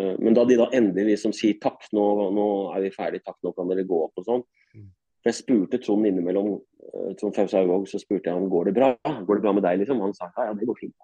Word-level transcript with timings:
Eh, 0.00 0.16
men 0.18 0.36
da 0.36 0.44
de 0.48 0.56
da 0.60 0.68
endelig 0.76 1.14
liksom 1.14 1.34
sier 1.36 1.58
takk, 1.62 1.84
nå, 1.96 2.06
nå 2.36 2.46
er 2.74 2.86
vi 2.86 2.92
ferdig, 2.94 3.22
takk, 3.26 3.38
nå 3.44 3.52
kan 3.56 3.70
dere 3.70 3.86
gå 3.88 4.00
opp 4.06 4.20
og 4.20 4.26
sånn. 4.26 4.44
Mm. 4.74 4.88
Jeg 5.28 5.36
spurte 5.36 5.80
Trond 5.84 6.08
innimellom, 6.08 6.52
eh, 6.88 7.12
Trond 7.20 7.36
Fausaugvåg, 7.36 7.86
så 7.90 8.00
spurte 8.02 8.30
jeg 8.30 8.38
han 8.38 8.50
går 8.52 8.70
det 8.70 8.76
bra 8.78 8.92
Går 9.04 9.40
det 9.40 9.44
bra 9.44 9.54
med 9.56 9.66
deg, 9.66 9.82
liksom. 9.82 10.02
Han 10.04 10.14
sa 10.16 10.30
ja, 10.30 10.50
ja, 10.50 10.58
det 10.58 10.68
går 10.68 10.80
fint. 10.80 10.96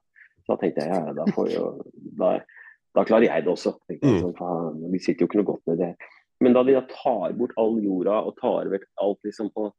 Så 0.45 0.55
da 0.55 0.61
tenkte 0.63 0.87
jeg 0.87 0.95
ja, 0.95 1.17
da, 1.17 1.27
får 1.35 1.51
jo, 1.53 1.65
da, 2.21 2.37
da 2.97 3.05
klarer 3.09 3.29
jeg 3.29 3.45
det 3.45 3.53
også. 3.53 3.75
jeg, 3.91 3.99
Mm. 4.03 4.21
sånn, 4.23 4.93
Vi 4.93 5.03
sitter 5.03 5.27
jo 5.27 5.31
ikke 5.31 5.43
noe 5.43 5.51
godt 5.53 5.67
med 5.67 5.83
det. 5.83 5.95
Men 6.41 6.53
da 6.53 6.63
de 6.63 6.77
da 6.77 6.85
tar 6.89 7.33
bort 7.33 7.57
all 7.57 7.79
jorda 7.81 8.21
og 8.29 8.37
tar 8.41 8.69
vekk 8.69 8.87
alt 9.01 9.19
liksom 9.25 9.51
på 9.55 9.71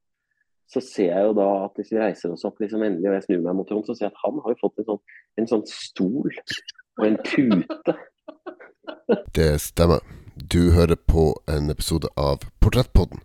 så 0.67 0.81
ser 0.83 1.13
jeg 1.13 1.27
jo 1.29 1.35
da 1.37 1.47
at 1.65 1.77
hvis 1.79 1.93
vi 1.93 1.99
reiser 2.01 2.33
oss 2.33 2.43
opp 2.47 2.57
liksom 2.59 2.81
endelig, 2.83 3.07
og 3.07 3.15
jeg 3.15 3.23
snur 3.23 3.43
meg 3.45 3.55
mot 3.55 3.69
Trond, 3.69 3.85
så 3.87 3.95
ser 3.95 4.09
jeg 4.09 4.13
at 4.15 4.23
han 4.25 4.41
har 4.43 4.51
jo 4.51 4.59
fått 4.59 4.81
en 4.81 4.87
sånn, 4.89 4.99
en 5.39 5.47
sånn 5.47 5.63
stol 5.71 6.33
og 6.99 7.05
en 7.07 7.15
pute. 7.23 7.95
Det 9.33 9.59
stemmer. 9.61 9.99
Du 10.35 10.71
hører 10.71 10.95
på 10.95 11.41
en 11.47 11.69
episode 11.69 12.07
av 12.15 12.43
Portrettpodden. 12.59 13.21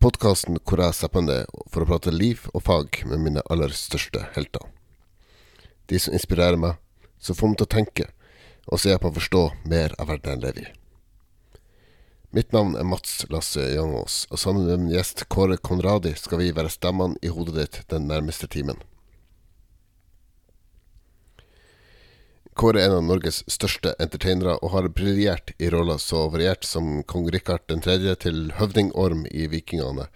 Podkasten 0.00 0.58
hvor 0.64 0.82
jeg 0.82 1.10
meg 1.14 1.24
ned 1.26 1.54
for 1.72 1.84
å 1.84 1.88
prate 1.88 2.12
liv 2.12 2.46
og 2.52 2.64
fag 2.66 3.02
med 3.08 3.22
mine 3.24 3.44
aller 3.50 3.72
største 3.76 4.26
helter. 4.34 4.66
De 5.88 5.98
som 5.98 6.14
inspirerer 6.14 6.60
meg, 6.60 6.76
som 7.18 7.36
får 7.36 7.52
meg 7.52 7.60
til 7.60 7.68
å 7.68 7.74
tenke, 7.76 8.06
og 8.68 8.78
så 8.78 8.92
hjelper 8.92 9.08
meg 9.08 9.16
å 9.16 9.20
forstå 9.20 9.42
mer 9.72 9.96
av 9.98 10.12
verden 10.12 10.36
jeg 10.36 10.44
lever 10.44 10.68
i. 10.68 10.70
Mitt 12.30 12.52
navn 12.54 12.76
er 12.78 12.86
Mats 12.86 13.24
Lasse 13.32 13.64
Jangås, 13.74 14.22
og 14.30 14.38
sammen 14.38 14.68
med 14.68 14.84
min 14.84 14.94
gjest 14.94 15.24
Kåre 15.32 15.56
Konradi 15.58 16.12
skal 16.14 16.38
vi 16.44 16.52
være 16.54 16.70
stemmene 16.70 17.18
i 17.26 17.32
hodet 17.34 17.56
ditt 17.58 17.80
den 17.90 18.06
nærmeste 18.06 18.46
timen. 18.46 18.78
Kåre 22.58 22.82
er 22.82 22.90
en 22.90 22.96
av 22.98 23.04
Norges 23.06 23.44
største 23.48 23.92
entertainere, 24.02 24.56
og 24.58 24.72
har 24.74 24.88
briljert 24.90 25.52
i 25.58 25.70
roller 25.70 26.00
så 26.02 26.26
variert 26.32 26.66
som 26.66 27.02
kong 27.06 27.28
Rikard 27.30 27.70
3. 27.70 27.98
til 28.18 28.50
høvding 28.58 28.90
Orm 28.98 29.22
i 29.30 29.46
Vikingene, 29.46 30.08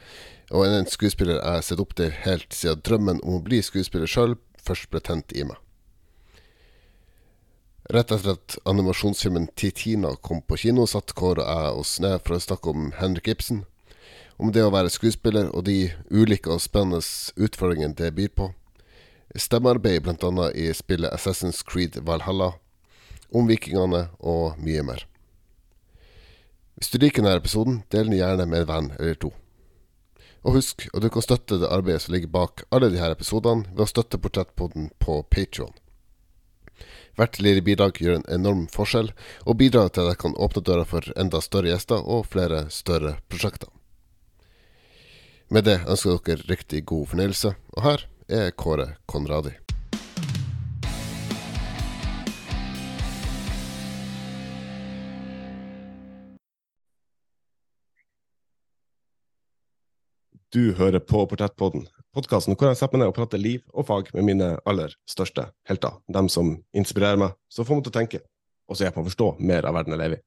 og 0.50 0.66
en 0.66 0.88
skuespiller 0.91 1.38
jeg 1.38 1.60
har 1.60 1.62
sett 1.64 1.82
opp 1.82 1.94
til 1.96 2.10
helt 2.24 2.50
siden 2.52 2.82
drømmen 2.84 3.22
om 3.22 3.38
å 3.38 3.44
bli 3.44 3.62
skuespiller 3.62 4.10
sjøl 4.10 4.34
først 4.64 4.91
ble 4.91 5.00
tent 5.04 5.32
i 5.32 5.46
meg. 5.46 5.60
Rett 7.94 8.10
etter 8.16 8.34
at 8.34 8.56
animasjonsfilmen 8.64 9.50
Titina 9.60 10.14
kom 10.24 10.41
på 10.42 10.56
kino, 10.56 10.88
satt 10.88 11.14
Kåre 11.14 11.44
og 11.44 11.62
jeg 11.62 11.80
oss 11.84 11.94
ned 12.00 12.22
for 12.24 12.36
å 12.36 12.42
snakke 12.42 12.72
om 12.72 12.91
Henrik 12.98 13.28
Ibsen, 13.30 13.62
om 14.41 14.50
det 14.50 14.64
å 14.64 14.72
være 14.74 14.91
skuespiller 14.91 15.52
og 15.52 15.66
de 15.69 15.92
ulike 16.10 16.50
og 16.50 16.64
spennende 16.64 17.04
utfordringene 17.36 17.94
det 17.98 18.14
byr 18.16 18.32
på, 18.34 18.50
stemmearbeid 19.40 20.02
bl.a. 20.02 20.50
i 20.54 20.70
spillet 20.74 21.12
Assassin's 21.12 21.64
Creed 21.66 21.98
Valhalla, 22.06 22.52
om 23.34 23.48
vikingene 23.50 24.08
og 24.20 24.58
mye 24.62 24.82
mer. 24.86 25.06
Hvis 26.74 26.91
du 26.91 26.98
liker 26.98 27.22
denne 27.22 27.38
episoden, 27.38 27.82
del 27.91 28.10
den 28.10 28.18
gjerne 28.18 28.46
med 28.50 28.64
en 28.64 28.70
venn 28.70 28.91
eller 28.98 29.18
to. 29.18 29.30
Og 30.44 30.58
husk 30.58 30.88
at 30.91 31.02
du 31.02 31.08
kan 31.10 31.24
støtte 31.24 31.58
det 31.62 31.70
arbeidet 31.72 32.04
som 32.04 32.14
ligger 32.14 32.32
bak 32.34 32.66
alle 32.74 32.91
disse 32.92 33.10
episodene 33.14 33.70
ved 33.72 33.86
å 33.86 33.91
støtte 33.91 34.20
Portrettpodden 34.20 34.91
på 35.00 35.22
Patreon. 35.32 35.72
Hvert 37.14 37.38
lille 37.38 37.62
bidrag 37.62 38.00
gjør 38.02 38.19
en 38.19 38.26
enorm 38.36 38.64
forskjell, 38.74 39.12
og 39.46 39.58
bidrar 39.60 39.92
til 39.94 40.02
at 40.04 40.14
jeg 40.14 40.22
kan 40.24 40.34
åpne 40.34 40.64
døra 40.66 40.86
for 40.88 41.06
enda 41.16 41.41
større 41.41 41.70
gjester 41.70 42.02
og 42.02 42.26
flere 42.32 42.66
større 42.74 43.16
prosjekter. 43.30 43.70
Med 45.48 45.69
det 45.69 45.78
ønsker 45.86 46.10
jeg 46.10 46.24
dere 46.26 46.50
riktig 46.50 46.82
god 46.91 47.06
fornøyelse, 47.12 47.54
og 47.76 47.86
her 47.86 48.06
er 48.28 48.50
Kåre 48.50 48.97
Konradi. 49.06 49.50
Du 60.55 60.72
hører 60.72 60.98
på 60.98 61.27
Portrettpodden, 61.27 61.89
podkasten 62.14 62.55
hvor 62.55 62.70
jeg 62.70 62.78
setter 62.78 62.94
meg 62.94 63.03
ned 63.03 63.10
og 63.10 63.16
prater 63.16 63.41
liv 63.43 63.65
og 63.75 63.88
fag 63.88 64.12
med 64.15 64.28
mine 64.28 64.53
aller 64.65 64.94
største 65.10 65.48
helter. 65.69 65.98
Dem 66.06 66.31
som 66.31 66.54
inspirerer 66.72 67.19
meg, 67.19 67.34
som 67.50 67.66
får 67.66 67.81
meg 67.81 67.88
til 67.88 67.93
å 67.93 67.98
tenke, 67.98 68.22
og 68.71 68.78
så 68.78 68.87
jeg 68.87 68.94
på 68.94 69.03
å 69.03 69.09
forstå 69.10 69.31
mer 69.43 69.66
av 69.66 69.75
verden 69.75 69.97
jeg 69.97 70.04
lever 70.04 70.22
i. 70.22 70.27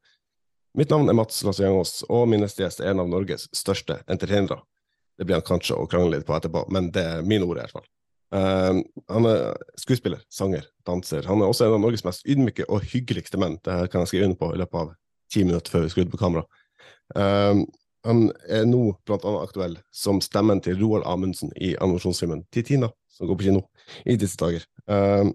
Mitt 0.78 0.92
navn 0.92 1.10
er 1.10 1.16
Mats 1.18 1.40
Lasse 1.48 1.72
og 1.72 2.28
min 2.30 2.44
neste 2.44 2.66
gjest 2.66 2.84
er 2.84 2.92
en 2.92 3.02
av 3.02 3.10
Norges 3.10 3.48
største 3.56 4.04
entertainere. 4.06 4.60
Det 5.18 5.26
blir 5.26 5.40
han 5.40 5.48
kanskje 5.48 5.80
å 5.80 5.88
krangle 5.90 6.20
litt 6.20 6.28
på 6.28 6.36
etterpå, 6.36 6.68
men 6.70 6.92
det 6.94 7.02
er 7.02 7.24
mine 7.26 7.48
ord 7.48 7.58
i 7.58 7.64
hvert 7.64 7.80
fall. 7.80 7.88
Eh, 8.36 8.80
han 9.14 9.28
er 9.30 9.58
skuespiller, 9.80 10.22
sanger, 10.34 10.68
danser. 10.88 11.28
Han 11.30 11.42
er 11.42 11.52
også 11.52 11.68
en 11.68 11.78
av 11.78 11.84
Norges 11.84 12.06
mest 12.08 12.28
ydmyke 12.28 12.68
og 12.68 12.86
hyggeligste 12.92 13.40
menn. 13.40 13.60
Det 13.64 13.88
kan 13.92 14.04
jeg 14.04 14.14
skrive 14.14 14.30
under 14.30 14.40
på 14.40 14.54
i 14.54 14.62
løpet 14.62 14.82
av 14.82 14.96
ti 15.32 15.44
minutter 15.48 15.74
før 15.74 15.86
vi 15.86 15.94
skrudde 15.94 16.14
på 16.14 16.22
kamera. 16.22 16.46
Eh, 17.16 17.66
han 18.08 18.30
er 18.48 18.68
nå 18.68 18.82
annet 19.10 19.42
aktuell 19.42 19.76
som 19.92 20.22
stemmen 20.24 20.62
til 20.64 20.78
Roald 20.80 21.04
Amundsen 21.10 21.52
i 21.60 21.74
animasjonsfilmen 21.76 22.46
Titina, 22.54 22.90
som 23.12 23.28
går 23.28 23.40
på 23.40 23.48
kino 23.50 23.64
i 24.06 24.16
disse 24.20 24.40
dager. 24.40 24.64
Uh, 24.88 25.34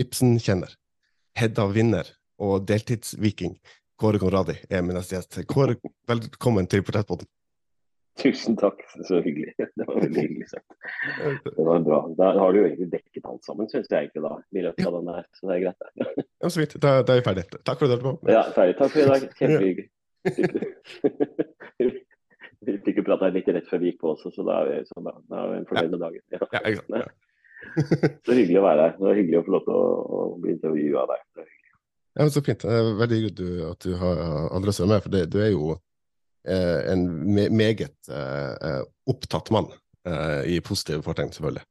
Ibsen-kjenner, 0.00 0.74
Hedda-vinner 1.38 2.10
og 2.42 2.66
deltidsviking 2.68 3.56
Kåre 4.00 4.20
Konradi 4.20 4.58
er 4.68 4.82
min 4.82 4.98
neste 4.98 5.16
gjest. 5.16 5.38
Kåre, 5.48 5.78
velkommen 6.10 6.68
til 6.68 6.82
Portrettpodden. 6.84 7.30
Tusen 8.22 8.54
takk, 8.56 8.78
så 9.08 9.18
hyggelig. 9.24 9.54
Det 9.78 9.86
var 9.88 10.00
veldig 10.00 10.22
hyggelig 10.22 10.48
sagt. 10.52 10.76
Det 11.44 11.64
var 11.66 11.80
bra. 11.82 11.98
Da 12.18 12.30
har 12.38 12.52
du 12.52 12.60
jo 12.60 12.66
egentlig 12.68 12.90
dekket 12.92 13.26
alt 13.26 13.44
sammen, 13.46 13.68
syns 13.70 13.90
jeg 13.90 14.06
egentlig 14.06 14.22
da. 14.22 14.36
I 14.54 14.64
løpet 14.68 14.86
av 14.86 14.98
den 15.00 15.10
her. 15.16 15.26
så 15.34 15.48
det 15.48 15.56
er 15.56 15.62
greit. 15.64 15.80
Ja, 16.44 16.48
så 16.48 16.60
vidt. 16.62 16.76
Da, 16.82 16.88
er 17.02 17.18
vi 17.18 17.26
ferdig. 17.26 17.44
Takk 17.56 17.80
for 17.80 17.84
at 17.84 17.90
du 17.90 17.94
hørte 17.96 18.06
på. 18.06 18.14
Ja, 18.30 18.44
ferdig. 18.54 18.76
Takk 18.78 18.94
for 18.94 19.02
i 19.02 19.08
dag. 19.10 19.26
Kjempehyggelig. 19.40 19.86
Vi 22.64 22.78
fikk 22.86 23.02
jo 23.02 23.04
prata 23.04 23.28
litt 23.34 23.48
rett 23.52 23.66
før 23.68 23.82
vi 23.82 23.90
gikk 23.90 24.00
på 24.00 24.14
også, 24.14 24.30
så 24.32 24.44
da 24.46 24.62
er 24.62 24.70
vi, 24.70 24.76
så 24.88 25.02
da, 25.04 25.12
da 25.28 25.42
er 25.42 25.50
vi 25.50 25.66
fornøyd 25.68 25.90
med 25.96 26.00
dagen. 26.06 26.22
Ja. 26.32 26.40
Ja, 26.44 26.60
ikke 26.62 26.84
sant. 26.84 26.94
Ja. 27.02 27.08
Så 28.24 28.36
hyggelig 28.36 28.60
å 28.60 28.64
være 28.64 28.86
her. 28.86 28.94
Det 28.96 29.04
var 29.08 29.18
hyggelig 29.18 29.40
å 29.40 29.44
få 29.44 29.54
lov 29.56 29.66
til 29.66 29.74
å, 29.74 29.82
å 29.84 30.22
bli 30.40 30.54
intervjua 30.54 31.02
av 31.02 31.12
deg. 31.12 31.50
Ja, 32.14 32.22
men 32.22 32.30
Så 32.30 32.44
fint. 32.46 32.64
Veldig 32.64 33.18
hyggelig 33.18 33.66
at 33.72 33.84
du, 33.84 33.90
har 34.00 34.22
andre 34.54 34.74
er 34.74 34.90
med, 34.92 35.04
for 35.04 35.16
det, 35.16 35.24
du 35.34 35.38
er 35.42 35.50
jo 35.50 35.74
en 36.44 37.06
me 37.34 37.48
meget 37.48 38.10
eh, 38.12 38.82
opptatt 39.10 39.50
mann, 39.54 39.70
eh, 40.08 40.42
i 40.54 40.60
positive 40.60 41.02
fortegn, 41.02 41.32
selvfølgelig. 41.32 41.64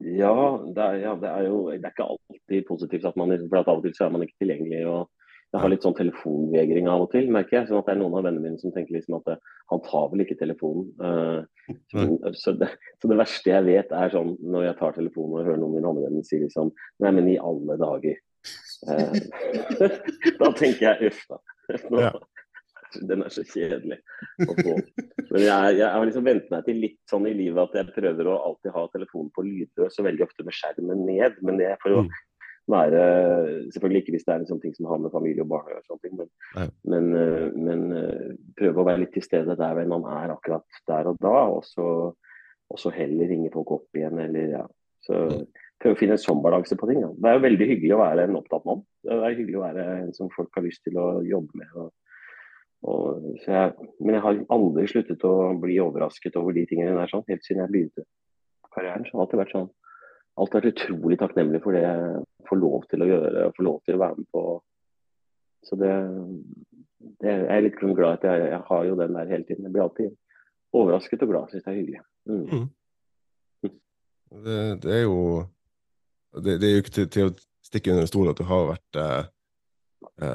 Ja, 0.00 0.34
det 0.74 0.82
er, 0.82 0.94
ja, 1.02 1.14
det 1.20 1.28
er 1.28 1.46
jo 1.50 1.56
det 1.68 1.84
er 1.84 1.92
ikke 1.92 2.08
alltid 2.08 2.68
positivt 2.68 3.04
at 3.04 3.16
man 3.20 3.34
for 3.50 3.60
at 3.60 3.68
av 3.68 3.80
og 3.80 3.84
til 3.84 3.96
så 3.96 4.06
er 4.06 4.14
man 4.14 4.22
ikke 4.24 4.38
tilgjengelig. 4.40 4.86
og 4.88 5.10
Jeg 5.52 5.60
har 5.60 5.72
litt 5.72 5.84
sånn 5.84 5.96
telefonvegring 5.98 6.88
av 6.88 7.04
og 7.04 7.10
til, 7.12 7.28
merker 7.28 7.58
jeg. 7.58 7.68
sånn 7.68 7.82
at 7.82 7.90
det 7.90 7.96
er 7.96 8.00
noen 8.00 8.16
av 8.16 8.24
vennene 8.24 8.46
mine 8.46 8.62
som 8.62 8.72
tenker 8.72 8.96
liksom 8.96 9.18
at 9.18 9.28
eh, 9.34 9.42
han 9.72 9.82
tar 9.84 10.08
vel 10.12 10.24
ikke 10.24 10.40
telefonen. 10.40 10.90
Uh, 11.94 12.32
så, 12.34 12.50
det, 12.58 12.66
så 12.98 13.06
det 13.06 13.16
verste 13.20 13.50
jeg 13.52 13.62
vet 13.62 13.92
er 13.94 14.10
sånn 14.10 14.32
når 14.42 14.64
jeg 14.64 14.76
tar 14.80 14.96
telefonen 14.96 15.36
og 15.36 15.44
hører 15.46 15.60
noen 15.60 15.68
av 15.68 15.76
mine 15.76 15.90
andre 15.90 16.08
venner 16.08 16.24
si 16.26 16.40
liksom 16.40 16.72
Nei, 17.04 17.12
men 17.14 17.28
i 17.30 17.36
alle 17.38 17.76
dager. 17.78 18.16
Uh, 18.88 19.14
da 20.40 20.50
tenker 20.58 20.82
jeg 20.88 21.12
uff 21.12 21.20
da. 21.30 21.38
Nå. 21.94 22.10
Den 23.10 23.22
er 23.24 23.32
så 23.34 23.44
kjedelig 23.46 24.00
å 24.46 24.54
få. 24.56 24.74
Men 25.30 25.44
jeg, 25.44 25.76
jeg 25.78 25.90
har 25.94 26.06
liksom 26.08 26.26
vent 26.26 26.50
meg 26.50 26.64
til 26.66 26.80
litt 26.82 26.98
sånn 27.10 27.28
i 27.30 27.34
livet 27.36 27.62
at 27.62 27.78
jeg 27.80 27.94
prøver 27.94 28.30
å 28.32 28.38
alltid 28.48 28.74
ha 28.74 28.86
telefonen 28.94 29.30
på 29.36 29.44
lydløs 29.46 30.00
og 30.00 30.08
veldig 30.08 30.26
ofte 30.26 30.46
med 30.46 30.56
skjermen 30.58 31.04
ned. 31.06 31.38
Men 31.46 31.60
det 31.62 31.76
for 31.82 32.00
å 32.00 32.02
Mm. 32.04 32.10
være 32.70 33.04
Selvfølgelig 33.74 34.02
ikke 34.02 34.12
hvis 34.14 34.24
det 34.26 34.32
er 34.34 34.42
en 34.42 34.46
sånn 34.46 34.60
ting 34.62 34.74
som 34.76 34.86
har 34.86 34.98
med 35.02 35.10
familie 35.10 35.42
og 35.42 35.48
barn 35.50 35.66
å 35.66 35.72
gjøre, 35.72 35.86
sånne 35.88 36.02
ting, 36.04 36.18
men, 36.20 36.74
men, 36.92 37.08
eh, 37.18 37.46
men 37.56 37.80
eh, 37.96 38.28
prøve 38.58 38.82
å 38.82 38.86
være 38.86 39.00
litt 39.04 39.14
til 39.16 39.24
stede 39.26 39.56
der 39.58 39.80
man 39.90 40.04
er 40.06 40.34
akkurat 40.36 40.82
der 40.86 41.08
og 41.10 41.18
da. 41.24 41.38
Og 41.56 41.64
så, 41.66 41.86
og 42.70 42.78
så 42.78 42.92
heller 42.94 43.26
ringe 43.32 43.50
folk 43.54 43.72
opp 43.78 43.98
igjen, 43.98 44.18
eller 44.22 44.54
ja. 44.58 44.66
Så 45.06 45.16
Mm. 45.16 45.46
prøve 45.80 45.96
å 45.96 45.98
finne 45.98 46.14
en 46.18 46.20
sånn 46.20 46.42
balanse 46.44 46.76
på 46.76 46.86
ting. 46.86 47.00
Ja. 47.00 47.08
Det 47.08 47.30
er 47.30 47.38
jo 47.38 47.46
veldig 47.48 47.66
hyggelig 47.70 47.94
å 47.96 48.02
være 48.04 48.24
en 48.28 48.36
opptatt 48.36 48.66
mann. 48.68 48.82
Det 49.02 49.16
er 49.16 49.34
hyggelig 49.34 49.56
å 49.56 49.64
være 49.64 49.86
en 50.02 50.12
som 50.12 50.28
folk 50.34 50.50
har 50.54 50.62
lyst 50.66 50.84
til 50.84 50.98
å 51.00 51.06
jobbe 51.24 51.56
med. 51.56 51.70
Og, 51.74 51.88
og, 52.88 53.26
jeg, 53.44 53.90
men 54.00 54.16
jeg 54.16 54.24
har 54.24 54.40
aldri 54.56 54.86
sluttet 54.88 55.24
å 55.28 55.34
bli 55.60 55.76
overrasket 55.82 56.38
over 56.40 56.56
de 56.56 56.64
tingene 56.70 56.96
der 56.96 57.12
sånn, 57.12 57.26
helt 57.28 57.44
siden 57.44 57.64
jeg 57.64 57.72
begynte 57.74 58.06
karrieren. 58.74 59.04
Så 59.04 59.16
har 59.16 59.26
alltid 59.26 59.42
vært 59.42 59.54
sånn 59.56 59.68
alltid 60.40 60.56
vært 60.56 60.72
utrolig 60.72 61.18
takknemlig 61.20 61.60
for 61.64 61.76
det 61.76 61.84
jeg 61.84 62.24
får 62.48 62.60
lov 62.60 62.84
til 62.90 63.04
å 63.04 63.08
gjøre 63.10 63.46
og 63.46 63.56
får 63.56 63.66
lov 63.66 63.78
til 63.84 63.96
å 63.96 64.02
være 64.02 64.18
med 64.20 64.28
på. 64.32 64.44
Så 65.68 65.76
det, 65.80 65.92
det 67.20 67.34
jeg 67.34 67.48
er 67.56 67.64
litt 67.66 67.80
glad 67.80 68.18
at 68.18 68.26
jeg, 68.30 68.50
jeg 68.54 68.62
har 68.70 68.84
jo 68.88 68.98
den 69.00 69.18
der 69.18 69.32
hele 69.34 69.48
tiden. 69.48 69.66
Jeg 69.66 69.74
blir 69.74 69.84
alltid 69.84 70.14
overrasket 70.80 71.24
og 71.26 71.32
glad. 71.34 71.50
Syns 71.50 71.66
det 71.66 71.72
er 71.72 71.80
hyggelig. 71.80 72.04
Mm. 72.30 72.68
Det, 74.30 74.58
det 74.84 74.94
er 74.94 75.04
jo 75.04 75.20
det, 76.38 76.56
det 76.62 76.68
er 76.68 76.74
jo 76.76 76.82
ikke 76.84 76.94
til, 76.94 77.10
til 77.10 77.28
å 77.28 77.36
stikke 77.66 77.92
under 77.92 78.06
en 78.06 78.10
stol 78.10 78.30
at 78.30 78.38
du 78.38 78.46
har 78.46 78.68
vært 78.70 78.98
eh, 79.02 79.30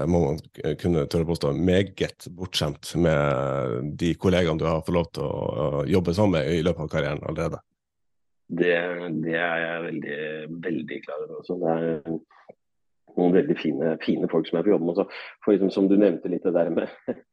må 0.09 0.19
man 0.21 0.39
kunne 0.81 1.05
tørre 1.09 1.27
påstå 1.29 1.51
meget 1.57 2.27
bortskjemt 2.37 2.91
med 3.01 3.91
de 4.01 4.11
kollegaene 4.21 4.61
du 4.61 4.65
har 4.67 4.83
fått 4.85 4.97
lov 4.97 5.07
til 5.13 5.25
å, 5.25 5.31
å 5.31 5.85
jobbe 5.89 6.13
sammen 6.17 6.39
med 6.39 6.51
i 6.53 6.61
løpet 6.65 6.85
av 6.85 6.91
karrieren 6.91 7.23
allerede. 7.25 7.61
Det, 8.45 8.73
det 9.25 9.37
er 9.41 9.61
jeg 9.63 9.85
veldig, 9.87 10.17
veldig 10.65 10.99
klar 11.05 11.23
over 11.23 11.39
også. 11.41 11.57
Det 11.61 11.71
er, 11.73 12.19
noen 13.15 13.35
veldig 13.35 13.55
fine, 13.59 13.95
fine, 14.03 14.29
folk 14.31 14.49
som 14.49 14.59
er 14.59 14.67
på 14.67 14.77
med. 14.77 14.91
Også. 14.93 15.07
For 15.45 15.55
liksom, 15.55 15.71
som 15.73 15.89
du 15.89 15.97
nevnte 15.99 16.31
litt 16.31 16.45
det 16.45 16.53
der 16.55 16.71
med 16.73 16.91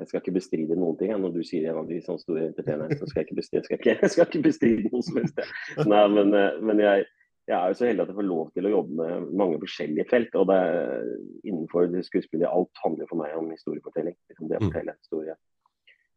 Jeg 0.00 0.08
skal 0.08 0.22
ikke 0.22 0.38
bestride 0.38 0.76
noen 0.80 0.96
ting. 0.96 1.10
Når 1.20 1.34
du 1.34 1.42
sier 1.44 1.68
en 1.68 1.82
av 1.82 1.88
de 1.90 1.98
sånne 2.00 2.22
store 2.22 2.46
entreprenørene, 2.48 2.96
så 2.96 3.08
skal 3.10 3.20
jeg 3.20 3.26
ikke 3.28 3.40
bestride, 3.42 3.64
skal 3.66 3.76
ikke, 3.76 4.08
skal 4.14 4.24
ikke 4.24 4.46
bestride 4.46 4.92
noe 4.92 5.04
som 5.04 5.18
helst. 5.20 5.42
Nei, 5.84 6.04
men, 6.14 6.32
eh, 6.38 6.62
men 6.64 6.80
jeg, 6.80 7.04
jeg, 7.52 7.60
er 7.60 7.72
jo 7.72 7.78
så 7.78 7.88
heldig 7.88 8.04
at 8.04 8.10
jeg 8.10 8.18
får 8.18 8.28
lov 8.28 8.50
til 8.56 8.68
å 8.68 8.72
jobbe 8.72 8.98
med 8.98 9.30
mange 9.42 9.62
forskjellige 9.62 10.08
felt. 10.10 10.36
og 10.40 10.50
det 10.50 10.58
er 10.58 11.08
Innenfor 11.48 11.96
skuespillet 12.08 12.50
alt 12.50 12.84
handler 12.84 13.08
for 13.10 13.20
meg 13.22 13.38
om 13.38 13.50
historiefortelling. 13.52 14.16
Liksom 14.32 14.50
det 14.50 14.58
å 14.58 14.62
mm. 14.62 14.68
fortelle 14.68 14.94
en 14.94 15.02
historie. 15.02 15.38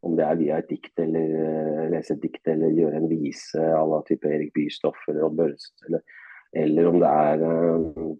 Om 0.05 0.19
det 0.19 0.25
er 0.25 0.41
via 0.41 0.59
et 0.61 0.69
dikt, 0.69 0.93
eller 1.01 1.31
uh, 1.39 1.85
lese 1.93 2.13
et 2.13 2.21
dikt, 2.23 2.43
eller 2.51 2.75
gjøre 2.77 3.01
en 3.01 3.09
vise 3.09 3.63
à 3.79 3.81
la 3.89 4.01
type 4.07 4.29
Erik 4.29 4.53
Bystoff 4.57 5.07
eller 5.09 5.25
Odd 5.27 5.39
Børresen. 5.39 5.87
Eller, 5.89 6.21
eller 6.65 6.91
om 6.91 6.99
det 7.01 7.13
er 7.25 7.45
uh, 7.45 8.13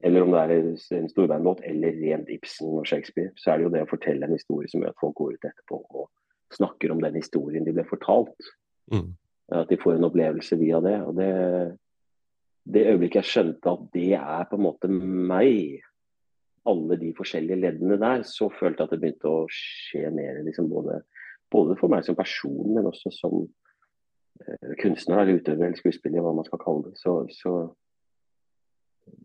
eller 0.00 0.24
om 0.24 0.32
det 0.32 0.40
er 0.40 0.52
en 0.96 1.10
storbandlåt 1.10 1.60
eller 1.68 1.98
rent 2.00 2.30
Ibsen 2.32 2.72
og 2.72 2.86
Shakespeare, 2.88 3.34
så 3.36 3.52
er 3.52 3.58
det 3.58 3.66
jo 3.66 3.72
det 3.74 3.82
å 3.84 3.90
fortelle 3.90 4.24
en 4.24 4.32
historie 4.32 4.70
som 4.72 4.80
gjør 4.80 4.94
at 4.94 5.02
folk 5.02 5.18
går 5.20 5.34
ut 5.36 5.48
etterpå 5.50 5.80
og 6.00 6.06
snakker 6.56 6.94
om 6.94 7.02
den 7.04 7.18
historien 7.20 7.66
de 7.66 7.74
ble 7.76 7.84
fortalt. 7.88 8.48
Mm. 8.92 9.12
At 9.50 9.70
de 9.70 9.78
får 9.80 9.96
en 9.96 10.06
opplevelse 10.06 10.58
via 10.60 10.80
det. 10.84 10.96
Og 11.06 11.16
det, 11.18 11.30
det 12.70 12.86
øyeblikket 12.92 13.22
jeg 13.22 13.30
skjønte 13.30 13.72
at 13.72 13.86
det 13.94 14.12
er 14.18 14.44
på 14.50 14.58
en 14.58 14.66
måte 14.66 14.90
meg, 14.90 15.80
alle 16.68 16.98
de 17.00 17.14
forskjellige 17.16 17.56
leddene 17.56 17.96
der, 18.00 18.22
så 18.28 18.50
følte 18.52 18.82
jeg 18.82 18.88
at 18.88 18.94
det 18.94 19.00
begynte 19.02 19.32
å 19.32 19.46
skje 19.50 20.10
mer. 20.14 20.42
Liksom 20.46 20.68
både, 20.70 21.00
både, 21.50 21.76
for 21.80 21.92
meg 21.92 22.04
som 22.06 22.18
person, 22.18 22.74
men 22.76 22.88
også 22.90 23.12
som 23.16 23.38
eh, 24.44 24.74
kunstner 24.82 25.22
eller 25.22 25.40
utøver 25.40 25.66
eller 25.66 25.80
skuespiller, 25.80 26.22
hva 26.24 26.34
man 26.36 26.46
skal 26.46 26.60
kalle 26.62 26.90
det. 26.90 26.98
Så, 27.00 27.16
så 27.32 27.54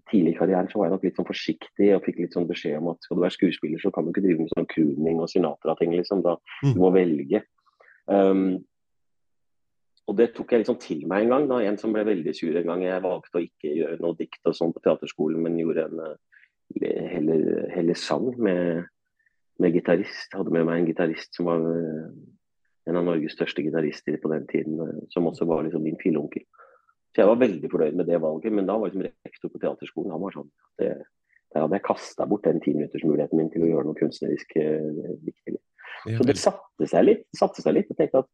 tidlig 0.10 0.36
i 0.36 0.38
karrieren 0.38 0.70
så 0.72 0.80
var 0.80 0.88
jeg 0.88 0.96
nok 0.96 1.06
litt 1.06 1.20
sånn 1.20 1.28
forsiktig 1.28 1.90
og 1.96 2.06
fikk 2.06 2.22
litt 2.24 2.36
sånn 2.38 2.48
beskjed 2.50 2.80
om 2.80 2.94
at 2.94 3.06
skal 3.06 3.20
du 3.20 3.26
være 3.26 3.36
skuespiller, 3.36 3.82
så 3.82 3.92
kan 3.94 4.06
du 4.06 4.14
ikke 4.14 4.24
drive 4.26 4.46
med 4.46 4.54
sånn 4.54 4.70
crooning 4.72 5.20
og 5.22 5.30
Sinatra-ting, 5.32 5.94
liksom. 5.98 6.24
Da 6.26 6.38
mm. 6.64 6.72
du 6.72 6.82
må 6.82 6.92
velge. 6.96 7.44
Um, 8.06 8.64
og 10.06 10.18
det 10.20 10.28
tok 10.36 10.54
jeg 10.54 10.62
liksom 10.62 10.78
til 10.82 11.06
meg 11.10 11.26
en 11.26 11.32
gang. 11.34 11.48
da, 11.50 11.62
En 11.66 11.80
som 11.82 11.94
ble 11.94 12.06
veldig 12.06 12.34
sur 12.38 12.54
en 12.54 12.68
gang 12.70 12.84
jeg 12.86 13.04
valgte 13.04 13.40
å 13.40 13.46
ikke 13.46 13.74
gjøre 13.74 14.02
noe 14.04 14.18
dikt 14.20 14.46
og 14.46 14.58
sånn 14.58 14.74
på 14.76 14.84
teaterskolen, 14.86 15.42
men 15.42 15.58
gjorde 15.58 15.88
en 15.88 16.04
uh, 16.12 17.08
heller, 17.10 17.66
heller 17.74 17.98
sang 17.98 18.28
med, 18.38 18.86
med 19.62 19.74
gitarist. 19.74 20.30
Hadde 20.38 20.54
med 20.54 20.68
meg 20.70 20.84
en 20.84 20.92
gitarist 20.92 21.34
som 21.34 21.50
var 21.50 21.66
uh, 21.66 22.06
en 22.86 23.02
av 23.02 23.08
Norges 23.08 23.34
største 23.34 23.66
gitarister 23.66 24.20
på 24.22 24.30
den 24.30 24.46
tiden, 24.52 24.78
uh, 24.78 25.02
som 25.10 25.26
også 25.32 25.50
var 25.50 25.66
liksom 25.66 25.84
min 25.88 25.98
filleonkel. 26.02 26.46
Så 27.16 27.24
jeg 27.24 27.32
var 27.32 27.42
veldig 27.42 27.72
fornøyd 27.72 27.98
med 27.98 28.10
det 28.12 28.22
valget, 28.22 28.54
men 28.54 28.70
da 28.70 28.78
var 28.78 28.92
liksom 28.92 29.08
rektor 29.10 29.50
på 29.50 29.64
teaterskolen 29.64 30.14
han 30.14 30.22
var 30.22 30.36
sånn 30.36 30.50
det, 30.82 30.94
Der 31.56 31.64
hadde 31.64 31.78
jeg 31.80 31.88
kasta 31.88 32.26
bort 32.28 32.44
den 32.46 32.60
timinuttersmuligheten 32.62 33.40
min 33.40 33.50
til 33.54 33.64
å 33.64 33.70
gjøre 33.70 33.88
noe 33.88 33.98
kunstnerisk 33.98 34.58
viktig. 35.24 35.56
Så 36.04 36.26
det 36.28 36.36
satte 36.36 36.90
seg 36.92 37.06
litt. 37.08 37.22
Satte 37.40 37.64
seg 37.64 37.78
litt. 37.78 37.88
Jeg 37.94 37.98
tenkte 38.02 38.26
at 38.26 38.34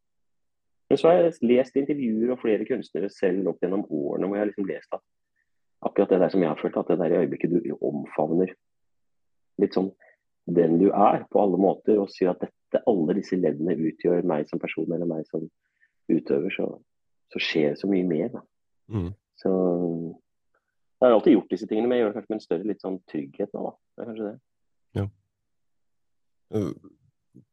men 0.91 0.99
så 0.99 1.07
har 1.07 1.17
jeg 1.21 1.47
lest 1.47 1.77
intervjuer 1.79 2.33
og 2.33 2.41
flere 2.41 2.67
kunstnere 2.67 3.09
selv 3.13 3.47
opp 3.51 3.63
gjennom 3.63 3.85
årene 3.88 4.27
hvor 4.27 4.38
jeg 4.38 4.43
har 4.43 4.49
liksom 4.51 4.67
lest 4.69 4.97
at 4.97 5.03
akkurat 5.81 6.13
det 6.13 6.19
der 6.21 6.33
som 6.33 6.43
jeg 6.43 6.51
har 6.51 6.59
følt, 6.61 6.77
at 6.77 6.91
det 6.91 6.99
der 6.99 7.15
i 7.15 7.21
øyeblikket 7.23 7.53
du 7.55 7.71
omfavner 7.81 8.51
litt 9.61 9.77
sånn 9.77 9.91
den 10.49 10.77
du 10.81 10.89
er 10.89 11.25
på 11.31 11.41
alle 11.41 11.57
måter, 11.61 11.99
og 12.01 12.09
sier 12.11 12.33
at 12.33 12.41
dette, 12.41 12.81
alle 12.89 13.15
disse 13.17 13.38
leddene 13.38 13.75
utgjør 13.77 14.25
meg 14.27 14.49
som 14.49 14.61
person 14.61 14.89
eller 14.89 15.07
meg 15.09 15.25
som 15.29 15.45
utøver, 16.11 16.53
så, 16.55 16.67
så 17.31 17.41
skjer 17.41 17.73
det 17.73 17.81
så 17.81 17.89
mye 17.91 18.07
mer. 18.07 18.31
da. 18.33 18.41
Mm. 18.91 19.11
Så 19.41 19.51
jeg 19.51 21.05
har 21.07 21.15
alltid 21.17 21.38
gjort 21.38 21.53
disse 21.53 21.67
tingene, 21.69 21.89
men 21.89 21.97
jeg 21.97 22.03
gjør 22.03 22.09
det 22.11 22.17
kanskje 22.17 22.33
med 22.33 22.39
en 22.39 22.47
større 22.47 22.69
litt 22.71 22.83
sånn 22.83 22.97
trygghet 23.11 23.53
nå, 23.55 23.67
da. 23.67 23.73
Det 23.95 24.03
er 24.03 24.09
kanskje 24.09 24.27
det. 24.27 24.33
Ja. 24.99 25.05
Eh, 26.57 26.73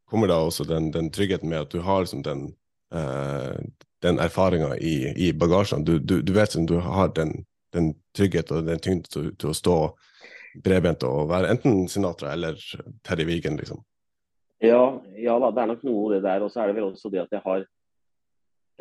kommer 0.08 0.32
da 0.32 0.40
også 0.44 0.66
den, 0.68 0.90
den 0.96 1.12
tryggheten 1.14 1.52
med 1.52 1.66
at 1.66 1.72
du 1.72 1.84
har 1.84 2.02
liksom 2.04 2.24
den, 2.26 2.48
den 2.88 4.18
erfaringa 4.22 4.76
i, 4.76 5.12
i, 5.16 5.32
bagasjen? 5.36 5.84
Du, 5.84 5.98
du, 5.98 6.20
du 6.22 6.32
vet 6.32 6.52
som 6.54 6.66
du 6.66 6.78
har 6.84 7.10
den, 7.16 7.44
den 7.74 7.92
trygghet 8.16 8.52
og 8.54 8.68
den 8.68 8.80
tyngden 8.80 9.08
til, 9.10 9.32
til, 9.36 9.50
å 9.52 9.56
stå 9.56 9.76
bredbent 10.64 11.04
og 11.06 11.28
være 11.30 11.52
enten 11.54 11.86
Sinatra 11.90 12.32
eller 12.32 12.58
Terje 13.06 13.26
Vigen, 13.28 13.58
liksom? 13.60 13.82
Ja, 14.64 15.00
ja 15.18 15.36
da, 15.38 15.50
det 15.54 15.62
er 15.62 15.72
nok 15.72 15.84
noe 15.86 16.14
det 16.16 16.22
der. 16.24 16.44
Og 16.44 16.52
så 16.52 16.62
er 16.62 16.70
det 16.70 16.78
vel 16.78 16.88
også 16.88 17.12
det 17.12 17.22
at 17.22 17.34
jeg 17.36 17.44
har 17.44 17.66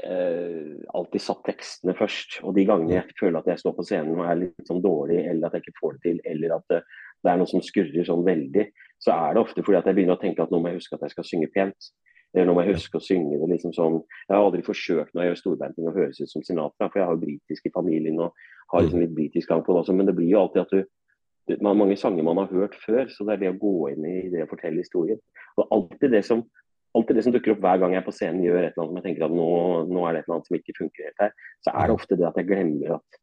eh, 0.04 0.78
alltid 0.98 1.24
satt 1.24 1.44
tekstene 1.46 1.98
først. 1.98 2.40
Og 2.44 2.56
de 2.58 2.66
gangene 2.70 2.98
jeg 2.98 3.18
føler 3.20 3.42
at 3.42 3.52
jeg 3.52 3.62
står 3.62 3.78
på 3.78 3.86
scenen 3.86 4.18
og 4.18 4.26
er 4.26 4.42
litt 4.46 4.72
sånn 4.72 4.82
dårlig, 4.84 5.22
eller 5.26 5.50
at 5.50 5.58
jeg 5.58 5.68
ikke 5.68 5.82
får 5.82 5.98
det 5.98 6.04
til, 6.08 6.20
eller 6.34 6.58
at 6.58 6.74
det, 6.74 6.82
det 7.24 7.32
er 7.32 7.40
noe 7.42 7.50
som 7.50 7.64
skurrer 7.66 8.08
sånn 8.08 8.26
veldig, 8.26 8.68
så 9.04 9.14
er 9.14 9.36
det 9.36 9.44
ofte 9.44 9.64
fordi 9.66 9.80
at 9.80 9.90
jeg 9.90 10.00
begynner 10.00 10.18
å 10.18 10.22
tenke 10.22 10.44
at 10.44 10.54
nå 10.54 10.62
må 10.62 10.72
jeg 10.72 10.82
huske 10.82 10.98
at 10.98 11.06
jeg 11.06 11.16
skal 11.16 11.28
synge 11.28 11.52
pent. 11.54 11.92
Eller 12.36 12.50
nå 12.50 12.54
må 12.58 12.66
jeg 12.66 12.76
huske 12.76 13.00
å 13.00 13.04
synge 13.04 13.40
det 13.40 13.48
liksom 13.50 13.72
sånn 13.74 14.02
Jeg 14.02 14.34
har 14.34 14.44
aldri 14.44 14.62
forsøkt 14.66 15.14
når 15.16 15.24
jeg 15.24 15.32
gjør 15.32 15.40
storbandting 15.42 15.88
å 15.88 15.96
høres 15.96 16.20
ut 16.20 16.32
som 16.32 16.44
Sinatra, 16.44 16.90
for 16.90 17.00
jeg 17.00 17.08
har 17.08 17.16
jo 17.16 17.24
britisk 17.24 17.70
i 17.70 17.74
familien 17.74 18.20
og 18.22 18.36
har 18.74 18.84
liksom 18.84 19.02
litt 19.02 19.16
britisk 19.16 19.50
gang 19.52 19.64
på 19.64 19.74
det 19.74 19.84
også, 19.84 19.96
men 19.96 20.10
det 20.10 20.16
blir 20.18 20.34
jo 20.34 20.44
alltid 20.44 20.66
at 20.66 20.76
du 20.76 20.84
mange 21.64 21.96
sanger 21.96 22.26
man 22.28 22.42
har 22.42 22.50
hørt 22.52 22.76
før, 22.84 23.06
så 23.08 23.24
det 23.24 23.38
er 23.38 23.44
det 23.46 23.52
å 23.54 23.60
gå 23.62 23.76
inn 23.94 24.04
i 24.04 24.16
det 24.34 24.42
å 24.44 24.50
fortelle 24.50 24.84
historien. 24.84 25.20
Og 25.56 25.70
alltid 25.72 26.12
det 26.12 26.26
som 26.28 26.44
alltid 26.98 27.16
det 27.16 27.24
som 27.24 27.34
dukker 27.36 27.54
opp 27.54 27.62
hver 27.62 27.80
gang 27.82 27.94
jeg 27.94 28.06
på 28.08 28.14
scenen 28.16 28.44
gjør 28.44 28.58
et 28.62 28.72
eller 28.72 28.84
annet 28.84 28.92
som 28.92 29.00
jeg 29.00 29.06
tenker 29.06 29.26
at 29.28 29.36
nå, 29.38 29.48
nå 29.92 30.04
er 30.04 30.16
det 30.16 30.20
et 30.20 30.28
eller 30.28 30.38
annet 30.38 30.50
som 30.50 30.58
ikke 30.58 30.78
funker 30.80 31.08
helt 31.08 31.24
her, 31.24 31.34
så 31.66 31.74
er 31.74 31.84
det 31.84 31.94
mm. 31.94 32.00
ofte 32.00 32.18
det 32.18 32.28
at 32.28 32.40
jeg 32.40 32.50
glemmer 32.50 32.94
at 32.98 33.20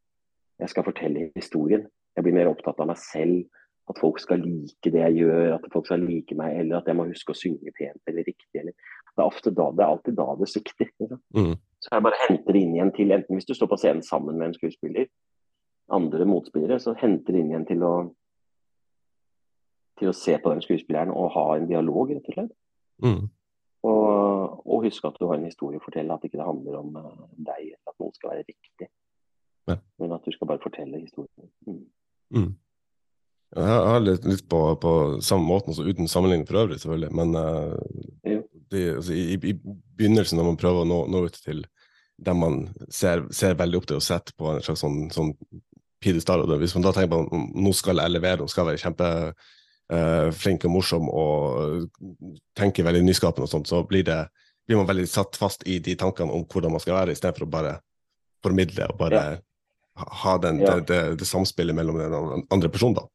jeg 0.63 0.71
skal 0.71 0.87
fortelle 0.87 1.29
historien. 1.35 1.87
Jeg 2.15 2.27
blir 2.27 2.37
mer 2.37 2.51
opptatt 2.53 2.81
av 2.81 2.91
meg 2.93 3.01
selv, 3.03 3.41
at 3.91 4.01
folk 4.01 4.19
skal 4.23 4.41
like 4.41 4.91
det 4.91 5.01
jeg 5.03 5.19
gjør, 5.21 5.59
at 5.59 5.67
folk 5.73 5.89
skal 5.89 6.05
like 6.05 6.37
meg, 6.39 6.57
eller 6.61 6.79
at 6.79 6.89
jeg 6.89 6.97
må 6.97 7.05
huske 7.11 7.35
å 7.35 7.37
synge 7.37 7.75
pent 7.77 8.11
eller 8.11 8.25
riktig. 8.25 8.61
Eller. 8.61 8.73
Det, 9.15 9.23
er 9.27 9.55
da, 9.55 9.69
det 9.71 9.85
er 9.85 9.91
alltid 9.91 10.17
da 10.19 10.27
det 10.41 10.49
svikter. 10.51 10.91
Mm. 11.37 11.55
Så 11.85 11.93
jeg 11.93 12.07
bare 12.07 12.23
henter 12.25 12.57
det 12.57 12.65
inn 12.65 12.75
igjen 12.79 12.93
til, 12.97 13.13
enten 13.15 13.39
hvis 13.39 13.49
du 13.49 13.55
står 13.55 13.71
på 13.71 13.79
scenen 13.83 14.03
sammen 14.07 14.41
med 14.41 14.49
en 14.49 14.57
skuespiller, 14.57 15.11
andre 15.93 16.27
motspillere, 16.27 16.81
så 16.81 16.97
henter 16.97 17.37
det 17.37 17.43
inn 17.43 17.53
igjen 17.53 17.69
til 17.69 17.85
å 17.85 17.95
til 20.01 20.11
å 20.11 20.17
se 20.17 20.37
på 20.43 20.51
den 20.51 20.63
skuespilleren 20.65 21.13
og 21.15 21.33
ha 21.37 21.45
en 21.55 21.69
dialog, 21.71 22.11
rett 22.11 22.29
og 22.31 22.35
slett. 22.37 22.55
Mm. 23.05 23.29
Og, 23.85 24.61
og 24.65 24.87
husk 24.87 25.05
at 25.07 25.19
du 25.21 25.27
har 25.29 25.39
en 25.39 25.47
historie 25.47 25.79
å 25.79 25.85
fortelle, 25.85 26.15
at 26.15 26.25
ikke 26.27 26.41
det 26.41 26.49
handler 26.49 26.81
om 26.81 26.97
uh, 26.99 27.25
deg 27.37 27.75
at 27.77 27.95
noe 28.01 28.15
skal 28.17 28.33
være 28.33 28.47
riktig. 28.49 28.89
Ja. 29.71 29.79
Men 30.03 30.17
at 30.17 30.27
du 30.27 30.33
skal 30.35 30.51
bare 30.51 30.63
fortelle 30.65 31.01
historien. 31.01 31.51
Mm. 31.69 31.85
Mm. 32.35 32.51
Jeg 33.55 33.83
har 33.87 34.01
litt, 34.03 34.25
litt 34.27 34.47
på, 34.51 34.61
på, 34.83 34.93
samme 35.23 35.47
måten, 35.47 35.71
altså 35.71 35.87
uten 35.87 36.11
sammenligning 36.11 36.47
for 36.49 36.65
øvrig, 36.65 36.81
selvfølgelig. 36.83 37.11
Men 37.15 37.37
uh, 37.39 38.41
det, 38.73 38.83
altså, 38.97 39.15
i, 39.15 39.37
i, 39.39 39.55
begynnelsen, 39.99 40.41
når 40.41 40.49
man 40.49 40.59
prøver 40.59 40.83
å 40.83 40.89
nå, 40.91 40.99
nå 41.13 41.23
ut 41.29 41.39
til 41.39 41.63
dem 42.25 42.43
man 42.43 42.59
ser, 42.91 43.25
ser, 43.35 43.57
veldig 43.59 43.79
opp 43.79 43.87
til 43.91 44.01
og 44.01 44.05
setter 44.07 44.35
på 44.39 44.51
en 44.51 44.63
slags 44.63 44.83
sånn, 44.83 45.07
sånn 45.15 45.33
pidestall, 46.03 46.45
hvis 46.61 46.75
man 46.77 46.87
da 46.87 46.95
tenker 46.95 47.13
på 47.15 47.23
at 47.25 47.55
nå 47.65 47.73
skal 47.75 48.03
jeg 48.03 48.15
levere, 48.15 48.43
nå 48.43 48.51
skal 48.51 48.69
være 48.69 48.83
kjempeflink 48.83 50.67
uh, 50.67 50.69
og 50.69 50.75
morsom 50.75 51.09
og 51.11 51.89
tenker 52.59 52.87
veldig 52.87 53.07
nyskapende 53.07 53.49
og 53.49 53.55
sånt, 53.55 53.71
så 53.71 53.83
blir, 53.89 54.05
det, 54.07 54.21
blir, 54.67 54.79
man 54.81 54.91
veldig 54.91 55.09
satt 55.11 55.39
fast 55.39 55.67
i 55.71 55.79
de 55.83 55.97
tankene 56.01 56.35
om 56.35 56.47
hvordan 56.51 56.75
man 56.75 56.83
skal 56.83 56.99
være, 56.99 57.15
istedenfor 57.15 57.47
å 57.47 57.53
bare 57.55 57.75
formidle 58.45 58.91
og 58.93 59.01
bare 59.01 59.25
ja. 59.25 59.43
ha 60.25 60.39
den, 60.43 60.63
ja. 60.63 60.75
det, 60.75 60.87
det, 60.91 61.03
det, 61.23 61.29
samspillet 61.29 61.77
mellom 61.77 62.03
den 62.03 62.47
andre 62.53 62.71
personen. 62.71 62.99
da. 62.99 63.09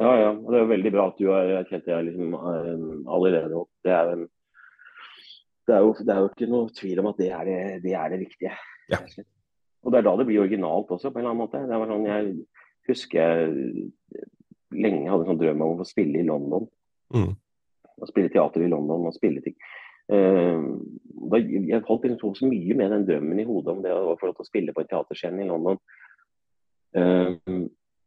Ja, 0.00 0.12
ja. 0.18 0.30
Og 0.34 0.48
det 0.50 0.58
er 0.58 0.64
jo 0.64 0.72
veldig 0.72 0.92
bra 0.94 1.04
at 1.10 1.20
du 1.20 1.28
har 1.30 1.52
erkjent 1.60 1.86
det 1.86 2.00
liksom, 2.08 2.34
allerede. 3.06 3.62
Det 3.86 3.92
er, 3.94 4.10
en, 4.14 4.24
det, 5.68 5.76
er 5.76 5.84
jo, 5.84 5.92
det 6.00 6.10
er, 6.14 6.22
jo, 6.22 6.32
ikke 6.32 6.50
noe 6.50 6.74
tvil 6.74 7.02
om 7.02 7.10
at 7.12 7.20
det 7.22 7.30
er 7.30 7.46
det, 7.48 7.60
det, 7.84 7.94
er 7.98 8.10
det 8.14 8.22
viktige. 8.24 8.56
Ja. 8.90 9.00
Og 9.84 9.92
det 9.92 10.00
er 10.00 10.08
da 10.08 10.16
det 10.18 10.26
blir 10.28 10.42
originalt 10.42 10.90
også, 10.90 11.12
på 11.12 11.20
en 11.20 11.24
eller 11.24 11.34
annen 11.34 11.44
måte. 11.44 11.62
Det 11.68 11.78
var 11.80 11.92
sånn, 11.92 12.08
Jeg 12.08 12.90
husker 12.90 13.20
jeg 13.20 13.86
lenge 14.74 15.08
hadde 15.10 15.24
en 15.24 15.32
sånn 15.32 15.40
drøm 15.40 15.62
om 15.62 15.76
å 15.76 15.80
få 15.82 15.88
spille 15.88 16.20
i 16.20 16.26
London. 16.26 16.66
Mm. 17.14 17.32
Å 18.02 18.10
spille 18.10 18.32
teater 18.32 18.64
i 18.64 18.70
London 18.72 19.06
og 19.08 19.16
spille 19.16 19.44
ting. 19.44 19.56
Uh, 20.10 20.74
da, 21.30 21.38
jeg 21.40 21.84
holdt 21.86 22.08
liksom 22.10 22.34
så 22.36 22.48
mye 22.50 22.76
med 22.76 22.90
den 22.92 23.06
drømmen 23.08 23.40
i 23.40 23.46
hodet 23.48 23.72
om 23.72 23.84
det 23.84 23.94
å 23.94 24.16
få 24.20 24.28
lov 24.28 24.36
til 24.36 24.44
å 24.44 24.50
spille 24.50 24.74
på 24.74 24.82
en 24.82 24.90
teaterscene 24.90 25.44
i 25.44 25.48
London. 25.48 25.78
Uh, 26.94 27.38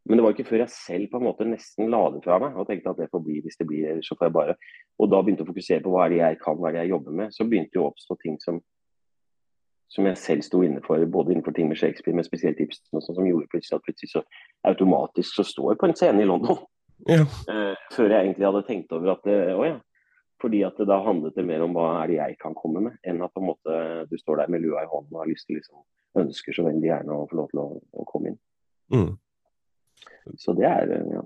men 0.07 0.19
det 0.19 0.23
var 0.23 0.33
ikke 0.33 0.47
før 0.47 0.63
jeg 0.63 0.71
selv 0.71 1.09
på 1.11 1.19
en 1.19 1.25
måte 1.27 1.45
nesten 1.47 1.91
la 1.91 1.99
det 2.13 2.23
fra 2.23 2.37
meg 2.39 2.55
og 2.55 2.67
tenkte 2.69 2.93
at 2.93 2.99
det 3.01 3.09
får 3.11 3.23
bli 3.25 3.41
hvis 3.43 3.59
det 3.59 3.67
blir, 3.67 3.89
ellers 3.91 4.07
så 4.07 4.15
får 4.15 4.29
jeg 4.29 4.35
bare 4.37 4.55
Og 4.97 5.11
da 5.11 5.19
begynte 5.21 5.43
å 5.43 5.49
fokusere 5.49 5.83
på 5.83 5.91
hva 5.93 6.05
er 6.05 6.13
det 6.13 6.19
jeg 6.21 6.39
kan, 6.41 6.57
hva 6.57 6.69
er 6.69 6.77
det 6.77 6.83
jeg 6.85 6.91
jobber 6.95 7.15
med. 7.19 7.33
Så 7.35 7.45
begynte 7.45 7.75
det 7.75 7.81
å 7.83 7.89
oppstå 7.91 8.17
ting 8.23 8.39
som 8.41 8.61
som 9.87 10.07
jeg 10.09 10.19
selv 10.19 10.43
sto 10.43 10.61
inne 10.65 10.81
for, 10.83 10.99
både 11.07 11.31
innenfor 11.31 11.53
ting 11.55 11.69
med 11.69 11.79
Shakespeare, 11.79 12.15
men 12.15 12.25
spesielt 12.27 12.59
Ibsen, 12.59 12.89
sånn 12.91 13.15
som 13.15 13.27
gjorde 13.27 13.47
plutselig 13.51 13.77
at 13.77 13.85
plutselig 13.85 14.09
så 14.11 14.23
automatisk 14.67 15.37
så 15.37 15.45
står 15.47 15.69
jeg 15.71 15.79
på 15.79 15.87
en 15.87 15.95
scene 15.95 16.23
i 16.23 16.27
London. 16.27 16.59
Ja. 17.07 17.23
Uh, 17.47 17.77
før 17.93 18.11
jeg 18.11 18.25
egentlig 18.25 18.47
hadde 18.49 18.63
tenkt 18.67 18.91
over 18.95 19.13
at 19.13 19.27
det, 19.27 19.37
å 19.55 19.63
ja. 19.63 19.77
Fordi 20.41 20.59
at 20.67 20.75
det 20.81 20.89
da 20.89 20.97
handlet 21.05 21.37
det 21.37 21.45
mer 21.47 21.63
om 21.65 21.77
hva 21.77 21.85
er 22.01 22.11
det 22.11 22.17
jeg 22.17 22.35
kan 22.41 22.57
komme 22.57 22.83
med, 22.87 22.97
enn 23.07 23.23
at 23.25 23.31
på 23.33 23.41
en 23.41 23.47
måte 23.47 23.77
du 24.09 24.17
står 24.19 24.43
der 24.43 24.51
med 24.53 24.61
lua 24.65 24.83
i 24.83 24.89
hånden 24.91 25.15
og 25.15 25.23
har 25.23 25.29
lyst 25.31 25.47
til 25.47 25.57
liksom 25.57 25.79
ønsker 26.21 26.57
så 26.57 26.65
veldig 26.67 26.89
gjerne 26.89 27.15
å 27.15 27.29
få 27.29 27.39
lov 27.39 27.47
til 27.53 27.61
å, 27.63 27.67
å 27.77 28.05
komme 28.09 28.33
inn. 28.33 28.37
Mm. 28.93 29.11
Så 30.37 30.53
det 30.57 30.67
er 30.67 30.93
eh, 30.93 31.09
ja. 31.15 31.23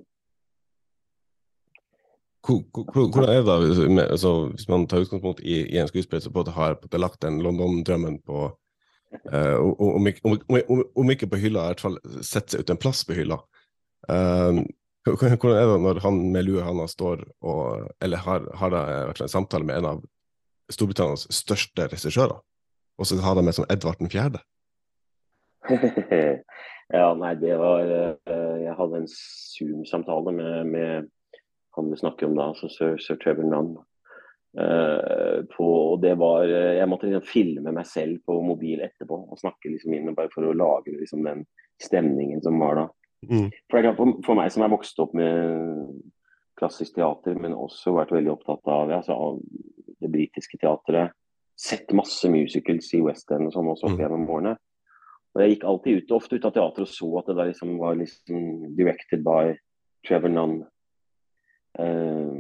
Hvordan 2.42 3.28
er 3.30 3.44
det 3.44 3.46
da, 3.46 3.56
altså, 4.08 4.32
hvis 4.50 4.68
man 4.70 4.88
tar 4.90 5.04
utgangspunkt 5.04 5.44
i, 5.46 5.78
en 5.78 5.88
skuespiller 5.88 6.24
som 6.24 6.34
både 6.34 6.54
har 6.56 6.80
lagt 6.98 7.22
den 7.22 7.38
London-drømmen 7.46 8.18
på 8.26 8.48
uh, 9.30 9.58
om, 9.62 10.08
om, 10.24 10.84
om, 10.96 11.12
ikke 11.14 11.30
på 11.30 11.38
hylla, 11.38 11.68
i 11.68 11.74
hvert 11.76 11.84
fall 11.86 12.00
setter 12.26 12.56
seg 12.56 12.64
ut 12.64 12.74
en 12.74 12.82
plass 12.82 13.04
på 13.06 13.14
hylla. 13.14 13.38
Uh, 14.10 14.64
hvordan 15.06 15.54
er 15.54 15.70
det 15.70 15.78
når 15.86 16.02
han 16.02 16.18
med 16.34 16.46
lue 16.46 16.66
handa 16.66 16.88
står 16.90 17.24
og 17.42 17.88
Eller 18.02 18.22
har, 18.22 18.46
har 18.58 18.74
da, 18.74 18.82
en 19.14 19.30
samtale 19.30 19.66
med 19.66 19.78
en 19.78 19.90
av 19.96 20.04
Storbritannias 20.72 21.28
største 21.34 21.88
regissører, 21.94 22.38
og 22.98 23.08
så 23.08 23.18
har 23.22 23.38
de 23.38 23.46
med 23.46 23.58
som 23.58 23.70
Edvard 23.70 24.02
den 24.02 24.10
fjerde? 24.10 24.42
ja, 26.98 27.08
nei, 27.14 27.32
det 27.38 27.54
var 27.62 27.86
uh, 27.86 28.58
Jeg 28.62 28.76
hadde 28.78 29.02
en 29.02 29.10
Zoom-samtale 29.12 30.34
med, 30.36 30.72
med 30.74 31.10
han 31.78 31.92
vi 31.92 32.00
snakker 32.02 32.28
om 32.28 32.36
da, 32.36 32.50
altså 32.52 32.70
sir, 32.72 32.98
sir 33.00 33.20
Trevor 33.22 33.48
Nunn. 33.48 33.76
Uh, 34.58 35.46
på, 35.54 35.68
og 35.94 36.02
det 36.04 36.18
var, 36.20 36.44
uh, 36.44 36.74
Jeg 36.76 36.90
måtte 36.92 37.08
liksom 37.08 37.28
filme 37.28 37.72
meg 37.72 37.88
selv 37.88 38.20
på 38.28 38.40
mobil 38.44 38.82
etterpå 38.84 39.22
og 39.22 39.40
snakke 39.40 39.72
liksom 39.72 39.94
inn 39.96 40.16
bare 40.18 40.32
for 40.34 40.50
å 40.50 40.56
lage 40.58 40.98
liksom 40.98 41.24
den 41.28 41.46
stemningen 41.82 42.44
som 42.44 42.60
var 42.60 42.82
da. 42.82 42.90
Mm. 43.30 43.48
For, 43.70 43.86
for, 43.96 44.18
for, 44.26 44.38
meg 44.38 44.52
som 44.52 44.66
er 44.66 44.74
vokst 44.74 45.00
opp 45.00 45.14
med 45.18 46.02
klassisk 46.60 46.98
teater, 46.98 47.38
men 47.42 47.58
også 47.58 47.94
vært 47.96 48.14
veldig 48.14 48.34
opptatt 48.34 48.68
av, 48.70 48.92
altså, 48.98 49.16
av 49.16 49.40
det 50.02 50.10
britiske 50.12 50.60
teatret, 50.62 51.14
sett 51.62 51.94
masse 51.94 52.30
musicals 52.30 52.90
i 52.98 53.02
West 53.06 53.32
End 53.34 53.50
og 53.50 53.56
sånn 53.56 53.70
også 53.72 53.88
opp 53.90 53.96
mm. 53.96 54.02
gjennom 54.04 54.28
årene. 54.34 54.56
Og 55.32 55.42
Jeg 55.42 55.56
gikk 55.56 55.64
alltid 55.64 55.98
ut, 56.02 56.14
ofte 56.18 56.36
ut 56.36 56.46
av 56.46 56.54
teateret 56.56 56.88
og 56.88 56.92
så 56.92 57.10
at 57.22 57.30
det 57.30 57.38
der 57.38 57.50
liksom 57.52 57.78
var 57.80 57.96
liksom 57.96 58.76
directed 58.76 59.24
by 59.24 59.56
Trevor 60.08 60.34
Nunn. 60.34 60.58
Eh, 61.80 62.32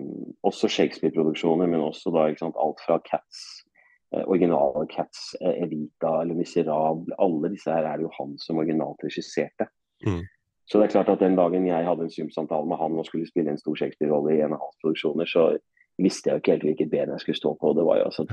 også 0.43 0.67
Shakespeare-produksjoner, 0.67 1.69
men 1.71 1.85
også 1.85 2.11
da, 2.11 2.27
ikke 2.27 2.43
sant, 2.43 2.59
alt 2.59 2.83
fra 2.83 2.99
Cats, 3.07 3.63
eh, 4.11 4.25
originale 4.25 4.83
Cats, 4.91 5.35
eh, 5.39 5.63
Evita 5.63 6.17
eller 6.21 6.35
Miserable. 6.35 7.15
Alle 7.17 7.53
disse 7.53 7.71
her 7.71 7.87
er 7.87 7.97
det 7.97 8.09
jo 8.09 8.15
han 8.19 8.35
som 8.43 8.59
originalt 8.59 9.07
regisserte. 9.07 9.69
Mm. 10.03 10.25
Så 10.67 10.79
det 10.79 10.89
er 10.89 10.95
klart 10.97 11.09
at 11.09 11.23
den 11.23 11.35
dagen 11.35 11.67
jeg 11.67 11.85
hadde 11.87 12.03
en 12.07 12.11
Zoom-samtale 12.11 12.67
med 12.67 12.79
han 12.79 12.99
og 12.99 13.05
skulle 13.07 13.27
spille 13.27 13.51
en 13.51 13.59
stor 13.59 13.75
Shakespeare-rolle 13.75 14.35
i 14.35 14.41
en 14.41 14.55
av 14.55 14.63
hans 14.63 14.77
produksjoner, 14.83 15.27
så 15.27 15.53
visste 15.99 16.29
jeg 16.29 16.35
jo 16.35 16.41
ikke 16.43 16.55
helt 16.55 16.67
hvilket 16.67 16.91
ben 16.91 17.11
jeg 17.11 17.23
skulle 17.23 17.39
stå 17.39 17.55
på. 17.61 17.73
Det 17.77 17.85
var 17.87 17.99
jo 17.99 18.09
altså 18.09 18.27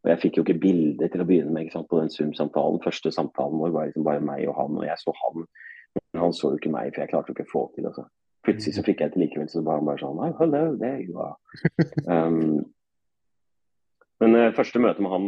og 0.00 0.10
Jeg 0.10 0.20
fikk 0.22 0.38
jo 0.38 0.44
ikke 0.46 0.60
bilde 0.62 1.08
til 1.12 1.20
å 1.20 1.26
begynne 1.28 1.52
med 1.52 1.68
sant, 1.72 1.88
på 1.90 1.98
den 2.00 2.08
Zoom-samtalen. 2.12 2.80
Første 2.84 3.12
samtalen 3.12 3.60
vår 3.60 3.74
var 3.74 3.90
liksom 3.90 4.06
bare 4.06 4.24
meg 4.24 4.46
og 4.48 4.56
han, 4.56 4.78
og 4.80 4.86
jeg 4.86 4.96
så 5.02 5.12
han. 5.18 5.44
Men 5.98 6.22
han 6.24 6.34
så 6.36 6.52
jo 6.52 6.60
ikke 6.60 6.72
meg, 6.72 6.94
for 6.94 7.04
jeg 7.04 7.12
klarte 7.12 7.32
jo 7.32 7.36
ikke 7.36 7.48
å 7.48 7.52
få 7.52 7.64
til. 7.74 7.88
Altså. 7.90 8.06
Plutselig 8.46 8.78
så 8.78 8.84
fikk 8.86 9.02
jeg 9.04 9.12
det 9.12 9.20
likevel, 9.20 9.50
så 9.52 9.60
var 9.66 9.80
han 9.80 9.88
bare 9.90 10.00
sånn 10.00 10.20
Hello, 10.38 10.62
there 10.80 11.02
you 11.04 11.20
are. 11.20 11.36
Um, 12.08 12.62
men 14.20 14.36
uh, 14.36 14.52
første 14.56 14.80
møte 14.80 15.04
med 15.04 15.12
han 15.12 15.26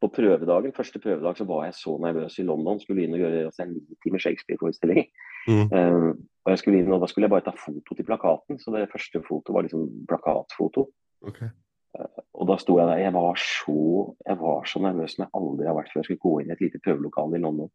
på 0.00 0.08
prøvedagen, 0.14 0.72
første 0.76 1.00
prøvedag 1.02 1.40
så 1.40 1.44
var 1.48 1.66
jeg 1.66 1.76
så 1.76 1.96
nervøs 2.00 2.38
i 2.40 2.46
London. 2.46 2.78
Skulle 2.80 3.04
inn 3.04 3.16
og 3.18 3.24
gjøre 3.24 3.48
altså, 3.48 3.66
en 3.66 3.74
ni 3.74 3.98
timer 4.04 4.22
Shakespeare-forestilling. 4.22 5.10
Mm. 5.50 5.66
Um, 5.74 6.06
og 6.46 6.54
jeg 6.54 6.62
skulle 6.62 6.80
inn, 6.80 6.92
og 6.94 7.02
Da 7.02 7.10
skulle 7.10 7.26
jeg 7.26 7.34
bare 7.34 7.48
ta 7.48 7.56
foto 7.58 7.96
til 7.96 8.06
plakaten, 8.06 8.62
så 8.62 8.72
det 8.76 8.86
første 8.92 9.22
fotoet 9.26 9.56
var 9.56 9.66
liksom 9.66 9.90
plakatfoto. 10.08 10.86
Okay. 11.26 11.50
Og 11.98 12.46
da 12.48 12.56
sto 12.60 12.78
jeg 12.78 12.86
der. 12.88 13.02
Jeg 13.02 13.14
var 13.16 13.38
så, 13.40 13.78
jeg 14.26 14.38
var 14.40 14.66
så 14.70 14.82
nervøs 14.82 15.16
som 15.16 15.24
jeg 15.24 15.34
aldri 15.40 15.66
har 15.68 15.76
vært 15.76 15.92
før. 15.92 16.00
Jeg 16.00 16.08
skulle 16.08 16.24
gå 16.26 16.34
inn 16.40 16.52
i 16.52 16.54
et 16.54 16.64
lite 16.64 16.82
prøvelokale 16.84 17.38
i 17.38 17.44
London 17.44 17.70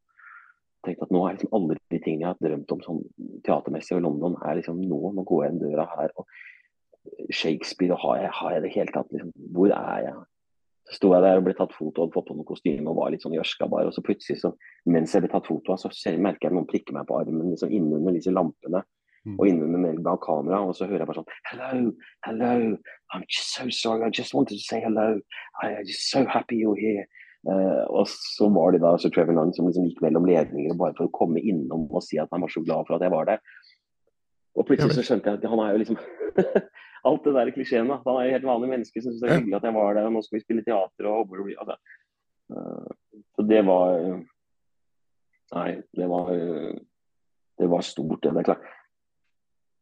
tenkte 0.86 1.08
at 1.08 1.14
nå 1.14 1.24
er 1.26 1.36
liksom 1.36 1.56
alle 1.56 1.78
de 1.78 2.00
tingene 2.00 2.26
jeg 2.26 2.32
har 2.32 2.42
drømt 2.44 2.74
om 2.76 2.84
sånn 2.86 3.02
teatermessig 3.46 3.98
i 3.98 4.04
London, 4.06 4.38
er 4.46 4.60
liksom 4.60 4.82
nå. 4.82 5.02
Nå 5.16 5.26
går 5.28 5.44
jeg 5.46 5.54
inn 5.54 5.64
døra 5.64 5.88
her. 5.96 6.14
og 6.16 7.34
Shakespeare, 7.34 7.94
og 7.94 8.02
har 8.02 8.24
jeg, 8.24 8.32
har 8.40 8.56
jeg 8.56 8.64
det 8.64 8.72
hele 8.74 8.94
tatt 8.94 9.12
liksom, 9.14 9.34
Hvor 9.54 9.74
er 9.78 10.08
jeg? 10.08 10.16
Så 10.86 11.00
sto 11.00 11.12
jeg 11.16 11.26
der 11.26 11.40
og 11.40 11.46
ble 11.48 11.54
tatt 11.58 11.74
foto 11.74 12.06
og 12.06 12.14
fått 12.14 12.28
på 12.30 12.36
noe 12.38 12.46
kostyme 12.46 12.92
og 12.92 13.00
var 13.00 13.14
litt 13.14 13.24
sånn 13.26 13.34
gjørska 13.34 13.68
bare. 13.72 13.90
Og 13.90 13.96
så 13.96 14.04
plutselig, 14.06 14.38
så, 14.42 14.52
mens 14.90 15.14
jeg 15.14 15.26
ble 15.26 15.32
tatt 15.34 15.48
foto 15.50 15.74
av, 15.74 15.82
så 15.82 16.14
merker 16.22 16.50
jeg 16.50 16.58
noen 16.58 16.70
prikker 16.70 16.98
meg 16.98 17.08
på 17.10 17.18
armen 17.18 17.54
liksom 17.54 17.74
innunder 17.74 18.14
disse 18.14 18.34
lampene. 18.34 18.84
Mm. 19.26 19.40
Og 19.40 19.48
innunder 19.50 19.82
meg 19.82 20.02
bak 20.06 20.22
kamera, 20.22 20.60
og 20.62 20.76
så 20.78 20.86
hører 20.86 21.02
jeg 21.02 21.10
bare 21.10 21.18
sånn 21.18 21.32
Hello, 21.50 21.92
hello, 22.28 22.78
I'm 23.14 23.24
just 23.26 23.56
so 23.56 23.66
sorry, 23.74 24.06
I 24.06 24.12
just 24.14 24.36
wanted 24.38 24.60
to 24.60 24.66
say 24.66 24.80
hello. 24.84 25.20
I'm 25.64 25.80
just 25.86 26.12
so 26.12 26.26
happy 26.30 26.60
you're 26.62 26.78
here. 26.78 27.08
Uh, 27.46 27.86
og 27.90 28.08
så 28.10 28.48
var 28.50 28.74
det 28.74 28.82
da 28.82 28.96
så 28.98 29.10
Trevor 29.14 29.36
Nunn 29.38 29.52
som 29.54 29.68
liksom 29.70 29.86
gikk 29.86 30.00
mellom 30.02 30.26
ledninger 30.26 30.78
bare 30.78 30.96
for 30.98 31.06
å 31.06 31.14
komme 31.14 31.42
innom 31.42 31.84
og 31.92 32.02
si 32.02 32.18
at 32.22 32.32
han 32.34 32.42
var 32.42 32.50
så 32.54 32.64
glad 32.66 32.88
for 32.88 32.98
at 32.98 33.06
jeg 33.06 33.14
var 33.14 33.28
der. 33.30 33.42
Og 34.56 34.66
plutselig 34.70 34.96
så 34.98 35.04
skjønte 35.06 35.30
jeg 35.34 35.42
at 35.42 35.50
han 35.52 35.62
er 35.62 35.74
jo 35.76 35.82
liksom 35.84 36.00
Alt 37.06 37.28
det 37.28 37.36
der 37.36 37.52
klisjeen. 37.54 37.90
da. 37.92 38.00
Han 38.02 38.16
er 38.18 38.26
jo 38.26 38.34
helt 38.34 38.48
vanlig 38.50 38.70
menneske 38.72 39.02
som 39.02 39.12
syns 39.14 39.22
det 39.22 39.30
er 39.30 39.38
hyggelig 39.38 39.60
at 39.60 39.68
jeg 39.68 39.76
var 39.76 39.92
der, 39.94 40.08
og 40.08 40.16
nå 40.16 40.24
skal 40.26 40.40
vi 40.40 40.42
spille 40.42 40.64
teater 40.66 41.06
og 41.10 41.20
håper 41.20 41.38
det 41.42 41.46
blir 41.50 41.60
altså. 41.62 41.76
uh, 42.54 43.20
Så 43.38 43.46
det 43.50 43.62
var 43.68 44.00
Nei, 45.54 45.70
det 45.94 46.08
var 46.10 46.32
Det 46.34 47.68
var 47.72 47.86
stort, 47.86 48.24
det. 48.24 48.34
Det 48.34 48.42
er 48.42 48.48
klart. 48.50 48.66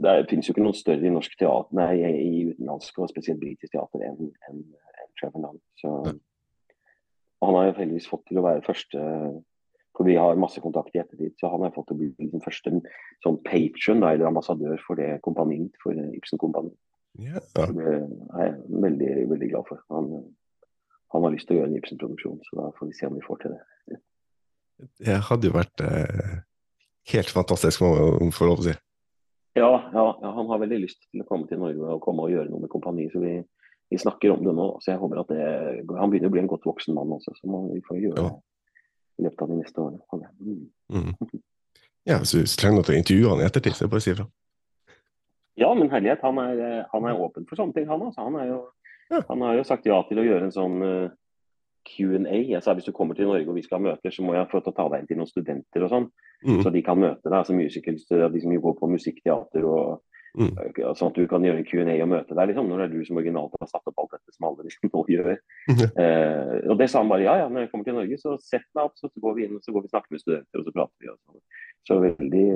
Det 0.02 0.14
finnes 0.30 0.48
jo 0.48 0.56
ikke 0.56 0.66
noe 0.66 0.76
større 0.78 1.06
i 1.06 1.14
norsk 1.14 1.36
teater, 1.38 1.76
nei, 1.78 1.92
i 2.02 2.46
utenlandsk 2.50 2.98
og 3.00 3.12
spesielt 3.12 3.42
britisk 3.42 3.76
teater 3.76 4.04
enn 4.08 4.32
en, 4.50 4.62
en 5.04 5.12
Trevor 5.20 5.44
Nunn. 5.44 5.60
Så 5.80 5.92
han 7.44 7.58
har 7.58 7.68
jo 7.68 7.76
heldigvis 7.78 8.10
fått 8.10 8.26
til 8.30 8.40
å 8.42 8.46
være 8.46 8.66
første 8.66 9.04
for 9.94 10.08
Vi 10.10 10.16
har 10.18 10.40
masse 10.42 10.62
kontakt 10.62 10.96
i 10.96 11.02
ettertid, 11.04 11.36
så 11.38 11.52
han 11.54 11.62
har 11.62 11.74
fått 11.76 11.92
til 11.92 12.00
å 12.00 12.00
bli 12.02 12.30
den 12.32 12.42
første 12.42 12.72
sånn 13.22 13.36
patron 13.46 14.02
da, 14.02 14.14
eller 14.16 14.26
ambassadør 14.32 14.80
for 14.82 14.98
det 14.98 15.20
kompaniet, 15.26 15.76
for 15.84 15.94
Ibsen-kompaniet. 15.94 16.74
Yeah. 17.22 17.44
Det 17.54 17.68
er 17.94 18.48
jeg 18.48 18.56
veldig, 18.88 19.12
veldig 19.30 19.50
glad 19.52 19.68
for. 19.70 19.84
Han, 19.94 20.08
han 21.14 21.28
har 21.28 21.36
lyst 21.36 21.46
til 21.46 21.60
å 21.60 21.62
gjøre 21.62 21.70
en 21.70 21.78
Ibsen-produksjon, 21.78 22.40
så 22.48 22.58
da 22.58 22.72
får 22.80 22.90
vi 22.90 22.98
se 22.98 23.10
om 23.10 23.20
vi 23.20 23.28
får 23.28 23.44
til 23.44 23.54
det. 23.54 24.00
Det 25.06 25.20
hadde 25.30 25.52
jo 25.52 25.54
vært 25.54 25.86
eh, 25.86 26.34
helt 27.14 27.30
fantastisk, 27.38 27.86
må 27.86 27.94
man 28.18 28.34
få 28.34 28.50
lov 28.50 28.64
til 28.64 28.66
å 28.66 28.72
si. 28.72 28.78
Ja, 29.54 29.90
ja, 29.94 30.06
ja, 30.22 30.30
han 30.34 30.48
har 30.50 30.62
veldig 30.64 30.80
lyst 30.82 31.04
til 31.12 31.22
å 31.22 31.28
komme 31.30 31.46
til 31.50 31.60
Norge 31.62 31.92
og 31.94 32.02
komme 32.02 32.26
og 32.26 32.34
gjøre 32.34 32.50
noe 32.50 32.64
med 32.64 32.72
kompaniet. 32.74 33.14
Så 33.14 33.22
vi, 33.22 33.36
vi 33.94 34.00
snakker 34.02 34.34
om 34.34 34.42
det 34.46 34.56
nå. 34.58 34.68
så 34.82 34.94
jeg 34.94 35.02
håper 35.02 35.22
at 35.22 35.34
det, 35.34 35.44
Han 36.00 36.14
begynner 36.14 36.32
å 36.32 36.34
bli 36.34 36.42
en 36.42 36.50
godt 36.50 36.66
voksen 36.66 36.98
mann 36.98 37.14
også, 37.14 37.36
så 37.38 37.50
må 37.50 37.68
vi 37.70 37.84
får 37.86 38.02
gjøre 38.02 38.24
det 38.24 38.32
i 39.22 39.26
løpet 39.28 39.44
av 39.46 39.52
de 39.52 39.60
neste 39.60 39.82
årene. 39.84 40.30
Mm. 40.42 40.64
Mm. 40.90 41.42
Ja, 42.10 42.18
så 42.26 42.42
du 42.42 42.50
trenger 42.50 42.82
å 42.82 42.96
intervjue 42.98 43.30
han 43.30 43.44
i 43.44 43.46
ettertid, 43.46 43.76
så 43.78 43.88
bare 43.92 44.04
si 44.04 44.12
ifra. 44.16 44.26
Ja, 45.60 45.70
men 45.78 45.92
herlighet, 45.92 46.24
han 46.26 46.40
er, 46.42 46.88
han 46.90 47.06
er 47.06 47.20
åpen 47.22 47.46
for 47.46 47.60
sånne 47.60 47.78
ting, 47.78 47.86
han. 47.88 48.02
Altså. 48.02 48.26
Han, 48.26 48.40
jo, 48.50 48.58
ja. 49.14 49.22
han, 49.28 49.46
har 49.46 49.60
jo 49.60 49.68
sagt 49.70 49.86
ja 49.86 50.00
til 50.10 50.22
å 50.22 50.26
gjøre 50.26 50.50
en 50.50 50.56
sånn 50.56 50.80
uh, 50.82 50.90
eh, 51.06 51.12
Q&A. 51.88 52.40
Jeg 52.54 52.64
sa 52.64 52.76
hvis 52.78 52.88
du 52.88 52.94
kommer 52.96 53.18
til 53.18 53.30
Norge 53.30 53.50
og 53.50 53.58
vi 53.58 53.66
skal 53.66 53.80
ha 53.80 53.92
møter, 53.92 54.14
så 54.14 54.26
må 54.26 54.38
jeg 54.38 54.50
få 54.52 54.64
ta 54.66 54.88
deg 54.88 55.04
inn 55.04 55.12
til 55.12 55.20
noen 55.20 55.30
studenter 55.30 55.86
og 55.86 55.94
sånn. 55.94 56.10
Mm. 56.44 56.62
Så 56.64 56.74
de 56.76 56.82
kan 56.86 57.00
møte 57.00 57.30
deg, 57.30 57.38
altså 57.40 57.56
musicals, 57.56 58.08
de 58.10 58.44
som 58.44 58.58
går 58.66 58.76
på 58.80 58.92
musikkteater 58.96 59.68
og 59.70 60.02
Mm. 60.34 60.56
Sånn 60.98 61.12
at 61.12 61.18
du 61.18 61.28
kan 61.30 61.44
gjøre 61.46 61.62
en 61.62 61.68
Q&A 61.68 61.96
og 62.02 62.10
møte 62.10 62.34
deg, 62.34 62.48
liksom, 62.50 62.70
når 62.70 62.80
det 62.80 62.86
er 62.88 62.94
du 62.96 63.06
som 63.06 63.20
originalt 63.22 63.54
har 63.62 63.70
satt 63.70 63.90
opp 63.92 64.00
alt 64.02 64.16
dette 64.16 64.34
som 64.34 64.48
alle 64.48 64.66
liksom 64.66 64.90
nå 64.94 65.04
gjør. 65.14 65.36
Mm. 65.70 65.84
Eh, 65.86 66.56
og 66.74 66.80
det 66.80 66.88
sa 66.90 67.04
han 67.04 67.12
bare 67.12 67.28
ja, 67.28 67.36
ja, 67.44 67.52
når 67.52 67.66
jeg 67.66 67.72
kommer 67.74 67.90
til 67.90 67.98
Norge, 68.00 68.18
så 68.22 68.34
sett 68.42 68.66
meg 68.74 68.90
opp, 68.90 68.98
så 68.98 69.12
går 69.14 69.38
vi 69.38 69.46
inn 69.46 69.60
og 69.60 69.62
så 69.66 69.76
går 69.76 69.86
vi 69.86 69.92
og 69.92 69.94
snakker 69.94 70.16
med 70.16 70.24
studenter 70.24 70.64
og 70.64 70.66
så 70.66 70.76
prater 70.80 71.06
vi. 71.06 71.14
Og 71.14 71.20
så. 71.22 71.62
så 71.92 72.02
veldig 72.08 72.48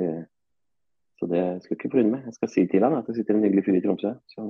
så 1.18 1.26
det 1.26 1.42
skal 1.64 1.74
jeg 1.74 1.78
ikke 1.80 1.90
forundre 1.90 2.14
meg. 2.14 2.26
Jeg 2.28 2.36
skal 2.36 2.50
si 2.52 2.62
til 2.70 2.84
han 2.86 2.94
at 2.94 3.08
det 3.10 3.16
sitter 3.16 3.34
en 3.34 3.42
hyggelig 3.46 3.64
fyr 3.66 3.78
i 3.78 3.82
Tromsø. 3.82 4.14
Så. 4.30 4.48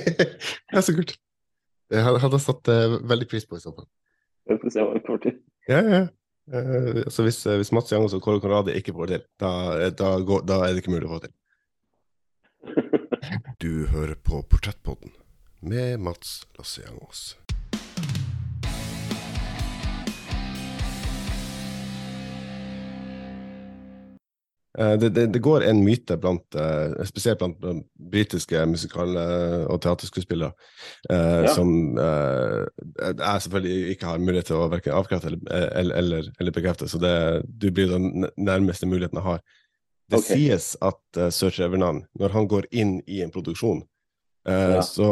ja, 0.74 0.82
så 0.84 0.96
kult. 0.96 1.16
Jeg 1.90 2.22
hadde 2.22 2.38
satt 2.42 2.70
uh, 2.70 2.96
veldig 3.10 3.28
pris 3.30 3.46
på 3.48 3.58
i 3.58 3.62
så 3.62 3.74
fall. 3.74 3.88
Vi 4.50 4.56
får 4.62 4.74
se 4.74 4.84
hva 4.84 4.94
vi 4.94 5.04
får 5.06 5.22
til. 5.26 5.36
Ja, 5.70 5.80
ja. 5.82 6.02
Uh, 6.50 7.02
så 7.10 7.26
hvis, 7.26 7.42
uh, 7.46 7.56
hvis 7.60 7.72
Mats 7.74 7.92
Jangos 7.92 8.14
og 8.16 8.22
Kåre 8.24 8.42
Konradi 8.42 8.74
ikke 8.78 8.94
får 8.96 9.12
det 9.12 9.20
til, 9.22 9.28
da, 9.42 9.90
da, 9.98 10.14
går, 10.26 10.46
da 10.48 10.62
er 10.64 10.74
det 10.74 10.84
ikke 10.84 10.94
mulig 10.94 11.10
å 11.10 11.16
få 11.16 11.22
til. 11.26 11.36
Du 13.60 13.86
hører 13.92 14.16
på 14.16 14.40
Portrettpodden 14.48 15.12
med 15.60 16.00
Mats 16.00 16.40
Lasse 16.56 16.82
Jangås. 16.86 17.34
Det, 24.80 25.08
det, 25.08 25.26
det, 25.26 25.38
går 25.38 25.64
en 25.68 25.82
myte, 25.84 26.16
blant, 26.16 26.54
eh, 26.54 27.04
spesielt 27.04 27.38
blant, 27.38 27.84
britiske 28.12 28.62
musikal- 28.66 29.18
og 29.68 29.80
teaterskuespillere, 29.84 30.52
eh, 31.10 31.42
ja. 31.44 31.52
som 31.54 31.98
jeg 31.98 33.42
selvfølgelig 33.44 33.94
ikke 33.94 34.08
har 34.08 34.22
mulighet 34.22 34.48
til 34.48 34.60
å 34.60 34.70
verken 34.72 34.96
avkrefte 34.96 35.34
eller, 35.34 35.92
eller, 35.98 36.30
eller, 36.38 36.54
bekrefte. 36.56 36.88
Så 36.88 37.00
det, 37.02 37.12
du 37.44 37.68
blir 37.70 37.92
den 37.92 38.26
nærmeste 38.40 38.88
muligheten 38.88 39.20
jeg 39.20 39.28
har. 39.28 39.44
Det 40.10 40.18
okay. 40.18 40.40
sies 40.40 40.72
at 40.82 41.20
uh, 41.20 41.28
Sir 41.30 41.52
Trevor 41.54 41.78
når 41.78 42.32
han 42.34 42.48
går 42.50 42.66
inn 42.72 42.96
i 43.06 43.20
en 43.22 43.30
produksjon, 43.30 43.84
uh, 44.48 44.80
ja. 44.80 44.82
så 44.82 45.10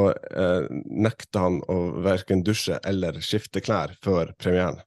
nekter 0.89 1.45
han 1.45 1.61
å 1.71 1.79
verken 2.09 2.43
dusje 2.43 2.81
eller 2.89 3.21
skifte 3.23 3.63
klær 3.63 3.95
før 4.03 4.33
premieren. 4.41 4.81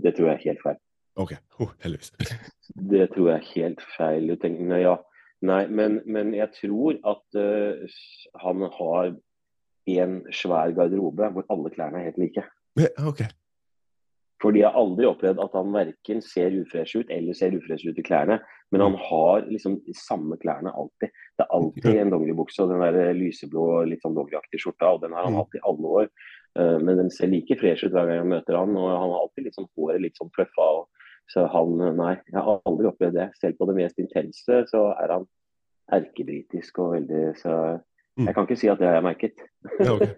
Det 0.00 0.14
tror 0.16 0.30
jeg 0.30 0.38
er 0.38 0.44
helt 0.52 0.64
feil. 0.64 0.82
OK. 1.16 1.32
Oh, 1.60 1.72
heldigvis. 1.82 2.12
Det 2.92 3.08
tror 3.14 3.30
jeg 3.30 3.38
er 3.38 3.52
helt 3.54 3.84
feil. 3.96 4.28
Nei, 4.68 4.82
ja. 4.82 4.96
nei 5.40 5.62
men, 5.72 6.00
men 6.04 6.34
jeg 6.36 6.52
tror 6.58 6.98
at 7.08 7.40
uh, 7.40 7.96
han 8.42 8.66
har 8.76 9.16
en 9.96 10.20
svær 10.34 10.74
garderobe 10.76 11.30
hvor 11.32 11.46
alle 11.52 11.72
klærne 11.72 12.02
er 12.02 12.10
helt 12.10 12.20
like. 12.20 12.44
OK. 13.06 13.24
Fordi 14.42 14.60
jeg 14.60 14.68
har 14.68 14.76
aldri 14.76 15.06
opplevd 15.08 15.40
at 15.40 15.54
han 15.56 15.72
verken 15.72 16.20
ser 16.20 16.54
ufresh 16.60 16.98
ut 17.00 17.12
eller 17.12 17.36
ser 17.36 17.54
ufresh 17.56 17.88
ut 17.88 17.98
i 17.98 18.04
klærne. 18.04 18.36
Men 18.74 18.82
han 18.84 18.98
har 19.00 19.46
liksom 19.46 19.78
de 19.86 19.94
samme 19.96 20.36
klærne 20.42 20.74
alltid. 20.76 21.14
Det 21.38 21.46
er 21.46 21.54
alltid 21.56 22.00
en 22.02 22.12
dongeribukse 22.12 22.64
og 22.64 22.74
den 22.74 22.82
der 22.84 23.16
lyseblå 23.16 23.86
litt 23.88 24.04
sånn 24.04 24.16
dongeriaktige 24.18 24.60
skjorta. 24.66 24.92
Og 24.92 25.06
den 25.06 25.16
har 25.16 25.24
han 25.28 25.38
hatt 25.38 25.56
i 25.56 25.62
alle 25.70 25.94
år. 26.02 26.10
Uh, 26.58 26.76
men 26.82 27.00
den 27.00 27.10
ser 27.14 27.32
like 27.32 27.56
fresh 27.60 27.86
ut 27.86 27.94
hver 27.94 28.10
gang 28.10 28.20
jeg 28.20 28.32
møter 28.34 28.58
han. 28.60 28.76
Og 28.76 28.90
han 28.90 29.14
har 29.14 29.22
alltid 29.22 29.48
liksom 29.48 29.70
håret 29.72 30.04
litt 30.04 30.20
sånn 30.20 30.34
fluffa. 30.36 30.68
Så 31.28 31.46
han 31.50 31.74
Nei, 31.98 32.14
jeg 32.30 32.38
har 32.38 32.62
aldri 32.68 32.88
opplevd 32.90 33.18
det. 33.18 33.28
Selv 33.40 33.58
på 33.58 33.68
det 33.70 33.76
mest 33.80 33.98
intense 34.02 34.62
så 34.70 34.82
er 34.94 35.12
han 35.16 35.26
erkebritisk 35.96 36.78
og 36.82 36.94
veldig 36.96 37.24
Så 37.38 37.52
jeg 38.16 38.32
kan 38.32 38.46
ikke 38.46 38.56
si 38.56 38.68
at 38.72 38.80
det 38.80 38.88
har 38.88 38.96
jeg 38.96 39.04
merket. 39.04 39.42
Ja, 39.82 39.92
okay. 39.92 40.08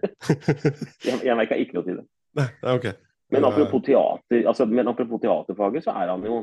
jeg 1.07 1.19
jeg 1.25 1.35
merka 1.35 1.57
ikke 1.59 1.75
noe 1.75 1.87
til 1.87 1.97
det. 1.99 2.05
Nei, 2.39 2.47
okay. 2.71 2.93
Men 3.29 3.45
apropos, 3.45 3.83
teater, 3.85 4.47
altså, 4.47 4.65
men 4.65 4.87
apropos 4.87 5.21
teaterfaget, 5.21 5.83
så 5.83 5.91
er 5.91 6.09
han 6.09 6.23
jo 6.25 6.37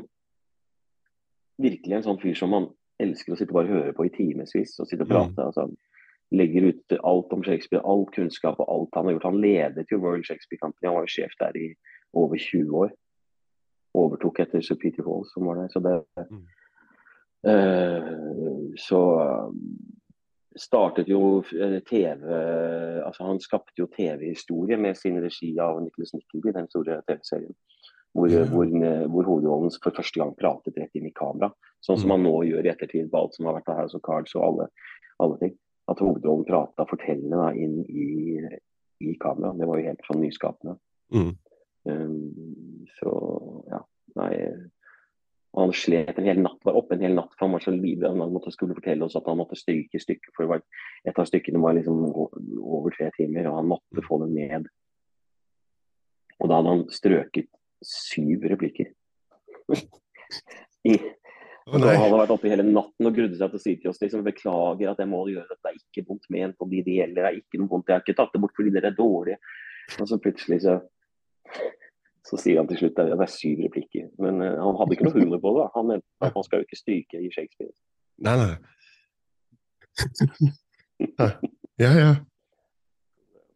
virkelig 1.57 1.97
en 1.97 2.05
sånn 2.05 2.21
fyr 2.21 2.37
som 2.37 2.53
man 2.53 2.69
elsker 3.01 3.33
å 3.33 3.39
sitte 3.39 3.55
bare 3.55 3.71
høre 3.71 3.95
på 3.97 4.05
i 4.05 4.13
timevis 4.13 4.77
og 4.79 4.87
sitte 4.87 5.07
og 5.07 5.11
prate. 5.11 5.33
Mm. 5.33 5.49
Altså, 5.49 5.65
legger 6.37 6.69
ut 6.69 6.95
alt 7.01 7.33
om 7.33 7.43
Shakespeare, 7.43 7.83
all 7.83 8.05
kunnskap 8.13 8.61
og 8.61 8.69
alt 8.71 8.99
han 8.99 9.09
har 9.09 9.17
gjort. 9.17 9.27
Han 9.31 9.41
ledet 9.41 9.91
jo 9.91 9.99
World 10.03 10.27
Shakespeare 10.27 10.61
Company, 10.61 10.87
han 10.89 10.97
var 10.99 11.07
jo 11.07 11.15
sjef 11.17 11.35
der 11.41 11.59
i 11.59 11.67
over 12.13 12.37
20 12.37 12.81
år. 12.85 12.93
Overtok 13.97 14.43
etter 14.43 14.63
Peter 14.81 15.05
Hall, 15.07 15.25
som 15.31 15.47
var 15.47 15.61
der. 15.61 15.71
Så 15.73 15.81
det 15.83 15.95
mm. 16.29 16.43
uh, 17.49 18.75
Så 18.77 19.01
startet 20.57 21.09
jo 21.09 21.43
eh, 21.53 21.79
TV 21.85 22.23
altså 23.05 23.27
Han 23.27 23.39
skapte 23.39 23.77
jo 23.77 23.85
TV-historie 23.93 24.77
med 24.77 24.97
sin 24.97 25.19
regi 25.21 25.51
av 25.61 25.81
Nicholas 25.83 26.15
Nickleby, 26.15 26.51
den 26.55 26.69
store 26.71 27.01
TV-serien. 27.05 27.53
Hvor, 28.17 28.31
ja. 28.31 28.45
hvor, 28.49 28.65
hvor, 29.11 29.23
hovedrollen 29.23 29.71
for 29.83 29.93
første 29.93 30.17
gang 30.17 30.33
pratet 30.39 30.79
rett 30.81 30.95
inn 30.97 31.05
i 31.05 31.13
kamera. 31.13 31.51
Sånn 31.85 31.99
som 32.01 32.09
mm. 32.09 32.13
man 32.15 32.25
nå 32.25 32.33
gjør 32.47 32.65
i 32.65 32.71
ettertid 32.71 33.11
på 33.11 33.19
alt 33.19 33.37
som 33.37 33.45
har 33.45 33.59
vært 33.59 33.69
av 33.69 33.83
House 33.83 33.97
of 33.97 34.01
Cards 34.07 34.33
og 34.33 34.45
alle, 34.47 34.69
alle 35.21 35.37
ting. 35.43 35.53
At 35.91 36.01
hovedrollen 36.01 36.47
prata 36.47 36.87
fortellende 36.89 37.51
inn 37.61 37.77
i, 37.85 38.07
i 39.05 39.13
kamera. 39.21 39.53
Det 39.59 39.69
var 39.69 39.77
jo 39.79 39.91
helt 39.91 40.09
sånn 40.09 40.23
nyskapende. 40.23 40.79
Mm. 41.13 41.35
Um, 41.87 42.87
så 42.99 43.11
ja, 43.71 43.83
nei 44.19 44.31
han 45.57 45.73
slet 45.73 46.17
en 46.19 46.27
hel 46.27 46.41
natt, 46.43 46.59
var 46.65 46.75
oppe 46.77 46.93
en 46.93 47.01
hel 47.01 47.15
natt, 47.17 47.31
for 47.33 47.47
han 47.47 47.55
var 47.55 47.63
så 47.65 47.71
livredd. 47.73 48.19
Han 48.19 48.33
måtte 48.33 48.51
skulle 48.53 48.75
fortelle 48.77 49.07
oss 49.07 49.15
at 49.17 49.25
han 49.25 49.39
måtte 49.39 49.57
stryke 49.57 49.97
stykket. 50.01 50.29
For 50.37 50.49
var, 50.49 50.61
et 51.07 51.17
av 51.17 51.25
stykkene 51.25 51.61
var 51.63 51.73
liksom 51.77 52.03
over 52.05 52.93
tre 52.93 53.09
timer, 53.15 53.47
og 53.49 53.61
han 53.61 53.71
måtte 53.71 54.03
få 54.05 54.19
det 54.21 54.27
ned. 54.35 54.67
Og 56.37 56.51
da 56.51 56.59
hadde 56.59 56.73
han 56.75 56.83
strøket 56.93 57.49
syv 57.81 58.45
replikker. 58.51 58.91
I, 60.87 60.93
og 61.67 61.81
han 61.81 62.03
hadde 62.03 62.19
vært 62.21 62.33
oppe 62.35 62.51
hele 62.51 62.65
natten 62.67 63.09
og 63.09 63.15
grudde 63.15 63.39
seg 63.39 63.49
til 63.49 63.57
å 63.57 63.63
si 63.63 63.73
til 63.81 63.91
oss 63.91 63.99
liksom, 64.03 64.21
beklager 64.27 64.91
at 64.91 65.01
jeg 65.01 65.09
må 65.09 65.23
gjøre 65.31 65.49
dette, 65.49 65.63
det 65.65 65.73
er 65.73 65.79
ikke 65.81 66.05
vondt 66.11 66.29
ment 66.31 66.55
på 66.59 66.67
de 66.71 66.83
det 66.85 66.99
gjelder, 66.99 67.25
det 67.25 67.31
er 67.31 67.39
ikke 67.41 67.59
noe 67.59 67.71
vondt, 67.71 67.89
jeg 67.89 67.97
har 67.97 68.05
ikke 68.05 68.15
tatt 68.19 68.35
det 68.35 68.43
bort 68.43 68.55
fordi 68.55 68.75
dere 68.75 68.91
er 68.93 68.99
dårlige. 68.99 69.39
Og 69.97 70.07
så 70.07 70.19
plutselig 70.21 70.61
så 70.63 70.77
så 72.27 72.39
sier 72.41 72.59
han 72.59 72.67
til 72.67 72.81
slutt 72.81 72.99
at 72.99 73.11
det 73.11 73.23
er 73.23 73.31
syv 73.31 73.61
replikker. 73.65 74.07
Men 74.23 74.41
uh, 74.43 74.55
han 74.59 74.79
hadde 74.79 74.95
ikke 74.95 75.07
noe 75.07 75.15
humor 75.15 75.43
på 75.43 75.53
det. 75.57 75.67
Han 75.75 75.91
mente 75.93 76.27
at 76.27 76.35
man 76.35 76.47
skal 76.47 76.59
jo 76.59 76.67
ikke 76.67 76.79
stryke 76.79 77.21
i 77.23 77.31
Shakespeare. 77.31 77.71
Nei, 78.25 78.35
nei. 78.41 78.55
ja, 81.83 81.91
ja. 81.93 82.11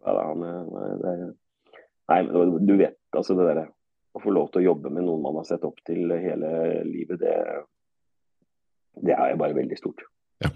ja 0.06 0.16
han, 0.16 0.46
eh, 0.46 0.62
nei, 0.72 0.88
det, 1.02 1.12
nei, 2.10 2.20
men 2.30 2.66
du 2.66 2.74
vet 2.80 3.18
altså 3.18 3.36
det 3.38 3.46
derre 3.46 3.68
Å 4.18 4.22
få 4.24 4.34
lov 4.34 4.50
til 4.52 4.62
å 4.64 4.68
jobbe 4.72 4.90
med 4.94 5.06
noen 5.06 5.22
man 5.24 5.38
har 5.40 5.46
sett 5.48 5.66
opp 5.68 5.78
til 5.88 6.12
hele 6.12 6.50
livet, 6.84 7.22
det, 7.22 7.36
det 9.08 9.14
er 9.16 9.38
bare 9.40 9.56
veldig 9.56 9.78
stort. 9.80 10.04
Ja. 10.44 10.50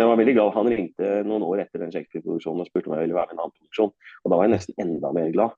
Jeg 0.00 0.08
var 0.08 0.18
veldig 0.20 0.34
glad. 0.36 0.52
Han 0.56 0.68
ringte 0.72 1.08
noen 1.28 1.44
år 1.44 1.62
etter 1.64 1.82
den 1.82 1.92
Shakespeare-produksjonen 1.94 2.62
og 2.64 2.68
spurte 2.68 2.88
om 2.90 2.96
jeg 2.96 3.06
ville 3.06 3.16
være 3.16 3.30
med 3.30 3.34
i 3.34 3.38
en 3.38 3.42
annen 3.44 3.56
produksjon. 3.56 3.90
Og 4.24 4.32
da 4.32 4.36
var 4.38 4.46
jeg 4.46 4.54
nesten 4.54 4.84
enda 4.84 5.10
mer 5.16 5.32
glad. 5.34 5.56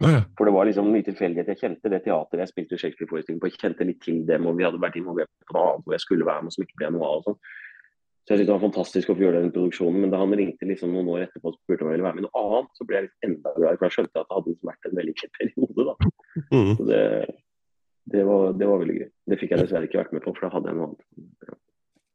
Ja. 0.00 0.22
For 0.38 0.48
det 0.48 0.54
var 0.54 0.68
liksom 0.68 0.88
mye 0.88 1.04
tilfeldighet. 1.04 1.50
Jeg 1.52 1.60
kjente 1.60 1.90
det 1.92 2.02
teateret 2.06 2.46
jeg 2.46 2.52
spilte 2.54 2.78
Shakespeare-forestilling 2.80 3.40
på. 3.40 3.50
Jeg 3.50 3.60
kjente 3.60 3.86
litt 3.88 4.00
til 4.04 4.22
dem, 4.28 4.46
og 4.48 4.56
vi 4.56 4.64
hadde 4.64 4.80
vært 4.80 4.96
involvert 4.96 5.30
på 5.44 5.56
noe 5.56 5.64
annet 5.66 5.84
hvor 5.84 5.96
jeg 5.96 6.04
skulle 6.06 6.28
være 6.28 6.46
med 6.46 6.54
som 6.54 6.64
ikke 6.64 6.78
ble 6.80 6.92
noe 6.94 7.10
av. 7.10 7.18
og 7.20 7.26
sånn. 7.28 7.42
Så 8.24 8.34
jeg 8.34 8.40
synes 8.40 8.48
det 8.48 8.54
var 8.54 8.62
fantastisk 8.62 9.10
å 9.10 9.16
få 9.18 9.24
gjøre 9.24 9.42
den 9.44 9.52
produksjonen. 9.52 10.00
Men 10.04 10.14
da 10.14 10.22
han 10.22 10.32
ringte 10.38 10.68
liksom 10.68 10.92
noen 10.94 11.10
år 11.12 11.26
etterpå 11.26 11.52
og 11.52 11.58
spurte 11.58 11.84
om 11.84 11.90
jeg 11.90 11.98
ville 11.98 12.06
være 12.06 12.18
med 12.18 12.24
i 12.24 12.28
noe 12.28 12.42
annet, 12.44 12.72
så 12.78 12.86
ble 12.88 12.98
jeg 12.98 13.06
litt 13.08 13.28
enda 13.28 13.54
gladere. 13.56 13.80
For 13.80 13.88
jeg 13.88 13.96
skjønte 13.96 14.22
at 14.22 14.28
det 14.28 14.36
hadde 14.38 14.52
liksom 14.54 14.70
vært 14.70 14.88
en 14.88 14.98
veldig 15.00 15.14
kjent 15.20 15.38
periode. 15.40 15.86
da. 15.88 16.10
Mm. 16.54 16.72
Så 16.78 16.88
det, 16.90 17.02
det, 18.14 18.26
var, 18.28 18.44
det, 18.56 18.68
var, 18.70 18.84
veldig 18.84 18.98
gøy. 19.00 19.08
Det 19.32 19.40
fikk 19.40 19.54
jeg 19.54 19.64
dessverre 19.64 19.90
ikke 19.90 20.00
vært 20.00 20.16
med 20.16 20.24
på, 20.24 20.36
for 20.36 20.46
da 20.46 20.52
hadde 20.56 20.72
jeg 20.72 20.80
noe 20.80 20.90
annet. 20.90 21.56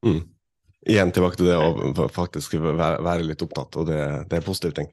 Mm. 0.05 0.21
Igjen 0.95 1.15
tilbake 1.17 1.41
til 1.41 1.49
det 1.49 1.57
å 1.57 2.07
faktisk 2.13 2.57
være, 2.61 3.01
være 3.05 3.25
litt 3.25 3.43
opptatt, 3.45 3.81
og 3.81 3.89
det, 3.89 4.01
det 4.29 4.37
er 4.37 4.43
en 4.43 4.47
positiv 4.47 4.75
ting. 4.77 4.89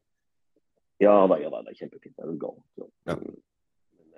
Ja 1.03 1.27
da, 1.27 1.38
ja 1.41 1.51
da, 1.51 1.62
det 1.67 1.75
er 1.75 1.81
kjempefint. 1.83 2.15
Det 2.17 2.25
er 2.29 2.38
galt. 2.41 2.65
Ja. 2.79 2.87
Men, 3.11 3.37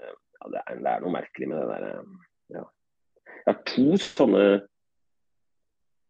eh, 0.03 0.15
ja, 0.39 0.51
det, 0.53 0.61
er, 0.61 0.79
det, 0.79 0.93
er, 0.93 1.03
noe 1.05 1.15
merkelig 1.15 1.51
med 1.51 1.61
det 1.63 1.67
der. 1.73 1.87
Eh, 1.91 2.57
ja. 2.59 2.65
Jeg 3.35 3.51
har 3.51 3.61
to 3.71 3.87
sånne 4.01 4.45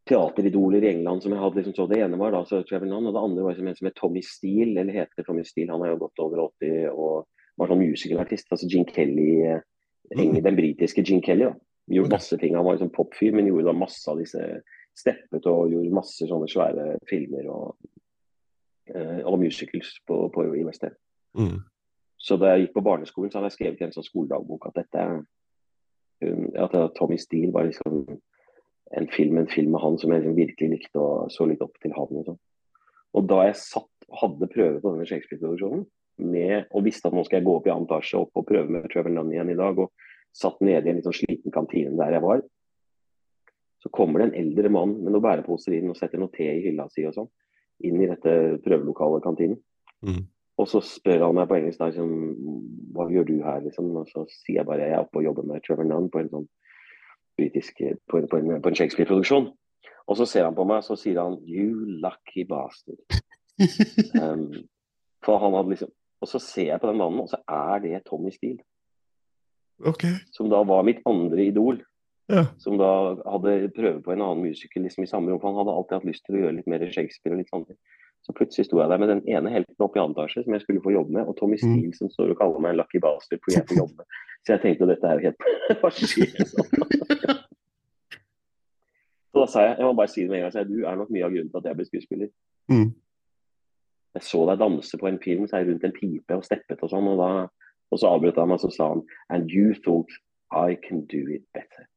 teateridoler 0.04 0.84
i 0.84 0.90
England 0.90 1.24
som 1.24 1.32
jeg 1.32 1.40
hadde 1.40 1.56
liksom 1.60 1.76
så 1.78 1.86
Det 1.88 2.00
ene 2.04 2.18
var 2.20 2.34
da 2.34 2.42
så 2.44 2.60
Trevor 2.66 2.90
Nunn, 2.90 3.06
og 3.08 3.14
det 3.16 3.22
andre 3.22 3.46
var 3.46 3.56
som 3.56 3.70
en 3.70 3.78
som 3.78 3.88
het 3.88 3.96
Tommy 4.00 4.20
Steele, 4.26 4.74
eller 4.82 4.98
heter 4.98 5.26
Tommy 5.26 5.46
Steele. 5.48 5.72
Han 5.72 5.86
er 5.86 5.94
jo 5.94 6.02
godt 6.02 6.24
over 6.26 6.42
80 6.50 6.90
og 6.92 7.30
var 7.60 7.70
sånn 7.70 7.84
musicalartist. 7.84 8.50
Altså 8.50 8.68
Gene 8.68 8.90
Kelly, 8.90 9.30
mm. 10.10 10.40
den 10.42 10.58
britiske 10.58 11.06
Gene 11.06 11.24
Kelly. 11.24 11.48
da. 11.48 11.54
Gjorde 11.94 12.16
masse 12.16 12.36
ting. 12.40 12.54
Han 12.56 12.66
var 12.66 12.76
liksom 12.76 12.92
popfyr, 12.96 13.34
men 13.36 13.48
gjorde 13.50 13.68
da 13.68 13.76
masse 13.76 14.08
av 14.10 14.20
disse 14.20 14.40
steppet 14.96 15.46
og 15.50 15.72
gjorde 15.72 15.94
masse 15.94 16.26
sånne 16.26 16.48
svære 16.48 16.94
filmer 17.08 17.48
og 17.52 17.74
Eh, 17.76 18.03
og 19.24 19.38
musicals 19.40 19.94
på, 20.06 20.28
på, 20.34 20.44
i 20.54 20.64
Mm. 21.34 21.64
Så 22.24 22.36
da 22.38 22.52
jeg 22.52 22.66
gikk 22.66 22.74
på 22.76 22.84
barneskolen, 22.86 23.30
så 23.30 23.40
hadde 23.40 23.48
jeg 23.50 23.56
skrevet 23.56 23.80
i 23.80 23.84
en 23.88 23.94
sånn 23.96 24.06
skoledagbok 24.06 24.68
at 24.68 24.76
dette 24.78 25.06
at 26.62 26.76
Tommy 26.96 27.18
Steele 27.18 27.52
var 27.52 27.66
liksom 27.66 28.04
en 28.96 29.08
film, 29.10 29.38
en 29.38 29.50
film 29.50 29.74
med 29.74 29.82
han 29.82 29.98
som 29.98 30.12
jeg 30.12 30.22
liksom 30.22 30.36
virkelig 30.38 30.70
likte 30.70 31.02
og 31.02 31.32
så 31.34 31.46
litt 31.50 31.62
opp 31.64 31.74
til 31.82 31.92
han. 31.96 32.14
Og, 32.20 32.24
sånn. 32.30 32.40
og 33.18 33.28
da 33.28 33.42
jeg 33.48 33.60
satt 33.60 34.08
og 34.08 34.18
hadde 34.22 34.50
prøve 34.52 34.80
på 34.80 34.94
denne 34.94 35.08
Shakespeare-produksjonen, 35.10 35.84
og 36.70 36.84
visste 36.86 37.10
at 37.10 37.16
nå 37.16 37.24
skal 37.26 37.40
jeg 37.40 37.48
gå 37.48 37.56
opp 37.58 37.66
i 37.66 37.72
annen 37.74 37.88
etasje 37.88 38.20
opp 38.20 38.38
og 38.38 38.46
prøve 38.46 38.70
med 38.70 38.86
Trevor 38.92 39.12
Nunn 39.12 39.32
igjen 39.34 39.50
i 39.50 39.58
dag, 39.58 39.80
og 39.82 39.90
satt 40.34 40.60
nede 40.62 40.86
i 40.86 40.92
en 40.92 41.00
litt 41.00 41.08
sånn 41.08 41.18
sliten 41.18 41.54
kantine 41.54 41.96
der 41.98 42.16
jeg 42.16 42.24
var, 42.24 42.44
så 43.82 43.90
kommer 43.92 44.22
det 44.22 44.30
en 44.30 44.38
eldre 44.46 44.70
mann 44.72 44.94
med 45.00 45.10
noen 45.10 45.24
bæreposer 45.24 45.74
inn 45.76 45.90
og 45.92 45.98
setter 45.98 46.22
noe 46.22 46.32
te 46.32 46.46
i 46.48 46.62
hylla 46.64 46.86
si 46.92 47.04
og 47.04 47.18
sånn 47.18 47.28
inn 47.84 48.02
i 48.02 48.08
dette 48.10 48.58
prøvelokalet, 48.64 49.24
kantinen. 49.24 49.58
Mm. 50.04 50.24
Og 50.62 50.68
så 50.70 50.80
spør 50.86 51.26
han 51.26 51.34
meg 51.34 51.48
på 51.50 51.56
engelsk 51.58 51.80
da, 51.80 51.88
liksom, 51.90 52.12
hva 52.94 53.08
gjør 53.10 53.26
du 53.26 53.34
her, 53.42 53.64
liksom? 53.64 53.90
Og 53.98 54.06
så 54.10 54.22
sier 54.30 54.60
jeg 54.60 54.68
bare 54.68 54.86
jeg 54.86 54.94
er 54.94 55.02
oppe 55.02 55.18
og 55.18 55.26
jobber 55.26 55.48
med 55.48 55.64
Trevor 55.64 55.88
Nunn 55.88 56.10
på 56.12 56.22
en 56.22 56.30
sånn 56.30 56.46
britisk 57.34 57.80
på 58.10 58.20
en, 58.20 58.28
på 58.30 58.38
en, 58.38 58.52
en 58.60 58.78
Shakespeare-produksjon. 58.78 59.48
Og 60.04 60.20
så 60.20 60.26
ser 60.28 60.46
han 60.46 60.54
på 60.54 60.66
meg 60.68 60.84
så 60.86 60.96
sier 61.00 61.18
han 61.22 61.40
'you 61.42 61.98
lucky 62.04 62.44
bastard'. 62.46 63.18
um, 64.22 64.50
for 65.24 65.38
han 65.38 65.54
hadde 65.54 65.70
liksom 65.70 65.92
Og 66.24 66.28
så 66.28 66.38
ser 66.40 66.70
jeg 66.70 66.80
på 66.80 66.88
den 66.88 66.96
mannen, 66.96 67.20
og 67.20 67.28
så 67.28 67.36
er 67.48 67.82
det 67.84 68.04
Tommy 68.06 68.30
Steele. 68.32 68.62
Okay. 69.84 70.14
Som 70.32 70.48
da 70.48 70.62
var 70.64 70.86
mitt 70.86 71.02
andre 71.04 71.44
idol. 71.44 71.82
Ja. 72.32 72.46
Som 72.58 72.78
da 72.80 72.90
hadde 73.28 73.68
prøve 73.76 74.00
på 74.04 74.14
en 74.14 74.22
annen 74.24 74.46
musiker 74.46 74.80
liksom 74.80 75.04
i 75.04 75.10
samme 75.10 75.32
rom. 75.32 75.42
Han 75.44 75.58
hadde 75.60 75.74
alltid 75.74 75.98
hatt 75.98 76.08
lyst 76.08 76.24
til 76.24 76.38
å 76.38 76.44
gjøre 76.44 76.56
litt 76.58 76.70
mer 76.70 76.84
Shakespeare 76.88 77.36
og 77.36 77.42
litt 77.42 77.52
sånne 77.52 77.72
ting. 77.72 77.80
Så 78.24 78.32
plutselig 78.32 78.64
sto 78.70 78.78
jeg 78.80 78.88
der 78.88 79.00
med 79.02 79.10
den 79.12 79.20
ene 79.28 79.50
helten 79.52 79.84
oppe 79.84 80.00
i 80.00 80.02
andre 80.02 80.24
etasje 80.24 80.46
som 80.46 80.54
jeg 80.56 80.62
skulle 80.62 80.80
få 80.84 80.94
jobbe 80.94 81.12
med, 81.12 81.28
og 81.28 81.36
Tommy 81.36 81.58
Steele 81.60 81.90
mm. 81.90 81.96
som 81.98 82.08
står 82.08 82.32
og 82.32 82.38
kaller 82.40 82.62
meg 82.64 82.72
en 82.72 82.78
lucky 82.80 83.00
bastard 83.04 83.42
fordi 83.44 83.58
jeg 83.58 83.68
får 83.68 83.80
jobbe 83.82 84.00
med. 84.00 84.22
Så 84.40 84.54
jeg 84.54 84.62
tenkte 84.62 84.88
dette 84.88 85.10
er 85.10 85.20
jo 85.20 85.26
helt 85.28 85.44
Hva 85.82 85.90
skjer 85.92 86.32
nå? 86.40 87.34
Så 89.34 89.42
da 89.42 89.46
sa 89.50 89.66
jeg, 89.66 89.76
jeg 89.76 89.88
må 89.90 89.94
bare 89.98 90.12
si 90.14 90.22
det 90.22 90.30
med 90.30 90.38
en 90.38 90.44
gang, 90.46 90.56
jeg, 90.56 90.70
du 90.70 90.88
er 90.88 90.98
nok 91.00 91.12
mye 91.12 91.26
av 91.26 91.32
grunnen 91.34 91.50
til 91.50 91.60
at 91.60 91.68
jeg 91.68 91.76
ble 91.76 91.88
skuespiller. 91.88 92.28
Mm. 92.70 92.90
Jeg 94.14 94.26
så 94.30 94.44
deg 94.46 94.60
danse 94.62 95.00
på 95.00 95.08
en 95.10 95.18
film, 95.24 95.48
så 95.50 95.58
jeg 95.58 95.68
rundt 95.68 95.88
en 95.88 95.96
pipe 95.96 96.38
og 96.38 96.46
steppet 96.46 96.84
og 96.86 96.92
sånn, 96.92 97.08
og, 97.10 97.18
da, 97.18 97.72
og 97.90 98.00
så 98.00 98.12
avbrøt 98.14 98.38
han 98.40 98.52
meg 98.52 98.62
og 98.62 98.64
så 98.64 98.70
sa 98.72 98.92
han 98.94 99.02
And 99.34 99.50
you 99.50 99.74
thought 99.84 100.08
I 100.54 100.78
can 100.80 101.02
do 101.10 101.26
it 101.34 101.44
better. 101.52 101.88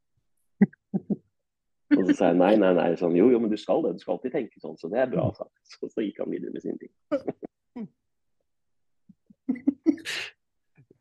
Og 1.95 2.01
så 2.09 2.15
sa 2.17 2.31
jeg 2.31 2.39
nei, 2.41 2.53
nei, 2.59 2.73
nei. 2.75 2.89
Sånn, 2.99 3.15
jo, 3.15 3.29
jo, 3.31 3.39
men 3.39 3.51
du 3.51 3.57
skal 3.59 3.83
det. 3.85 3.95
Du 3.95 4.03
skal 4.03 4.17
alltid 4.17 4.33
tenke 4.33 4.59
sånn. 4.59 4.75
Så 4.79 4.89
det 4.91 4.99
er 5.03 5.11
bra. 5.11 5.29
Så, 5.37 5.47
så, 5.71 5.87
så 5.93 6.03
gikk 6.03 6.19
han 6.23 6.33
videre 6.33 6.51
med 6.51 6.63
sine 6.65 6.79
ting. 6.81 6.91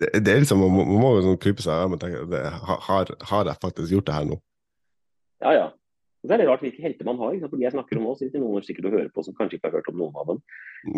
det, 0.01 0.13
det 0.21 0.35
er 0.35 0.45
liksom, 0.45 0.63
Man 0.63 0.93
må 1.03 1.17
jo 1.17 1.25
sånn 1.27 1.41
krype 1.43 1.65
seg 1.65 1.97
og 1.97 1.99
tenke 2.03 2.23
det, 2.31 2.45
har, 2.69 3.11
har 3.33 3.51
jeg 3.51 3.63
faktisk 3.65 3.97
gjort 3.97 4.09
det 4.11 4.19
her 4.21 4.31
nå? 4.31 4.39
Ja, 5.43 5.57
ja. 5.57 5.67
Og 6.23 6.29
så 6.31 6.35
er 6.35 6.43
det 6.43 6.47
rart 6.49 6.63
hvilke 6.65 6.83
helter 6.83 7.07
man 7.07 7.19
har. 7.23 7.35
Ikke? 7.35 7.51
For 7.51 7.59
de 7.59 7.67
jeg 7.67 7.75
snakker 7.75 7.99
om 7.99 8.07
nå, 8.09 8.15
sitter 8.19 8.43
noen 8.43 8.65
sikkert 8.67 8.89
og 8.89 8.97
hører 8.97 9.11
på 9.15 9.27
som 9.27 9.37
kanskje 9.39 9.59
ikke 9.59 9.71
har 9.71 9.77
hørt 9.79 9.91
om 9.93 10.01
noen 10.01 10.17
av 10.23 10.31
dem. 10.31 10.41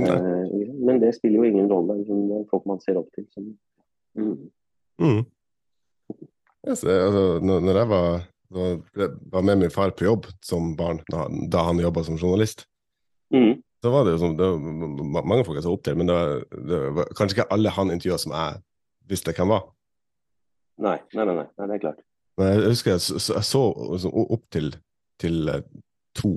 Eh, 0.05 0.71
men 0.89 1.01
det 1.03 1.15
spiller 1.17 1.43
jo 1.43 1.49
ingen 1.49 1.69
rolle. 1.73 1.99
Liksom, 2.01 2.23
det 2.31 2.39
er 2.39 2.47
folk 2.53 2.69
man 2.71 2.81
ser 2.85 3.01
opp 3.01 3.11
til. 3.17 3.27
Som, 3.35 3.51
mm. 4.17 4.39
Mm. 5.05 5.23
Yes, 6.69 6.81
altså, 6.85 7.25
når 7.45 7.77
jeg 7.81 7.89
var, 7.93 8.25
var, 8.55 9.43
med 9.43 9.59
min 9.59 9.73
far 9.73 9.91
på 9.97 10.07
jobb 10.07 10.29
som 10.45 10.75
barn, 10.77 11.01
da, 11.13 11.65
han 11.67 11.81
jobba 11.83 12.05
som 12.05 12.19
journalist, 12.19 12.65
mm. 13.35 13.59
så 13.83 13.93
var 13.93 14.07
det 14.07 14.17
jo 14.17 14.23
sånn, 14.23 14.37
det 14.39 14.49
var 15.15 15.27
mange 15.29 15.45
folk 15.47 15.59
jeg 15.59 15.67
så 15.67 15.75
opp 15.77 15.85
til, 15.87 15.99
men 16.01 16.09
det 16.09 16.17
var, 16.17 16.45
det 16.71 16.83
var 16.97 17.11
kanskje 17.19 17.39
ikke 17.39 17.51
alle 17.57 17.75
han 17.77 17.93
intervjua 17.95 18.21
som 18.23 18.37
jeg 18.37 18.61
visste 19.09 19.35
hvem 19.37 19.53
var. 19.53 19.67
Nei, 20.79 20.99
nei, 21.17 21.25
nei, 21.27 21.35
nei, 21.43 21.67
det 21.67 21.75
er 21.77 21.83
klart. 21.83 22.05
Men 22.39 22.53
jeg 22.53 22.71
husker 22.71 22.95
jeg, 22.95 23.03
så, 23.03 23.19
jeg 23.35 23.47
så 23.49 23.63
liksom, 23.95 24.15
opp 24.37 24.45
til, 24.55 24.71
til 25.19 25.51
uh, 25.51 25.63
to. 26.15 26.37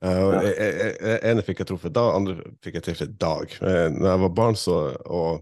Uh, 0.00 0.10
ja. 0.10 0.42
jeg, 0.44 0.56
jeg, 0.60 1.20
ene 1.30 1.44
fikk 1.44 1.62
jeg 1.62 1.70
truffet 1.70 1.94
da, 1.96 2.04
andre 2.16 2.36
fikk 2.64 2.76
jeg 2.78 2.86
truffet 2.90 3.16
dag. 3.20 3.54
Uh, 3.64 3.86
når 3.96 4.10
jeg 4.10 4.22
var 4.26 4.34
barn 4.36 4.58
så, 4.60 4.76
og, 5.08 5.40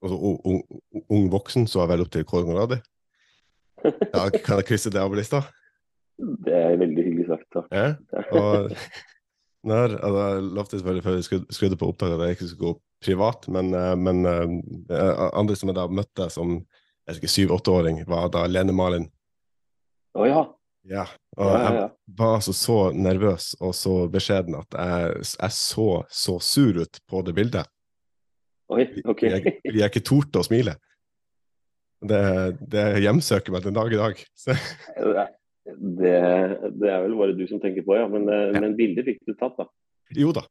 og, 0.00 0.14
og 0.14 0.48
ung, 0.48 0.62
ung, 1.04 1.28
voksen, 1.32 1.68
så 1.68 1.82
var 1.82 1.90
jeg 1.90 1.92
vel 1.94 2.06
opp 2.06 2.14
til 2.16 2.26
Kåre 2.28 2.48
Conradi. 2.48 2.80
Ja, 3.84 4.28
kan 4.32 4.60
jeg 4.60 4.68
krysse 4.68 4.92
det 4.92 5.02
av 5.02 5.14
lista? 5.16 5.42
Det 6.16 6.54
er 6.54 6.78
veldig 6.80 7.04
hyggelig 7.04 7.26
sagt. 7.28 7.48
Takk. 7.56 7.68
Ja, 7.74 7.88
og 8.38 8.70
når, 9.64 9.96
altså, 9.98 10.24
lovte 10.44 10.78
selvfølgelig 10.78 11.04
før 11.04 11.18
jeg 11.18 11.44
skrudde 11.56 11.78
på 11.80 11.88
opptaket 11.90 12.18
at 12.18 12.28
jeg 12.28 12.38
ikke 12.38 12.48
skulle 12.50 12.72
gå 12.74 12.80
privat, 13.04 13.48
men, 13.52 13.72
men 14.00 14.24
andre 14.28 15.56
som 15.58 15.70
jeg 15.72 15.78
da 15.78 15.86
møtte 15.92 16.28
som 16.32 16.58
jeg 17.04 17.18
ikke, 17.18 17.32
syv-åtteåring, 17.32 18.02
var 18.08 18.30
da 18.32 18.46
Lene 18.48 18.72
Malin. 18.76 19.08
Å 20.14 20.22
oh, 20.22 20.28
ja. 20.28 20.44
Ja, 20.84 21.04
og 21.40 21.48
ja, 21.48 21.58
ja, 21.58 21.68
ja. 21.72 21.84
jeg 21.88 22.16
var 22.18 22.34
altså 22.36 22.52
så 22.52 22.78
nervøs 22.92 23.54
og 23.64 23.72
så 23.76 23.92
beskjeden 24.12 24.58
at 24.58 24.76
jeg, 24.76 25.22
jeg 25.32 25.56
så 25.56 25.86
så 26.12 26.34
sur 26.44 26.80
ut 26.82 27.00
på 27.08 27.22
det 27.24 27.32
bildet. 27.36 27.70
Oi, 28.72 28.84
ok. 29.04 29.22
Jeg, 29.24 29.54
jeg 29.64 29.88
ikke 29.88 30.04
torde 30.04 30.42
å 30.42 30.44
smile. 30.44 30.76
Det, 32.04 32.24
det 32.72 32.84
hjemsøker 33.04 33.54
meg 33.54 33.64
den 33.64 33.76
dag 33.76 33.92
i 33.92 34.00
dag. 34.00 34.18
det, 34.44 36.16
det, 36.76 36.90
er 36.90 36.98
vel 37.06 37.16
bare 37.16 37.36
du 37.38 37.46
som 37.48 37.62
tenker 37.62 37.86
på, 37.86 37.96
ja. 37.96 38.08
Men, 38.10 38.28
ja. 38.28 38.60
men 38.60 38.76
bildet 38.78 39.08
fikk 39.08 39.22
du 39.24 39.32
tatt, 39.38 39.56
da? 39.60 39.68
Jo 40.18 40.34
da. 40.36 40.44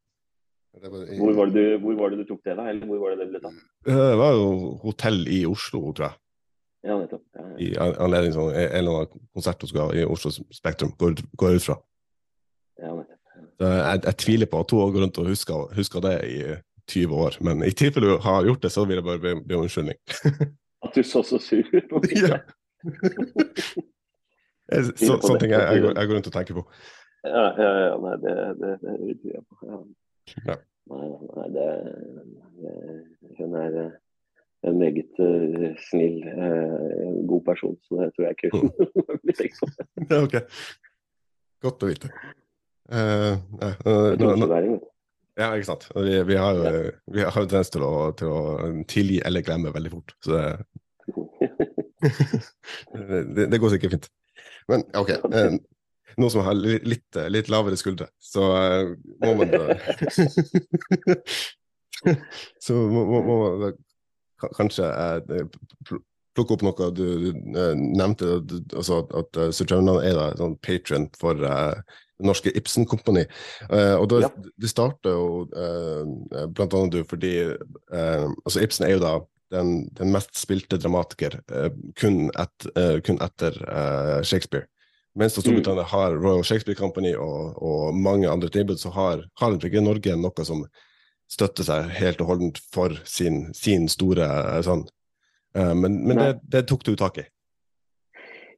Hvor 0.73 1.33
var, 1.37 1.51
du, 1.53 1.77
hvor 1.77 1.95
var, 1.95 2.09
det 2.09 2.23
du, 2.23 2.27
tok 2.31 2.41
det, 2.47 2.55
da? 2.57 2.65
Eller 2.71 2.89
hvor 2.89 2.97
var 3.03 3.13
det 3.13 3.21
det 3.21 3.29
ble 3.29 3.41
tatt? 3.43 3.57
Eh, 3.85 3.93
det 3.93 4.17
var 4.17 4.33
jo 4.33 4.47
hotell 4.81 5.19
i 5.29 5.43
Oslo, 5.45 5.83
tror 5.93 6.07
jeg. 6.07 6.17
Ja, 6.83 6.97
nettopp. 6.99 7.23
Ja, 7.37 7.43
ja. 7.45 7.57
I 7.61 7.67
anledning 8.01 8.33
til 8.33 8.49
en 8.49 8.73
eller 8.79 9.03
annen 9.03 9.27
konsert 9.37 9.61
hun 9.61 9.69
skal 9.69 9.85
ha 9.85 9.99
i 10.01 10.07
Oslo 10.09 10.33
Spektrum, 10.33 10.95
går, 10.99 11.21
går 11.39 11.59
ut 11.59 11.67
fra. 11.67 11.77
Ja, 12.81 12.89
nettopp. 12.89 13.19
Jeg, 13.61 14.01
jeg, 14.01 14.15
tviler 14.25 14.49
på 14.49 14.63
at 14.63 14.73
hun 14.73 14.95
går 14.95 15.05
rundt 15.05 15.21
og 15.21 15.29
husker, 15.29 15.69
husker, 15.77 16.03
det 16.03 16.15
i 16.25 16.39
20 16.89 17.21
år, 17.27 17.37
men 17.45 17.63
i 17.63 17.71
tilfelle 17.71 18.17
hun 18.17 18.25
har 18.25 18.49
gjort 18.49 18.65
det, 18.65 18.73
så 18.73 18.83
vil 18.89 18.97
jeg 18.99 19.05
bare 19.05 19.21
be, 19.21 19.35
be 19.45 19.55
om 19.55 19.67
unnskyldning. 19.67 19.99
at 20.83 20.95
du 20.95 21.03
så 21.03 21.23
så 21.23 21.39
sur 21.41 21.63
ut? 21.73 21.83
ja. 22.17 22.39
så, 24.97 25.13
sånne 25.21 25.39
ting 25.39 25.51
jeg, 25.53 25.61
jeg, 25.61 25.81
går, 25.83 25.91
jeg, 25.97 26.07
går, 26.07 26.15
rundt 26.15 26.29
og 26.29 26.35
tenker 26.35 26.53
på. 26.59 26.63
Ja, 27.23 27.45
ja, 27.57 27.71
ja 27.85 27.93
nei, 28.03 28.15
det, 28.23 28.33
det, 28.59 28.71
det, 28.83 28.93
det 29.01 29.13
tror 29.21 29.31
jeg 29.33 29.43
på. 29.49 29.55
Ja. 30.47 30.55
Nei, 30.91 31.07
nei, 31.37 31.47
det, 31.55 31.67
Hun 33.39 33.51
er 33.55 33.67
en 34.63 34.77
meget 34.79 35.13
uh, 35.19 35.75
snill, 35.89 36.17
uh, 36.27 37.27
god 37.27 37.43
person. 37.47 37.75
Så 37.87 37.91
det 37.99 38.09
tror 38.15 38.25
jeg 38.27 38.33
ikke 38.37 38.51
hun 38.55 38.67
blir 39.23 39.35
tenkt 39.39 39.57
på. 39.59 39.65
ok. 40.23 40.35
Godt 41.63 41.85
å 41.85 41.91
vite. 41.91 42.07
Uh, 42.91 43.33
uh, 43.63 44.11
ja, 45.33 45.47
ikke 45.55 45.65
sant. 45.65 45.87
Vi, 45.95 46.19
vi 46.27 46.35
har 46.37 46.59
jo 46.59 46.63
ja. 47.17 47.31
tendens 47.33 47.71
til, 47.73 47.85
til, 48.19 48.27
å 48.29 48.83
tilgi 48.89 49.19
eller 49.25 49.45
glemme 49.45 49.71
veldig 49.73 49.91
fort. 49.95 50.13
Så 50.23 50.35
det, 50.35 50.43
det, 53.35 53.47
det, 53.51 53.59
går 53.61 53.69
sikkert 53.75 53.95
fint. 53.97 54.09
Men 54.71 54.85
OK. 54.97 55.11
Uh, 55.29 55.57
noen 56.17 56.31
som 56.33 56.45
har 56.45 56.57
litt, 56.57 57.09
litt 57.33 57.49
lavere 57.49 57.77
skuldre, 57.79 58.07
så 58.21 58.43
må 59.23 59.33
man 59.39 59.49
Så 62.63 62.75
må, 62.75 63.05
må, 63.07 63.21
må 63.23 63.35
man 63.61 63.75
kanskje 64.57 64.87
eh, 64.91 65.45
plukke 66.33 66.55
opp 66.55 66.63
noe 66.65 66.87
du, 66.95 67.03
du 67.21 67.27
eh, 67.31 67.73
nevnte, 67.77 68.39
altså 68.73 69.03
at, 69.13 69.37
uh, 69.39 69.51
Sir 69.53 69.69
er 69.71 70.17
da 70.17 70.31
sånn 70.39 70.57
patron 70.65 71.07
for 71.19 71.37
uh, 71.39 71.75
det 72.19 72.27
norske 72.27 72.53
Ibsen-kompani. 72.57 73.25
Uh, 73.69 73.95
og 73.99 74.09
da, 74.11 74.23
ja. 74.25 74.31
Det 74.59 74.71
starter 74.71 75.13
jo 75.13 75.45
uh, 75.53 76.47
blant 76.49 76.73
annet 76.73 76.97
du 76.97 77.03
fordi 77.07 77.35
altså 78.43 78.63
Ibsen 78.63 78.87
er 78.87 78.97
jo 78.97 79.03
da 79.03 79.13
den, 79.53 79.75
den 79.95 80.11
mest 80.13 80.33
spilte 80.39 80.79
dramatiker 80.81 81.39
kun, 81.99 82.27
et, 82.33 82.67
kun, 83.05 83.19
etter 83.21 83.59
Shakespeare. 84.25 84.65
Mens 85.15 85.37
mm. 85.37 85.41
Storbritannia 85.41 85.83
mm. 85.83 85.91
har 85.91 86.15
Royal 86.17 86.43
Shakespeare 86.43 86.77
Company 86.77 87.13
og, 87.15 87.53
og 87.61 87.95
mange 87.95 88.29
andre 88.29 88.49
tilbud, 88.49 88.79
så 88.81 88.89
har, 88.89 89.21
har 89.39 89.57
ikke 89.57 89.83
Norge 89.83 90.15
noe 90.17 90.47
som 90.47 90.65
støtter 91.31 91.67
seg 91.67 91.91
helt 91.97 92.21
og 92.21 92.33
holdent 92.33 92.59
for 92.73 92.95
sin, 93.07 93.47
sin 93.57 93.87
store 93.91 94.27
sånn. 94.65 94.85
Uh, 95.57 95.73
men, 95.77 96.01
men 96.07 96.19
det, 96.19 96.33
det, 96.49 96.65
tok 96.69 96.85
du 96.87 96.95
tak 96.97 97.21
i? 97.21 97.27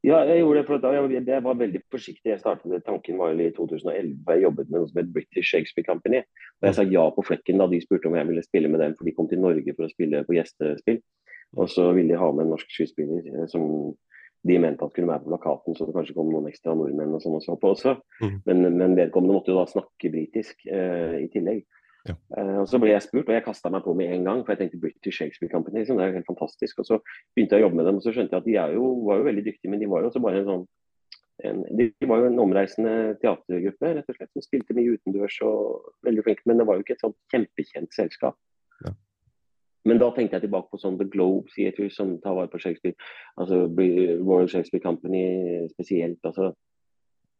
Ja, 0.05 0.19
jeg 0.29 0.43
gjorde 0.43 0.59
det. 0.59 0.65
for 0.67 0.81
da, 0.83 0.91
jeg, 0.93 1.23
jeg 1.27 1.43
var 1.43 1.57
veldig 1.57 1.81
forsiktig. 1.91 2.29
Jeg 2.29 2.39
startet, 2.39 2.83
Tanken 2.85 3.17
var 3.17 3.33
i 3.33 3.49
2011. 3.55 4.15
Jeg 4.29 4.43
jobbet 4.43 4.69
med 4.69 4.79
noe 4.79 4.89
som 4.89 5.01
het 5.01 5.11
British 5.13 5.49
Shakespeare 5.49 5.87
Company. 5.87 6.21
Og 6.61 6.69
Jeg 6.69 6.77
sa 6.77 6.85
ja 6.85 7.05
på 7.15 7.25
flekken 7.25 7.61
da 7.61 7.67
de 7.71 7.81
spurte 7.81 8.11
om 8.11 8.17
jeg 8.17 8.29
ville 8.29 8.43
spille 8.45 8.69
med 8.69 8.83
dem, 8.83 8.93
for 8.97 9.07
de 9.07 9.15
kom 9.17 9.29
til 9.31 9.41
Norge 9.41 9.73
for 9.73 9.87
å 9.87 9.93
spille 9.93 10.21
på 10.27 10.37
gjestespill. 10.37 11.01
Og 11.55 11.71
så 11.71 11.87
ville 11.95 12.13
de 12.13 12.19
ha 12.19 12.31
med 12.35 12.45
en 12.45 12.53
norsk 12.53 12.69
skuespiller 12.69 13.25
eh, 13.31 13.47
som 13.49 13.95
de 14.45 14.57
mente 14.61 14.85
at 14.85 14.93
kunne 14.93 15.09
være 15.09 15.23
på 15.23 15.31
plakaten, 15.31 15.73
så 15.73 15.87
det 15.87 15.95
kanskje 15.95 16.13
kom 16.13 16.27
noen 16.29 16.51
ekstra 16.51 16.75
nordmenn 16.77 17.15
og 17.17 17.23
sånn 17.23 17.37
også 17.39 17.55
på 17.61 17.71
også. 17.73 17.95
Mm. 18.21 18.35
Men, 18.45 18.67
men 18.77 18.97
vedkommende 18.99 19.39
måtte 19.39 19.53
jo 19.53 19.57
da 19.57 19.65
snakke 19.71 20.11
britisk 20.13 20.67
eh, 20.69 21.23
i 21.23 21.29
tillegg. 21.33 21.63
Ja. 22.05 22.15
Uh, 22.37 22.57
og 22.61 22.67
Så 22.69 22.79
ble 22.81 22.91
jeg 22.91 23.03
spurt, 23.05 23.29
og 23.29 23.35
jeg 23.35 23.45
kasta 23.45 23.71
meg 23.73 23.85
på 23.85 23.93
med 23.97 24.13
en 24.13 24.25
gang. 24.27 24.41
For 24.45 24.53
jeg 24.53 24.63
tenkte 24.63 24.81
British 24.81 25.19
Shakespeare 25.19 25.51
Company, 25.51 25.81
liksom, 25.81 25.97
det 25.97 26.05
er 26.05 26.13
jo 26.13 26.19
helt 26.19 26.31
fantastisk. 26.31 26.81
Og 26.81 26.89
så 26.89 26.99
begynte 27.35 27.57
jeg 27.57 27.63
å 27.63 27.67
jobbe 27.67 27.79
med 27.79 27.89
dem, 27.89 27.99
og 27.99 28.05
så 28.05 28.13
skjønte 28.15 28.35
jeg 28.35 28.43
at 28.43 28.49
de 28.49 28.75
jo, 28.77 28.89
var 29.07 29.21
jo 29.21 29.29
veldig 29.29 29.45
dyktige, 29.45 29.71
men 29.73 29.81
de 29.81 29.89
var 29.91 30.03
jo 30.03 30.11
også 30.11 30.23
bare 30.23 30.41
en 30.41 30.49
sånn 30.51 30.65
en, 31.43 31.63
De 31.75 32.07
var 32.07 32.21
jo 32.21 32.27
en 32.29 32.39
omreisende 32.39 32.91
teatergruppe 33.19 33.89
rett 33.97 34.11
og 34.11 34.15
slett, 34.15 34.31
som 34.31 34.43
spilte 34.45 34.75
mye 34.77 34.93
utendørs 34.95 35.39
og 35.43 35.89
veldig 36.07 36.23
flinke. 36.23 36.45
Men 36.47 36.61
det 36.61 36.67
var 36.69 36.77
jo 36.77 36.85
ikke 36.85 36.95
et 36.95 37.03
sånt 37.03 37.17
kjempekjent 37.33 37.97
selskap. 37.97 38.37
Ja. 38.85 38.93
Men 39.85 39.99
da 40.01 40.07
tenkte 40.15 40.39
jeg 40.39 40.45
tilbake 40.45 40.71
på 40.71 40.79
sånn 40.79 40.95
The 41.01 41.09
Globe 41.11 41.51
Theatre, 41.51 41.89
som 41.91 42.15
tar 42.23 42.37
vare 42.37 42.49
på 42.53 42.61
Shakespeare. 42.63 42.95
altså 43.35 43.65
Royal 43.67 44.47
Shakespeare 44.47 44.85
Company 44.85 45.25
spesielt. 45.73 46.21
altså 46.23 46.53
Eh, 46.53 46.74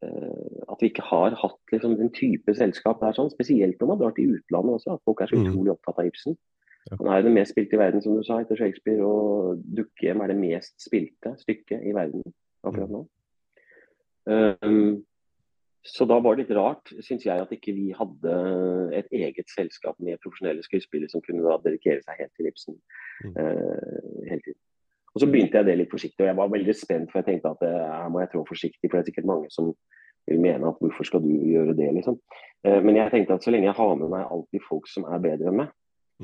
at 0.04 0.82
vi 0.82 0.90
ikke 0.92 1.06
har 1.08 1.36
hatt 1.40 1.72
liksom, 1.72 1.96
den 2.00 2.12
type 2.14 2.54
selskap 2.58 3.00
der, 3.02 3.16
sånn, 3.16 3.32
spesielt 3.34 3.80
når 3.80 3.92
man 3.92 4.02
drar 4.02 4.14
til 4.18 4.36
utlandet 4.36 4.80
også. 4.80 4.98
At 4.98 5.08
folk 5.08 5.24
er 5.24 5.32
så 5.32 5.40
mm. 5.40 5.48
utrolig 5.48 5.74
opptatt 5.76 6.02
av 6.02 6.10
Ibsen. 6.10 6.38
Han 6.92 7.10
er 7.10 7.18
jo 7.18 7.26
det 7.26 7.34
mest 7.34 7.56
spilte 7.56 7.78
i 7.78 7.82
verden, 7.82 8.04
som 8.04 8.14
du 8.14 8.22
sa, 8.26 8.38
etter 8.44 8.60
Shakespeare. 8.60 9.02
Og 9.02 9.64
Dukkehjem 9.78 10.22
er 10.22 10.32
det 10.32 10.38
mest 10.42 10.76
spilte 10.84 11.34
stykket 11.42 11.82
i 11.82 11.94
verden 11.98 12.26
akkurat 12.66 12.92
nå. 12.94 13.06
Um, 14.26 15.04
så 15.86 16.06
da 16.10 16.18
var 16.18 16.34
det 16.36 16.46
litt 16.46 16.56
rart, 16.58 16.90
syns 17.06 17.28
jeg, 17.28 17.42
at 17.42 17.52
ikke 17.54 17.74
vi 17.78 17.92
hadde 17.94 18.38
et 18.98 19.12
eget 19.14 19.52
selskap 19.54 20.00
med 20.02 20.18
profesjonelle 20.24 20.66
skuespillere 20.66 21.14
som 21.14 21.22
kunne 21.26 21.46
da 21.46 21.60
dedikere 21.62 22.02
seg 22.06 22.24
helt 22.24 22.34
til 22.38 22.50
Ibsen 22.50 22.80
uh, 23.38 24.24
hele 24.26 24.42
tiden. 24.42 24.62
Og 25.16 25.22
Så 25.22 25.30
begynte 25.32 25.62
jeg 25.62 25.68
det 25.70 25.78
litt 25.80 25.94
forsiktig, 25.94 26.20
og 26.20 26.28
jeg 26.28 26.38
var 26.38 26.52
veldig 26.52 26.74
spent, 26.76 27.12
for 27.12 27.22
jeg 27.22 27.28
tenkte 27.30 27.54
at 27.56 27.62
eh, 27.64 27.84
her 27.88 28.10
må 28.12 28.20
jeg 28.20 28.34
trå 28.34 28.42
forsiktig. 28.50 28.90
For 28.90 28.98
det 28.98 29.06
er 29.06 29.12
sikkert 29.14 29.30
mange 29.30 29.48
som 29.54 29.72
vil 30.28 30.42
mene 30.44 30.68
at 30.68 30.82
hvorfor 30.82 31.08
skal 31.08 31.24
du 31.24 31.32
gjøre 31.32 31.76
det, 31.78 31.88
liksom. 31.96 32.18
Eh, 32.68 32.82
men 32.84 33.00
jeg 33.00 33.14
tenkte 33.14 33.38
at 33.38 33.46
så 33.46 33.54
lenge 33.54 33.70
jeg 33.70 33.78
har 33.78 33.96
med 34.02 34.12
meg 34.12 34.28
alltid 34.28 34.66
folk 34.68 34.90
som 34.92 35.08
er 35.08 35.24
bedre 35.24 35.52
enn 35.52 35.62
meg, 35.62 35.72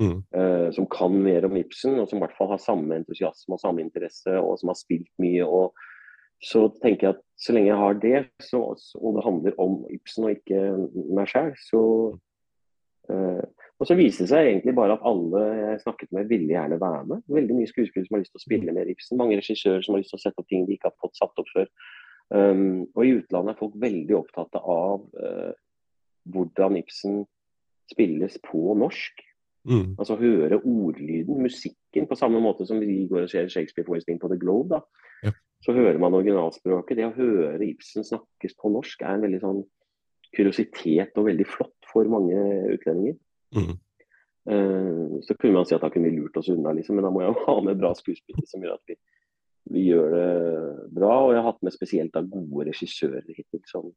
mm. 0.01 0.17
Eh, 0.41 0.67
som 0.75 0.89
kan 0.91 1.15
mer 1.23 1.47
om 1.47 1.56
Ibsen, 1.62 2.01
og 2.01 2.10
som 2.10 2.19
i 2.19 2.25
hvert 2.25 2.36
fall 2.36 2.51
har 2.51 2.63
samme 2.63 2.97
entusiasme 2.99 3.56
og 3.56 3.63
samme 3.63 3.86
interesse, 3.86 4.36
og 4.41 4.60
som 4.60 4.73
har 4.73 4.80
spilt 4.82 5.12
mye, 5.23 5.47
og 5.47 5.71
så 6.41 6.65
tenker 6.82 7.08
jeg 7.08 7.15
at 7.15 7.23
så 7.39 7.54
lenge 7.54 7.69
jeg 7.69 7.80
har 7.80 7.97
det, 8.01 8.19
så, 8.43 8.62
og 8.97 9.15
det 9.15 9.23
handler 9.23 9.60
om 9.62 9.84
Ibsen 9.93 10.25
og 10.25 10.36
ikke 10.36 10.62
meg 11.13 11.30
sjøl, 11.30 11.51
så 11.69 11.82
uh, 13.13 13.43
og 13.81 13.89
så 13.89 13.97
viser 13.97 14.27
det 14.27 14.29
seg 14.29 14.47
egentlig 14.47 14.75
bare 14.77 14.93
at 14.93 15.07
alle 15.09 15.41
jeg 15.57 15.81
snakket 15.81 16.11
med, 16.13 16.29
ville 16.29 16.53
gjerne 16.53 16.77
være 16.81 17.01
med. 17.09 17.23
Veldig 17.33 17.57
mye 17.57 17.71
skuespillere 17.71 18.05
som 18.05 18.17
har 18.17 18.21
lyst 18.21 18.35
til 18.35 18.43
å 18.43 18.45
spille 18.45 18.75
med 18.77 18.93
Ibsen. 18.93 19.17
Mange 19.17 19.39
regissører 19.39 19.81
som 19.81 19.95
har 19.95 20.03
lyst 20.03 20.13
til 20.13 20.21
å 20.21 20.23
sette 20.25 20.43
opp 20.43 20.51
ting 20.51 20.67
de 20.67 20.77
ikke 20.77 20.91
har 20.91 21.01
fått 21.01 21.17
satt 21.17 21.41
opp 21.41 21.49
før. 21.49 21.67
Um, 22.31 22.85
og 22.93 23.01
i 23.03 23.15
utlandet 23.17 23.55
er 23.55 23.59
folk 23.59 23.73
veldig 23.81 24.15
opptatt 24.19 24.61
av 24.61 25.01
uh, 25.17 25.51
hvordan 26.31 26.77
Ibsen 26.79 27.23
spilles 27.89 28.37
på 28.45 28.77
norsk. 28.77 29.25
Mm. 29.65 29.97
Altså 29.97 30.15
høre 30.21 30.61
ordlyden, 30.61 31.41
musikken 31.41 31.81
musikken, 31.91 32.07
på 32.07 32.15
samme 32.15 32.39
måte 32.39 32.65
som 32.65 32.79
vi 32.79 33.07
går 33.07 33.25
og 33.25 33.29
ser 33.29 33.49
Shakespeare-forestilling 33.49 34.19
på 34.19 34.29
The 34.29 34.37
Globe, 34.37 34.75
da, 34.75 34.81
Ja. 35.23 35.31
så 35.63 35.73
hører 35.73 35.99
man 35.99 36.13
originalspråket. 36.13 36.97
Det 36.97 37.05
å 37.05 37.15
høre 37.15 37.59
Ibsen 37.65 38.03
snakkes 38.03 38.55
på 38.57 38.71
norsk 38.71 39.01
er 39.01 39.15
en 39.15 39.21
veldig 39.21 39.41
sånn 39.41 39.63
kuriositet 40.35 41.17
og 41.17 41.25
veldig 41.25 41.45
flott 41.45 41.85
for 41.91 42.05
mange 42.05 42.35
utlendinger. 42.73 43.17
Mm. 43.55 43.73
Eh, 44.51 45.17
så 45.27 45.37
kunne 45.37 45.59
man 45.59 45.67
si 45.69 45.75
at 45.77 45.83
da 45.83 45.89
kunne 45.93 46.09
vi 46.09 46.19
lurt 46.19 46.37
oss 46.41 46.49
unna, 46.53 46.73
liksom, 46.77 46.97
men 46.97 47.05
da 47.05 47.11
må 47.13 47.23
jeg 47.23 47.33
jo 47.33 47.47
ha 47.47 47.57
med 47.65 47.81
bra 47.81 47.91
skuespillere 47.97 48.47
som 48.49 48.63
gjør 48.63 48.77
at 48.77 48.93
vi, 48.93 48.97
vi 49.75 49.83
gjør 49.89 50.15
det 50.15 50.29
bra. 50.95 51.11
Og 51.25 51.35
jeg 51.35 51.41
har 51.41 51.51
hatt 51.51 51.67
med 51.67 51.75
spesielt 51.75 52.15
da 52.15 52.23
gode 52.25 52.69
regissører 52.71 53.27
hittil 53.27 53.63
som, 53.69 53.91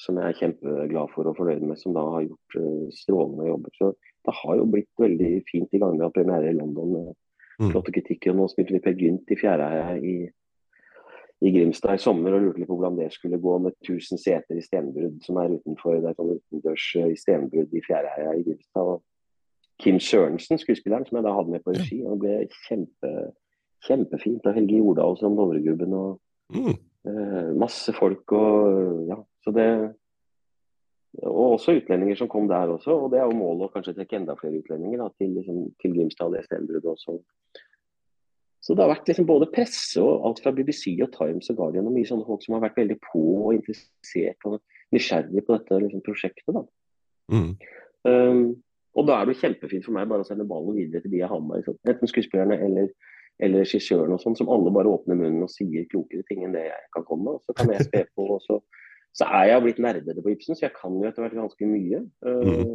som 0.00 0.20
jeg 0.20 0.30
er 0.30 0.40
kjempeglad 0.40 1.12
for 1.14 1.30
og 1.30 1.36
fornøyd 1.40 1.66
med, 1.68 1.80
som 1.80 1.96
da 1.96 2.06
har 2.16 2.24
gjort 2.28 2.58
uh, 2.60 2.88
strålende 2.96 3.50
jobber. 3.50 3.76
Så 3.78 3.92
det 4.24 4.38
har 4.40 4.56
jo 4.58 4.70
blitt 4.72 4.90
veldig 5.02 5.34
fint 5.50 5.76
i 5.76 5.82
gang. 5.82 5.98
med 5.98 6.08
å 6.08 6.14
premiere 6.14 6.50
i 6.50 6.56
London 6.56 6.96
med 6.96 7.12
Mm. 7.60 7.70
Og 7.70 8.34
nå 8.34 8.48
spilte 8.50 8.74
vi 8.74 8.82
Per 8.82 8.96
Gynt 8.98 9.30
i 9.30 9.38
Fjæreheia 9.38 9.94
i, 9.98 10.14
i 11.42 11.50
Grimstad 11.50 11.98
i 11.98 12.02
sommer 12.02 12.36
og 12.36 12.44
lurte 12.44 12.62
litt 12.62 12.68
på 12.70 12.76
hvordan 12.78 12.98
det 13.00 13.10
skulle 13.12 13.40
gå 13.42 13.56
med 13.58 13.74
1000 13.82 14.20
seter 14.22 14.58
i 14.58 14.62
Stenbrudd, 14.64 15.18
som 15.24 15.40
er 15.40 15.56
utenfor 15.56 15.98
det 15.98 16.12
er 16.12 16.18
sånn 16.18 16.36
utendørs 16.36 16.86
eh, 17.00 17.10
i 17.12 17.18
Stenbrudd 17.18 17.74
i 17.74 17.82
Fjæreheia 17.84 18.36
i 18.38 18.44
Grimstad. 18.46 18.92
Og 18.94 19.02
Kim 19.82 19.98
Sørensen, 20.00 20.60
skuespilleren, 20.62 21.06
som 21.08 21.18
jeg 21.18 21.26
da 21.26 21.34
hadde 21.34 21.50
med 21.50 21.64
på 21.64 21.74
regi, 21.74 21.98
og 22.06 22.22
det 22.22 22.36
ble 22.38 22.60
kjempe, 22.68 23.12
kjempefint. 23.88 24.46
Og 24.46 24.54
Helge 24.54 24.78
Jordal 24.78 25.18
som 25.20 25.36
Dovregubben 25.38 25.96
og 25.98 26.20
Mm. 26.52 26.74
eh, 27.08 27.52
masse 27.56 27.92
folk 27.96 28.32
og 28.36 29.06
ja, 29.08 29.16
så 29.42 29.50
det 29.50 29.94
og 31.22 31.54
også 31.54 31.76
utlendinger 31.78 32.18
som 32.18 32.28
kom 32.28 32.48
der 32.48 32.72
også. 32.74 32.90
og 32.90 33.10
Det 33.12 33.20
er 33.20 33.28
jo 33.28 33.38
målet 33.38 33.68
å 33.68 33.72
kanskje 33.72 33.94
trekke 33.94 34.16
enda 34.18 34.34
flere 34.34 34.58
utlendinger 34.58 34.98
da, 34.98 35.08
til, 35.18 35.30
liksom, 35.36 35.60
til 35.80 35.94
Grimstad 35.94 36.26
og 36.26 36.34
det 36.34 36.44
stedet 36.44 36.84
også. 36.84 37.20
Så 38.64 38.72
det 38.72 38.80
har 38.80 38.94
vært 38.94 39.10
liksom 39.10 39.26
både 39.28 39.50
presse 39.52 40.00
og 40.00 40.22
alt 40.24 40.38
fra 40.40 40.52
BBC 40.56 40.94
og 41.04 41.10
Times 41.12 41.50
og 41.52 41.58
Guardian 41.58 41.88
og 41.90 41.92
mye 41.92 42.08
sånne 42.08 42.24
folk 42.24 42.44
som 42.44 42.54
har 42.56 42.62
vært 42.64 42.78
veldig 42.80 42.96
på 43.04 43.24
og 43.42 43.50
interessert 43.58 44.46
og 44.48 44.60
nysgjerrig 44.94 45.42
på 45.44 45.58
dette 45.58 45.80
liksom, 45.82 46.04
prosjektet. 46.06 46.54
da. 46.56 46.62
Mm. 47.34 47.50
Um, 48.08 48.46
og 48.94 49.08
da 49.08 49.18
er 49.18 49.28
det 49.28 49.36
kjempefint 49.40 49.84
for 49.84 49.96
meg 49.96 50.08
bare 50.08 50.24
å 50.24 50.28
sende 50.28 50.46
ballen 50.48 50.78
videre 50.78 51.04
til 51.04 51.12
de 51.12 51.20
jeg 51.20 51.28
har 51.28 51.42
med. 51.44 51.60
Liksom. 51.60 51.76
Enten 51.92 52.08
skuespillerne 52.08 52.56
eller, 52.64 52.88
eller 53.42 53.64
regissøren 53.66 54.16
og 54.16 54.22
sånn, 54.22 54.38
som 54.38 54.48
alle 54.54 54.72
bare 54.72 54.92
åpner 54.96 55.18
munnen 55.18 55.44
og 55.44 55.52
sier 55.52 55.84
klokere 55.92 56.24
ting 56.30 56.46
enn 56.46 56.56
det 56.56 56.64
jeg 56.70 56.88
kan 56.96 57.04
komme 57.04 57.28
med. 57.28 57.42
Og 57.42 57.44
så 57.44 57.58
kan 57.58 57.74
jeg 57.74 57.84
spe 57.90 58.04
på. 58.14 58.30
og 58.38 58.40
så, 58.46 58.62
så 59.12 59.28
er 59.42 59.50
jeg 59.50 59.66
blitt 59.66 59.84
nerdete 59.84 60.24
på 60.24 60.32
Ibsen, 60.32 60.56
så 60.56 60.70
jeg 60.70 60.76
kan 60.78 60.96
jo 60.96 61.04
etter 61.10 61.26
hvert 61.26 61.36
ganske 61.42 61.68
mye. 61.68 62.04
Uh, 62.24 62.48
Mhm. 62.48 62.74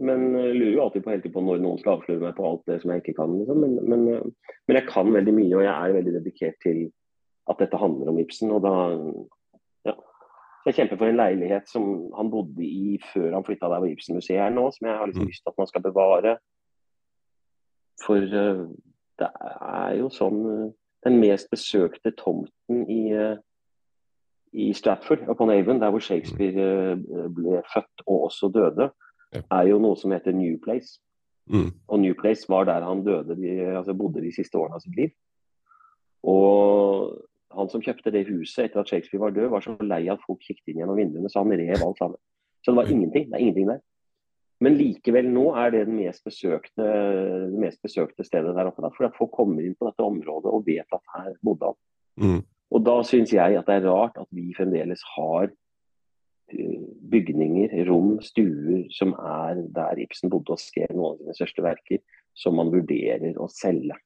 Men 0.00 0.22
jeg 0.38 0.54
lurer 0.56 0.72
jo 0.72 0.84
alltid 0.86 1.04
på, 1.04 1.16
på 1.34 1.42
når 1.44 1.60
noen 1.60 1.80
skal 1.80 1.98
avsløre 1.98 2.22
meg 2.22 2.36
på 2.38 2.46
alt 2.48 2.62
det 2.70 2.78
som 2.80 2.92
jeg 2.94 3.02
ikke 3.02 3.16
kan. 3.18 3.34
Liksom. 3.38 3.58
Men, 3.60 3.76
men, 3.92 4.06
uh, 4.08 4.54
men 4.68 4.78
jeg 4.78 4.88
kan 4.88 5.12
veldig 5.12 5.34
mye, 5.36 5.56
og 5.58 5.66
jeg 5.66 5.74
er 5.74 5.96
veldig 5.98 6.14
dedikert 6.16 6.56
til 6.64 6.86
at 7.50 7.60
dette 7.60 7.80
handler 7.80 8.12
om 8.12 8.20
Ibsen. 8.22 8.52
og 8.54 8.62
da 8.64 8.74
ja. 9.90 9.94
Jeg 10.66 10.76
kjemper 10.76 11.00
for 11.00 11.08
en 11.10 11.18
leilighet 11.18 11.68
som 11.68 11.84
han 12.16 12.30
bodde 12.30 12.64
i 12.64 12.98
før 13.12 13.32
han 13.34 13.44
flytta 13.44 13.68
der 13.72 13.82
hvor 13.82 13.90
Ibsen-museet 13.90 14.40
er 14.44 14.52
nå, 14.54 14.66
som 14.76 14.86
jeg 14.86 14.96
har 14.96 15.06
liksom 15.10 15.24
Mm. 15.24 15.30
lyst 15.32 15.42
til 15.44 15.52
at 15.52 15.58
man 15.58 15.70
skal 15.70 15.82
bevare. 15.82 16.36
For 18.06 18.16
uh, 18.16 18.66
det 19.20 19.28
er 19.60 19.96
jo 20.00 20.08
sånn 20.08 20.40
uh, 20.46 20.70
Den 21.04 21.16
mest 21.20 21.48
besøkte 21.48 22.12
tomten 22.12 22.82
i, 22.92 23.12
uh, 23.16 23.36
i 24.52 24.72
Stratford 24.76 25.28
upon 25.32 25.50
Avon, 25.50 25.80
der 25.80 25.90
hvor 25.90 26.02
Shakespeare 26.04 26.92
uh, 26.92 27.28
ble 27.32 27.62
født 27.72 28.04
og 28.06 28.26
også 28.28 28.50
døde. 28.52 28.90
Er 29.38 29.64
jo 29.70 29.78
noe 29.82 29.98
som 29.98 30.12
heter 30.14 30.34
New 30.36 30.58
Place. 30.62 30.98
Mm. 31.50 31.70
Og 31.88 32.00
New 32.02 32.14
Place 32.18 32.48
var 32.50 32.68
der 32.68 32.86
han 32.86 33.02
døde, 33.06 33.36
de, 33.38 33.56
altså 33.76 33.94
bodde 33.94 34.22
de 34.22 34.32
siste 34.34 34.58
årene 34.58 34.78
av 34.78 34.84
sitt 34.84 34.96
liv. 34.98 35.12
Og 36.30 37.16
han 37.56 37.70
som 37.72 37.82
kjøpte 37.82 38.12
det 38.14 38.28
huset 38.28 38.68
etter 38.68 38.82
at 38.82 38.90
Shakespeare 38.90 39.22
var 39.24 39.34
død, 39.34 39.48
var 39.50 39.64
så 39.64 39.74
lei 39.82 40.04
at 40.12 40.22
folk 40.26 40.42
kikket 40.44 40.70
inn 40.70 40.82
gjennom 40.82 40.98
vinduene, 41.00 41.30
så 41.30 41.42
han 41.42 41.54
rev 41.58 41.86
alt 41.86 41.98
sammen. 41.98 42.20
Så 42.60 42.72
det 42.72 42.78
var 42.78 42.92
ingenting. 42.92 43.30
Det 43.30 43.38
er 43.38 43.46
ingenting 43.46 43.70
der. 43.72 43.80
Men 44.60 44.76
likevel 44.76 45.30
nå 45.32 45.46
er 45.56 45.72
det 45.72 45.86
det 45.88 45.96
mest 45.96 46.24
besøkte, 46.26 46.84
det 46.84 47.60
mest 47.62 47.80
besøkte 47.82 48.26
stedet 48.26 48.52
der 48.54 48.68
oppe. 48.68 48.84
Der, 48.84 48.92
fordi 48.92 49.08
at 49.08 49.16
folk 49.16 49.32
kommer 49.32 49.64
inn 49.64 49.76
på 49.78 49.88
dette 49.88 50.04
området 50.04 50.52
og 50.52 50.66
vet 50.66 50.96
at 50.96 51.14
her 51.14 51.32
bodde 51.40 51.70
han. 51.70 51.78
Mm. 52.20 52.42
Og 52.70 52.84
da 52.86 52.98
syns 53.08 53.32
jeg 53.32 53.56
at 53.56 53.66
det 53.66 53.78
er 53.78 53.88
rart 53.88 54.20
at 54.20 54.28
vi 54.36 54.52
fremdeles 54.54 55.02
har 55.16 55.48
bygninger, 57.10 57.72
rom, 57.88 58.18
stuer 58.24 58.86
som 58.94 59.14
er 59.16 59.60
der 59.74 60.00
Ibsen 60.02 60.30
bodde 60.32 60.54
og 60.54 60.62
skrev 60.62 60.92
noen 60.94 61.14
av 61.14 61.20
sine 61.20 61.36
største 61.38 61.64
verker, 61.64 62.02
som 62.36 62.56
man 62.58 62.70
vurderer 62.72 63.38
å 63.40 63.48
selge. 63.52 63.96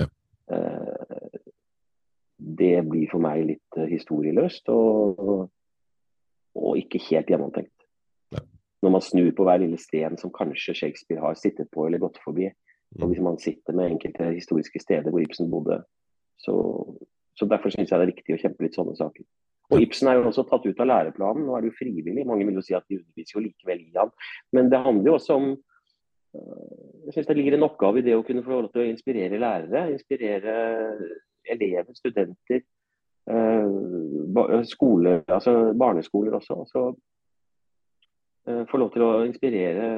Ja. 0.00 0.08
Eh, 0.52 1.38
Det 2.38 2.84
blir 2.86 3.08
for 3.10 3.18
meg 3.18 3.42
litt 3.48 3.76
eh, 3.76 3.90
historieløst 3.90 4.68
og, 4.70 5.48
og 6.54 6.78
ikke 6.78 7.00
helt 7.08 7.30
gjennomtenkt. 7.32 7.74
Ja. 8.30 8.44
Når 8.82 8.94
man 8.94 9.02
snur 9.02 9.32
på 9.34 9.44
hver 9.48 9.58
lille 9.58 9.78
sten 9.82 10.16
som 10.20 10.30
kanskje 10.30 10.76
Shakespeare 10.78 11.24
har 11.24 11.34
sittet 11.34 11.70
på 11.74 11.86
eller 11.86 11.98
gått 11.98 12.20
forbi. 12.22 12.46
Mm. 12.94 13.02
Og 13.02 13.10
hvis 13.10 13.24
man 13.26 13.40
sitter 13.42 13.74
med 13.74 13.90
enkelte 13.90 14.30
historiske 14.36 14.80
steder 14.80 15.10
hvor 15.10 15.20
Ibsen 15.20 15.50
bodde, 15.50 15.82
så, 16.38 16.54
så 17.34 17.50
derfor 17.50 17.74
syns 17.74 17.90
jeg 17.90 17.98
det 17.98 18.06
er 18.06 18.12
riktig 18.14 18.36
å 18.36 18.40
kjempe 18.40 18.64
litt 18.64 18.78
sånne 18.78 18.94
saker. 18.96 19.26
Og 19.70 19.82
Ibsen 19.84 20.08
er 20.08 20.16
jo 20.16 20.28
også 20.30 20.46
tatt 20.48 20.66
ut 20.66 20.78
av 20.80 20.88
læreplanen. 20.88 21.44
Nå 21.44 21.56
er 21.56 21.64
det 21.64 21.72
jo 21.72 21.78
frivillig. 21.78 22.24
Mange 22.26 22.46
vil 22.48 22.56
jo 22.56 22.64
si 22.64 22.76
at 22.76 22.86
de 22.88 23.00
underviser 23.02 23.36
jo 23.36 23.44
likevel 23.44 23.82
i 23.84 23.98
han. 23.98 24.12
Men 24.56 24.70
det 24.72 24.80
handler 24.84 25.10
jo 25.10 25.16
også 25.18 25.36
om 25.36 25.50
øh, 25.50 26.70
Jeg 27.06 27.12
syns 27.12 27.28
det 27.28 27.36
ligger 27.36 27.56
en 27.56 27.66
oppgave 27.68 28.00
i 28.00 28.06
det 28.06 28.16
å 28.16 28.24
kunne 28.24 28.44
få 28.44 28.54
lov 28.54 28.70
til 28.72 28.84
å 28.84 28.88
inspirere 28.88 29.40
lærere. 29.40 29.84
Inspirere 29.92 30.56
elever, 31.48 31.92
studenter. 31.94 32.64
øh, 33.28 34.64
skole, 34.64 35.22
altså 35.28 35.74
barneskoler 35.78 36.32
også. 36.40 36.64
Så 36.72 36.82
øh, 38.48 38.64
få 38.70 38.76
lov 38.76 38.92
til 38.92 39.04
å 39.04 39.12
inspirere 39.28 39.88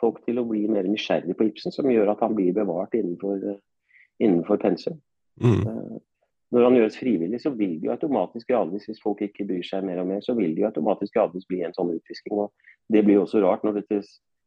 folk 0.00 0.24
til 0.26 0.40
å 0.40 0.44
bli 0.44 0.66
mer 0.68 0.88
nysgjerrig 0.90 1.36
på 1.38 1.46
Ibsen, 1.48 1.72
som 1.72 1.90
gjør 1.90 2.12
at 2.12 2.20
han 2.20 2.34
blir 2.36 2.52
bevart 2.52 2.94
innenfor, 2.98 3.56
innenfor 4.20 4.60
pensum. 4.60 5.00
Mm. 5.40 6.00
Når 6.52 6.66
han 6.66 6.74
gjøres 6.76 6.98
frivillig, 7.00 7.40
så 7.40 7.50
vil 7.56 7.78
det 7.80 7.88
jo 7.88 7.94
automatisk 7.94 8.50
gradvis, 8.50 8.84
hvis 8.88 9.00
folk 9.02 9.22
ikke 9.24 9.46
bryr 9.48 9.64
seg 9.64 9.86
mer 9.88 10.02
og 10.02 10.10
mer, 10.10 10.20
så 10.20 10.34
vil 10.36 10.52
det 10.52 10.60
jo 10.64 10.68
automatisk 10.68 11.14
gradvis 11.16 11.46
bli 11.48 11.62
en 11.64 11.72
sånn 11.76 11.94
utfisking. 11.94 12.42
og 12.44 12.52
Det 12.92 13.04
blir 13.06 13.16
jo 13.16 13.22
også 13.26 13.40
rart 13.40 13.64
når 13.64 13.78
det 13.78 13.86
til, 13.88 14.02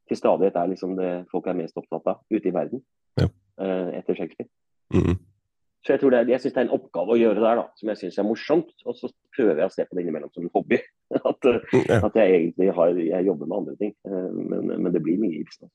til 0.09 0.19
stadighet 0.19 0.59
er 0.61 0.69
liksom 0.69 0.93
det 0.99 1.13
folk 1.31 1.47
er 1.49 1.57
mest 1.57 1.77
opptatt 1.81 2.11
av 2.13 2.21
ute 2.29 2.51
i 2.51 2.53
verden 2.53 2.83
Ja. 3.17 3.25
uh, 3.61 3.89
etter 3.97 4.19
Shakespeare. 4.19 4.51
Mm. 4.93 5.17
Så 5.85 5.93
jeg 5.93 6.01
tror 6.01 6.13
det 6.13 6.19
er, 6.19 6.29
jeg 6.33 6.41
syns 6.41 6.53
det 6.53 6.61
er 6.61 6.67
en 6.67 6.77
oppgave 6.77 7.13
å 7.13 7.17
gjøre 7.19 7.41
der, 7.41 7.59
da, 7.61 7.65
som 7.77 7.89
jeg 7.91 7.99
syns 7.99 8.15
er 8.17 8.25
morsomt. 8.25 8.71
Og 8.89 8.95
så 8.97 9.09
prøver 9.37 9.61
jeg 9.61 9.69
å 9.69 9.73
se 9.73 9.85
på 9.85 9.97
det 9.97 10.05
innimellom 10.05 10.31
som 10.33 10.45
en 10.45 10.53
hobby. 10.53 10.79
At, 11.29 11.45
at 11.45 12.15
jeg 12.17 12.31
egentlig 12.33 12.71
har, 12.73 12.97
jeg 12.97 13.27
jobber 13.27 13.49
med 13.49 13.57
andre 13.59 13.75
ting. 13.81 13.91
Eh, 14.09 14.31
Men, 14.33 14.71
men 14.81 14.93
det 14.93 15.01
blir 15.05 15.19
mye 15.21 15.43
Ibsen. 15.43 15.69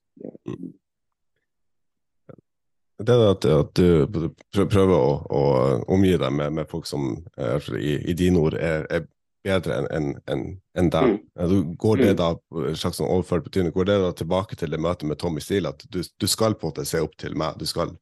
Det 3.01 3.15
er 3.15 3.31
at, 3.31 3.47
at 3.49 3.81
du 3.81 4.65
prøver 4.69 4.93
å, 4.93 5.13
å 5.25 5.43
omgi 5.89 6.13
deg 6.21 6.35
med, 6.37 6.53
med 6.59 6.69
folk 6.69 6.85
som 6.89 7.15
eh, 7.41 7.71
i 7.79 7.81
i, 7.81 7.95
i 8.13 8.17
dine 8.19 8.43
ord 8.43 8.59
er, 8.59 8.85
er 8.93 9.07
bedre 9.47 9.79
enn 9.79 9.87
en, 9.97 10.09
en, 10.29 10.43
en 10.77 10.91
deg. 10.93 11.15
Mm. 11.39 11.71
Går 11.81 12.03
det 12.03 12.11
Mm. 12.11 12.19
da 12.19 12.75
slags 12.77 13.01
sånn 13.01 13.09
overført 13.09 13.47
betydning, 13.47 13.73
går 13.73 13.89
det 13.89 13.97
da 14.03 14.13
tilbake 14.13 14.57
til 14.61 14.71
det 14.75 14.81
møtet 14.85 15.09
med 15.09 15.19
Tommy 15.19 15.41
Steele, 15.41 15.73
at 15.73 15.87
du, 15.89 16.03
du 16.05 16.27
skal 16.29 16.55
på 16.55 16.67
en 16.69 16.75
måte 16.75 16.85
se 16.85 17.01
opp 17.01 17.17
til 17.17 17.37
meg, 17.41 17.57
du 17.57 17.65
skal 17.65 17.95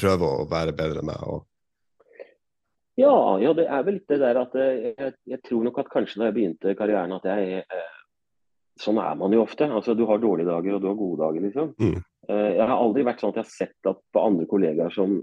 prøve 0.00 0.24
å 0.24 0.48
være 0.48 0.72
bedre 0.72 1.02
enn 1.02 1.10
meg? 1.10 1.20
Og, 1.28 1.44
Ja, 2.98 3.12
ja, 3.38 3.52
det 3.54 3.68
er 3.68 3.84
vel 3.86 3.98
litt 4.00 4.08
det 4.10 4.18
der 4.24 4.40
at 4.40 4.54
eh, 4.58 4.94
jeg, 4.96 5.12
jeg 5.28 5.42
tror 5.46 5.68
nok 5.68 5.76
at 5.84 5.92
kanskje 5.92 6.18
da 6.22 6.30
jeg 6.30 6.38
begynte 6.38 6.74
karrieren 6.78 7.12
at 7.20 7.28
jeg 7.30 7.60
eh, 7.62 7.94
Sånn 8.78 8.98
er 9.02 9.14
man 9.18 9.32
jo 9.34 9.40
ofte. 9.42 9.66
altså 9.66 9.90
Du 9.98 10.04
har 10.06 10.20
dårlige 10.22 10.46
dager 10.46 10.76
og 10.76 10.82
du 10.82 10.86
har 10.86 10.94
gode 10.94 11.18
dager, 11.18 11.42
liksom. 11.42 11.72
Mm. 11.82 11.96
Eh, 12.28 12.52
jeg 12.58 12.64
har 12.64 12.76
aldri 12.76 13.04
vært 13.06 13.22
sånn 13.22 13.34
at 13.34 13.40
jeg 13.40 13.46
har 13.46 13.54
sett 13.54 13.90
at 13.90 14.00
på 14.12 14.22
andre 14.22 14.46
kollegaer 14.50 14.94
som 14.94 15.18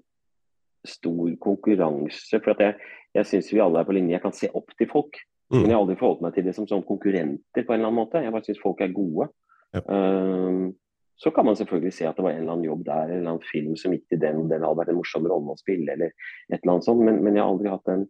stor 0.86 1.32
konkurranse. 1.42 2.40
For 2.40 2.54
at 2.56 2.64
jeg, 2.64 2.92
jeg 3.18 3.30
syns 3.32 3.52
vi 3.54 3.64
alle 3.64 3.82
er 3.82 3.88
på 3.88 3.96
linje. 3.98 4.18
Jeg 4.18 4.26
kan 4.26 4.36
se 4.38 4.52
opp 4.54 4.74
til 4.78 4.90
folk. 4.92 5.20
Mm. 5.54 5.60
Men 5.60 5.70
jeg 5.70 5.76
har 5.76 5.84
aldri 5.84 6.00
forholdt 6.00 6.26
meg 6.26 6.36
til 6.36 6.48
det 6.48 6.56
som 6.58 6.68
sånn 6.70 6.86
konkurrenter 6.88 7.66
på 7.66 7.74
en 7.74 7.80
eller 7.80 7.92
annen 7.92 8.02
måte. 8.02 8.24
Jeg 8.24 8.34
bare 8.34 8.48
syns 8.48 8.64
folk 8.64 8.82
er 8.82 8.94
gode. 8.96 9.30
Ja. 9.76 9.84
Um, 9.86 10.74
så 11.22 11.32
kan 11.32 11.46
man 11.48 11.56
selvfølgelig 11.56 11.94
se 11.96 12.08
at 12.10 12.18
det 12.18 12.26
var 12.26 12.34
en 12.34 12.42
eller 12.42 12.58
annen 12.58 12.68
jobb 12.68 12.82
der, 12.84 13.08
en 13.08 13.22
eller 13.22 13.34
annen 13.36 13.48
film 13.48 13.76
som 13.80 13.94
gikk 13.96 14.04
til 14.12 14.20
den, 14.20 14.42
og 14.42 14.50
den 14.52 14.66
hadde 14.66 14.80
vært 14.82 14.92
en 14.92 14.98
morsom 14.98 15.28
rolle 15.32 15.54
å 15.54 15.62
spille, 15.62 15.94
eller 15.94 16.12
et 16.12 16.58
eller 16.58 16.74
annet 16.74 16.88
sånt. 16.90 17.04
Men, 17.08 17.22
men 17.24 17.38
jeg 17.38 17.46
har 17.46 17.54
aldri 17.54 17.72
hatt 17.72 17.88
den 17.88 18.04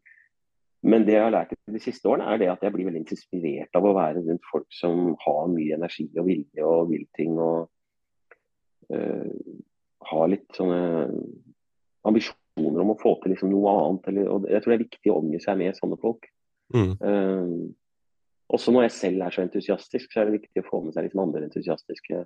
men 0.86 1.05
det 1.05 1.15
jeg 1.15 1.23
har 1.23 1.34
lært 1.34 1.53
de 1.73 1.79
siste 1.81 2.05
årene, 2.05 2.27
er 2.29 2.38
det 2.38 2.49
at 2.51 2.62
jeg 2.62 2.73
blir 2.75 2.86
veldig 2.86 2.99
inspirert 3.01 3.77
av 3.77 3.88
å 3.89 3.93
være 3.95 4.21
rundt 4.21 4.43
folk 4.51 4.67
som 4.75 5.15
har 5.23 5.47
mye 5.49 5.77
energi 5.79 6.05
og 6.13 6.27
vilje 6.27 6.65
og 6.65 6.91
vil 6.91 7.08
ting. 7.17 7.39
Og 7.41 7.71
har 8.89 10.27
litt 10.29 10.57
sånne 10.57 11.09
ambisjoner 12.05 12.83
om 12.83 12.93
å 12.93 12.99
få 12.99 13.15
til 13.21 13.33
liksom 13.33 13.51
noe 13.53 13.73
annet. 13.79 14.11
Eller, 14.11 14.29
og 14.31 14.47
jeg 14.49 14.61
tror 14.61 14.73
det 14.73 14.77
er 14.77 14.85
viktig 14.85 15.11
å 15.13 15.17
omgi 15.21 15.41
seg 15.43 15.59
med 15.61 15.79
sånne 15.79 15.99
folk. 16.01 16.29
mm. 16.75 16.93
Uh, 17.01 17.73
også 18.55 18.69
når 18.69 18.83
jeg 18.85 18.93
selv 18.93 19.23
er 19.25 19.33
så 19.33 19.41
entusiastisk, 19.41 20.11
så 20.13 20.21
er 20.21 20.27
det 20.27 20.39
viktig 20.39 20.61
å 20.61 20.67
få 20.67 20.83
med 20.83 20.93
seg 20.93 21.07
liksom 21.07 21.23
andre 21.23 21.47
entusiastiske 21.47 22.19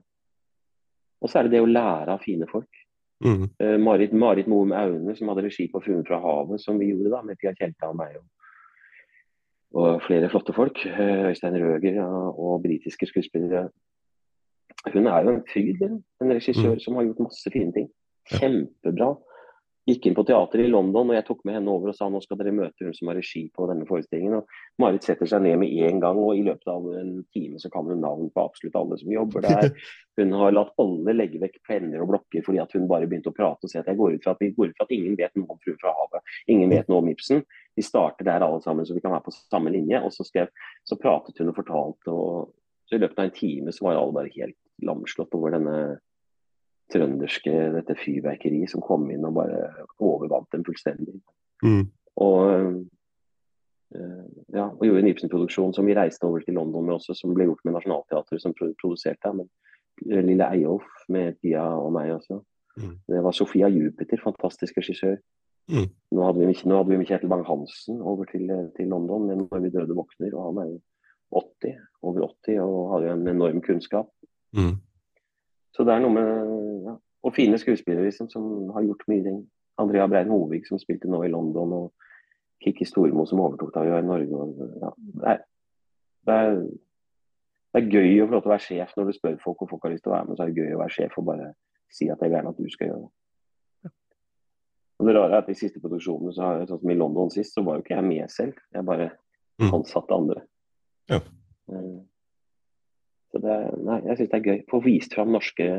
Og 1.23 1.31
så 1.31 1.39
er 1.39 1.47
det 1.47 1.53
det 1.53 1.61
å 1.63 1.69
lære 1.69 2.11
av 2.11 2.25
fine 2.25 2.47
folk. 2.51 2.81
Mm. 3.23 3.45
Uh, 3.59 3.77
Marit, 3.79 4.11
Marit 4.11 4.47
Moum 4.51 4.73
Aune, 4.75 5.15
som 5.15 5.31
hadde 5.31 5.45
regi 5.47 5.69
på 5.71 5.79
'Fruen 5.83 6.05
fra 6.07 6.19
havet', 6.23 6.59
som 6.63 6.79
vi 6.79 6.91
gjorde 6.91 7.13
da, 7.15 7.23
med 7.23 7.39
Pia 7.39 7.53
Tjelta 7.55 7.91
og 7.91 7.97
meg 7.99 8.19
og, 8.19 8.27
og 9.79 10.03
flere 10.07 10.29
flotte 10.31 10.55
folk. 10.55 10.79
Uh, 10.85 11.31
Øystein 11.31 11.59
Røger 11.59 11.99
ja, 12.03 12.09
og 12.31 12.63
britiske 12.63 13.07
skuespillere. 13.07 13.69
Hun 14.87 15.07
er 15.07 15.25
jo 15.25 15.33
en 15.35 15.47
fryd, 15.49 15.81
en 15.83 16.31
regissør 16.31 16.75
Mm. 16.75 16.79
som 16.79 16.95
har 16.95 17.03
gjort 17.09 17.25
masse 17.27 17.51
fine 17.51 17.73
ting. 17.73 17.89
Kjempebra. 18.29 19.17
Gikk 19.89 20.05
inn 20.05 20.15
på 20.15 20.25
teateret 20.27 20.67
i 20.67 20.69
London 20.69 21.09
og 21.09 21.15
jeg 21.15 21.25
tok 21.25 21.39
med 21.47 21.55
henne 21.55 21.71
over 21.71 21.89
og 21.89 21.95
sa 21.97 22.05
nå 22.11 22.19
skal 22.21 22.37
dere 22.37 22.53
møte 22.53 22.85
hun 22.85 22.93
som 22.93 23.07
har 23.09 23.17
regi 23.17 23.49
på 23.55 23.65
denne 23.65 23.87
forestillingen. 23.89 24.35
Og 24.37 24.45
Marit 24.77 25.07
setter 25.07 25.25
seg 25.25 25.41
ned 25.41 25.57
med 25.57 25.71
en 25.87 26.01
gang, 26.03 26.19
og 26.21 26.37
i 26.37 26.43
løpet 26.45 26.67
av 26.69 26.85
en 26.99 27.23
time 27.33 27.57
så 27.57 27.71
kan 27.73 27.87
hun 27.89 28.03
navn 28.03 28.29
på 28.29 28.43
absolutt 28.43 28.77
alle 28.77 28.99
som 29.01 29.09
jobber 29.11 29.41
der. 29.47 29.71
Hun 30.19 30.33
har 30.35 30.51
latt 30.51 30.73
alle 30.83 31.13
legge 31.15 31.39
vekk 31.39 31.61
penner 31.63 32.01
og 32.03 32.09
blokker 32.11 32.43
fordi 32.43 32.59
at 32.59 32.73
hun 32.75 32.89
bare 32.91 33.07
begynte 33.07 33.31
å 33.31 33.35
prate 33.37 33.63
og 33.63 33.71
si 33.71 33.79
at 33.79 33.87
jeg 33.87 33.95
går 33.95 34.17
ut 34.17 34.25
fra 34.25 34.33
at, 34.35 34.41
vi 34.43 34.51
går 34.51 34.73
ut 34.73 34.75
fra 34.75 34.83
at 34.83 34.91
ingen 34.91 35.15
vet 35.15 35.31
noe 35.39 35.55
om 35.55 35.61
Fruen 35.63 35.79
fra 35.79 35.93
havet. 35.95 36.33
Ingen 36.51 36.73
vet 36.75 36.91
noe 36.91 36.99
om 36.99 37.07
Ibsen. 37.07 37.45
Vi 37.79 37.85
starter 37.87 38.27
der 38.27 38.43
alle 38.43 38.59
sammen 38.61 38.85
så 38.85 38.97
vi 38.97 38.99
kan 38.99 39.15
være 39.15 39.29
på 39.29 39.35
samme 39.37 39.71
linje. 39.71 40.03
Og 40.03 40.11
så, 40.11 40.27
skrev, 40.27 40.51
så 40.83 40.99
pratet 40.99 41.39
hun 41.39 41.53
og 41.53 41.55
fortalte, 41.55 42.11
og 42.11 42.51
så 42.83 42.97
i 42.97 42.99
løpet 42.99 43.21
av 43.21 43.29
en 43.29 43.37
time 43.39 43.71
så 43.71 43.87
var 43.87 43.95
alle 43.95 44.17
bare 44.19 44.35
helt 44.35 44.59
lamslått 44.85 45.35
over 45.37 45.55
denne 45.55 45.79
trønderske 46.89 47.53
dette 47.75 47.95
fyrverkeriet 48.01 48.71
som 48.71 48.83
kom 48.85 49.09
inn 49.13 49.27
og 49.27 49.35
bare 49.37 49.59
overvant 50.01 50.49
dem 50.53 50.65
fullstendig. 50.65 51.19
Mm. 51.63 51.83
Og, 52.23 52.39
eh, 53.95 54.25
ja, 54.55 54.65
og 54.69 54.85
gjorde 54.85 55.03
en 55.03 55.11
Ibsen-produksjon 55.11 55.75
som 55.77 55.85
vi 55.89 55.97
reiste 55.97 56.25
over 56.27 56.43
til 56.45 56.57
London 56.57 56.87
med 56.87 56.97
også, 56.97 57.15
som 57.17 57.35
ble 57.35 57.49
gjort 57.49 57.65
med 57.65 57.77
Nationaltheatret 57.77 58.41
som 58.41 58.55
produserte. 58.57 59.33
Men 59.35 59.49
eh, 60.09 60.23
Lille 60.25 60.49
Eyolf 60.49 61.05
med 61.09 61.37
Pia 61.43 61.65
og 61.77 61.93
meg 61.93 62.15
også. 62.17 62.41
Mm. 62.79 62.95
Det 63.11 63.23
var 63.23 63.35
Sofia 63.35 63.69
Jupiter, 63.69 64.21
fantastisk 64.23 64.81
regissør. 64.81 65.19
Mm. 65.69 65.89
Nå 66.17 66.25
hadde 66.25 66.41
vi 66.41 66.53
nå 66.65 66.77
hadde 66.79 66.89
vi 66.89 66.97
med 66.97 67.09
Kjetil 67.09 67.29
Bang-Hansen 67.29 67.99
over 68.01 68.25
til, 68.31 68.49
eh, 68.49 68.69
til 68.77 68.87
London 68.89 69.27
men 69.27 69.45
'Når 69.45 69.61
vi 69.61 69.69
døde 69.69 69.93
våkner'. 69.93 70.33
og 70.33 70.45
Han 70.45 70.57
er 70.63 70.71
jo 70.71 70.79
80, 71.31 71.77
over 72.01 72.21
80 72.25 72.59
og 72.59 72.89
har 72.91 73.01
jo 73.05 73.13
en 73.13 73.27
enorm 73.27 73.61
kunnskap. 73.61 74.09
Mm. 74.57 74.75
Så 75.75 75.85
det 75.85 75.93
er 75.93 76.01
noe 76.03 76.11
med 76.15 76.85
ja, 76.87 76.93
Og 77.23 77.33
fine 77.35 77.57
skuespillere 77.61 78.07
liksom, 78.07 78.29
som 78.31 78.69
har 78.73 78.85
gjort 78.87 79.03
mye 79.11 79.23
ting. 79.23 79.39
Andrea 79.79 80.07
Brein 80.07 80.31
Hovig 80.31 80.65
som 80.67 80.79
spilte 80.79 81.07
nå 81.11 81.21
i 81.23 81.31
London, 81.31 81.73
og 81.73 81.93
Kikki 82.63 82.85
Stormo 82.87 83.25
som 83.27 83.39
overtok 83.43 83.73
da 83.75 83.83
vi 83.85 83.91
var 83.93 84.03
i 84.03 84.07
Norge. 84.07 84.35
Og, 84.35 84.63
ja, 84.81 84.89
det, 84.97 85.27
er, 85.33 85.43
det, 86.27 86.35
er, 86.39 86.57
det 87.73 87.81
er 87.83 87.91
gøy 87.93 88.21
å 88.23 88.27
få 88.27 88.33
lov 88.35 88.43
til 88.43 88.51
å 88.51 88.55
være 88.55 88.65
sjef 88.65 88.91
når 88.97 89.05
du 89.05 89.13
spør 89.15 89.37
folk 89.43 89.61
og 89.63 89.69
folk 89.71 89.87
har 89.87 89.93
lyst 89.93 90.03
til 90.07 90.11
å 90.11 90.15
være 90.17 90.27
med. 90.27 90.35
Så 90.39 90.43
er 90.43 90.51
det 90.51 90.63
gøy 90.63 90.75
å 90.75 90.81
være 90.81 90.95
sjef 90.97 91.17
og 91.21 91.29
bare 91.29 91.53
si 91.91 92.09
at 92.09 92.19
jeg 92.19 92.29
vil 92.29 92.37
gjerne 92.39 92.51
at 92.55 92.59
du 92.59 92.69
skal 92.73 92.91
gjøre 92.91 93.01
det. 93.05 93.13
Og 94.99 95.07
det 95.07 95.15
rare 95.15 95.31
er 95.37 95.43
at 95.45 95.49
i 95.53 95.55
siste 95.55 95.79
produksjonene, 95.79 96.33
så 96.35 96.43
har 96.43 96.57
jeg, 96.59 96.67
sånn 96.73 96.81
som 96.81 96.91
i 96.91 96.99
London 96.99 97.29
sist, 97.31 97.53
så 97.55 97.63
var 97.63 97.77
jo 97.77 97.85
ikke 97.85 97.95
jeg 97.95 98.07
med 98.09 98.31
selv. 98.33 98.57
Jeg 98.75 98.87
bare 98.87 99.11
Mm. 99.59 99.73
ansatte 99.75 100.15
andre. 100.15 100.41
Ja. 101.11 101.17
Eh, 101.67 101.99
Så 103.29 103.39
det, 103.43 103.55
nei, 103.85 103.99
jeg 104.07 104.17
syns 104.17 104.29
det 104.31 104.37
er 104.39 104.47
gøy. 104.49 104.59
Få 104.71 104.79
vist 104.83 105.13
fram 105.13 105.31
norske 105.35 105.69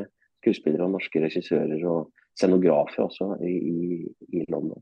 skuespillere 0.41 0.87
og 0.87 0.93
norske 0.95 1.21
regissører 1.25 1.83
og 1.91 2.11
scenografer 2.39 3.03
også 3.09 3.33
i, 3.45 3.55
i, 3.59 4.03
i 4.39 4.45
London 4.49 4.79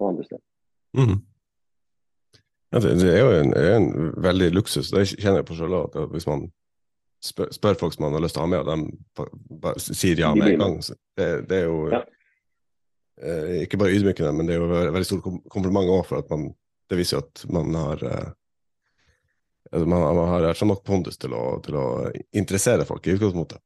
og 0.00 0.08
andre 0.08 0.24
steder. 0.26 0.42
Mm. 0.98 1.20
Ja, 2.72 2.78
det, 2.82 2.90
er 3.10 3.20
jo 3.24 3.30
en, 3.40 3.52
er 3.58 3.76
en 3.76 3.88
veldig 4.22 4.50
luksus. 4.54 4.90
Det 4.94 5.06
kjenner 5.16 5.40
jeg 5.40 5.46
på 5.48 5.56
sjøl 5.58 5.74
òg. 5.80 5.96
Hvis 6.12 6.26
man 6.28 6.44
spør, 7.24 7.50
spør 7.54 7.78
folk 7.80 7.94
som 7.96 8.04
man 8.06 8.14
har 8.18 8.22
lyst 8.24 8.36
til 8.36 8.42
å 8.42 8.46
ha 8.46 8.50
med, 8.52 8.62
og 8.62 8.68
de 8.70 9.56
bare 9.62 9.82
sier 9.82 10.20
ja 10.22 10.30
med 10.38 10.54
en 10.54 10.62
gang, 10.64 10.76
så 10.86 10.94
det, 11.18 11.30
det 11.50 11.62
er 11.62 11.66
jo 11.70 11.80
Ja. 11.94 12.02
eh, 13.22 13.56
ikke 13.64 13.80
bare 13.80 13.94
ydmykende, 13.96 14.32
men 14.36 14.46
det 14.50 14.54
er 14.56 14.62
jo 14.62 14.70
et 14.70 14.92
veldig 14.94 15.08
stort 15.08 15.24
kom- 15.26 15.42
kompliment 15.50 15.90
òg, 15.90 16.04
for 16.10 16.22
at 16.24 16.30
man 16.30 16.50
Det 16.90 16.96
viser 16.98 17.20
jo 17.20 17.22
at 17.22 17.42
man 17.54 17.74
har 17.78 18.00
eh, 18.02 18.30
man, 19.72 20.00
man 20.16 20.28
har 20.32 20.48
erkjent 20.50 20.72
nok 20.72 20.84
pondus 20.86 21.18
til 21.20 21.34
å, 21.36 21.60
til 21.64 21.76
å 21.78 21.84
interessere 22.36 22.86
folk 22.88 23.06
i 23.06 23.14
utgangspunktet. 23.16 23.60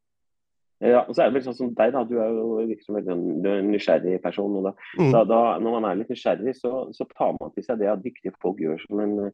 Ja, 0.85 1.05
og 1.09 1.15
så 1.15 1.23
er 1.23 1.31
det 1.31 1.39
vel 1.39 1.45
sånn 1.47 1.57
som 1.57 1.71
deg, 1.73 1.95
da. 1.95 2.03
Du 2.05 2.19
er 2.21 2.33
jo 2.35 2.59
liksom 2.69 2.99
en 2.99 3.09
er 3.09 3.61
en 3.63 3.71
nysgjerrig 3.73 4.19
person. 4.23 4.57
og 4.59 4.65
da, 4.67 4.73
Mm. 4.99 5.13
da, 5.13 5.25
da, 5.25 5.59
Når 5.59 5.81
man 5.81 5.85
er 5.91 5.97
litt 5.97 6.11
nysgjerrig, 6.13 6.55
så, 6.59 6.93
så 6.93 7.07
tar 7.17 7.37
man 7.41 7.53
til 7.55 7.65
seg 7.65 7.79
det 7.79 7.89
at 7.89 8.03
dyktige 8.03 8.35
folk 8.43 8.59
gjør 8.61 8.83
som 8.83 9.01
en, 9.01 9.31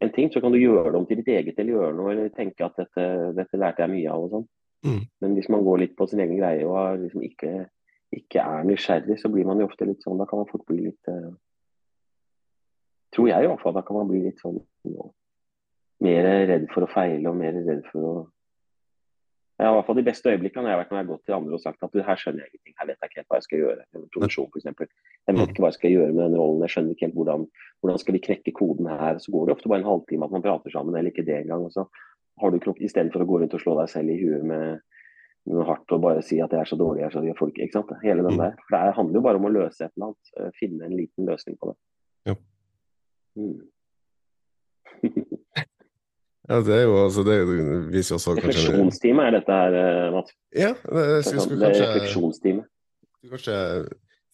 en 0.00 0.12
ting. 0.14 0.30
Så 0.32 0.40
kan 0.40 0.52
du 0.52 0.58
gjøre 0.58 0.92
det 0.92 1.00
om 1.02 1.06
til 1.06 1.20
ditt 1.20 1.28
eget 1.28 1.58
eller 1.58 1.74
gjøre 1.74 1.96
noe, 1.98 2.14
eller 2.14 2.32
tenke 2.32 2.64
at 2.64 2.78
dette, 2.80 3.04
dette 3.36 3.60
lærte 3.60 3.84
jeg 3.84 3.92
mye 3.92 4.08
av. 4.14 4.24
og 4.24 4.30
sånn. 4.30 4.48
Mm. 4.86 5.02
Men 5.20 5.34
hvis 5.36 5.50
man 5.52 5.64
går 5.64 5.78
litt 5.84 5.96
på 5.98 6.08
sin 6.08 6.20
egen 6.24 6.38
greie 6.38 6.64
og 6.64 7.02
liksom 7.02 7.22
ikke, 7.28 7.66
ikke 8.16 8.40
er 8.40 8.64
nysgjerrig, 8.64 9.18
så 9.20 9.28
blir 9.28 9.44
man 9.44 9.60
jo 9.60 9.68
ofte 9.68 9.84
litt 9.84 10.00
sånn 10.02 10.16
Da 10.18 10.24
kan 10.24 10.40
man 10.40 10.48
fort 10.48 10.64
bli 10.66 10.86
litt 10.86 11.08
eh, 11.12 11.28
Tror 13.12 13.28
jeg 13.28 13.44
i 13.44 13.48
hvert 13.50 13.60
fall. 13.60 13.74
Da 13.74 13.82
kan 13.82 13.96
man 13.98 14.08
bli 14.08 14.22
litt 14.22 14.40
sånn 14.40 14.62
mer 16.00 16.28
redd 16.48 16.68
for 16.72 16.86
å 16.86 16.90
feile 16.90 17.28
og 17.28 17.36
mer 17.36 17.52
redd 17.52 17.82
for 17.92 18.00
å 18.10 18.12
ja, 19.60 19.68
i 19.68 19.74
hvert 19.76 19.84
fall 19.90 19.98
De 19.98 20.02
beste 20.06 20.30
øyeblikkene 20.32 20.70
jeg 20.70 20.72
har 20.72 20.78
vært 20.80 20.92
når 20.92 20.96
jeg 20.96 21.04
har 21.04 21.08
gått 21.10 21.24
til 21.28 21.34
andre 21.36 21.56
og 21.58 21.60
sagt 21.60 21.82
at 21.84 21.96
her 22.06 22.16
skjønner 22.16 22.46
jeg 22.46 22.48
ingenting, 22.54 22.74
her 22.80 22.86
vet 22.88 22.96
jeg 23.02 23.10
ikke 23.10 23.18
helt 23.20 23.28
hva 23.28 23.36
jeg 23.40 23.44
skal 23.44 23.58
gjøre. 23.60 23.82
En 23.92 24.04
produksjon 24.14 24.46
for 24.48 24.56
eksempel. 24.62 24.88
Jeg 25.28 25.36
vet 25.36 25.50
ikke 25.52 25.60
hva 25.60 25.68
jeg 25.68 25.76
skal 25.76 25.92
gjøre 25.92 26.12
med 26.14 26.22
den 26.22 26.36
rollen, 26.40 26.62
jeg 26.64 26.72
skjønner 26.72 26.94
ikke 26.94 27.04
helt 27.04 27.18
hvordan, 27.18 27.42
hvordan 27.84 27.98
skal 28.00 28.16
vi 28.16 28.22
knekke 28.24 28.54
koden 28.56 28.88
her. 28.88 29.18
Så 29.20 29.34
går 29.34 29.44
det 29.50 29.54
ofte 29.58 29.68
bare 29.68 29.82
en 29.84 29.90
halvtime 29.90 30.24
at 30.24 30.32
man 30.32 30.44
prater 30.46 30.72
sammen, 30.72 30.96
eller 30.96 31.12
ikke 31.12 31.26
det 31.28 31.36
engang. 31.42 31.66
og 31.68 31.74
så 31.76 31.84
har 32.40 32.54
du 32.54 32.56
noe, 32.56 32.74
Istedenfor 32.88 33.20
å 33.20 33.28
gå 33.28 33.40
rundt 33.42 33.56
og 33.58 33.60
slå 33.60 33.74
deg 33.82 33.92
selv 33.92 34.14
i 34.14 34.16
huet 34.22 34.46
med 34.48 34.80
noe 35.52 35.66
hardt 35.68 35.92
og 35.92 36.00
bare 36.06 36.22
si 36.24 36.40
at 36.40 36.56
jeg 36.56 36.60
er 36.64 36.70
så 36.72 36.78
dårlig, 36.80 37.02
jeg 37.02 37.10
er 37.10 37.16
så 37.18 37.20
dårlig 37.20 37.36
folk, 37.42 37.60
ikke 37.60 37.76
sant? 37.76 37.92
Hele 38.00 38.24
den 38.24 38.38
Mm. 38.38 38.42
der. 38.46 38.56
For 38.64 38.76
det 38.78 38.96
handler 38.96 39.20
jo 39.20 39.26
bare 39.28 39.36
om 39.36 39.44
å 39.44 39.52
løse 39.52 39.84
et 39.84 39.92
eller 39.92 40.06
annet. 40.08 40.32
eh, 40.40 40.50
Finne 40.56 40.84
en 40.88 40.96
liten 40.96 41.26
løsning 41.28 41.58
på 41.60 41.68
det. 41.68 41.76
Ja. 42.32 42.34
Mm. 43.36 43.60
Ja, 46.50 46.58
det 46.66 46.74
er 46.74 46.84
jo 46.88 46.94
altså 47.04 47.22
Det 47.22 47.34
er 47.38 47.44
viser 47.92 48.14
jo 48.14 48.18
også 48.18 48.34
Refleksjonstime 48.34 49.26
er 49.28 49.36
dette 49.36 49.58
her, 49.60 49.76
eh, 49.80 50.06
Mats. 50.14 50.34
Ja, 50.50 50.72
det, 50.74 50.94
Det 50.94 51.02
er, 51.16 51.22
skulle, 51.26 51.44
sånn, 51.46 51.60
kanskje 51.62 51.84
refleksjonstime. 51.86 52.62
kanskje 53.30 53.58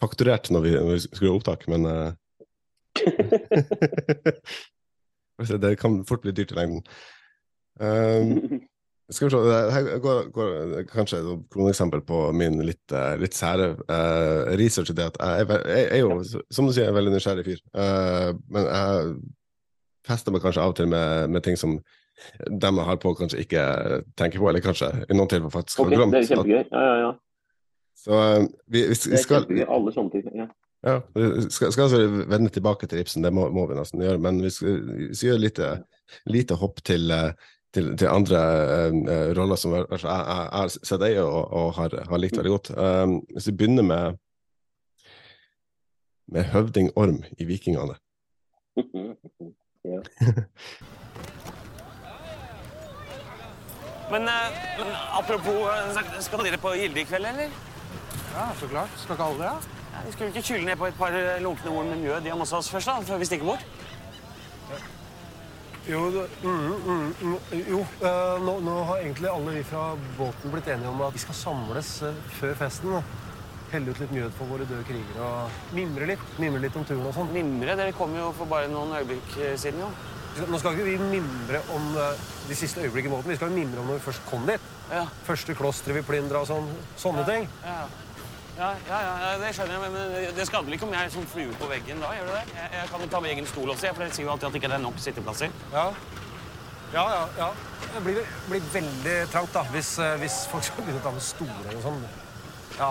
fakturert 0.00 0.50
når 0.52 0.64
vi, 0.64 0.72
når 0.76 0.94
vi 0.94 1.02
skulle 1.04 1.32
ha 1.32 1.36
opptak, 1.40 1.66
men 1.72 1.82
altså, 5.38 5.58
Det 5.60 5.78
kan 5.80 6.00
fort 6.08 6.24
bli 6.24 6.32
dyrt 6.32 6.52
i 6.54 6.58
lengden. 6.58 6.82
Um, 7.80 8.60
skal 9.12 9.28
vi 9.28 9.30
se, 9.30 9.38
her 9.72 9.98
går, 10.02 10.30
går 10.34 10.86
kanskje 10.90 11.20
et 11.20 11.44
kroneksempel 11.52 12.00
på 12.06 12.32
min 12.34 12.58
litt, 12.66 12.92
eh, 12.92 13.14
litt 13.20 13.36
sære 13.36 13.74
uh, 13.86 14.56
research. 14.58 14.90
i 14.90 14.96
Det 14.96 15.10
at 15.12 15.20
jeg, 15.20 15.46
er 15.46 15.68
jeg 15.70 15.84
er 15.90 16.00
jo, 16.02 16.16
som 16.50 16.66
du 16.66 16.72
sier, 16.72 16.88
en 16.90 16.96
veldig 16.96 17.14
nysgjerrig 17.14 17.46
fyr. 17.46 17.60
Uh, 17.76 18.32
men 18.50 18.66
jeg 18.66 19.14
fester 20.06 20.34
meg 20.34 20.42
kanskje 20.42 20.64
av 20.64 20.74
og 20.74 20.78
til 20.78 20.90
med, 20.90 21.30
med 21.30 21.44
ting 21.46 21.58
som 21.58 21.78
dem 22.48 22.80
jeg 22.80 22.88
har 22.88 22.98
på, 23.00 23.12
kanskje 23.18 23.42
ikke 23.44 23.62
tenker 24.16 24.40
på, 24.40 24.48
eller 24.50 24.64
kanskje 24.64 24.90
i 25.04 25.16
noen 25.16 25.30
tilfeller 25.30 25.52
faktisk 25.52 25.82
Ok, 25.82 25.88
okay, 25.88 25.98
glemt. 25.98 26.14
det 26.14 26.22
er 26.22 26.30
kjempegøy. 26.30 26.62
Ja, 26.70 26.84
ja, 26.84 26.94
ja. 27.02 27.10
Så 27.96 28.20
vi, 28.66 28.80
vi, 28.80 28.94
vi, 28.94 28.94
Det 28.94 29.18
er 29.18 29.26
kjempegøy. 29.32 29.66
Alle 29.76 29.92
sånne 29.94 30.14
ting. 30.14 30.30
Ja. 30.36 30.46
ja, 30.86 30.96
vi 31.16 31.26
skal, 31.50 31.74
skal 31.74 31.88
altså 31.88 32.24
vende 32.32 32.52
tilbake 32.54 32.88
til 32.88 33.02
Ibsen, 33.02 33.26
det 33.26 33.34
må, 33.36 33.48
må 33.52 33.66
vi 33.70 33.78
nesten 33.78 34.04
gjøre. 34.04 34.22
Men 34.22 34.40
vi 34.44 34.52
skal, 34.54 34.80
vi 34.86 35.10
skal 35.12 35.32
gjøre 35.32 35.44
lite, 35.44 35.70
lite 36.32 36.58
hopp 36.60 36.80
til, 36.86 37.10
eh, 37.12 37.52
til, 37.76 37.92
til 38.00 38.12
andre 38.12 38.42
uh, 38.94 39.30
roller 39.36 39.60
som 39.60 39.74
jeg 39.76 39.86
jeg 39.92 40.06
har 40.06 40.72
sett 40.72 41.02
deg 41.02 41.20
og, 41.24 41.40
og 41.52 41.72
har, 41.80 42.00
har 42.08 42.22
likt 42.22 42.38
veldig 42.40 42.54
godt. 42.56 42.72
Um, 42.76 43.18
hvis 43.34 43.50
vi 43.50 43.56
begynner 43.60 43.88
med, 43.92 44.20
med 46.32 46.52
høvding 46.54 46.92
Orm 46.96 47.20
i 47.36 47.48
Vikingene. 47.48 48.00
ja. 49.92 50.00
Men, 54.10 54.28
eh, 54.28 54.50
men 54.78 54.92
apropos, 55.12 55.68
eh, 55.70 56.20
skal 56.22 56.44
dere 56.44 56.58
på 56.62 56.74
Gilde 56.78 57.00
i 57.00 57.04
kveld, 57.04 57.26
eller? 57.26 57.50
Ja, 58.36 58.48
så 58.60 58.68
klart. 58.70 58.90
Skal 59.02 59.16
ikke 59.16 59.24
alle 59.24 59.38
det? 59.38 59.44
Ja? 59.50 59.58
Ja, 59.96 60.02
vi 60.06 60.12
skulle 60.12 60.28
ikke 60.30 60.42
kyle 60.46 60.64
ned 60.64 60.76
på 60.78 60.86
et 60.86 60.98
par 60.98 61.14
eh, 61.16 61.40
lunkne 61.42 61.70
horn 61.72 61.88
med 61.90 62.02
mjød 62.04 62.22
hjemme 62.28 62.44
hos 62.44 62.52
oss 62.52 62.70
først, 62.70 62.86
da, 62.86 63.00
før 63.08 63.18
vi 63.18 63.24
stikker 63.30 63.44
bort? 63.48 63.64
Jo, 65.88 66.10
det- 66.10 66.30
mm, 66.42 66.72
mm, 66.86 67.14
mm, 67.22 67.38
jo 67.70 67.80
eh, 68.02 68.38
nå, 68.42 68.56
nå 68.60 68.84
har 68.88 68.96
egentlig 68.98 69.30
alle 69.30 69.52
vi 69.54 69.62
fra 69.62 69.94
båten 70.18 70.50
blitt 70.50 70.66
enige 70.68 70.88
om 70.90 71.00
at 71.06 71.12
vi 71.14 71.18
skal 71.22 71.34
samles 71.34 71.92
før 72.40 72.54
festen. 72.58 72.90
Da. 72.92 73.02
Helle 73.72 73.90
ut 73.90 73.98
litt 74.00 74.10
mjød 74.14 74.32
for 74.38 74.46
våre 74.46 74.66
døde 74.66 74.84
krigere 74.86 75.22
og 75.26 75.50
mimre 75.74 76.06
litt. 76.06 76.26
Mimre 76.38 76.60
litt 76.62 76.76
om 76.76 76.84
turen 76.84 77.06
og 77.06 77.14
sånn. 77.14 77.32
Mimre, 77.34 77.76
dere 77.78 77.92
kom 77.92 78.14
jo 78.14 78.32
for 78.38 78.46
bare 78.46 78.68
noen 78.70 78.94
øyeblikk 78.98 79.32
siden, 79.58 79.80
jo. 79.82 79.90
Nå 80.36 80.58
skal 80.60 80.76
ikke 80.76 80.84
vi 80.84 80.96
mimre 81.00 81.60
om 81.74 81.86
eh, 81.96 82.24
de 82.48 82.56
siste 82.58 82.82
øyeblikkene 82.84 83.12
i 83.12 83.16
båten. 83.16 83.30
Vi 83.32 83.38
skal 83.38 83.54
mimre 83.54 83.80
om 83.80 83.86
når 83.88 84.00
vi 84.00 84.04
først 84.04 84.26
kom 84.28 84.44
dit. 84.48 84.66
Ja, 84.90 85.06
Første 85.26 85.54
klosteret 85.56 85.96
vi 85.96 86.02
plyndra 86.06 86.42
og 86.44 86.50
sånn. 86.50 86.68
Sånne 87.00 87.24
ting. 87.28 87.48
ja. 87.64 87.86
Ja, 88.56 88.70
ja, 88.88 88.98
ja, 89.04 89.16
ja, 89.20 89.30
det 89.36 89.50
skjønner 89.52 89.74
jeg, 89.76 89.92
men 89.92 90.36
det 90.38 90.44
skader 90.48 90.72
ikke 90.72 90.86
om 90.86 90.94
jeg 90.96 91.10
som 91.12 91.20
sånn 91.20 91.26
flue 91.28 91.56
på 91.60 91.66
veggen 91.68 91.98
da, 92.00 92.08
gjør 92.16 92.30
det 92.30 92.36
det? 92.38 92.54
Jeg, 92.56 92.70
jeg 92.72 92.88
kan 92.88 93.02
jo 93.04 93.08
ta 93.12 93.18
med 93.20 93.32
egen 93.34 93.48
stol 93.50 93.72
også, 93.74 93.90
for 93.92 94.00
det 94.06 94.16
sier 94.16 94.24
jo 94.24 94.30
alltid 94.32 94.46
at 94.48 94.54
det 94.54 94.60
ikke 94.62 94.70
er 94.72 94.80
nok 94.80 95.02
sitteplasser. 95.04 95.58
Ja. 95.74 95.82
Ja, 96.94 97.02
ja, 97.12 97.20
ja. 97.36 97.48
Det 97.92 98.00
blir, 98.06 98.22
blir 98.48 98.70
veldig 98.72 99.16
trangt 99.34 99.52
da, 99.52 99.66
hvis, 99.74 99.90
eh, 100.00 100.14
hvis 100.22 100.38
folk 100.48 100.64
skal 100.64 100.86
begynne 100.86 101.02
å 101.02 101.04
ta 101.04 101.12
med 101.18 101.26
stoler 101.26 101.76
og 101.76 101.84
sånn. 101.84 102.00
Ja. 102.78 102.88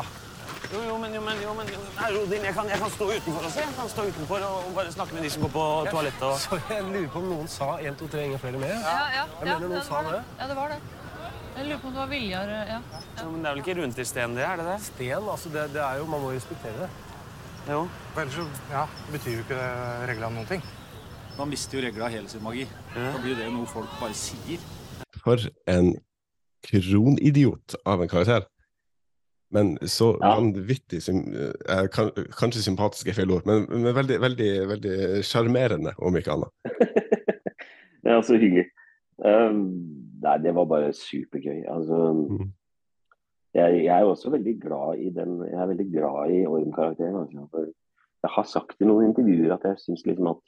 Jo, 0.73 0.81
jo, 0.89 0.97
men, 0.97 1.13
jo, 1.13 1.21
men, 1.21 1.41
jo, 1.43 1.53
men 1.57 1.69
Nei, 1.69 2.09
Rodin, 2.15 2.43
jeg 2.47 2.53
kan, 2.57 2.69
jeg 2.69 2.81
kan 2.81 2.91
stå 2.91 3.07
utenfor 3.11 3.47
og 3.47 3.51
se. 3.53 3.63
Jeg 3.63 3.77
kan 3.77 3.89
stå 3.93 4.05
utenfor 4.09 4.45
og, 4.47 4.57
og 4.67 4.75
bare 4.75 4.91
snakke 4.91 5.17
med 5.17 5.25
de 5.25 5.31
som 5.33 5.45
går 5.45 5.51
på 5.55 5.65
toalettet. 5.91 6.27
Og... 6.27 6.37
Så 6.43 6.59
jeg 6.73 6.85
lurer 6.89 7.09
på 7.13 7.21
om 7.21 7.27
noen 7.31 7.49
sa 7.51 7.71
1, 7.79 7.97
2, 8.01 8.11
3, 8.15 8.23
ingen 8.29 8.41
flere 8.43 8.61
med. 8.61 8.73
Ja, 8.73 8.99
ja, 9.15 9.25
Jeg 9.25 9.25
ja, 9.39 9.45
mener 9.49 9.67
noen 9.67 9.77
det 9.77 9.83
sa 9.87 10.01
var 10.01 10.17
det. 10.17 10.23
Ja, 10.39 10.47
det 10.51 10.57
var 10.59 10.73
det. 10.73 10.79
Jeg 11.55 11.67
lurer 11.69 11.81
på 11.81 11.87
om 11.87 11.93
det 11.95 12.01
var 12.01 12.09
Viljar 12.11 12.49
ja. 12.51 12.79
Ja, 13.17 13.25
men 13.31 13.37
det 13.39 13.47
er 13.47 13.53
vel 13.55 13.61
ikke 13.63 13.75
rundt 13.77 13.99
i 14.01 14.05
sten, 14.05 14.33
det? 14.35 14.43
er 14.43 14.59
det 14.59 14.65
det? 14.67 14.79
Sten, 14.89 15.29
altså 15.35 15.51
det, 15.53 15.67
det 15.75 15.83
er 15.85 16.01
jo, 16.01 16.07
Man 16.11 16.23
må 16.23 16.31
jo 16.33 16.39
respektere 16.39 16.81
det. 16.81 16.89
Jo. 17.69 17.85
For 18.13 18.21
ellers 18.25 18.35
så 18.35 18.73
ja, 18.73 18.81
betyr 19.13 19.37
jo 19.37 19.45
ikke 19.45 19.61
reglene 20.09 20.35
noen 20.35 20.49
ting. 20.49 20.65
Man 21.37 21.49
mister 21.51 21.79
jo 21.79 21.85
regla 21.85 22.09
hele 22.11 22.29
sin 22.31 22.43
magi. 22.43 22.67
Da 22.95 23.15
blir 23.21 23.33
jo 23.33 23.39
det 23.39 23.47
noe 23.53 23.69
folk 23.69 23.95
bare 24.01 24.15
sier. 24.17 24.61
For 25.23 25.47
en 25.71 25.93
kronidiot 26.65 27.77
av 27.85 28.03
en 28.03 28.11
karakter. 28.11 28.45
Men 29.55 29.75
så 29.87 30.11
Ja. 30.19 30.33
vanvittig 30.35 30.99
eh, 31.09 31.85
kan, 31.95 32.09
Kanskje 32.35 32.63
sympatisk 32.65 33.07
er 33.07 33.15
feil 33.17 33.31
ord, 33.31 33.45
men, 33.47 33.65
men 33.71 33.95
veldig 33.95 34.17
veldig, 34.23 34.49
veldig 34.73 34.95
sjarmerende, 35.23 35.93
om 35.97 36.17
ikke 36.19 36.35
annet. 36.35 36.51
Det 38.05 38.11
er 38.13 38.21
så 38.21 38.35
hyggelig. 38.37 38.67
Um, 39.17 39.61
nei, 40.21 40.35
det 40.43 40.51
var 40.53 40.65
bare 40.69 40.91
supergøy. 40.93 41.63
Altså, 41.71 41.97
Mm. 42.29 42.51
jeg, 43.55 43.83
jeg 43.85 43.95
er 43.99 44.03
også 44.05 44.29
veldig 44.29 44.53
glad 44.61 44.99
i 44.99 45.09
den 45.15 45.39
Jeg 45.47 45.57
er 45.61 45.65
veldig 45.71 45.87
glad 45.93 46.31
i 46.35 46.45
Orm-karakteren. 46.45 47.15
Altså, 47.23 47.65
jeg 48.25 48.31
har 48.35 48.43
sagt 48.49 48.81
i 48.81 48.85
noen 48.85 49.07
intervjuer 49.09 49.53
at 49.55 49.63
jeg 49.63 49.79
syns 49.85 50.03
liksom 50.05 50.27
at, 50.35 50.43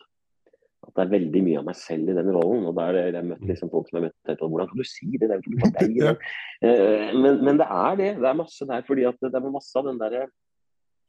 at 0.85 0.93
det 0.93 1.03
er 1.03 1.11
veldig 1.11 1.41
mye 1.43 1.59
av 1.61 1.65
meg 1.67 1.77
selv 1.79 2.11
i 2.11 2.15
den 2.17 2.29
rollen. 2.35 2.67
Og 2.69 2.77
har 2.79 2.97
jeg 2.99 3.25
møtt 3.25 3.45
liksom 3.49 3.71
folk 3.73 3.89
som 3.89 3.97
har 3.99 4.05
møtt 4.07 4.17
etterpå. 4.27 4.49
Hvordan 4.51 4.69
kan 4.69 4.81
du 4.81 4.87
si 4.87 5.09
det? 5.15 5.25
Det 5.25 5.31
er 5.33 5.39
jo 5.39 5.53
ikke 5.53 5.63
for 5.63 5.77
deg. 5.79 5.95
Ja. 6.03 6.13
Eh, 6.61 7.15
men, 7.17 7.41
men 7.45 7.57
det 7.61 7.67
er 7.67 7.97
det. 7.99 8.11
Det 8.21 8.29
er 8.29 8.37
masse 8.43 8.67
der. 8.69 8.85
fordi 8.87 9.07
at 9.09 9.17
det 9.23 9.33
er 9.33 9.49
masse 9.51 9.79
av 9.79 9.89
den 9.89 9.99
der 10.01 10.27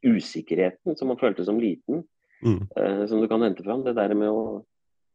usikkerheten 0.05 0.97
som 0.97 1.11
man 1.11 1.19
følte 1.21 1.45
som 1.45 1.59
liten, 1.59 2.05
Mm. 2.39 2.67
eh, 2.77 3.05
som 3.07 3.19
du 3.19 3.27
kan 3.27 3.41
hente 3.43 3.63
fram. 3.63 3.83
Det 3.83 3.95
der 3.97 4.13
med 4.15 4.29
å 4.31 4.65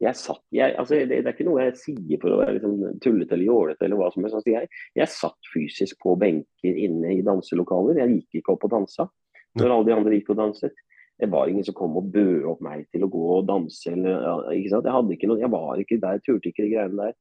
jeg 0.02 0.16
satt, 0.18 0.42
jeg, 0.52 0.74
altså 0.76 0.98
det, 0.98 1.22
det 1.22 1.30
er 1.30 1.32
ikke 1.36 1.46
noe 1.46 1.62
jeg 1.62 1.76
sier 1.80 2.18
for 2.20 2.34
å 2.34 2.40
være 2.42 2.56
liksom 2.58 2.98
tullete 3.00 3.36
eller 3.36 3.46
jålete 3.46 3.86
eller 3.86 3.96
hva 3.96 4.08
som 4.12 4.24
helst. 4.26 4.36
Altså 4.40 4.50
jeg, 4.52 4.68
jeg 4.98 5.08
satt 5.08 5.48
fysisk 5.54 6.00
på 6.02 6.16
benker 6.20 6.80
inne 6.86 7.14
i 7.14 7.22
danselokaler. 7.24 8.02
Jeg 8.02 8.18
gikk 8.18 8.40
ikke 8.42 8.56
opp 8.56 8.66
og 8.68 8.74
dansa 8.74 9.06
når 9.54 9.70
alle 9.70 9.86
de 9.86 9.94
andre 9.94 10.18
gikk 10.18 10.32
og 10.34 10.40
danset. 10.42 10.83
Det 11.20 11.30
var 11.30 11.46
ingen 11.46 11.64
som 11.64 11.76
kom 11.78 11.94
og 11.96 12.10
bød 12.12 12.46
opp 12.50 12.64
meg 12.64 12.88
til 12.92 13.04
å 13.06 13.10
gå 13.10 13.22
og 13.36 13.46
danse. 13.46 13.92
Eller, 13.92 14.48
ikke 14.56 14.72
sant? 14.72 14.88
Jeg, 14.88 14.94
hadde 14.96 15.14
ikke 15.14 15.30
noe, 15.30 15.42
jeg 15.42 15.52
var 15.52 15.78
ikke 15.78 16.00
der, 16.02 16.18
turte 16.24 16.50
ikke 16.50 16.66
de 16.66 16.72
greiene 16.72 17.06
der. 17.06 17.14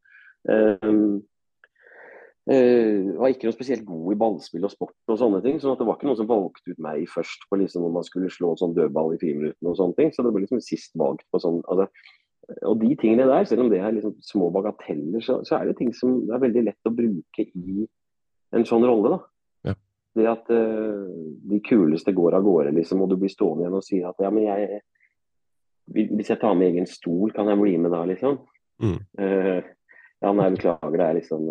Um, 0.84 1.22
uh, 2.50 3.14
var 3.22 3.32
ikke 3.32 3.48
noe 3.48 3.56
spesielt 3.56 3.86
god 3.88 4.16
i 4.16 4.18
ballspill 4.20 4.66
og 4.66 4.74
sport 4.74 5.14
og 5.14 5.20
sånne 5.22 5.44
ting. 5.46 5.62
sånn 5.62 5.78
det 5.80 5.88
var 5.88 6.00
ikke 6.00 6.10
noen 6.10 6.20
som 6.20 6.32
valgte 6.32 6.74
ut 6.74 6.82
meg 6.84 7.06
først 7.12 7.46
på 7.50 7.62
liksom 7.62 7.86
når 7.86 7.96
man 8.00 8.08
skulle 8.10 8.34
slå 8.34 8.56
sånn 8.60 8.76
dødball 8.76 9.14
i 9.14 9.22
friminuttene 9.22 9.72
og 9.72 9.80
sånne 9.80 10.00
ting. 10.00 10.14
Så 10.16 10.26
det 10.26 10.34
ble 10.34 10.46
liksom 10.48 10.64
sist 10.66 10.98
valgt 11.00 11.28
på 11.30 11.44
sånn 11.44 11.62
altså, 11.68 11.88
Og 12.66 12.82
de 12.82 12.96
tingene 13.00 13.30
der, 13.30 13.46
selv 13.48 13.68
om 13.68 13.70
det 13.72 13.80
er 13.80 13.94
liksom 13.96 14.18
små 14.26 14.50
bagateller, 14.58 15.22
så, 15.24 15.38
så 15.48 15.60
er 15.60 15.70
det 15.70 15.78
ting 15.78 15.94
som 15.96 16.24
er 16.34 16.42
veldig 16.44 16.66
lett 16.66 16.90
å 16.90 16.98
bruke 16.98 17.46
i 17.46 17.86
en 18.54 18.66
sånn 18.68 18.84
rolle. 18.90 19.14
da. 19.14 19.33
Ja. 20.14 20.22
Det 20.22 20.26
at 20.30 20.50
uh, 20.54 21.06
de 21.50 21.60
kuleste 21.66 22.14
går 22.14 22.36
av 22.38 22.44
gårde, 22.46 22.74
liksom, 22.76 23.02
og 23.02 23.10
du 23.10 23.16
blir 23.18 23.32
stående 23.34 23.66
igjen 23.66 23.78
og 23.80 23.86
sier 23.86 24.10
at 24.12 24.20
ja, 24.22 24.30
men 24.30 24.44
jeg 24.46 24.82
Hvis 25.94 26.30
jeg 26.30 26.40
tar 26.40 26.54
med 26.56 26.70
egen 26.72 26.86
stol, 26.88 27.32
kan 27.36 27.50
jeg 27.50 27.60
bli 27.60 27.78
med 27.78 27.92
da, 27.92 28.06
liksom? 28.08 28.38
Mm. 28.80 29.00
Uh, 29.20 29.60
ja, 30.24 30.32
nei, 30.32 30.50
beklager, 30.54 30.98
det 30.98 31.08
er 31.08 31.18
liksom 31.18 31.48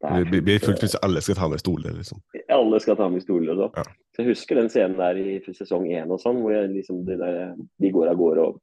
det 0.00 0.08
er 0.08 0.24
Det 0.24 0.42
blir- 0.44 0.58
fullt 0.62 0.82
hvis 0.82 0.96
alle 1.02 1.20
skal 1.20 1.34
ta 1.34 1.48
med 1.48 1.58
stoler, 1.58 1.92
liksom. 1.94 2.20
alle 2.48 2.80
skal 2.80 2.96
ta 2.96 3.08
med 3.08 3.22
stoler 3.22 3.52
og 3.52 3.58
sånn. 3.58 3.76
Ja. 3.76 3.82
Så 4.14 4.22
jeg 4.22 4.32
husker 4.32 4.58
den 4.58 4.68
scenen 4.68 4.96
der 4.98 5.18
i 5.18 5.38
sesong 5.46 5.86
én 5.86 6.10
og 6.10 6.20
sånn, 6.22 6.40
hvor 6.42 6.52
jeg 6.54 6.70
liksom, 6.70 7.04
de, 7.06 7.16
der, 7.18 7.54
de 7.78 7.90
går 7.94 8.08
av 8.10 8.16
gårde 8.18 8.46
og 8.48 8.60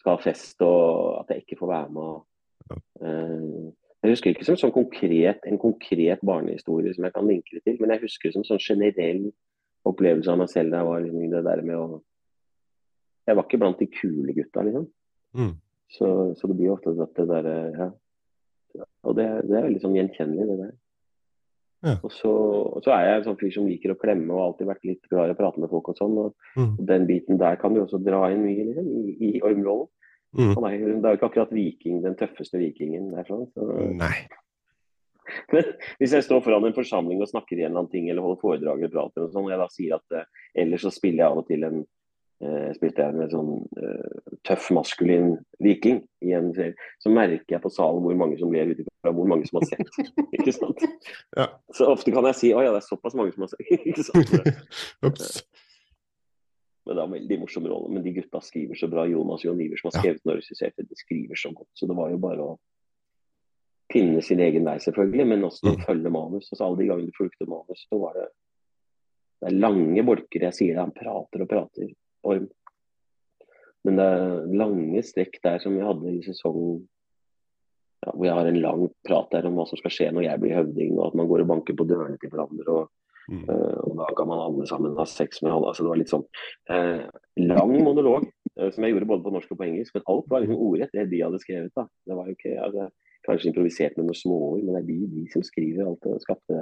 skal 0.00 0.16
ha 0.16 0.22
fest, 0.22 0.62
og 0.62 1.20
at 1.20 1.32
jeg 1.34 1.44
ikke 1.44 1.58
får 1.60 1.70
være 1.70 1.90
med. 1.94 2.02
Og, 2.02 2.80
eh, 3.00 3.72
jeg 4.04 4.12
husker 4.12 4.34
ikke 4.34 4.44
som 4.44 4.58
sånn 4.60 4.74
konkret, 4.74 5.46
en 5.48 5.60
konkret 5.60 6.20
barnehistorie 6.26 6.92
som 6.92 7.06
jeg 7.06 7.14
kan 7.14 7.28
linke 7.28 7.56
det 7.56 7.62
til, 7.64 7.78
men 7.80 7.94
jeg 7.94 8.04
husker 8.04 8.34
som 8.34 8.44
sånn 8.44 8.60
generell 8.60 9.30
opplevelse 9.88 10.32
av 10.32 10.40
meg 10.40 10.50
selv 10.52 10.74
da 10.74 10.82
jeg 10.82 10.88
var 10.90 11.04
liksom, 11.04 11.30
det 11.32 11.44
der 11.46 11.62
med 11.64 11.78
å 11.80 12.02
Jeg 13.24 13.36
var 13.38 13.46
ikke 13.46 13.56
blant 13.56 13.78
de 13.80 13.86
kule 13.88 14.32
gutta, 14.36 14.60
liksom. 14.66 14.82
Mm. 15.32 15.54
Så, 15.88 16.08
så 16.36 16.48
det 16.50 16.56
blir 16.58 16.74
ofte 16.74 16.92
at 17.00 17.14
det 17.16 17.24
der 17.30 17.46
ja. 17.80 17.86
Og 19.06 19.14
det, 19.16 19.24
det 19.48 19.56
er 19.56 19.64
veldig 19.64 19.80
sånn 19.80 19.94
gjenkjennelig, 19.96 20.44
det 20.50 20.56
der. 20.60 20.74
Ja. 21.84 21.94
Og 22.04 22.12
så, 22.12 22.32
så 22.84 22.92
er 22.92 23.06
jeg 23.06 23.16
en 23.18 23.26
sånn 23.28 23.38
fyr 23.40 23.52
som 23.54 23.68
liker 23.68 23.92
å 23.94 23.98
klemme 24.00 24.32
og 24.32 24.42
alltid 24.42 24.68
vært 24.68 24.86
litt 24.88 25.08
glad 25.08 25.30
i 25.30 25.34
å 25.34 25.38
prate 25.38 25.60
med 25.62 25.72
folk 25.72 25.88
og 25.92 25.98
sånn. 26.00 26.16
Og, 26.20 26.50
Mm. 26.54 26.74
og 26.78 26.84
den 26.86 27.06
biten 27.08 27.38
der 27.40 27.56
kan 27.60 27.74
du 27.74 27.80
også 27.82 27.98
dra 28.04 28.28
inn 28.30 28.44
mye 28.44 28.68
liksom, 28.68 28.86
i, 28.92 29.14
i 29.26 29.30
ormrollen. 29.42 29.88
Mm. 30.34 30.54
Han 30.56 30.66
er 30.68 30.78
det 30.78 30.94
er 30.94 31.14
jo 31.14 31.18
ikke 31.20 31.28
akkurat 31.30 31.52
viking, 31.54 32.00
den 32.04 32.16
tøffeste 32.18 32.58
vikingen 32.58 33.12
der. 33.14 33.26
Sånn. 33.28 33.46
Så, 33.54 33.68
Nei. 33.98 34.14
men 35.54 35.74
hvis 36.00 36.14
jeg 36.16 36.26
står 36.26 36.42
foran 36.44 36.68
en 36.68 36.76
forsamling 36.76 37.22
og 37.22 37.30
snakker 37.30 37.56
i 37.56 37.64
en 37.64 37.72
eller 37.72 37.84
annen 37.84 37.92
ting, 37.92 38.08
eller 38.10 38.24
holder 38.24 38.42
foredrag 38.42 38.82
eller 38.82 38.94
prater, 38.94 39.26
og 39.26 39.34
sånn, 39.34 39.46
og 39.46 39.54
jeg 39.54 39.62
da 39.62 39.68
sier 39.72 39.98
at 39.98 40.16
eh, 40.18 40.30
ellers 40.64 40.86
så 40.86 40.92
spiller 40.94 41.24
jeg 41.24 41.30
av 41.30 41.42
og 41.42 41.48
til 41.48 41.68
en 41.68 41.80
eh, 42.44 42.70
spilte 42.76 43.04
jeg 43.04 43.14
en 43.14 43.32
sånn 43.32 43.52
eh, 43.80 44.34
tøff, 44.46 44.68
maskulin 44.76 45.34
viking 45.64 46.02
i 46.24 46.34
en 46.36 46.50
serie, 46.56 46.76
så 47.02 47.12
merker 47.14 47.56
jeg 47.56 47.64
på 47.64 47.72
salen 47.72 48.04
hvor 48.04 48.18
mange 48.18 48.38
som 48.40 48.52
ler 48.52 48.72
ut 48.72 48.82
ifra 48.84 49.14
hvor 49.14 49.30
mange 49.30 49.48
som 49.48 49.60
har 49.60 49.68
sett. 49.70 50.00
ikke 50.36 50.56
sant? 50.56 50.86
Ja. 51.38 51.48
Så 51.74 51.88
ofte 51.92 52.14
kan 52.14 52.28
jeg 52.30 52.40
si 52.40 52.54
å 52.54 52.64
ja, 52.64 52.74
det 52.74 52.82
er 52.82 52.88
såpass 52.88 53.16
mange 53.18 53.34
som 53.36 53.46
har 53.46 53.54
sett. 53.54 53.70
ikke 53.88 54.06
sant? 54.06 54.34
Ups. 55.06 55.38
Men 56.84 56.96
det 56.96 57.00
er 57.02 57.06
en 57.08 57.16
veldig 57.16 57.40
morsom 57.40 57.66
rolle. 57.70 57.90
Men 57.94 58.04
de 58.04 58.12
gutta 58.12 58.40
skriver 58.44 58.76
så 58.76 58.88
bra. 58.92 59.06
Jonas 59.08 59.44
Jon 59.44 59.60
Iver 59.60 59.80
som 59.80 59.88
har 59.90 59.98
skrevet 60.00 60.20
den 60.22 60.32
og 60.34 60.40
regissert 60.40 60.76
det, 60.76 60.88
de 60.90 60.98
skriver 61.00 61.40
så 61.40 61.52
godt. 61.56 61.70
Så 61.72 61.88
det 61.88 61.96
var 61.96 62.10
jo 62.12 62.18
bare 62.20 62.44
å 62.44 62.54
finne 63.92 64.22
sin 64.24 64.40
egen 64.40 64.64
vei, 64.66 64.76
selvfølgelig, 64.82 65.26
men 65.28 65.44
også 65.48 65.72
Mm. 65.72 65.84
følge 65.86 66.10
manus. 66.10 66.50
Altså 66.52 66.64
Alle 66.66 66.78
de 66.78 66.88
gangene 66.88 67.06
du 67.06 67.16
fulgte 67.16 67.48
manus, 67.48 67.86
så 67.88 68.00
var 68.00 68.14
det 68.14 68.28
Det 69.42 69.52
er 69.52 69.60
lange 69.60 70.02
bolker. 70.06 70.40
Jeg 70.40 70.54
sier 70.54 70.74
det, 70.74 70.80
han 70.80 70.92
prater 70.92 71.42
og 71.42 71.48
prater. 71.48 71.90
Orm. 72.24 72.48
Men 73.84 73.96
det 73.96 74.04
er 74.04 74.46
lange 74.56 75.02
strekk 75.04 75.42
der 75.42 75.58
som 75.60 75.74
vi 75.76 75.82
hadde 75.84 76.12
i 76.14 76.22
sesongen 76.24 76.88
ja, 78.06 78.12
hvor 78.12 78.24
jeg 78.24 78.34
har 78.34 78.46
en 78.46 78.60
lang 78.62 78.86
prat 79.06 79.30
der 79.32 79.46
om 79.46 79.56
hva 79.58 79.66
som 79.68 79.76
skal 79.80 79.90
skje 79.90 80.12
når 80.12 80.24
jeg 80.24 80.40
blir 80.40 80.54
høvding, 80.56 80.98
og 80.98 81.06
at 81.08 81.14
man 81.20 81.28
går 81.28 81.40
og 81.44 81.50
banker 81.50 81.76
på 81.76 81.86
dørene 81.88 82.18
til 82.20 82.30
hverandre. 82.30 82.68
og 82.68 82.90
Mm. 83.28 83.44
Eh, 83.48 83.78
og 83.86 83.96
da 83.98 84.08
kan 84.16 84.28
man 84.28 84.42
alle 84.42 84.66
sammen 84.68 84.96
ha 84.98 85.06
sex 85.08 85.42
med 85.42 85.52
alle. 85.52 85.70
Altså, 85.70 85.84
det 85.84 85.92
var 85.92 86.00
litt 86.00 86.12
sånn 86.12 86.26
eh, 86.72 87.04
lang 87.40 87.72
monolog 87.86 88.26
eh, 88.26 88.70
som 88.74 88.84
jeg 88.84 88.94
gjorde 88.94 89.08
både 89.12 89.24
på 89.24 89.32
norsk 89.34 89.54
og 89.54 89.60
på 89.60 89.66
engelsk. 89.68 89.96
Men 89.96 90.06
alt 90.12 90.28
var 90.32 90.44
liksom 90.44 90.60
ordrett, 90.66 90.92
det 90.92 91.06
de 91.12 91.22
hadde 91.24 91.40
skrevet. 91.42 91.72
da. 91.76 91.86
Det 92.04 92.18
var 92.18 92.28
jo 92.28 92.36
ikke 92.38 92.54
altså, 92.68 92.90
Kanskje 93.24 93.48
improvisert 93.48 93.94
med 93.96 94.04
noen 94.04 94.16
småord, 94.18 94.58
men 94.60 94.74
det 94.74 94.80
er 94.82 94.88
de, 94.90 94.94
de 95.08 95.22
som 95.32 95.40
skriver 95.40 95.86
alt 95.88 96.02
og 96.10 96.18
skapte 96.20 96.58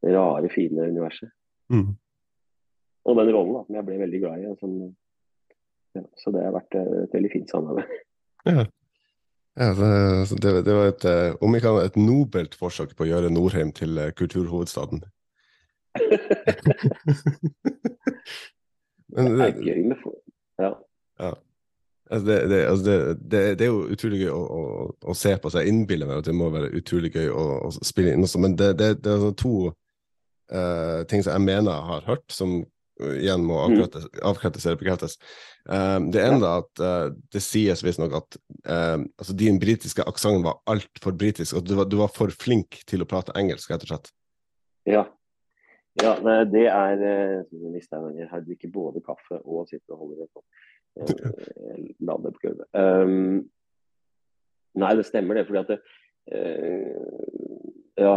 det 0.00 0.14
rare, 0.14 0.48
fine 0.48 0.86
universet. 0.88 1.28
Mm. 1.68 1.90
Og 3.04 3.18
den 3.18 3.28
rollen 3.34 3.58
da, 3.58 3.60
som 3.66 3.76
jeg 3.76 3.84
ble 3.84 3.98
veldig 4.00 4.20
glad 4.22 4.40
i. 4.40 4.54
Som, 4.56 4.78
ja, 5.98 6.02
så 6.16 6.32
det 6.32 6.46
har 6.46 6.56
vært 6.56 6.78
et 6.80 7.18
veldig 7.18 7.32
fint 7.34 7.52
samarbeid. 7.52 7.92
Ja. 8.48 8.64
Ja, 9.56 9.68
det, 9.76 10.40
det, 10.40 10.50
det 10.64 10.78
var 10.78 10.88
et, 10.94 11.04
om 11.44 11.54
ikke 11.56 11.74
annet, 11.74 11.90
et 11.90 12.00
nobelt 12.00 12.56
forsøk 12.56 12.96
på 12.96 13.04
å 13.04 13.10
gjøre 13.10 13.34
Nordheim 13.36 13.74
til 13.76 14.00
kulturhovedstaden. 14.16 15.04
Men 19.16 19.38
Det 19.38 19.46
er 19.46 19.60
gøy 19.62 19.82
med 19.86 19.98
for... 20.02 20.12
Ja. 20.56 20.72
altså 22.10 22.26
det, 22.26 22.36
det, 22.50 22.58
altså 22.68 22.84
det, 22.84 22.96
det, 23.20 23.40
det 23.60 23.66
er 23.66 23.72
jo 23.72 23.90
utrolig 23.92 24.20
gøy 24.22 24.30
å, 24.32 24.40
å, 24.40 24.62
å 25.12 25.14
se 25.16 25.32
på 25.40 25.50
seg. 25.52 25.64
Jeg 25.64 25.74
innbiller 25.74 26.08
meg 26.08 26.22
at 26.22 26.28
det 26.28 26.36
må 26.36 26.46
være 26.52 26.74
utrolig 26.76 27.10
gøy 27.14 27.28
å, 27.32 27.44
å 27.66 27.68
spille 27.76 28.16
inn 28.16 28.26
også, 28.26 28.40
men 28.42 28.56
det, 28.58 28.70
det, 28.80 28.88
det 29.04 29.12
er 29.12 29.18
altså 29.18 29.34
to 29.40 29.56
uh, 30.52 31.02
ting 31.10 31.24
som 31.24 31.36
jeg 31.36 31.46
mener 31.46 31.72
jeg 31.72 31.88
har 31.90 32.08
hørt, 32.10 32.26
som 32.32 32.56
eh, 32.60 33.16
igjen 33.20 33.44
må 33.46 33.58
avkrettes, 33.64 34.08
avkrettes 34.32 34.66
eller 34.66 34.80
bekreftes. 34.80 35.18
Um, 35.66 36.10
det 36.14 36.22
ene 36.22 36.40
er 36.40 36.62
at 36.62 36.84
uh, 36.84 37.08
det 37.34 37.42
sies 37.44 37.82
visstnok 37.84 38.14
at 38.20 38.38
um, 38.70 39.08
altså 39.18 39.36
din 39.36 39.60
britiske 39.62 40.06
aksent 40.06 40.46
var 40.46 40.60
altfor 40.70 41.16
britisk, 41.18 41.58
og 41.58 41.66
du 41.66 41.76
var, 41.80 41.90
du 41.90 41.98
var 42.00 42.12
for 42.14 42.32
flink 42.32 42.80
til 42.88 43.02
å 43.02 43.10
prate 43.10 43.34
engelsk, 43.38 43.72
rett 43.72 43.86
og 43.86 43.92
slett. 43.92 44.12
Ja. 44.86 45.06
Ja 46.02 46.44
det 46.44 46.66
er 46.68 46.96
jeg 47.00 47.44
den. 47.50 48.46
Drikker 48.46 48.72
både 48.72 49.02
kaffe 49.04 49.40
og 49.44 49.68
sitter 49.68 49.94
og 49.94 49.98
holder 50.04 50.24
det 50.24 50.30
på. 50.34 50.44
Eh. 50.96 51.04
Um, 52.72 53.44
nei, 54.76 54.94
det 54.96 55.06
stemmer 55.08 55.38
det. 55.38 55.46
fordi 55.46 55.62
at 55.64 55.70
det, 55.74 55.80
uh, 56.32 57.68
Ja. 57.98 58.16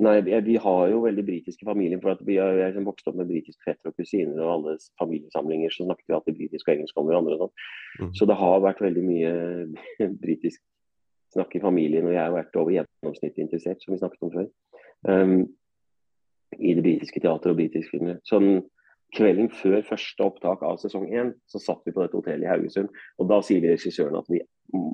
Nei, 0.00 0.22
vi, 0.24 0.54
har 0.56 0.86
jo 0.88 1.02
veldig 1.04 1.26
britiske 1.26 1.66
familier. 1.68 2.00
for 2.00 2.10
at 2.10 2.26
Vi 2.26 2.36
har 2.36 2.56
jeg 2.56 2.72
liksom 2.72 2.86
vokst 2.88 3.08
opp 3.08 3.16
med 3.16 3.28
britiske 3.28 3.62
fetter 3.66 3.90
og 3.90 3.96
kusiner, 3.96 4.40
og 4.40 4.52
alle 4.52 4.78
familiesamlinger 4.98 5.70
så 5.70 5.84
snakket 5.84 6.08
vi 6.08 6.14
alltid 6.16 6.36
britisk 6.38 6.68
og 6.68 6.74
engelsk 6.74 6.96
om 6.96 7.06
hverandre. 7.06 7.34
og 7.34 7.40
sånn. 7.40 7.54
Mhm. 8.00 8.14
Så 8.14 8.26
det 8.26 8.36
har 8.36 8.60
vært 8.60 8.80
veldig 8.80 9.04
mye 9.04 9.32
britisk 10.24 10.60
snakk 11.34 11.54
i 11.54 11.60
familien, 11.60 12.06
og 12.06 12.12
jeg 12.12 12.24
har 12.24 12.32
vært 12.32 12.56
over 12.56 12.72
gjennomsnittet 12.72 13.38
interessert, 13.38 13.82
som 13.82 13.94
vi 13.94 14.00
snakket 14.00 14.22
om 14.22 14.32
før. 14.32 14.48
Um, 15.06 15.48
I 16.58 16.74
det 16.74 16.82
britiske 16.82 17.22
teatret 17.22 17.52
og 17.52 17.58
britiske 17.60 17.94
film. 17.94 18.62
Kvelden 19.16 19.48
før 19.50 19.82
første 19.82 20.22
opptak 20.22 20.60
av 20.62 20.76
sesong 20.78 21.08
én, 21.10 21.32
så 21.50 21.58
satt 21.58 21.82
vi 21.86 21.92
på 21.94 22.02
dette 22.02 22.14
hotellet 22.14 22.46
i 22.46 22.50
Haugesund. 22.50 22.92
Og 23.18 23.26
da 23.30 23.40
sier 23.42 23.64
regissøren 23.64 24.18
at 24.20 24.28
vi 24.30 24.38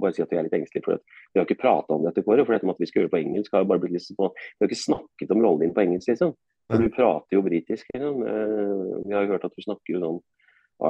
bare 0.01 0.15
sier 0.17 0.25
at 0.25 0.33
vi 0.33 0.39
er 0.41 0.47
litt 0.47 0.57
engstelige 0.57 0.87
for 0.87 0.97
det. 0.97 1.17
Vi 1.35 1.41
har 1.41 1.45
ikke 1.45 1.61
prata 1.61 1.93
om 1.93 2.07
dette, 2.07 2.25
Kåre, 2.25 2.47
for 2.47 2.57
dette 2.57 2.69
med 2.69 2.79
at 2.79 2.81
vi 2.81 2.89
skal 2.89 3.03
gjøre 3.03 3.11
det 3.11 3.15
på 3.17 3.21
engelsk 3.21 3.53
har 3.53 3.65
jo 3.65 3.71
bare 3.73 3.83
blitt 3.83 3.97
liksom 3.99 4.17
på 4.17 4.31
Vi 4.33 4.65
har 4.65 4.71
ikke 4.71 4.81
snakket 4.81 5.35
om 5.35 5.45
rollen 5.45 5.67
din 5.67 5.77
på 5.77 5.85
engelsk, 5.85 6.09
liksom. 6.13 6.33
For 6.67 6.83
du 6.83 6.91
prater 6.97 7.37
jo 7.37 7.45
britisk. 7.45 7.93
Liksom. 7.95 8.25
Eh, 8.27 8.97
Vi 9.05 9.15
har 9.15 9.27
jo 9.27 9.35
hørt 9.35 9.45
at 9.45 9.55
du 9.55 9.63
snakker 9.63 9.95
jo 9.95 10.03
sånn 10.03 10.19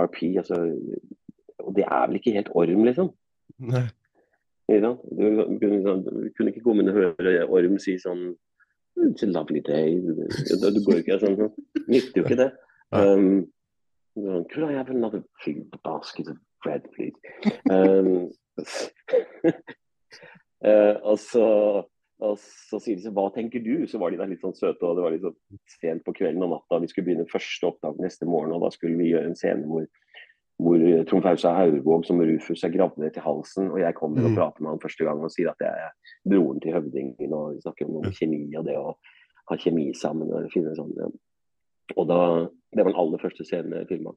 RP, 0.07 0.23
altså 0.39 0.63
Og 1.67 1.75
det 1.75 1.85
er 1.85 2.07
vel 2.07 2.21
ikke 2.21 2.37
helt 2.37 2.55
orm, 2.55 2.87
liksom? 2.87 3.11
Nei. 3.59 3.87
Sant? 4.67 5.03
Du, 5.15 5.27
kunne 5.63 5.99
du 6.03 6.31
kunne 6.35 6.51
ikke 6.51 6.63
komme 6.65 6.83
inn 6.83 6.91
og 6.91 6.99
høre 6.99 7.45
Orm 7.55 7.77
si 7.83 7.95
sånn 8.03 8.33
It's 8.97 9.23
a 9.23 9.27
lovely 9.27 9.61
day. 9.61 10.01
Du, 10.01 10.81
går 10.87 11.03
ikke 11.03 11.19
sånn. 11.21 11.51
Nytter 11.87 12.21
jo 12.21 12.25
ikke 12.25 12.41
det. 12.41 12.51
Um, 12.97 13.47
Could 14.17 14.65
I 14.71 14.73
have 14.73 14.89
another 14.91 15.23
basket 15.85 16.29
of 16.29 16.39
bread, 16.65 16.87
please? 16.95 17.17
Um, 17.69 18.31
uh, 20.65 20.97
og 21.05 21.19
så 21.21 21.47
og 22.25 22.39
så 22.41 22.79
sier 22.81 22.97
de 22.97 23.05
så, 23.05 23.13
hva 23.13 23.27
tenker 23.35 23.61
du? 23.61 23.85
Så 23.89 23.99
var 24.01 24.13
de 24.13 24.17
der 24.17 24.31
litt 24.31 24.41
sånn 24.41 24.57
søte, 24.57 24.81
og 24.89 24.97
det 24.97 25.05
var 25.05 25.13
litt 25.13 25.25
sånn 25.27 25.61
sent 25.69 26.05
på 26.07 26.15
kvelden 26.17 26.47
og 26.47 26.55
natta. 26.55 26.79
Vi 26.81 26.89
skulle 26.89 27.11
begynne 27.11 27.29
første 27.29 27.69
opptak 27.69 27.99
neste 28.01 28.29
morgen, 28.29 28.55
og 28.57 28.65
da 28.65 28.71
skulle 28.73 28.97
vi 28.97 29.11
gjøre 29.11 29.29
en 29.29 29.37
scene 29.37 29.69
hvor, 29.69 29.85
hvor 30.57 30.81
Trond 31.05 31.23
Fausa 31.23 31.51
Haugvåg 31.53 32.07
som 32.09 32.21
Rufus 32.21 32.63
er 32.65 32.73
gravd 32.73 32.97
ned 33.03 33.13
til 33.13 33.23
halsen, 33.23 33.71
og 33.71 33.79
jeg 33.81 33.95
kommer 33.95 34.25
og 34.25 34.31
Mm. 34.31 34.37
prater 34.39 34.63
med 34.63 34.71
han 34.71 34.81
første 34.81 35.05
gang 35.05 35.21
og 35.21 35.31
sier 35.31 35.51
at 35.51 35.61
jeg 35.61 35.69
er 35.69 35.93
broren 36.31 36.61
til 36.61 36.73
høvdingen, 36.73 37.33
og 37.33 37.55
vi 37.55 37.61
snakker 37.61 37.87
om 37.87 37.93
noe 37.99 38.13
kjemi 38.13 38.57
og 38.57 38.65
det 38.65 38.77
å 38.77 38.95
ha 39.51 39.57
kjemi 39.57 39.93
sammen 39.95 40.33
og 40.33 40.51
finne 40.51 40.73
sånn. 40.75 40.95
Ja. 40.97 41.09
Og 41.97 42.09
da, 42.09 42.49
Det 42.75 42.85
var 42.85 42.93
den 42.93 43.01
aller 43.01 43.19
første 43.19 43.45
scenen 43.45 43.73
jeg 43.73 43.89
filma. 43.89 44.13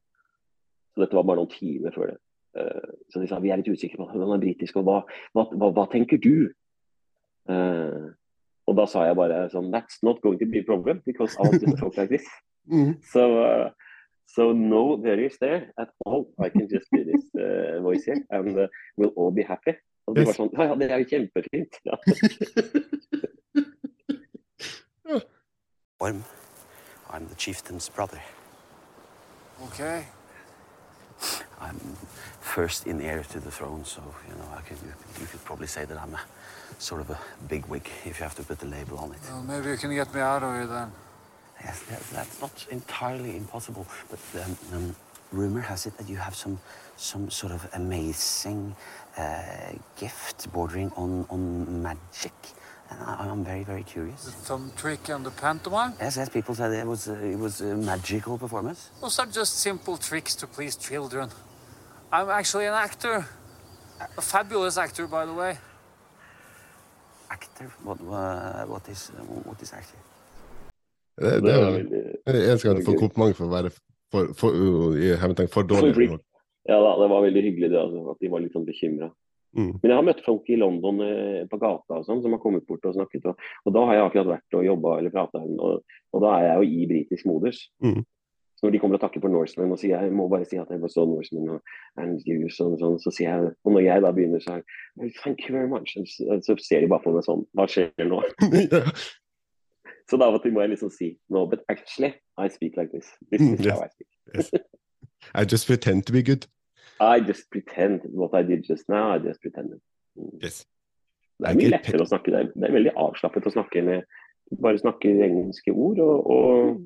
Så 0.95 1.01
dette 1.03 1.15
var 1.15 1.23
bare 1.23 1.37
noen 1.37 1.51
timer 1.51 1.91
før 1.91 2.07
det. 2.07 2.17
Uh, 2.57 2.91
så 3.09 3.21
de 3.21 3.27
sa 3.27 3.39
vi 3.39 3.51
er 3.51 3.57
litt 3.57 3.69
usikre 3.69 3.97
på 3.97 4.09
han 4.09 4.33
er 4.33 4.41
britisk, 4.41 4.75
og 4.77 4.83
hva, 4.83 5.03
hva, 5.35 5.45
hva, 5.53 5.69
hva 5.71 5.85
tenker 5.91 6.17
du? 6.17 6.49
Uh, 7.47 8.09
og 8.67 8.75
da 8.75 8.85
sa 8.85 9.05
jeg 9.05 9.15
bare 9.17 9.49
sånn 9.49 9.71
That's 9.71 10.01
not 10.03 10.21
going 10.21 10.39
to 10.39 10.45
be 10.45 10.59
a 10.59 10.63
problem, 10.63 11.01
because 11.05 11.35
all 11.37 11.51
these 11.51 11.75
talk 11.79 11.97
like 11.97 12.09
this. 12.09 12.25
Mm. 12.69 13.01
So, 13.01 13.41
uh, 13.41 13.69
so 14.35 14.51
no 14.53 14.95
worries 15.01 15.37
there 15.41 15.71
at 15.77 15.89
all. 16.05 16.29
I 16.39 16.49
can 16.49 16.67
just 16.69 16.87
do 16.93 17.03
this 17.03 17.25
uh, 17.35 17.81
voice 17.81 18.05
here, 18.05 18.21
and 18.29 18.57
uh, 18.59 18.67
we'll 18.97 19.13
all 19.15 19.31
be 19.31 19.43
happy. 19.43 19.73
Og 20.07 20.15
de 20.15 20.23
var 20.25 20.31
Yes. 20.33 20.37
sånn 20.39 20.49
Ja, 20.57 20.63
ja, 20.69 20.75
det 20.75 20.87
er 20.91 20.97
jo 21.03 21.05
kjempefint. 21.11 21.73
Ja. 21.85 21.95
Orm, 25.99 26.23
I'm 27.09 27.27
the 27.27 27.35
chieftain's 27.35 27.89
brother. 27.89 28.21
Okay. 29.67 30.05
I'm 31.59 31.79
first 32.39 32.87
in 32.87 33.01
heir 33.01 33.23
to 33.33 33.39
the 33.39 33.51
throne, 33.51 33.83
so 33.83 34.01
you 34.29 34.35
know 34.35 34.47
I 34.57 34.61
can, 34.61 34.77
you, 34.85 34.93
you 35.19 35.27
could 35.27 35.43
probably 35.43 35.67
say 35.67 35.83
that 35.85 35.97
I'm 35.97 36.13
a 36.15 36.21
sort 36.79 37.01
of 37.01 37.09
a 37.09 37.19
big 37.49 37.65
wig 37.65 37.89
if 38.05 38.19
you 38.19 38.23
have 38.23 38.35
to 38.35 38.43
put 38.43 38.59
the 38.59 38.65
label 38.67 38.97
on 38.97 39.11
it. 39.11 39.19
Well, 39.29 39.43
maybe 39.43 39.69
you 39.69 39.77
can 39.77 39.93
get 39.93 40.13
me 40.13 40.21
out 40.21 40.43
of 40.43 40.53
here 40.53 40.67
then. 40.67 40.91
Yes, 41.63 41.79
that, 41.89 42.01
that's 42.13 42.41
not 42.41 42.67
entirely 42.71 43.35
impossible, 43.35 43.85
but 44.09 44.19
um, 44.41 44.57
um, 44.73 44.95
rumor 45.31 45.61
has 45.61 45.85
it 45.85 45.97
that 45.97 46.09
you 46.09 46.17
have 46.17 46.35
some 46.35 46.57
some 46.95 47.29
sort 47.29 47.53
of 47.53 47.67
amazing 47.73 48.75
uh, 49.17 49.71
gift 49.99 50.51
bordering 50.51 50.91
on 50.95 51.25
on 51.29 51.81
magic, 51.83 52.33
and 52.89 52.99
I, 53.01 53.27
I'm 53.29 53.43
very 53.43 53.63
very 53.63 53.83
curious. 53.83 54.33
Some 54.43 54.71
trick 54.75 55.09
and 55.09 55.25
the 55.25 55.31
pantomime? 55.31 55.93
Yes, 55.99 56.17
yes, 56.17 56.29
people 56.29 56.55
said 56.55 56.71
it 56.71 56.87
was 56.87 57.07
uh, 57.07 57.13
it 57.13 57.37
was 57.37 57.61
a 57.61 57.75
magical 57.75 58.37
performance. 58.37 58.89
Those 59.01 59.19
are 59.19 59.27
just 59.27 59.59
simple 59.59 59.97
tricks 59.97 60.35
to 60.35 60.47
please 60.47 60.75
children. 60.75 61.29
I'm 62.11 62.29
actually 62.29 62.65
an 62.65 62.73
actor. 62.73 63.25
A 64.17 64.21
fabulous 64.21 64.77
actor, 64.77 65.07
by 65.07 65.25
the 65.25 65.33
way. 65.33 65.57
Actor? 67.29 67.69
What 67.83 67.99
uh, 67.99 68.65
what 68.65 68.87
is 68.87 69.11
what 69.43 69.61
is 69.61 69.73
actor? 69.73 69.97
Det, 71.19 71.37
det 71.45 71.53
er 72.31 72.41
eneste 72.41 72.69
gang 72.69 72.79
du 72.79 72.85
får 72.87 72.99
kompliment 72.99 73.37
for 73.37 73.47
å 73.49 73.53
være 73.53 73.71
for, 74.09 74.33
for, 74.37 74.59
hermetegn 75.21 75.49
for 75.53 75.67
dårlig. 75.69 75.95
For. 76.13 76.21
Ja 76.69 76.77
da, 76.83 76.93
det 77.01 77.09
var 77.11 77.25
veldig 77.25 77.43
hyggelig 77.45 77.71
det, 77.71 77.81
altså, 77.81 78.05
at 78.13 78.21
de 78.21 78.31
var 78.31 78.43
litt 78.43 78.55
sånn 78.55 78.67
bekymra. 78.67 79.09
Mm. 79.57 79.71
Men 79.81 79.89
jeg 79.89 79.97
har 79.97 80.05
møtt 80.05 80.21
folk 80.21 80.49
i 80.53 80.59
London 80.61 81.01
eh, 81.01 81.41
på 81.49 81.57
gata 81.57 81.97
og 81.97 82.05
sånn, 82.05 82.21
som 82.21 82.35
har 82.35 82.41
kommet 82.43 82.67
bort 82.69 82.85
og 82.85 82.93
snakket. 82.93 83.25
Og, 83.31 83.49
og 83.65 83.73
da 83.73 83.85
har 83.89 83.97
jeg 83.97 84.05
akkurat 84.05 84.31
vært 84.35 84.57
og 84.59 84.67
jobba 84.67 84.95
eller 84.99 85.13
prata, 85.13 85.41
og, 85.41 85.99
og 86.13 86.23
da 86.25 86.35
er 86.35 86.45
jeg 86.45 86.59
jo 86.59 86.69
i 86.69 86.87
britisk 86.91 87.29
modus. 87.29 87.63
Mm. 87.81 88.03
Så 88.59 88.67
når 88.67 88.75
de 88.75 88.79
kommer 88.83 88.99
og 88.99 89.01
takker 89.05 89.23
for 89.23 89.31
Norseman 89.31 89.71
og 89.71 89.79
sier 89.79 90.03
jeg 90.03 90.11
må 90.11 90.25
bare 90.27 90.43
si 90.43 90.57
at 90.59 90.67
jeg 90.67 90.81
forstår 90.81 91.05
så 91.05 91.07
Norseman 91.07 91.51
og 91.53 92.01
and 92.01 92.25
you, 92.27 92.49
sånn, 92.51 92.75
sånn, 92.81 92.97
så 92.99 93.13
sier 93.15 93.29
jeg 93.31 93.53
Og 93.63 93.71
når 93.71 93.85
jeg 93.85 94.03
da 94.03 94.11
begynner, 94.11 94.43
så 94.43 94.57
er 94.57 94.65
jeg 94.99 95.13
Thank 95.21 95.45
you 95.47 95.55
very 95.55 95.69
much. 95.71 95.93
Så, 95.95 96.27
så 96.43 96.57
ser 96.59 96.83
de 96.83 96.89
bare 96.91 97.05
på 97.05 97.13
meg 97.15 97.23
sånn 97.23 97.45
Hva 97.55 97.69
skjer 97.71 98.09
nå? 98.09 98.19
ja. 100.17 100.27
Så 100.31 100.43
da 100.43 100.51
må 100.51 100.61
jeg 100.61 100.69
liksom 100.69 100.89
si 100.89 101.17
No, 101.29 101.45
but 101.45 101.59
actually, 101.69 102.13
I 102.37 102.49
speak 102.49 102.77
like 102.77 102.91
this. 102.91 103.07
This 103.31 103.41
Mm, 103.41 103.59
is 103.59 103.65
how 103.65 103.83
I 103.83 103.89
speak. 103.89 104.07
Yes. 104.35 104.51
I 105.35 105.45
just 105.45 105.67
pretend 105.67 106.05
to 106.07 106.13
be 106.13 106.23
good. 106.23 106.47
I 106.99 107.19
just 107.19 107.49
pretend 107.51 108.01
what 108.11 108.33
I 108.33 108.43
did 108.43 108.65
just 108.69 108.89
now. 108.89 109.15
I 109.15 109.19
just 109.19 109.41
pretended. 109.41 109.79
Mm. 110.17 110.43
Yes. 110.43 110.65
Det 111.39 111.47
er 111.47 111.55
mye 111.55 111.71
lettere 111.71 112.03
å 112.03 112.07
snakke. 112.09 112.31
Det 112.33 112.39
er, 112.39 112.47
det 112.55 112.67
er 112.67 112.75
veldig 112.75 112.95
avslappet 112.99 113.47
å 113.47 113.53
snakke 113.53 113.83
med 113.85 114.07
Bare 114.49 114.79
snakke 114.81 115.11
engelske 115.13 115.69
ord 115.69 115.99
og, 116.01 116.25
og, 116.33 116.79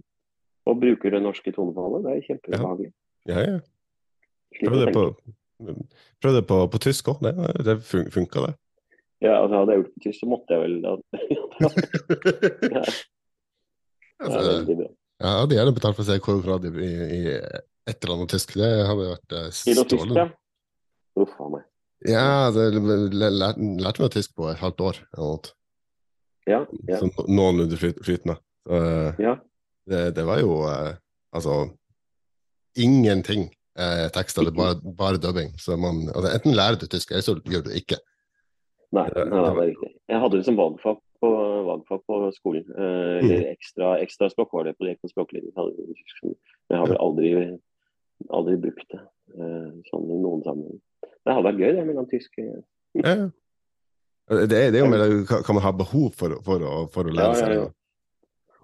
og 0.68 0.80
bruker 0.82 1.14
det 1.16 1.22
norske 1.24 1.48
tonefallet. 1.56 2.04
Det 2.04 2.12
er 2.12 2.26
kjempebehagelig. 2.26 2.90
Ja, 3.30 3.38
ja. 3.40 3.54
ja. 3.54 3.60
Prøv 4.68 4.82
det 4.82 4.90
på, 4.94 5.04
prøv 6.20 6.36
det 6.36 6.42
på, 6.50 6.58
på 6.74 6.82
tysk 6.84 7.08
òg. 7.14 7.24
Det, 7.24 7.32
det 7.64 7.78
funka, 7.88 8.44
det. 8.50 8.52
Ja, 9.24 9.38
altså, 9.38 9.62
hadde 9.62 9.72
jeg 9.78 9.80
gjort 9.80 9.88
det 9.88 9.96
på 9.96 10.04
tysk, 10.10 10.20
så 10.20 10.28
måtte 10.34 10.58
jeg 10.58 10.60
vel 10.66 10.76
Det 14.20 14.28
er 14.28 14.38
Altså, 14.38 14.52
veldig 14.52 14.78
bra. 14.80 14.90
jeg 15.24 15.40
hadde 15.42 15.58
gjerne 15.58 15.76
betalt 15.78 15.98
for 15.98 16.04
å 16.04 16.08
se 16.10 16.24
Korokrad 16.24 16.66
i, 16.70 16.72
i, 17.18 17.22
et 17.90 17.98
eller 17.98 18.16
annet 18.16 18.34
tysk. 18.34 18.56
Det 18.60 18.72
hadde 18.88 19.10
vært 19.10 19.38
eh, 19.40 19.52
strålende. 19.52 20.26
ja. 20.26 20.30
Uff 21.24 21.34
a 21.38 21.50
meg. 21.54 21.66
Ja, 22.10 22.52
det, 22.52 22.70
lærte, 23.14 24.02
meg 24.02 24.10
tysk 24.12 24.34
på 24.36 24.50
et 24.52 24.60
halvt 24.60 24.82
år. 24.84 25.00
eller 25.14 25.36
noe. 25.36 25.54
Ja, 26.50 26.60
ja, 26.90 27.00
Sånn 27.00 27.14
noenlunde 27.32 27.78
flytende. 27.80 28.36
Så, 28.68 28.80
eh, 28.80 29.22
ja. 29.24 29.38
det, 29.88 30.02
det 30.18 30.26
var 30.28 30.42
jo 30.42 30.58
uh, 30.68 30.92
altså 31.36 31.62
ingenting 32.76 33.46
uh, 33.80 34.10
tekst, 34.16 34.40
eller 34.42 34.56
bare, 34.56 34.76
bare 34.98 35.22
dubbing. 35.22 35.54
Så 35.62 35.78
man, 35.80 36.08
altså, 36.12 36.34
enten 36.34 36.58
lærer 36.58 36.82
du 36.82 36.88
tysk, 36.92 37.14
eller 37.14 37.24
så 37.24 37.38
gjør 37.48 37.64
du 37.70 37.72
ikke. 37.78 38.00
Nei, 38.94 39.08
nei, 39.16 39.24
nei, 39.30 39.40
det 39.40 39.54
er 39.54 39.72
riktig. 39.72 39.92
Jeg 40.12 40.22
hadde 40.26 40.40
det 40.40 40.48
som 40.50 40.60
valgfag 40.60 41.00
på, 41.24 41.32
valgfag 41.68 42.02
på 42.10 42.20
skolen. 42.36 42.66
Eh, 42.76 43.20
eller 43.20 43.46
ekstra, 43.54 43.94
ekstra 44.04 44.30
språk 44.32 44.56
var 44.56 44.68
det 44.68 44.76
på, 44.78 45.12
språklinjen. 45.12 45.54
Men 45.56 46.76
jeg 46.76 46.82
har 46.82 46.90
vel 46.92 47.00
aldri, 47.00 47.30
aldri 48.30 48.58
brukt 48.66 48.90
det 48.92 49.00
eh, 49.04 49.70
sånn 49.92 50.10
i 50.12 50.20
noen 50.20 50.44
sammenheng. 50.46 50.82
Det 51.24 51.32
hadde 51.32 51.48
vært 51.48 51.62
gøy, 51.64 51.70
det, 51.78 51.86
mellom 51.88 52.10
tysk 52.12 52.44
Ja, 52.44 53.16
ja. 53.16 53.30
Det, 54.24 54.56
er, 54.56 54.70
det 54.72 54.80
er 54.80 54.86
jo 54.86 54.88
med 54.88 55.02
hva 55.28 55.42
hva 55.44 55.54
man 55.58 55.66
har 55.66 55.74
behov 55.76 56.14
for, 56.16 56.38
for, 56.46 56.64
å, 56.64 56.76
for 56.92 57.10
å 57.10 57.16
lære 57.16 57.40
seg. 57.40 57.56
ja, 57.56 57.64
ja. 57.64 57.70
det. 57.70 57.80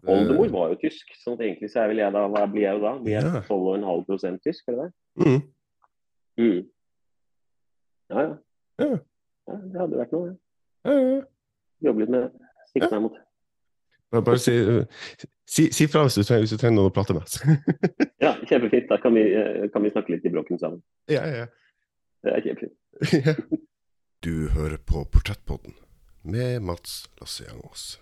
Oldemor 0.08 0.52
var 0.54 0.70
jo 0.72 0.78
tysk, 0.80 1.10
så 1.20 1.34
egentlig 1.36 1.68
så 1.74 1.82
er 1.84 1.90
vel 1.92 2.00
jeg 2.00 2.16
da 2.16 2.22
Hva 2.32 2.46
blir 2.48 2.64
jeg 2.64 2.78
jo 2.78 2.84
da? 2.86 2.94
Blir 3.04 3.18
jeg 3.18 3.26
Ja. 3.28 3.42
12,5 3.50 4.38
tysk, 4.46 4.70
eller 4.72 4.86
det 4.86 4.92
det? 4.92 5.26
Mm. 5.26 5.42
Mm. 6.40 6.62
Ja, 8.10 8.22
ja. 8.22 8.38
Ja. 8.80 8.88
ja. 9.52 9.58
Det 9.74 9.82
hadde 9.84 10.00
vært 10.00 10.16
noe. 10.16 10.30
Ja. 10.30 10.38
Ja, 10.88 10.96
ja, 10.96 11.10
ja. 11.18 11.26
Jobbe 11.84 12.04
litt 12.04 12.14
med 12.14 12.24
det. 12.26 12.49
Sikte 12.74 12.92
meg 12.94 13.06
mot. 13.08 13.18
Bare, 14.10 14.24
bare 14.26 14.42
si, 14.42 14.56
si, 15.46 15.68
si 15.74 15.86
fra 15.90 16.02
hvis 16.06 16.18
du 16.18 16.24
trenger, 16.24 16.46
hvis 16.46 16.54
du 16.56 16.62
trenger 16.62 16.80
noen 16.80 16.90
å 16.90 16.94
prate 16.94 17.16
med. 17.18 17.40
Ja, 18.26 18.34
kjempefint. 18.50 18.90
Da 18.90 18.98
kan 19.02 19.14
vi, 19.16 19.24
eh, 19.38 19.68
kan 19.74 19.86
vi 19.86 19.92
snakke 19.94 20.16
litt 20.16 20.26
i 20.26 20.34
bråken 20.34 20.60
sammen. 20.62 20.82
ja, 21.12 21.24
ja, 21.30 21.46
Det 22.26 22.36
er 22.36 22.46
kjempefint. 22.48 23.50
Du 24.20 24.50
hører 24.52 24.76
på 24.84 25.06
Portrettpodden 25.08 25.78
med 26.28 26.62
Mats 26.62 27.06
Lasse-Jangås 27.22 28.00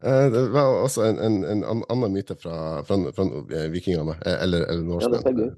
Det 0.00 0.48
var 0.54 0.80
også 0.80 1.02
en, 1.10 1.18
en, 1.18 1.44
en 1.44 1.84
annen 1.90 2.12
myte 2.14 2.36
fra, 2.40 2.80
fra, 2.88 2.96
fra 3.12 3.26
eh, 3.26 3.68
vikingene, 3.72 4.16
eller, 4.24 4.64
eller, 4.64 4.66
eller 4.70 5.44
Ja, 5.44 5.50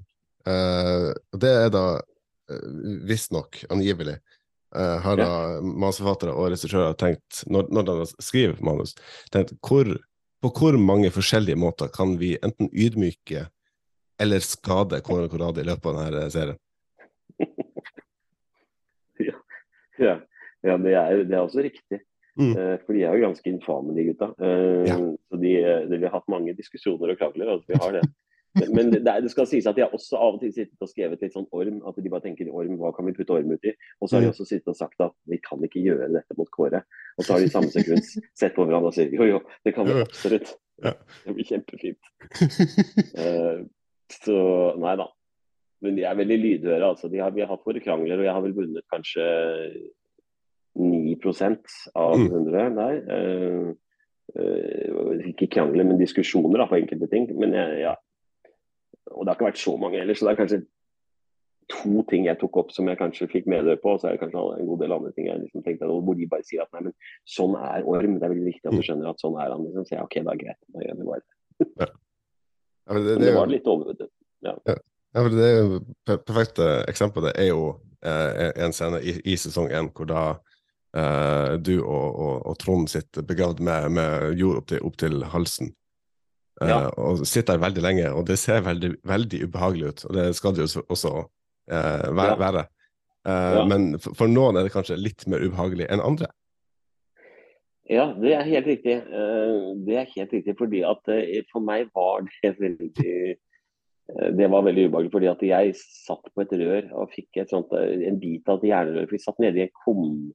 Eh, 0.49 1.09
og 1.35 1.41
det 1.43 1.53
er 1.65 1.71
da 1.75 1.85
uh, 1.99 2.67
visstnok, 3.09 3.61
angivelig, 3.75 4.17
uh, 4.77 4.97
har 5.05 5.21
da 5.21 5.31
manusforfattere 5.61 6.33
og 6.33 6.53
regissører 6.55 6.97
tenkt, 7.01 7.43
når, 7.51 7.69
når 7.75 7.89
de 7.91 8.09
skriver 8.25 8.63
manus, 8.65 8.95
tenkt 9.35 9.53
hvor, 9.61 9.91
på 10.43 10.53
hvor 10.57 10.79
mange 10.81 11.11
forskjellige 11.13 11.59
måter 11.61 11.93
kan 11.93 12.17
vi 12.21 12.37
enten 12.41 12.71
ydmyke 12.73 13.49
eller 14.19 14.43
skade 14.43 15.03
Konrad 15.07 15.31
Koradi 15.31 15.63
i 15.63 15.69
løpet 15.69 15.93
av 15.93 16.01
denne 16.01 16.31
serien? 16.35 16.63
Ja, 19.99 20.13
ja 20.63 20.77
det, 20.79 20.93
er, 20.95 21.25
det 21.27 21.35
er 21.35 21.43
også 21.43 21.65
riktig. 21.67 22.01
Mm. 22.39 22.53
Eh, 22.55 22.75
for 22.85 22.95
de 22.95 23.03
er 23.03 23.17
jo 23.17 23.25
ganske 23.27 23.51
infame, 23.51 23.95
de 23.97 24.05
gutta. 24.13 24.31
Eh, 24.39 24.87
Ja. 24.87 24.97
Så 25.29 25.41
de, 25.43 25.55
de, 25.91 25.99
vi 25.99 26.07
har 26.07 26.15
hatt 26.15 26.31
mange 26.31 26.55
diskusjoner 26.55 27.13
og 27.13 27.19
krangler. 27.19 27.51
Altså, 27.51 27.73
vi 27.73 27.81
har 27.83 27.97
det. 27.99 28.05
Men, 28.57 28.71
men 28.75 28.91
det, 28.91 29.03
det 29.05 29.31
skal 29.31 29.47
sies 29.47 29.67
at 29.69 29.77
de 29.77 29.83
har 29.85 29.93
også 29.95 30.17
av 30.17 30.39
og 30.39 30.41
til 30.41 30.53
sittet 30.55 30.81
og 30.83 30.89
skrevet 30.89 31.21
litt 31.23 31.35
sånn 31.37 31.47
orm. 31.53 31.83
At 31.87 31.99
de 32.01 32.11
bare 32.11 32.25
tenker 32.25 32.49
orm, 32.51 32.79
hva 32.81 32.91
kan 32.97 33.07
vi 33.07 33.13
putte 33.15 33.35
orm 33.37 33.53
uti? 33.53 33.75
Og 34.01 34.09
så 34.09 34.17
har 34.17 34.25
de 34.25 34.31
Mm. 34.31 34.33
også 34.35 34.47
sittet 34.49 34.73
og 34.73 34.77
sagt 34.79 35.01
at 35.05 35.13
vi 35.29 35.39
kan 35.45 35.61
ikke 35.63 35.83
gjøre 35.85 36.09
dette 36.15 36.35
mot 36.39 36.49
Kåre. 36.51 36.81
Og 37.19 37.25
så 37.25 37.33
har 37.35 37.41
de 37.45 37.51
i 37.51 37.53
samme 37.53 37.71
sekund 37.71 38.03
sett 38.41 38.55
på 38.57 38.65
hverandre 38.65 38.89
og 38.91 38.97
sier 38.97 39.13
jo 39.13 39.29
jo, 39.29 39.43
det 39.65 39.75
kan 39.77 39.87
vi 39.87 39.99
absolutt. 40.01 40.55
Det 40.81 41.35
blir 41.37 41.47
kjempefint. 41.49 42.11
Uh, 43.19 43.67
så 44.15 44.41
nei 44.81 44.97
da. 45.01 45.07
Men 45.85 45.95
de 45.99 46.03
er 46.09 46.19
veldig 46.19 46.39
lydhøre. 46.43 46.89
Altså. 46.89 47.09
De 47.13 47.21
har, 47.23 47.31
vi 47.37 47.45
har 47.45 47.53
hatt 47.53 47.67
våre 47.67 47.83
krangler, 47.85 48.19
og 48.19 48.25
jeg 48.27 48.35
har 48.35 48.43
vel 48.43 48.57
vunnet 48.57 48.87
kanskje 48.91 49.27
9% 50.79 51.77
av 51.95 52.17
Mm. 52.19 52.27
100 52.33 52.75
der. 52.77 52.97
Uh, 53.07 53.75
uh, 54.39 55.29
ikke 55.31 55.49
krangler, 55.51 55.85
men 55.85 55.99
diskusjoner 56.01 56.59
da, 56.63 56.67
på 56.71 56.79
enkelte 56.81 57.09
ting. 57.11 57.29
Men 57.39 57.55
jeg, 57.55 57.81
ja. 57.85 57.95
Og 59.13 59.25
det 59.25 59.31
har 59.33 59.39
ikke 59.39 59.49
vært 59.51 59.63
så 59.63 59.77
mange 59.81 60.01
ellers, 60.03 60.21
så 60.21 60.29
det 60.29 60.35
er 60.35 60.41
kanskje 60.43 60.61
to 61.69 62.03
ting 62.09 62.25
jeg 62.25 62.39
tok 62.41 62.57
opp 62.63 62.71
som 62.73 62.89
jeg 62.89 62.97
kanskje 62.97 63.27
fikk 63.29 63.49
medhør 63.53 63.77
på, 63.83 63.93
og 63.93 64.01
så 64.01 64.09
er 64.09 64.17
det 64.17 64.23
kanskje 64.23 64.43
en 64.57 64.69
god 64.71 64.79
del 64.81 64.95
andre 64.97 65.11
ting 65.13 65.27
jeg 65.29 65.43
liksom 65.43 65.65
tenkte, 65.67 65.89
hvor 65.89 66.17
de 66.17 66.29
bare 66.31 66.47
sier 66.49 66.63
at 66.65 66.73
nei, 66.73 66.87
men 66.89 66.95
sånn 67.29 67.57
er 67.61 67.85
Orm. 67.85 68.15
Det 68.17 68.25
er 68.25 68.33
veldig 68.33 68.47
viktig 68.49 68.71
at 68.71 68.79
du 68.79 68.85
skjønner 68.87 69.11
at 69.11 69.21
sånn 69.21 69.37
er 69.37 69.53
han. 69.53 69.67
Liksom. 69.67 69.85
Så 69.89 69.97
jeg, 69.97 70.07
ok, 70.07 70.17
da 70.25 70.33
er 70.33 70.41
greit. 70.45 70.61
Da 70.73 70.87
gjør 70.87 71.01
vi 71.01 71.09
bare 71.11 71.25
det. 71.25 71.91
Ja, 72.89 72.95
men 72.95 73.05
det, 73.05 73.17
det, 73.19 73.27
det 73.27 73.35
var 73.37 73.51
litt 73.53 73.69
overvedet. 73.69 74.09
Ja, 74.47 74.55
for 75.25 75.35
det 75.35 75.45
er 75.49 75.59
jo 75.59 75.81
per- 76.09 76.23
perfekte 76.25 76.69
eksempel. 76.89 77.29
Det 77.29 77.35
er 77.43 77.51
jo 77.51 77.65
eh, 78.01 78.49
en 78.65 78.73
scene 78.77 79.01
i, 79.05 79.19
i 79.29 79.37
sesong 79.41 79.69
én 79.75 79.91
hvor 79.93 80.09
da 80.09 80.23
eh, 80.97 81.57
du 81.61 81.75
og, 81.83 82.07
og, 82.09 82.35
og 82.49 82.57
Trond 82.63 82.89
sitter 82.93 83.27
begravd 83.29 83.61
med, 83.65 83.91
med 83.99 84.41
jord 84.41 84.63
opp 84.63 84.73
til, 84.73 84.81
opp 84.89 84.97
til 85.05 85.21
halsen. 85.35 85.75
Eh, 86.61 86.69
Ja. 86.69 86.91
Og 86.97 87.27
sitter 87.27 87.55
der 87.57 87.67
veldig 87.67 87.83
lenge, 87.83 88.11
og 88.13 88.27
det 88.27 88.39
ser 88.39 88.65
veldig, 88.67 88.97
veldig 89.07 89.45
ubehagelig 89.47 89.93
ut. 89.93 90.05
Og 90.09 90.15
det 90.17 90.27
skal 90.37 90.55
det 90.55 90.67
jo 90.67 90.83
også 90.89 91.13
eh, 91.71 92.09
være. 92.15 92.67
Ja. 93.25 93.61
Eh. 93.63 93.67
Men 93.69 93.99
for, 93.99 94.27
noen 94.27 94.57
er 94.57 94.67
det 94.67 94.75
kanskje 94.75 94.99
litt 94.99 95.27
mer 95.27 95.45
ubehagelig 95.45 95.89
enn 95.89 96.03
andre. 96.03 96.31
Ja, 97.89 98.11
det 98.21 98.35
er 98.37 98.49
helt 98.49 98.67
riktig. 98.67 98.97
Eh, 99.01 99.77
Det 99.87 99.97
er 99.97 100.11
helt 100.17 100.33
riktig 100.33 100.57
fordi 100.59 100.83
at 100.85 101.09
eh, 101.09 101.45
for 101.53 101.61
meg 101.65 101.89
var 101.95 102.27
det 102.27 102.57
veldig 102.65 102.91
eh, 103.07 103.37
Det 104.37 104.51
var 104.51 104.67
veldig 104.67 104.89
ubehagelig 104.89 105.13
fordi 105.13 105.31
at 105.31 105.43
jeg 105.43 105.77
satt 105.79 106.27
på 106.35 106.43
et 106.43 106.53
rør 106.53 106.91
og 106.93 107.15
fikk 107.15 107.41
et 107.41 107.51
sånt, 107.51 107.73
eh, 107.73 108.09
en 108.09 108.19
bit 108.21 108.49
av 108.49 108.59
et 108.59 108.71
jernrør. 108.73 109.07
For 109.07 109.17
vi 109.17 109.25
satt 109.25 109.39
nede 109.39 109.63
i 109.63 109.69
en 109.69 109.77
kum... 109.85 110.33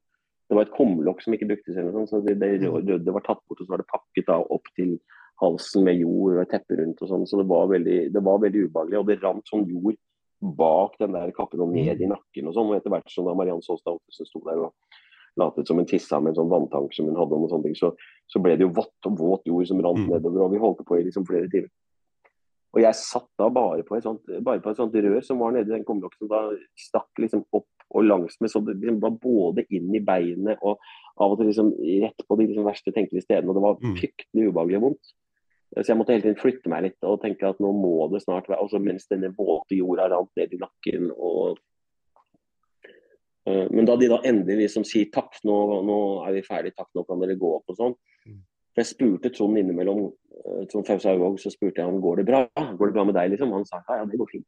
Det 0.50 0.58
var 0.58 0.68
et 0.68 0.76
kumlokk 0.76 1.22
som 1.24 1.34
ikke 1.34 1.48
bruktes, 1.50 1.78
eller 1.78 1.94
noe 1.96 2.06
sånt, 2.06 2.28
så 2.28 2.34
det, 2.36 2.36
det 2.38 2.58
det, 2.62 3.14
var 3.16 3.24
tatt 3.26 3.40
bort 3.48 3.62
og 3.62 3.66
så 3.66 3.72
var 3.72 3.82
det 3.82 3.90
pakket 3.90 4.28
da 4.28 4.36
opp 4.54 4.68
til 4.78 4.98
halsen 5.44 5.84
med 5.86 6.00
jord 6.02 6.38
og 6.38 6.42
et 6.46 6.52
teppe 6.56 6.80
rundt 6.80 7.02
og 7.04 7.10
sånn. 7.12 7.28
Så 7.30 7.38
det 7.42 7.48
var, 7.50 7.68
veldig, 7.72 8.00
det 8.16 8.24
var 8.24 8.42
veldig 8.44 8.66
ubehagelig. 8.70 9.00
Og 9.02 9.08
det 9.12 9.20
rant 9.22 9.46
sånn 9.52 9.68
jord 9.70 10.00
bak 10.44 10.98
den 11.00 11.14
der 11.16 11.32
kappen 11.36 11.62
og 11.64 11.72
ned 11.72 12.02
i 12.04 12.10
nakken 12.10 12.50
og 12.50 12.56
sånn. 12.58 12.72
Og 12.72 12.76
etter 12.80 12.92
hvert 12.94 13.12
som 13.14 13.28
da 13.30 13.36
Mariann 13.38 13.62
Saastad 13.64 13.96
Ottesen 13.96 14.28
sto 14.28 14.42
der 14.48 14.64
og 14.66 14.74
latet 15.40 15.66
som 15.70 15.80
en 15.82 15.88
tissa 15.90 16.20
med 16.22 16.34
en 16.34 16.42
sånn 16.44 16.52
vanntank 16.52 16.92
som 16.94 17.08
hun 17.10 17.16
hadde, 17.18 17.34
om 17.38 17.46
og 17.48 17.50
sånne 17.50 17.66
ting, 17.70 17.78
så, 17.80 17.94
så 18.30 18.42
ble 18.44 18.58
det 18.58 18.68
jo 18.68 18.74
vått 18.76 19.08
og 19.10 19.16
våt 19.18 19.48
jord 19.50 19.66
som 19.70 19.80
rant 19.82 19.98
Mm. 20.04 20.12
nedover. 20.14 20.44
Og 20.46 20.52
vi 20.52 20.60
holdt 20.62 20.84
på 20.86 21.00
i 21.00 21.06
liksom 21.08 21.26
flere 21.26 21.50
timer. 21.50 21.72
Og 22.74 22.82
jeg 22.82 22.98
satt 22.98 23.28
da 23.38 23.48
bare 23.54 23.84
på 23.86 23.98
et 23.98 24.04
sånt, 24.06 24.26
bare 24.42 24.62
på 24.62 24.72
et 24.72 24.78
sånt 24.78 24.94
rør 24.98 25.24
som 25.26 25.38
var 25.42 25.52
nedi 25.54 25.70
den 25.70 25.84
kumlokken 25.86 26.26
som 26.26 26.30
da 26.32 26.40
stakk 26.78 27.22
liksom 27.22 27.44
opp 27.54 27.68
og 27.94 28.06
langs 28.08 28.40
med, 28.42 28.50
så 28.50 28.62
det 28.66 28.80
liksom 28.82 29.00
var 29.04 29.12
både 29.22 29.66
inn 29.70 29.94
i 29.94 30.02
beinet 30.02 30.58
og 30.66 30.80
av 31.22 31.32
og 31.36 31.38
til 31.38 31.52
liksom 31.52 31.70
rett 32.02 32.24
på 32.26 32.38
de 32.40 32.48
liksom 32.50 32.66
verste 32.66 32.94
tenkelige 32.96 33.26
stedene. 33.28 33.50
Og 33.54 33.58
det 33.60 33.62
var 33.66 33.76
Mm. 33.82 33.94
fryktelig 34.00 34.48
ubehagelig 34.50 34.82
vondt. 34.82 35.14
Så 35.74 35.88
jeg 35.90 35.98
måtte 35.98 36.14
hele 36.14 36.22
tiden 36.22 36.38
flytte 36.38 36.70
meg 36.70 36.84
litt 36.86 37.06
og 37.08 37.22
tenke 37.24 37.48
at 37.50 37.60
nå 37.64 37.72
må 37.74 38.08
det 38.12 38.22
snart 38.22 38.46
være 38.48 38.62
altså 38.62 38.78
Mens 38.84 39.08
denne 39.10 39.32
våte 39.34 39.74
jorda 39.80 40.06
rant 40.12 40.30
ned 40.38 40.54
i 40.54 40.60
nakken 40.62 41.12
og 41.18 41.58
Eh, 43.46 43.68
Men 43.72 43.86
da 43.86 43.96
de 44.00 44.08
da 44.08 44.22
endelig 44.24 44.70
liksom 44.70 44.86
sier 44.88 45.10
takk, 45.12 45.36
nå, 45.44 45.56
nå 45.84 45.98
er 46.28 46.38
vi 46.38 46.44
ferdig, 46.48 46.74
takk, 46.78 46.88
nå 46.96 47.04
kan 47.08 47.20
dere 47.20 47.36
gå 47.40 47.50
opp 47.58 47.74
og 47.74 47.80
sånn. 47.80 47.96
For 48.74 48.82
Jeg 48.82 48.90
spurte 48.90 49.32
Trond 49.36 49.60
innimellom, 49.60 50.06
eh, 50.32 50.62
Trond 50.72 50.88
Fause 50.88 51.10
Haugvåg, 51.12 51.36
så 51.42 51.52
spurte 51.52 51.84
jeg 51.84 51.92
om 51.92 52.00
går 52.02 52.22
det 52.22 52.26
bra 52.30 52.46
Går 52.56 52.88
det 52.88 52.94
bra 52.96 53.04
med 53.04 53.16
deg, 53.16 53.34
liksom. 53.34 53.52
Han 53.52 53.66
sa 53.66 53.82
ja, 53.90 53.98
ja, 54.00 54.06
det 54.06 54.18
går 54.22 54.32
fint. 54.32 54.48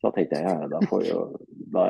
Så 0.00 0.08
da 0.08 0.10
tenkte 0.16 0.40
jeg 0.40 0.48
ja, 0.50 0.66
da, 0.72 0.80
får 0.90 1.06
da, 1.72 1.84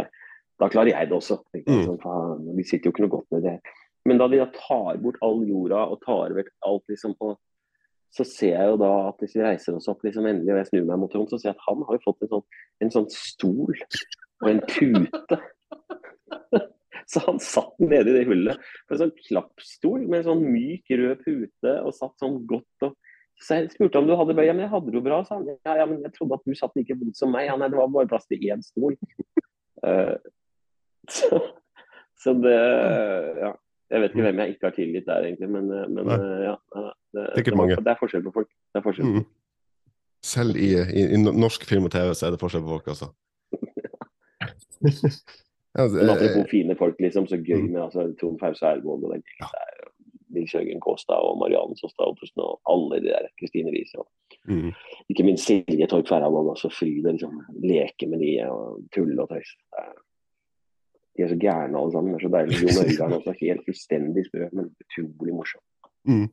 da 0.60 0.68
klarer 0.68 0.92
jeg 0.92 1.08
det 1.08 1.16
også. 1.16 1.40
Jeg, 1.54 1.64
Mm. 1.66 1.86
sånn, 1.88 2.02
faen, 2.04 2.44
vi 2.56 2.62
sitter 2.68 2.90
jo 2.90 2.92
ikke 2.92 3.06
noe 3.06 3.14
godt 3.16 3.30
med 3.32 3.42
det. 3.48 3.56
Men 4.04 4.18
da 4.18 4.28
de 4.28 4.38
da 4.42 4.50
tar 4.52 5.00
bort 5.00 5.16
all 5.22 5.40
jorda 5.46 5.86
og 5.88 6.00
tar 6.04 6.36
vekk 6.36 6.52
alt, 6.68 6.84
liksom, 6.92 7.16
og 7.20 7.38
så 8.12 8.26
ser 8.28 8.52
jeg 8.58 8.72
jo 8.72 8.76
da 8.80 8.90
at 9.08 9.22
hvis 9.22 9.34
vi 9.38 9.44
reiser 9.44 9.76
oss 9.76 9.88
opp 9.88 10.02
liksom 10.04 10.26
endelig, 10.28 10.52
og 10.52 10.60
jeg 10.60 10.68
snur 10.68 10.88
meg 10.90 11.00
mot 11.00 11.12
Trond, 11.12 11.30
så 11.32 11.38
ser 11.40 11.52
jeg 11.52 11.56
at 11.56 11.64
han 11.64 11.84
har 11.88 11.96
jo 11.96 12.04
fått 12.04 12.26
en 12.26 12.32
sånn, 12.34 12.44
en 12.84 12.92
sånn 12.92 13.08
stol 13.14 13.72
og 14.42 14.50
en 14.50 14.62
pute. 14.68 15.38
Så 17.12 17.20
han 17.26 17.40
satt 17.42 17.80
nede 17.82 18.12
i 18.12 18.14
det 18.14 18.26
hullet 18.28 18.60
på 18.86 18.94
en 18.94 19.00
sånn 19.00 19.14
klappstol 19.26 20.04
med 20.04 20.20
en 20.20 20.28
sånn 20.30 20.44
myk 20.52 20.92
rød 20.96 21.24
pute 21.24 21.72
og 21.82 21.96
satt 21.96 22.14
sånn 22.22 22.38
godt 22.48 22.86
og 22.86 22.94
Så 23.42 23.58
jeg 23.58 23.72
spurte 23.72 23.98
om 23.98 24.06
du 24.06 24.14
hadde 24.14 24.36
det. 24.38 24.44
Ja, 24.46 24.52
men 24.54 24.62
jeg 24.62 24.70
hadde 24.70 24.92
det 24.92 25.00
jo 25.00 25.02
bra, 25.02 25.16
sa 25.26 25.34
han. 25.34 25.48
Ja, 25.66 25.72
ja, 25.80 25.86
men 25.88 26.04
jeg 26.04 26.12
trodde 26.14 26.36
at 26.36 26.44
du 26.46 26.54
satt 26.54 26.76
like 26.78 26.94
vondt 26.94 27.18
som 27.18 27.32
meg. 27.34 27.48
Ja, 27.48 27.56
nei, 27.58 27.66
det 27.72 27.80
var 27.80 27.88
bare 27.90 28.06
plass 28.12 28.28
til 28.30 28.44
én 28.46 28.62
stol. 28.62 28.94
Uh, 29.82 30.14
så, 31.16 31.40
så 32.22 32.36
det 32.38 32.60
Ja. 33.40 33.50
Jeg 33.92 34.00
vet 34.00 34.14
ikke 34.14 34.24
hvem 34.24 34.40
jeg 34.40 34.54
ikke 34.54 34.68
har 34.68 34.74
tilgitt 34.76 35.08
der, 35.08 35.26
egentlig, 35.28 35.48
men, 35.52 35.68
eh, 35.68 35.88
men 35.92 36.10
eh, 36.14 36.44
ja. 36.48 36.54
Det, 37.12 37.26
Det, 37.36 37.52
er 37.52 37.56
mange. 37.60 37.76
det 37.76 37.92
er 37.92 37.98
forskjell 38.00 38.24
på 38.24 38.32
folk. 38.38 38.48
Det 38.72 38.82
forskjell. 38.86 39.10
Mm. 39.18 39.24
Selv 40.24 40.56
i, 40.56 40.70
i, 40.80 41.02
i 41.16 41.18
norsk 41.20 41.66
film 41.68 41.88
og 41.88 41.92
TV 41.92 42.14
så 42.16 42.26
er 42.28 42.34
det 42.34 42.40
forskjell 42.40 42.64
på 42.64 42.72
folk, 42.76 42.88
altså. 42.94 43.10
ja, 45.76 45.82
det, 45.92 45.98
Men 45.98 46.12
apropos 46.14 46.50
fine 46.50 46.76
folk, 46.78 46.96
liksom, 47.04 47.28
så 47.28 47.36
gøy 47.36 47.60
Mm. 47.60 47.72
med 47.74 47.82
altså, 47.82 48.06
Trond 48.20 48.38
Fause 48.40 48.66
Ergold 48.66 49.04
og 49.04 49.12
den 49.14 49.24
gjengen 49.28 49.52
der. 49.58 49.82
Nils 50.32 50.54
Jørgen 50.54 50.80
Kåstad 50.80 51.20
og 51.28 51.38
Marianne 51.42 51.76
Såstad 51.76 52.08
Ottersen 52.08 52.40
og 52.40 52.60
alle 52.72 53.02
de 53.04 53.10
der. 53.12 53.28
Kristine 53.40 53.70
Riise 53.74 53.98
og 54.00 54.08
mm. 54.48 54.70
ikke 55.12 55.26
minst 55.26 55.44
Silje 55.46 55.86
Torp 55.86 56.08
Færhavn 56.08 56.48
Altså 56.48 56.70
Fryd 56.72 57.04
og 57.06 57.12
liksom 57.18 57.42
leke 57.60 58.08
med 58.08 58.24
de 58.24 58.30
og 58.48 58.80
tulle 58.94 59.22
og 59.22 59.28
tøyse. 59.28 59.58
Er- 61.12 61.18
De 61.18 61.22
er 61.22 61.28
så 61.28 61.36
gærne 61.36 61.78
alle 61.78 61.92
sammen. 61.92 62.12
Det 62.14 62.22
er 62.22 62.28
så 62.28 62.32
deilig. 62.36 62.60
Jon 62.62 62.84
Øigarden 62.88 63.16
også 63.18 63.34
helt 63.40 63.64
fullstendig 63.66 64.22
sprø, 64.26 64.46
men 64.52 64.70
utrolig 64.84 65.34
morsom. 65.34 65.60
Mm. 66.08 66.28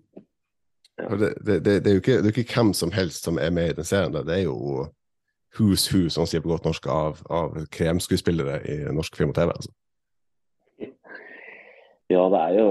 Ja. 0.99 1.07
Det, 1.15 1.33
det, 1.45 1.57
det, 1.65 1.73
det, 1.85 1.91
er 1.91 1.95
ikke, 1.99 2.15
det 2.23 2.29
er 2.29 2.31
jo 2.31 2.43
ikke 2.43 2.55
hvem 2.55 2.73
som 2.73 2.91
helst 2.91 3.23
som 3.27 3.37
er 3.39 3.49
med 3.51 3.69
i 3.69 3.75
den 3.75 3.83
serien. 3.87 4.13
der. 4.13 4.23
Det 4.23 4.37
er 4.37 4.43
jo 4.47 4.85
who's 5.57 5.83
who, 5.91 6.09
som 6.09 6.25
sier 6.25 6.41
på 6.43 6.51
godt 6.53 6.65
norsk, 6.67 6.87
av, 6.87 7.19
av 7.29 7.59
kremskuespillere 7.75 8.59
i 8.71 8.77
norsk 8.95 9.15
film 9.19 9.29
og 9.29 9.35
TV. 9.35 9.51
Altså. 9.55 9.71
Ja, 12.09 12.23
det 12.33 12.39
er 12.41 12.53
jo 12.57 12.69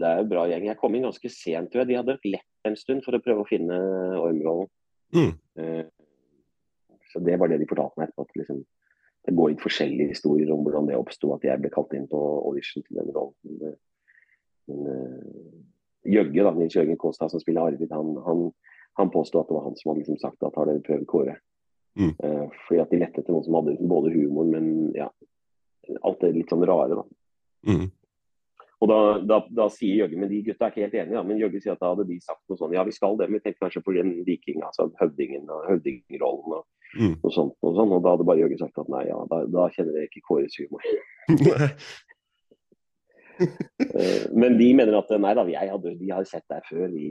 det 0.00 0.06
er 0.08 0.16
jo 0.22 0.28
bra 0.32 0.46
gjeng. 0.50 0.64
Jeg 0.66 0.78
kom 0.80 0.94
inn 0.98 1.04
ganske 1.06 1.30
sent. 1.30 1.70
tror 1.70 1.84
jeg. 1.84 1.88
De 1.92 1.98
hadde 2.00 2.16
lett 2.26 2.66
en 2.66 2.76
stund 2.76 3.04
for 3.04 3.14
å 3.14 3.20
prøve 3.22 3.44
å 3.44 3.48
finne 3.48 3.76
ormrollen. 4.18 4.70
Mm. 5.14 5.34
Uh, 5.60 5.84
Så 7.12 7.20
det 7.22 7.36
var 7.38 7.46
det 7.52 7.60
de 7.62 7.68
fortalte 7.70 8.00
meg 8.00 8.08
etterpå. 8.08 8.24
At 8.26 8.40
liksom, 8.40 8.64
det 9.24 9.34
går 9.34 9.54
litt 9.54 9.64
forskjellige 9.64 10.12
historier 10.12 10.52
om 10.52 10.64
hvordan 10.64 10.90
det 10.90 10.98
oppsto 11.00 11.32
at 11.34 11.44
jeg 11.46 11.60
ble 11.62 11.70
kalt 11.72 11.94
inn 11.96 12.06
på 12.10 12.20
audition 12.44 12.84
til 12.84 13.00
den 13.00 13.12
rollen. 13.14 13.56
Men, 13.60 13.76
men 14.68 14.92
eh, 14.92 16.12
Jøgge, 16.14 16.44
da, 16.44 16.52
Nils 16.52 16.76
Jørgen 16.76 17.00
Kåstad, 17.00 17.32
som 17.32 17.40
spiller 17.40 17.64
Arvid, 17.64 17.92
han, 17.94 18.12
han, 18.26 18.46
han 19.00 19.12
påstod 19.14 19.40
at 19.40 19.50
det 19.50 19.56
var 19.56 19.66
han 19.70 19.76
som 19.80 19.90
hadde 19.90 20.02
liksom 20.02 20.20
sagt 20.20 20.44
at 20.44 20.56
har 20.60 20.68
dere 20.68 20.84
prøvd 20.84 21.06
Kåre? 21.08 21.38
Mm. 21.96 22.10
Uh, 22.18 22.50
fordi 22.66 22.80
at 22.82 22.90
de 22.92 22.98
lette 23.00 23.22
etter 23.22 23.32
noen 23.32 23.46
som 23.46 23.56
hadde 23.56 23.72
liksom 23.72 23.92
både 23.92 24.12
humor, 24.12 24.48
men 24.50 24.66
ja, 24.98 25.06
alt 26.02 26.20
det 26.20 26.34
litt 26.34 26.52
sånn 26.52 26.66
rare. 26.68 26.98
da. 26.98 27.04
Mm. 27.70 27.86
Og 28.84 28.90
da, 28.90 28.98
da, 29.24 29.38
da 29.62 29.70
sier 29.72 30.02
Jøgge, 30.02 30.18
men 30.20 30.28
de 30.28 30.42
gutta 30.44 30.66
er 30.66 30.74
ikke 30.74 30.84
helt 30.84 30.96
enige, 30.98 31.16
da, 31.16 31.24
men 31.24 31.40
Jøgge 31.40 31.62
sier 31.62 31.78
at 31.78 31.80
da 31.80 31.94
hadde 31.94 32.04
de 32.10 32.18
sagt 32.20 32.42
noe 32.50 32.60
sånn, 32.60 32.74
ja 32.76 32.84
vi 32.84 32.92
skal 32.92 33.16
det, 33.16 33.30
men 33.30 33.38
vi 33.38 33.46
tenkte 33.46 33.64
kanskje 33.64 33.84
på 33.86 33.94
den 33.96 34.10
viking, 34.26 34.60
altså 34.66 34.90
høvdingen 35.00 35.48
og 35.48 35.64
høvdingrollen 35.70 36.58
og 36.58 36.83
Mm. 36.94 37.14
Og, 37.22 37.30
sånt. 37.34 37.54
Og, 37.62 37.72
sånn, 37.76 37.92
og 37.96 38.02
da 38.04 38.12
hadde 38.14 38.26
bare 38.28 38.38
Jørgen 38.44 38.60
sagt 38.60 38.78
at 38.78 38.88
nei, 38.92 39.04
ja, 39.08 39.16
da, 39.30 39.40
da 39.50 39.68
kjenner 39.74 39.96
jeg 40.00 40.10
ikke 40.12 40.24
Kåres 40.28 40.58
humor. 40.62 40.84
Eh, 43.40 44.26
men 44.32 44.58
de 44.60 44.68
mener 44.78 44.94
at 45.00 45.10
nei 45.18 45.32
da, 45.34 45.42
jeg 45.50 45.70
hadde, 45.72 45.94
de 45.98 46.10
hadde 46.14 46.28
sett 46.30 46.44
deg 46.52 46.62
før 46.68 46.92
i, 46.94 47.08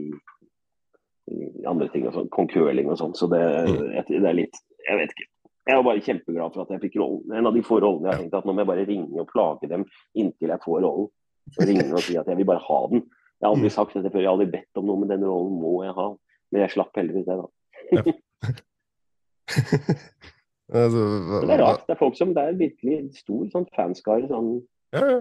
i 1.34 1.66
andre 1.68 1.90
ting, 1.92 2.06
og 2.08 2.16
sånn, 2.16 2.30
concurling 2.32 2.88
og 2.92 2.96
sånn, 3.00 3.12
så 3.18 3.28
det, 3.32 3.42
jeg- 3.44 4.08
det 4.22 4.30
er 4.30 4.38
litt, 4.38 4.60
jeg 4.88 5.00
vet 5.02 5.12
ikke. 5.16 5.28
Jeg 5.64 5.78
var 5.80 5.84
bare 5.86 6.02
kjempeglad 6.04 6.52
for 6.52 6.60
at 6.66 6.72
jeg 6.74 6.80
fikk 6.82 6.96
rollen. 7.00 7.32
En 7.32 7.46
av 7.48 7.54
de 7.56 7.62
få 7.64 7.78
rollene 7.80 8.10
jeg 8.10 8.12
har 8.12 8.20
tenkt 8.20 8.34
at 8.36 8.44
nå 8.44 8.52
må 8.52 8.60
jeg 8.60 8.68
bare 8.68 8.82
ringe 8.88 9.20
og 9.22 9.30
plage 9.30 9.68
dem 9.70 9.86
inntil 10.20 10.50
jeg 10.52 10.60
får 10.60 10.82
rollen. 10.84 11.06
Og 11.54 11.62
ringe 11.68 11.86
og 11.88 12.02
si 12.04 12.18
at 12.20 12.28
jeg 12.28 12.36
vil 12.36 12.48
bare 12.50 12.60
ha 12.66 12.80
den. 12.92 13.00
Jeg 13.40 13.46
har 13.46 13.54
aldri 13.54 13.70
sagt 13.72 13.94
dette 13.96 14.10
før, 14.12 14.20
jeg 14.20 14.28
har 14.28 14.36
aldri 14.36 14.50
bedt 14.52 14.80
om 14.80 14.84
noe, 14.90 15.00
men 15.00 15.08
den 15.14 15.24
rollen 15.24 15.56
må 15.62 15.72
jeg 15.86 15.96
ha. 15.96 16.04
Men 16.52 16.64
jeg 16.66 16.74
slapp 16.74 17.00
heldigvis 17.00 17.24
det, 17.30 17.36
da. 17.40 17.48
altså, 20.72 21.02
hva- 21.28 21.40
det 21.46 21.54
er 21.56 21.62
rart. 21.62 21.84
Det 21.86 21.94
er 21.94 22.00
folk 22.00 22.16
som 22.18 22.34
Det 22.34 22.42
er 22.48 22.56
virkelig 22.58 22.98
stor 23.20 23.44
sånn 23.52 23.66
fanskare, 23.76 24.28
sånn 24.30 24.50
Ja, 24.94 25.04
ja. 25.10 25.18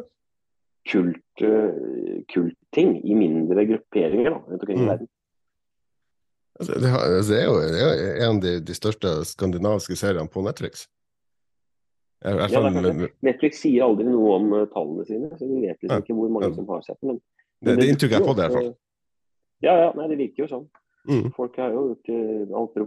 kult, 0.88 1.41
uh, 1.41 2.21
kultting 2.34 2.97
i 3.03 3.15
mindre 3.15 3.65
grupperinger 3.69 4.30
da, 4.32 4.39
rundt 4.47 4.61
omkring 4.63 4.78
i 4.80 4.82
Mm. 4.84 4.89
verden. 4.93 5.09
Altså, 6.59 6.80
det, 6.80 6.89
har- 6.89 6.99
altså, 7.09 7.32
det 7.34 7.39
er 7.41 7.45
jo 7.45 7.55
det 7.59 7.82
er 7.82 7.93
jo 7.93 8.26
en 8.30 8.36
av 8.38 8.41
de, 8.43 8.59
de 8.61 8.74
største 8.78 9.13
skandinaviske 9.26 9.95
seriene 9.97 10.30
på 10.30 10.43
Netflix. 10.45 10.88
I 12.24 12.32
hvert 12.38 12.51
Ja, 12.51 12.59
er 12.63 12.93
med, 12.93 13.09
Netflix 13.21 13.59
sier 13.59 13.84
aldri 13.84 14.05
noe 14.05 14.36
om 14.38 14.53
uh, 14.53 14.65
tallene 14.71 15.03
sine, 15.05 15.30
så 15.36 15.47
vi 15.49 15.65
vet 15.67 15.82
liksom 15.82 15.97
Ja. 15.97 16.01
ikke 16.03 16.15
hvor 16.15 16.30
mange 16.32 16.53
som 16.55 16.67
har 16.67 16.82
sett 16.86 16.99
den. 17.01 17.19
Men, 17.61 17.76
det, 17.76 17.82
det 17.82 17.89
inntrykket 17.89 18.11
jeg 18.15 18.21
har 18.21 18.28
fått, 18.28 18.38
i 18.38 18.41
hvert 18.47 18.53
fall. 18.59 18.76
Ja, 19.63 19.74
ja, 19.82 19.91
nei, 19.95 20.07
det 20.07 20.17
virker 20.19 20.43
jo 20.43 20.47
sånn. 20.51 20.69
Mm. 21.09 21.31
Folk 21.35 21.57
har 21.59 21.73
jo 21.75 21.97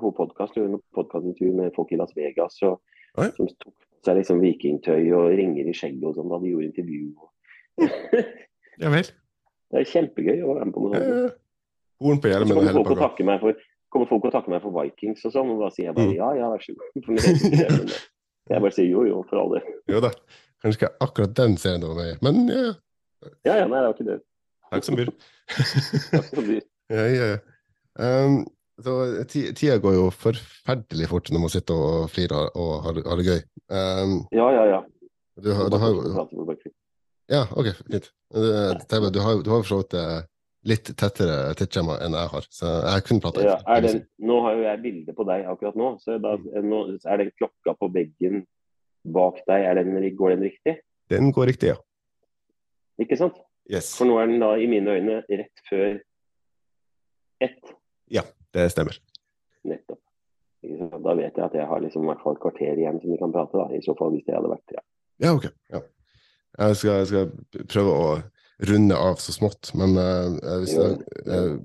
for 0.01 0.15
podkast, 0.17 0.57
gjorde 0.57 0.73
noen 0.77 0.85
podkastintervju 0.97 1.53
med 1.59 1.75
folk 1.77 1.91
i 1.93 1.99
Las 2.01 2.15
Vegas 2.17 2.57
og, 2.65 2.81
Oi. 3.21 3.29
som 3.37 3.49
tok 3.49 3.75
på 3.75 4.09
seg 4.09 4.19
liksom 4.21 4.41
vikingtøy 4.41 5.11
og 5.17 5.35
ringer 5.37 5.69
i 5.69 5.75
skjegget 5.77 6.07
og 6.09 6.17
sånn 6.17 6.33
da 6.33 6.41
de 6.41 6.53
gjorde 6.55 6.71
intervju. 6.71 7.07
Og... 7.17 7.33
Ja 8.77 8.91
vel. 8.93 9.07
det 9.73 9.81
er 9.81 9.87
kjempegøy 9.89 10.43
å 10.45 10.53
være 10.53 10.67
med 10.69 10.75
på 10.75 10.83
noe 10.85 10.99
sånt. 11.01 11.37
Horn 12.05 12.19
på 12.21 12.29
hjelmen 12.29 12.59
og 12.61 12.67
hele 12.69 12.83
pakka. 12.85 13.55
kommer 13.89 14.09
folk 14.11 14.27
og 14.29 14.35
takker 14.35 14.53
meg 14.53 14.61
for 14.65 14.75
Vikings 14.77 15.25
og 15.25 15.33
sånn, 15.33 15.53
og 15.55 15.63
da 15.65 15.71
sier 15.73 15.89
jeg 15.89 15.97
bare 15.97 16.11
Mm. 16.11 16.17
ja, 16.19 16.29
ja, 16.37 16.51
vær 16.53 16.65
så 16.65 16.75
god. 16.77 17.97
Jeg 18.47 18.63
bare 18.63 18.71
sier 18.77 18.87
jo, 18.87 19.01
jo, 19.03 19.23
for 19.27 19.41
all 19.41 19.57
del. 19.57 19.71
Jo 19.91 19.99
da. 20.05 20.13
Kanskje 20.63 20.79
ikke 20.85 20.91
akkurat 21.03 21.33
den 21.35 21.57
serien 21.59 21.83
det 21.83 21.89
var 21.91 21.97
med 21.99 22.21
men 22.23 22.37
ja. 22.53 22.75
Ja, 23.49 23.57
ja, 23.59 23.67
nei, 23.67 23.81
det 23.81 23.89
var 23.89 23.95
ikke 23.97 24.07
det. 24.07 24.19
Takk 24.71 24.87
som 24.87 24.99
byr. 24.99 25.11
Takk 26.13 26.29
som 26.31 26.47
byr. 26.47 26.61
Ja, 26.93 27.07
ja, 27.11 27.31
ja. 27.33 27.56
Um, 27.97 28.45
så 28.85 28.93
tida 29.31 29.79
går 29.81 29.95
jo 29.97 30.09
forferdelig 30.13 31.07
fort 31.09 31.31
når 31.33 31.41
man 31.47 31.53
sitter 31.53 31.79
og 31.81 32.11
flirer 32.13 32.51
og 32.61 32.73
har, 32.85 32.99
har 33.09 33.21
det 33.23 33.27
gøy. 33.31 33.41
Um, 33.73 34.17
Ja, 34.37 34.49
ja, 34.53 34.65
ja. 34.75 34.81
du, 35.41 35.53
har- 35.57 35.71
du 35.73 35.79
har 35.81 35.95
jo. 35.95 36.57
Ja, 37.33 37.45
ok, 37.57 37.71
fint. 37.89 38.11
Du 38.31 38.43
du 39.11 39.21
har 39.21 39.33
jo 39.41 39.63
for 39.63 39.71
så 39.71 39.79
vidt 39.81 39.95
eh, 39.99 40.21
litt 40.67 40.91
tettere 40.99 41.55
tidsskjema 41.59 41.97
enn 42.05 42.15
jeg 42.19 42.31
har, 42.33 42.47
så 42.51 42.73
jeg 42.85 43.05
kunne 43.07 43.23
prata 43.25 43.43
Ja, 43.47 43.57
det, 43.81 43.95
nå 44.19 44.37
har 44.45 44.55
jo 44.59 44.63
jeg 44.67 44.83
bilde 44.83 45.15
på 45.17 45.27
deg 45.27 45.47
akkurat 45.47 45.79
nå, 45.79 45.89
så 46.03 46.19
da, 46.23 46.37
nå 46.63 46.81
er 47.07 47.23
den 47.23 47.31
klokka 47.39 47.75
på 47.81 47.89
veggen 47.95 48.45
bak 49.07 49.41
deg, 49.47 49.67
den, 49.79 49.95
går 50.19 50.35
den 50.35 50.45
riktig? 50.49 50.77
Den 51.11 51.31
går 51.35 51.47
riktig, 51.53 51.73
ja. 51.73 51.79
Ikke 53.03 53.17
sant? 53.19 53.39
Yes. 53.71 53.93
For 53.99 54.07
nå 54.09 54.19
er 54.23 54.27
den 54.31 54.43
da 54.43 54.53
i 54.59 54.67
mine 54.71 54.95
øyne 54.99 55.21
rett 55.31 55.63
før 55.71 55.99
ett. 57.43 57.75
Ja, 58.13 58.23
det 58.55 58.71
stemmer. 58.73 58.99
Nettopp. 59.67 60.01
Da 61.07 61.15
vet 61.15 61.37
jeg 61.37 61.45
at 61.45 61.55
jeg 61.55 61.67
har 61.67 61.81
liksom 61.83 62.03
i 62.05 62.09
hvert 62.11 62.23
fall 62.25 62.35
et 62.37 62.43
kvarter 62.43 62.79
igjen 62.81 62.99
som 63.03 63.11
vi 63.13 63.19
kan 63.21 63.33
prate, 63.35 63.59
da. 63.59 63.67
I 63.77 63.83
så 63.85 63.95
fall 63.99 64.11
hvis 64.15 64.25
det 64.27 64.35
hadde 64.35 64.51
vært 64.51 64.75
ja. 64.75 64.83
Ja, 65.23 65.33
ok. 65.37 65.47
Ja. 65.73 65.81
Jeg, 66.59 66.77
skal, 66.81 66.97
jeg 67.03 67.07
skal 67.11 67.65
prøve 67.71 67.93
å 67.95 68.09
runde 68.71 68.97
av 68.97 69.19
så 69.21 69.33
smått, 69.37 69.71
men 69.77 69.97
uh, 70.01 70.59
hvis 70.63 70.73
vi 70.77 70.87
eh, 71.29 71.57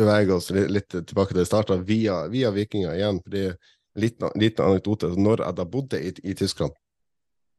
beveger 0.00 0.32
oss 0.34 0.48
litt, 0.56 0.70
litt 0.72 0.88
tilbake 1.10 1.36
til 1.36 1.44
starta, 1.46 1.76
via, 1.84 2.22
via 2.32 2.50
vikinger 2.54 2.94
igjen. 2.96 3.20
fordi 3.24 3.42
en 3.50 3.56
liten, 4.00 4.30
liten 4.40 4.64
anekdote. 4.64 5.10
Når 5.20 5.42
jeg 5.44 5.56
da 5.58 5.64
bodde 5.68 6.00
i, 6.00 6.14
i 6.24 6.34
Tyskland, 6.38 6.72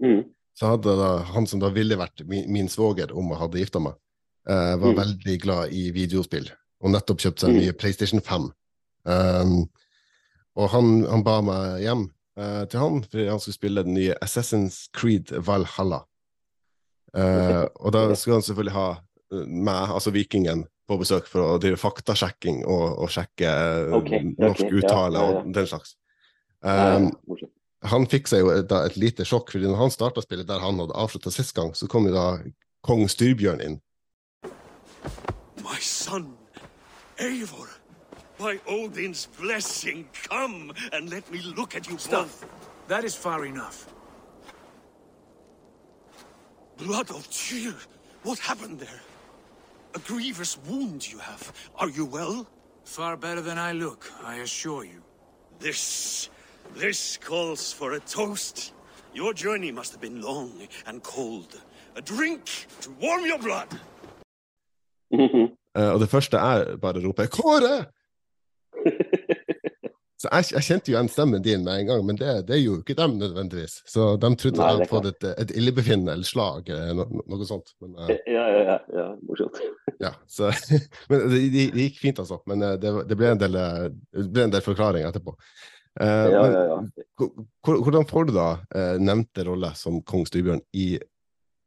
Mm. 0.02 0.24
så 0.58 0.72
hadde 0.72 0.96
da 0.98 1.10
han 1.36 1.46
som 1.46 1.60
da 1.62 1.70
ville 1.70 1.94
vært 2.00 2.24
min, 2.26 2.48
min 2.50 2.70
svoger 2.74 3.12
om 3.14 3.28
jeg 3.30 3.38
hadde 3.38 3.60
gifta 3.62 3.80
meg, 3.86 3.94
uh, 4.50 4.74
var 4.82 4.96
Mm. 4.96 4.98
veldig 4.98 5.36
glad 5.44 5.74
i 5.78 5.92
videospill, 5.94 6.50
og 6.82 6.94
nettopp 6.94 7.22
kjøpt 7.24 7.44
seg 7.44 7.52
en 7.52 7.56
Mm. 7.56 7.62
ny 7.62 7.76
PlayStation 7.78 8.22
5. 8.22 8.50
Um, 9.06 9.70
og 10.56 10.70
han, 10.74 11.06
han 11.10 11.24
ba 11.26 11.40
meg 11.46 11.82
hjem 11.82 12.04
uh, 12.38 12.64
til 12.70 12.82
han 12.82 13.00
fordi 13.06 13.30
han 13.30 13.40
skulle 13.42 13.58
spille 13.58 13.84
den 13.86 13.96
nye 13.98 14.18
Assassin's 14.22 14.84
Creed 14.94 15.32
Valhalla. 15.46 16.04
Uh, 17.16 17.66
og 17.84 17.94
da 17.96 18.04
skulle 18.16 18.40
han 18.40 18.46
selvfølgelig 18.46 18.76
ha 18.76 18.90
eh, 19.34 19.48
meg, 19.48 19.96
altså 19.96 20.14
vikingen, 20.16 20.66
på 20.92 20.98
besøk 21.00 21.28
for 21.32 21.46
å 21.46 21.60
drive 21.62 21.80
faktasjekking 21.80 22.66
og, 22.68 22.86
og 23.06 23.12
sjekke 23.14 23.48
eh, 23.48 23.94
Ok, 23.96 24.10
ok, 24.12 24.32
norsk 24.42 24.64
okay, 24.66 24.78
uttale 24.82 25.22
ja, 25.22 25.24
ja. 25.24 25.42
og 25.46 25.54
den 25.56 25.70
slags. 25.70 25.96
Um, 26.62 27.08
han 27.92 28.06
fikk 28.12 28.28
seg 28.30 28.44
jo 28.44 28.58
da 28.68 28.84
et 28.86 28.98
lite 29.00 29.26
sjokk, 29.26 29.54
fordi 29.54 29.70
når 29.70 29.80
han 29.80 29.94
starta 29.94 30.22
spillet 30.22 30.50
der 30.50 30.62
han 30.62 30.82
hadde 30.84 30.98
avslutta 31.00 31.32
sist 31.34 31.56
gang, 31.58 31.72
så 31.78 31.88
kom 31.90 32.10
jo 32.10 32.14
da 32.14 32.26
kong 32.86 33.08
Styrbjørn 33.10 33.64
inn. 33.66 33.80
My 35.64 35.80
son, 35.80 36.28
Eivor, 37.22 37.70
by 38.40 38.60
Odin's 38.68 39.28
blessing, 39.40 40.10
come 40.28 40.74
and 40.92 41.12
let 41.12 41.32
me 41.32 41.40
look 41.56 41.76
at 41.76 41.88
you 41.88 42.00
Stop. 42.00 42.24
both. 42.24 42.46
That 42.88 43.04
is 43.04 43.14
far 43.14 43.46
enough. 43.46 43.88
Blood 46.78 47.12
of 47.12 47.30
Tyr, 47.30 47.76
what 48.24 48.40
happened 48.40 48.80
there? 48.80 49.02
A 49.94 50.00
grievous 50.00 50.58
wound 50.68 51.08
you 51.12 51.20
have. 51.20 51.54
Are 51.76 51.90
you 51.90 52.06
well? 52.06 52.48
Far 52.86 53.16
better 53.18 53.42
than 53.42 53.60
I 53.60 53.74
look, 53.74 54.12
I 54.24 54.38
assure 54.38 54.84
you. 54.84 55.04
This, 55.60 56.32
this 56.74 57.18
calls 57.18 57.72
for 57.72 57.94
a 57.94 58.00
toast. 58.00 58.74
Your 59.14 59.32
journey 59.36 59.72
must 59.72 59.92
have 59.92 60.02
been 60.02 60.24
long 60.24 60.68
and 60.88 61.04
cold. 61.04 61.62
A 61.96 62.02
drink 62.02 62.66
to 62.82 62.90
warm 63.00 63.28
your 63.28 63.38
blood. 63.38 63.68
Eh, 65.78 65.90
og 65.94 66.00
det 66.04 66.10
første 66.12 66.38
jeg 66.38 66.80
bare 66.82 67.02
roper, 67.06 67.24
er 67.24 67.28
'Kåre!' 67.32 67.86
Så 70.22 70.30
jeg, 70.30 70.46
jeg 70.54 70.62
kjente 70.68 70.92
jo 70.92 70.94
igjen 70.94 71.08
stemmen 71.10 71.42
din 71.42 71.64
med 71.66 71.80
en 71.82 71.88
gang, 71.90 72.02
men 72.06 72.18
det, 72.20 72.34
det 72.46 72.60
gjorde 72.62 72.84
jo 72.84 72.84
ikke 72.86 72.96
dem 73.00 73.16
nødvendigvis. 73.18 73.80
Så 73.90 74.04
de 74.22 74.30
trodde 74.38 74.60
Nei, 74.60 74.68
jeg 74.68 74.76
hadde 74.78 74.90
fått 74.92 75.08
et, 75.10 75.24
et 75.42 75.54
illebefinnende 75.58 76.14
eller 76.14 76.28
slag 76.30 76.70
eller 76.70 76.94
no, 77.00 77.06
no- 77.10 77.24
noe 77.34 77.48
sånt. 77.50 77.72
Men, 77.82 77.96
uh, 77.98 78.12
Ja, 78.36 78.44
ja, 78.54 78.60
ja, 78.68 78.76
ja, 79.00 79.06
morsomt. 79.26 79.58
ja, 80.04 80.12
så, 80.30 80.52
men 81.10 81.24
det, 81.26 81.40
det, 81.56 81.64
det 81.74 81.88
gikk 81.88 81.98
fint, 82.04 82.22
altså. 82.22 82.38
Men 82.52 82.62
eh, 82.68 82.76
det, 82.84 82.92
det, 83.10 83.18
ble 83.18 83.32
en 83.34 83.42
del, 83.42 83.58
eh, 83.58 83.88
det 84.20 84.28
ble 84.36 84.46
en 84.46 84.54
del 84.54 84.62
forklaring 84.68 85.08
etterpå. 85.10 85.34
Uh, 85.98 86.06
Ja, 86.06 86.44
men 86.46 86.54
ja, 86.54 86.62
ja. 86.70 86.78
hvor- 87.18 87.34
hvor- 87.66 87.82
hvordan 87.88 88.06
får 88.14 88.30
du 88.30 88.34
da 88.38 88.46
uh, 88.78 88.98
nevnte 89.02 89.44
rolle 89.50 89.74
som 89.76 89.98
kong 90.06 90.28
Styrbjørn 90.30 90.62
i 90.78 90.92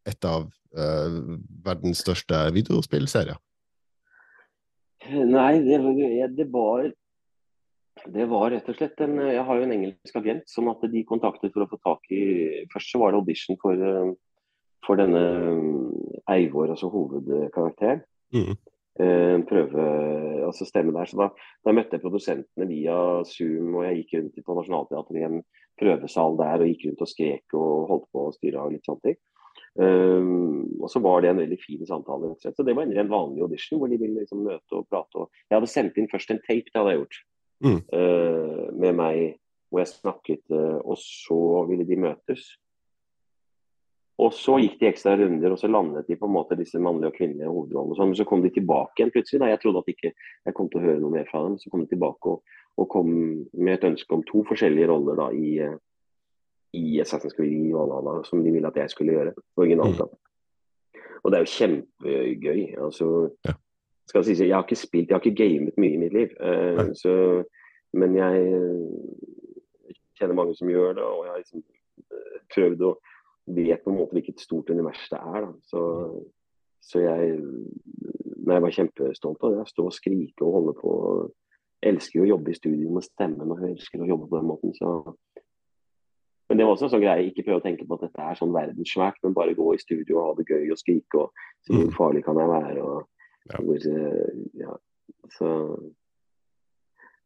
et 0.06 0.24
av 0.30 0.46
eh, 0.76 1.18
verdens 1.66 2.04
største 2.06 2.38
videospillserier? 2.54 3.36
Nei, 5.36 5.52
det, 5.64 5.80
var- 5.84 6.34
det 6.36 6.46
var 6.52 6.92
det 8.10 8.26
var 8.28 8.50
rett 8.50 8.68
og 8.68 8.76
slett 8.76 9.00
en 9.04 9.18
Jeg 9.22 9.42
har 9.46 9.58
jo 9.58 9.64
en 9.64 9.72
engelsk 9.72 10.16
agent, 10.18 10.44
sånn 10.50 10.68
at 10.72 10.82
de 10.90 11.04
kontaktet 11.06 11.52
for 11.54 11.64
å 11.64 11.70
få 11.70 11.78
tak 11.78 12.10
i 12.12 12.22
Først 12.72 12.90
så 12.90 13.00
var 13.00 13.12
det 13.14 13.20
audition 13.22 13.58
for, 13.62 13.78
eh, 13.78 14.10
for 14.84 15.00
denne 15.00 15.22
eh, 15.22 16.34
Eivor, 16.34 16.72
altså 16.72 16.90
hovedkarakteren. 16.92 18.02
Mm. 18.34 18.56
Eh, 18.94 19.36
prøve 19.48 19.84
altså 20.46 20.66
stemme 20.68 20.94
der. 20.94 21.08
Så 21.10 21.18
da, 21.18 21.28
da 21.66 21.74
møtte 21.74 21.96
jeg 21.96 22.04
produsentene 22.04 22.68
via 22.68 22.96
Zoom, 23.28 23.74
og 23.78 23.86
jeg 23.88 24.02
gikk 24.02 24.16
rundt 24.18 24.42
på 24.46 24.58
Nationaltheatret 24.58 25.20
i 25.20 25.26
en 25.28 25.40
prøvesal 25.80 26.36
der 26.38 26.62
og 26.62 26.70
gikk 26.70 26.88
rundt 26.88 27.02
og 27.06 27.10
skrek 27.10 27.56
og 27.58 27.88
holdt 27.90 28.10
på 28.14 28.26
å 28.28 28.34
styre 28.36 28.62
og 28.62 28.74
litt 28.74 28.86
sånne 28.86 29.08
ting. 29.08 29.18
Um, 29.74 30.68
og 30.78 30.90
så 30.92 31.00
var 31.02 31.22
det 31.22 31.32
en 31.32 31.40
veldig 31.42 31.58
fin 31.58 31.86
samtale. 31.86 32.34
Så 32.38 32.62
Det 32.62 32.76
var 32.76 32.86
en 32.86 32.94
ren 32.94 33.10
vanlig 33.10 33.42
audition 33.42 33.80
hvor 33.80 33.90
de 33.90 33.98
ville 33.98 34.20
liksom 34.20 34.44
møte 34.46 34.76
og 34.78 34.86
prate. 34.88 35.16
Og 35.18 35.30
jeg 35.50 35.56
hadde 35.56 35.70
sendt 35.72 35.96
inn 35.98 36.10
først 36.12 36.30
en 36.30 36.42
tape, 36.46 36.70
det 36.70 36.78
hadde 36.78 36.90
jeg 36.94 37.02
gjort, 37.04 37.22
Mm. 37.64 37.80
uh, 37.94 38.72
med 38.76 38.94
meg 38.94 39.38
hvor 39.70 39.80
jeg 39.80 39.88
snakket, 39.88 40.42
uh, 40.50 40.78
og 40.84 40.98
så 40.98 41.66
ville 41.68 41.86
de 41.86 41.96
møtes. 41.96 42.44
Og 44.18 44.30
så 44.32 44.60
gikk 44.62 44.78
de 44.78 44.86
ekstra 44.86 45.16
runder, 45.18 45.50
og 45.50 45.58
så 45.58 45.70
landet 45.70 46.06
de 46.06 46.16
på 46.18 46.28
en 46.28 46.34
måte 46.34 46.58
disse 46.58 46.78
mannlige 46.78 47.10
og 47.10 47.16
kvinnelige 47.16 47.50
hovedrollene. 47.50 47.96
sånn, 47.96 48.12
Men 48.12 48.14
så 48.14 48.26
kom 48.26 48.42
de 48.42 48.50
tilbake 48.50 49.00
igjen 49.00 49.10
plutselig. 49.10 49.40
da 49.40 49.46
Jeg 49.46 49.60
trodde 49.60 49.78
at 49.78 49.90
ikke 49.90 50.12
jeg 50.46 50.54
kom 50.54 50.68
til 50.68 50.80
å 50.80 50.84
høre 50.84 51.00
noe 51.00 51.10
mer 51.10 51.24
fra 51.24 51.42
dem. 51.42 51.56
Så 51.58 51.70
kom 51.70 51.80
de 51.80 51.96
tilbake 51.96 52.26
og, 52.26 52.42
og 52.78 52.88
kom 52.88 53.08
med 53.52 53.74
et 53.74 53.90
ønske 53.90 54.12
om 54.12 54.22
to 54.22 54.44
forskjellige 54.44 54.86
roller 54.88 55.16
da 55.16 55.30
i, 55.34 55.58
eh, 55.58 55.74
i 56.74 57.00
Assassin's 57.02 57.36
Creed 57.36 57.72
Valhalla, 57.74 58.20
som 58.26 58.42
de 58.44 58.52
ville 58.52 58.68
at 58.68 58.80
jeg 58.80 58.90
skulle 58.90 59.14
gjøre. 59.14 59.34
originalt 59.56 59.98
da. 59.98 60.08
Og 61.22 61.32
det 61.32 61.38
er 61.38 61.44
jo 61.44 61.54
kjempegøy. 61.58 62.74
altså 62.84 63.28
skal 64.06 64.24
jeg, 64.24 64.36
si, 64.36 64.44
Jeg 64.44 64.56
har 64.56 64.62
ikke 64.62 64.76
spilt, 64.76 65.08
jeg 65.08 65.16
har 65.16 65.24
ikke 65.24 65.44
gamet 65.44 65.78
mye 65.78 65.94
i 65.94 65.96
mitt 65.96 66.12
liv. 66.12 66.28
eh, 66.40 66.94
så, 66.94 67.42
men 67.92 68.16
jeg 68.16 68.42
eh, 68.52 69.94
kjenner 70.18 70.34
mange 70.34 70.56
som 70.56 70.68
gjør 70.68 70.92
det, 70.98 71.02
og 71.02 71.24
jeg 71.24 71.32
har 71.32 71.38
liksom 71.40 71.62
eh, 72.12 72.40
prøvd 72.54 72.84
å 72.84 72.92
vet 73.46 73.84
på 73.84 73.92
en 73.92 73.98
måte 73.98 74.16
hvilket 74.16 74.40
stort 74.40 74.70
univers 74.70 75.08
det 75.10 75.20
er. 75.20 75.48
Så, 75.68 75.80
så 76.80 77.00
jeg, 77.00 77.38
nei, 77.40 78.56
jeg 78.56 78.64
var 78.64 78.76
kjempestolt 78.78 79.44
av 79.44 79.56
det. 79.56 79.66
Stå 79.72 79.88
og 79.88 79.96
skrike 79.96 80.44
og 80.46 80.58
holde 80.58 80.76
på. 80.80 80.92
Jeg 81.82 81.94
elsker 81.94 82.20
jo 82.20 82.24
å 82.24 82.30
jobbe 82.34 82.52
i 82.52 82.56
studio 82.56 82.92
med 82.94 83.04
stemmen 83.04 83.50
og 83.52 83.60
jeg 83.60 83.76
elsker 83.76 84.04
å 84.04 84.08
jobbe 84.08 84.30
på 84.30 84.40
den 84.40 84.48
måten. 84.48 84.76
Så. 84.78 84.94
Men 86.54 86.60
det 86.60 86.66
var 86.68 86.76
også 86.76 86.84
en 86.86 86.90
sånn 86.92 87.02
greie, 87.02 87.22
ikke 87.26 87.42
prøve 87.48 87.58
å 87.58 87.62
tenke 87.64 87.82
på 87.82 87.96
at 87.96 88.02
dette 88.04 88.22
er 88.22 88.36
sånn 88.38 88.52
verdenssvært, 88.54 89.16
men 89.24 89.32
bare 89.34 89.56
gå 89.58 89.72
i 89.74 89.78
studio 89.82 90.20
og 90.20 90.26
ha 90.28 90.34
det 90.38 90.44
gøy 90.46 90.68
og 90.70 90.78
skrike 90.78 91.18
og 91.18 91.40
si 91.66 91.74
hvor 91.74 91.88
farlig 91.96 92.22
kan 92.22 92.38
jeg 92.38 92.46
være. 92.52 92.84
og 92.84 93.08
hvor, 93.58 93.86
eh, 93.90 94.36
ja, 94.62 94.76
så 95.34 95.50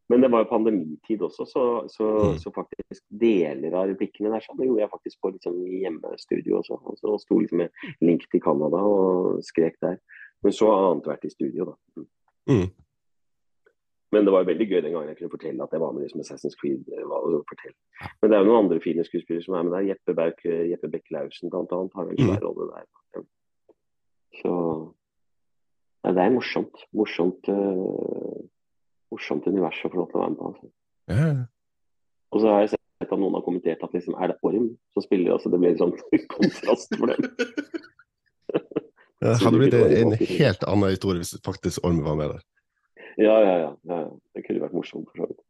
Men 0.08 0.22
det 0.24 0.30
var 0.32 0.46
jo 0.46 0.48
pandemitid 0.48 1.20
også, 1.20 1.44
så, 1.44 1.64
så, 1.92 2.06
Mm. 2.08 2.38
så 2.40 2.50
faktisk 2.56 3.02
deler 3.20 3.74
av 3.76 3.90
replikkene 3.90 4.32
der 4.32 4.40
sånn, 4.40 4.64
gjorde 4.64 4.80
jeg 4.80 4.90
faktisk 4.94 5.20
på 5.20 5.32
liksom, 5.34 5.60
i 5.68 5.82
hjemmestudio 5.82 6.62
også. 6.62 6.80
Og 6.88 6.96
så 6.96 7.18
sto 7.20 7.38
liksom 7.38 7.58
med 7.58 7.68
link 8.00 8.24
til 8.30 8.40
Canada 8.40 8.80
og 8.80 9.44
skrek 9.44 9.76
der. 9.82 9.98
Men 10.42 10.52
så 10.56 10.72
annethvert 10.72 11.28
i 11.28 11.28
studio, 11.28 11.74
da. 11.74 12.02
Mm. 12.48 12.70
Men 14.12 14.24
det 14.24 14.32
var 14.32 14.46
veldig 14.48 14.66
gøy 14.70 14.80
den 14.80 14.94
gangen 14.94 15.10
jeg 15.12 15.18
kunne 15.18 15.34
fortelle 15.34 15.64
at 15.64 15.74
jeg 15.74 15.82
var 15.82 15.90
med 15.92 16.06
liksom 16.06 16.22
Assassin's 16.22 16.56
Creed. 16.60 16.86
eh. 16.88 17.72
Men 18.22 18.30
det 18.30 18.36
er 18.36 18.40
jo 18.40 18.48
noen 18.48 18.62
andre 18.64 18.80
fine 18.80 19.04
skuespillere 19.04 19.44
som 19.44 19.56
er 19.58 19.66
med 19.66 19.74
der. 19.76 19.88
Jeppe, 19.90 20.14
Bauk, 20.16 20.40
Jeppe 20.44 20.88
Beck-Lausen 20.94 21.52
blant 21.52 21.74
annet 21.76 21.98
har 21.98 22.08
en 22.08 22.22
svær 22.22 22.46
rolle 22.46 22.70
der. 22.72 23.26
Så 24.40 24.54
ja, 26.04 26.14
det 26.14 26.24
er 26.24 26.34
morsomt. 26.34 26.84
Morsomt, 26.96 27.48
uh, 27.52 28.40
morsomt 29.12 29.48
univers 29.50 29.80
å 29.84 29.92
få 29.92 30.00
lov 30.00 30.10
til 30.10 30.20
å 30.20 30.22
være 30.22 30.32
med 30.32 30.40
på. 30.40 30.50
Altså. 30.52 30.70
Ja. 31.12 31.30
Og 32.32 32.42
så 32.42 32.52
har 32.52 32.64
jeg 32.64 32.74
sett 32.74 33.08
at 33.12 33.16
noen 33.16 33.36
har 33.36 33.44
kommentert 33.44 33.84
at 33.84 33.96
liksom, 33.96 34.16
er 34.16 34.32
det 34.32 34.38
Orm 34.46 34.70
som 34.96 35.04
spiller? 35.04 35.34
Altså, 35.36 35.52
det 35.52 35.60
blir 35.60 35.74
en 35.74 35.82
sånn 35.82 35.96
kontrast 36.34 36.96
for 36.96 37.12
dem. 37.12 37.28
Det 39.18 39.34
hadde 39.42 39.58
blitt 39.58 39.74
en 39.74 40.14
helt 40.14 40.64
annen 40.64 40.94
historie 40.94 41.24
hvis 41.24 41.34
faktisk 41.44 41.84
Orm 41.84 42.04
var 42.06 42.18
med 42.20 42.36
der. 42.36 42.44
Ja, 43.18 43.36
ja, 43.42 43.54
ja. 43.66 43.70
ja. 43.90 44.00
Det 44.36 44.46
kunne 44.46 44.62
vært 44.62 44.76
morsomt 44.78 45.08
for 45.10 45.22
så 45.24 45.30
vidt. 45.30 45.40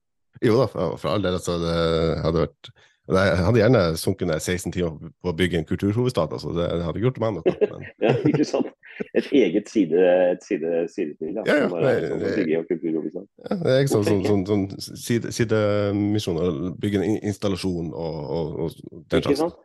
Jo 0.44 0.58
da, 0.60 0.68
for, 0.70 0.96
for 1.00 1.12
all 1.12 1.24
del. 1.24 1.34
Altså, 1.38 1.56
det 1.62 1.76
hadde 2.24 2.44
vært 2.46 2.70
Jeg 3.08 3.38
hadde 3.40 3.60
gjerne 3.62 3.82
sunket 3.96 4.28
ned 4.28 4.42
16 4.44 4.72
timer 4.74 5.12
på 5.24 5.30
å 5.30 5.36
bygge 5.36 5.58
en 5.62 5.64
kulturhovedstad. 5.68 6.34
Altså, 6.36 6.52
det 6.56 6.66
hadde 6.84 7.00
gjort 7.00 7.20
meg 7.22 7.38
noe. 7.38 7.54
Men, 7.72 7.86
Ja, 8.04 8.12
ikke 8.28 8.44
sant? 8.44 8.68
Et 9.14 9.28
eget 9.38 9.68
side, 9.70 9.94
et 10.34 10.42
side, 10.44 10.72
sidespill. 10.92 11.36
Ja. 11.38 11.44
Ja, 11.46 11.56
ja, 11.62 11.68
bare 11.72 11.92
er 11.94 12.00
det- 12.02 12.10
sånn 12.12 12.24
bygge 12.42 12.62
kulturhovedstad. 12.72 13.26
ja, 13.48 13.56
det 13.62 13.72
er 13.74 13.80
ikke 13.84 13.94
sånn, 13.94 14.06
sånn, 14.10 14.24
sånn, 14.26 14.44
sånn 14.50 14.98
side, 15.06 15.32
sidemisjon 15.38 16.40
å 16.42 16.48
bygge 16.82 17.00
en 17.04 17.16
installasjon 17.30 17.92
og, 17.94 18.18
og, 18.38 18.58
og 18.66 19.04
den 19.12 19.22
Ikke 19.24 19.38
sant? 19.40 19.56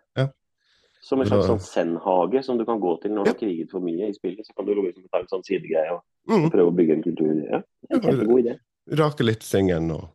Ja. 1.04 1.08
Som 1.10 1.20
en 1.20 1.28
slags 1.28 1.47
sånn 1.49 1.60
Zen-hage 1.60 2.43
som 2.47 2.58
du 2.58 2.64
kan 2.66 2.80
gå 2.80 2.93
til 3.01 3.12
når 3.12 3.26
du 3.26 3.30
har 3.34 3.39
kriget 3.39 3.72
for 3.72 3.84
mye 3.84 4.08
i 4.08 4.14
spillet. 4.16 4.45
Så 4.47 4.54
kan 4.56 4.66
du 4.66 4.72
liksom 4.80 5.04
ta 5.12 5.20
en 5.20 5.28
sånn 5.28 5.43
sidegreie 5.43 5.91
og, 5.97 6.01
Mm. 6.30 6.45
og 6.45 6.51
prøve 6.54 6.72
å 6.72 6.76
bygge 6.78 6.93
en 6.95 7.04
kultur. 7.04 7.34
Ja, 7.51 7.60
det 7.60 7.89
er 7.91 7.95
en 7.97 8.01
kjempegod 8.08 8.39
idé. 8.45 8.54
Rake 8.99 9.24
litt 9.24 9.43
sengen 9.43 9.91
og 9.91 10.10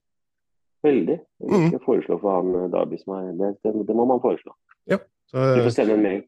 Veldig. 0.84 1.18
Mm. 1.42 1.72
Jeg 1.72 1.80
foreslå 1.82 2.20
for 2.22 2.30
han 2.38 2.54
eh, 2.54 2.68
Darby 2.70 2.96
som 3.02 3.14
er 3.18 3.32
det, 3.36 3.48
det, 3.64 3.86
det 3.86 3.96
må 3.98 4.04
man 4.06 4.20
foreslå. 4.22 4.52
så, 4.88 5.56
Du 5.56 5.62
får 5.66 5.74
sende 5.74 5.94
en 5.98 6.02
mail. 6.02 6.22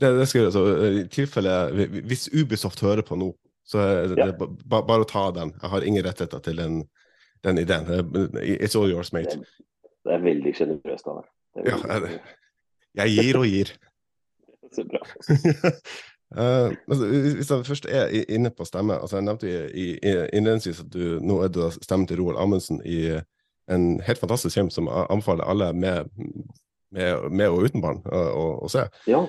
Det, 0.00 0.10
det 0.18 0.28
skal 0.28 0.42
jeg 0.42 0.52
gjøre. 0.52 0.88
I 1.00 1.04
tilfelle 1.08 1.52
Hvis 2.10 2.28
Ubisoft 2.34 2.80
hører 2.82 3.02
på 3.06 3.16
nå, 3.16 3.30
så 3.64 3.78
er 3.78 4.08
det, 4.08 4.18
Ja. 4.18 4.26
det 4.26 4.38
ba, 4.68 4.82
bare 4.82 5.04
å 5.04 5.08
ta 5.08 5.30
den. 5.30 5.54
Jeg 5.62 5.70
har 5.70 5.80
ingen 5.86 6.04
rettigheter 6.04 6.42
til 6.42 6.56
den, 6.56 6.82
den 7.44 7.58
ideen. 7.58 7.86
It's 8.58 8.76
all 8.76 8.90
yours, 8.90 9.12
mate. 9.12 9.38
Det 10.04 10.12
er 10.12 10.18
veldig 10.20 10.52
sjenerøst 10.58 11.06
av 11.08 11.22
deg. 11.22 11.64
Ja, 12.94 13.06
jeg 13.06 13.08
gir 13.16 13.38
og 13.38 13.46
gir. 13.46 13.70
Så 14.72 14.84
bra. 14.88 15.02
Uh, 16.32 16.72
altså, 16.90 17.08
hvis 17.08 17.50
jeg 17.50 17.66
først 17.68 17.86
er 17.90 18.14
inne 18.32 18.50
på 18.50 18.64
stemme 18.64 18.96
altså 18.96 19.18
Jeg 19.18 19.26
nevnte 19.26 19.50
i, 19.52 19.90
i, 19.92 20.14
innledningsvis 20.32 20.80
at 20.80 20.88
du, 20.94 21.18
nå 21.20 21.42
er 21.44 21.52
du 21.52 21.66
stemmen 21.82 22.08
til 22.08 22.22
Roald 22.22 22.40
Amundsen 22.40 22.80
i 22.88 23.18
en 23.70 24.00
helt 24.02 24.18
fantastisk 24.18 24.56
film 24.58 24.72
som 24.72 24.88
jeg 24.90 25.06
anbefaler 25.10 25.44
alle 25.44 25.72
med, 25.72 26.08
med, 26.90 27.30
med 27.30 27.48
og 27.48 27.68
uten 27.68 27.84
barn 27.84 28.02
å, 28.10 28.24
å, 28.64 28.68
se. 28.72 28.88
Ja, 29.08 29.22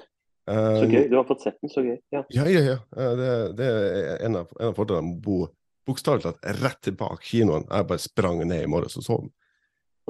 så 0.44 0.52
Eh, 0.52 0.90
gøy. 0.92 1.06
Du 1.10 1.16
har 1.16 1.28
fått 1.28 1.44
sett 1.46 1.60
den, 1.62 1.72
så 1.72 1.84
gøy. 1.84 1.98
Ja. 2.12 2.24
Ja, 2.36 2.48
ja, 2.52 2.64
ja. 2.66 2.78
Eh, 2.98 3.12
Det, 3.20 3.30
det 3.60 3.68
er 3.68 4.26
en 4.28 4.42
av, 4.42 4.50
en 4.60 4.72
av 4.72 4.76
fordelene 4.76 5.08
med 5.08 5.22
å 5.22 5.24
bo 5.24 5.38
bokstavelig 5.88 6.26
talt 6.26 6.46
rett 6.60 6.82
tilbake 6.84 7.24
kinoen. 7.30 7.66
Jeg 7.70 7.88
bare 7.88 8.04
sprang 8.04 8.44
ned 8.44 8.66
i 8.66 8.72
morges 8.72 8.98
og 9.00 9.08
så 9.08 9.20
den. 9.22 9.32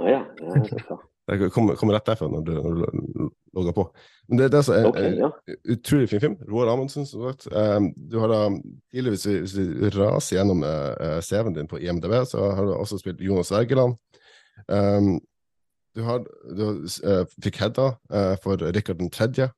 Ja, 0.10 0.24
ja, 0.42 0.64
så. 0.88 0.98
Jeg 1.30 1.52
kom, 1.54 1.70
kom 1.78 1.94
rett 1.94 2.06
derfra 2.06 2.28
når 2.30 2.46
du, 2.48 2.54
når 2.58 2.80
du 2.82 3.30
logga 3.54 3.74
på. 3.76 3.86
Men 4.28 4.40
det, 4.40 4.50
det 4.52 4.58
er 4.58 4.62
altså 4.64 4.76
en, 4.78 4.88
Ok, 4.90 5.00
ja. 5.00 5.30
en 5.48 5.76
utrolig 5.76 6.10
fin 6.10 6.24
film. 6.24 6.36
Roar 6.50 6.72
Amundsen, 6.74 7.06
som 7.06 7.26
sagt. 7.28 7.48
Um, 7.52 7.92
du 8.10 8.18
har 8.22 8.32
da 8.32 8.42
tidligere, 8.94 9.16
hvis 9.44 9.56
du 9.56 9.64
hvis 9.82 9.98
raser 9.98 10.38
gjennom 10.40 10.64
uh, 10.66 11.20
CV-en 11.22 11.58
din 11.58 11.70
på 11.70 11.82
IMDb, 11.82 12.16
så 12.30 12.52
har 12.56 12.66
du 12.66 12.74
også 12.76 13.00
spilt 13.02 13.22
Jonas 13.22 13.52
Wergeland. 13.54 13.98
Um, 14.68 15.18
du 15.94 16.02
har, 16.02 16.24
du 16.58 16.88
fikk 17.44 17.60
Hedda 17.62 17.92
for 18.42 18.62
Rikard 18.74 18.98
den 18.98 19.12
tredje. 19.14 19.52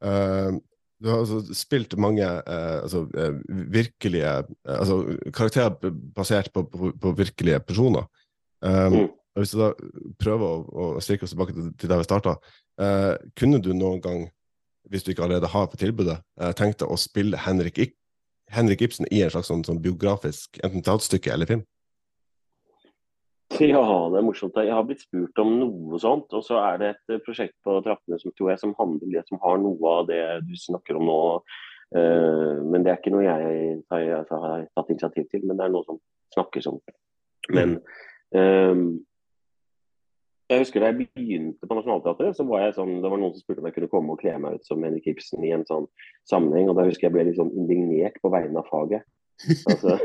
Um, 0.00 0.62
du 1.02 1.10
har 1.10 1.18
altså 1.18 1.42
spilt 1.54 1.96
mange 1.98 2.24
altså, 2.24 3.02
virkelige 3.74 4.30
altså 4.64 5.02
karakterer 5.34 5.90
basert 6.14 6.48
på, 6.54 6.62
på, 6.62 6.92
på 7.02 7.12
virkelige 7.18 7.58
personer. 7.60 8.06
Um, 8.62 8.94
Mm. 8.94 9.08
Og 9.32 9.40
Hvis 9.40 9.54
du 9.54 9.60
da 9.62 9.70
prøver 10.20 10.44
å, 10.44 10.86
å 10.96 11.00
strikke 11.00 11.24
oss 11.24 11.32
tilbake 11.32 11.54
til, 11.56 11.88
der 11.88 12.00
vi 12.02 12.04
starta, 12.04 12.36
eh, 12.80 13.14
kunne 13.38 13.62
du 13.64 13.72
noen 13.72 14.02
gang, 14.04 14.26
hvis 14.92 15.06
du 15.06 15.12
ikke 15.12 15.24
allerede 15.24 15.48
har 15.48 15.70
på 15.72 15.80
tilbudet, 15.80 16.18
eh, 16.40 16.52
tenkt 16.58 16.82
deg 16.82 16.92
å 16.92 17.00
spille 17.00 17.40
Henrik, 17.40 17.78
Ik 17.78 17.96
Henrik 18.52 18.82
Ibsen 18.84 19.08
i 19.08 19.22
en 19.24 19.30
slags 19.32 19.48
sånn, 19.48 19.64
sånn 19.64 19.80
biografisk 19.80 20.58
enten 20.60 20.84
teaterstykke 20.84 21.32
eller 21.32 21.48
film? 21.48 21.62
Ja, 23.60 23.84
det 24.12 24.18
er 24.18 24.24
morsomt. 24.24 24.56
Jeg 24.56 24.72
har 24.72 24.84
blitt 24.84 25.04
spurt 25.04 25.40
om 25.42 25.52
noe 25.60 25.98
sånt. 26.00 26.32
Og 26.36 26.44
så 26.44 26.58
er 26.60 26.78
det 26.80 26.88
et 26.92 27.14
eh, 27.16 27.22
prosjekt 27.24 27.56
på 27.64 27.78
trappene 27.84 28.18
som 28.20 28.32
tror 28.36 28.52
jeg 28.52 28.62
som 28.62 28.74
handler 28.78 29.26
som 29.28 29.40
har 29.44 29.60
noe 29.60 29.92
av 30.00 30.08
det 30.08 30.22
du 30.48 30.54
snakker 30.58 31.00
om 31.00 31.08
nå. 31.08 31.20
Uh, 31.92 32.64
men 32.64 32.80
det 32.80 32.88
er 32.88 33.00
ikke 33.02 33.10
noe 33.12 33.26
jeg 33.26 33.72
har, 33.92 34.22
har 34.24 34.62
tatt 34.72 34.92
initiativ 34.94 35.26
til, 35.28 35.42
men 35.44 35.58
det 35.58 35.66
er 35.66 35.74
noe 35.74 35.84
som 35.84 35.98
snakkes 36.32 36.70
om. 36.70 36.78
Men 37.52 37.74
eh, 38.32 38.72
jeg 40.52 40.62
husker 40.62 40.82
da 40.82 40.90
jeg 40.90 41.06
begynte 41.16 41.68
på 41.68 41.76
Nationaltheatret, 41.76 42.36
så 42.36 42.44
var 42.48 42.64
jeg 42.64 42.76
sånn, 42.76 42.98
det 43.02 43.10
var 43.12 43.20
noen 43.20 43.32
som 43.34 43.42
spurte 43.44 43.62
om 43.62 43.68
jeg 43.68 43.76
kunne 43.78 43.90
komme 43.92 44.14
og 44.14 44.20
kle 44.20 44.34
meg 44.42 44.58
ut 44.58 44.68
som 44.68 44.84
Henrik 44.84 45.08
Ibsen 45.12 45.46
i 45.46 45.52
en 45.56 45.64
sånn 45.68 45.88
sammenheng. 46.28 46.70
Og 46.70 46.78
da 46.78 46.86
husker 46.88 47.08
jeg 47.08 47.14
ble 47.16 47.26
litt 47.28 47.38
sånn 47.40 47.52
indignert 47.56 48.20
på 48.22 48.30
vegne 48.32 48.60
av 48.60 48.68
faget. 48.70 49.06
Altså, 49.70 49.96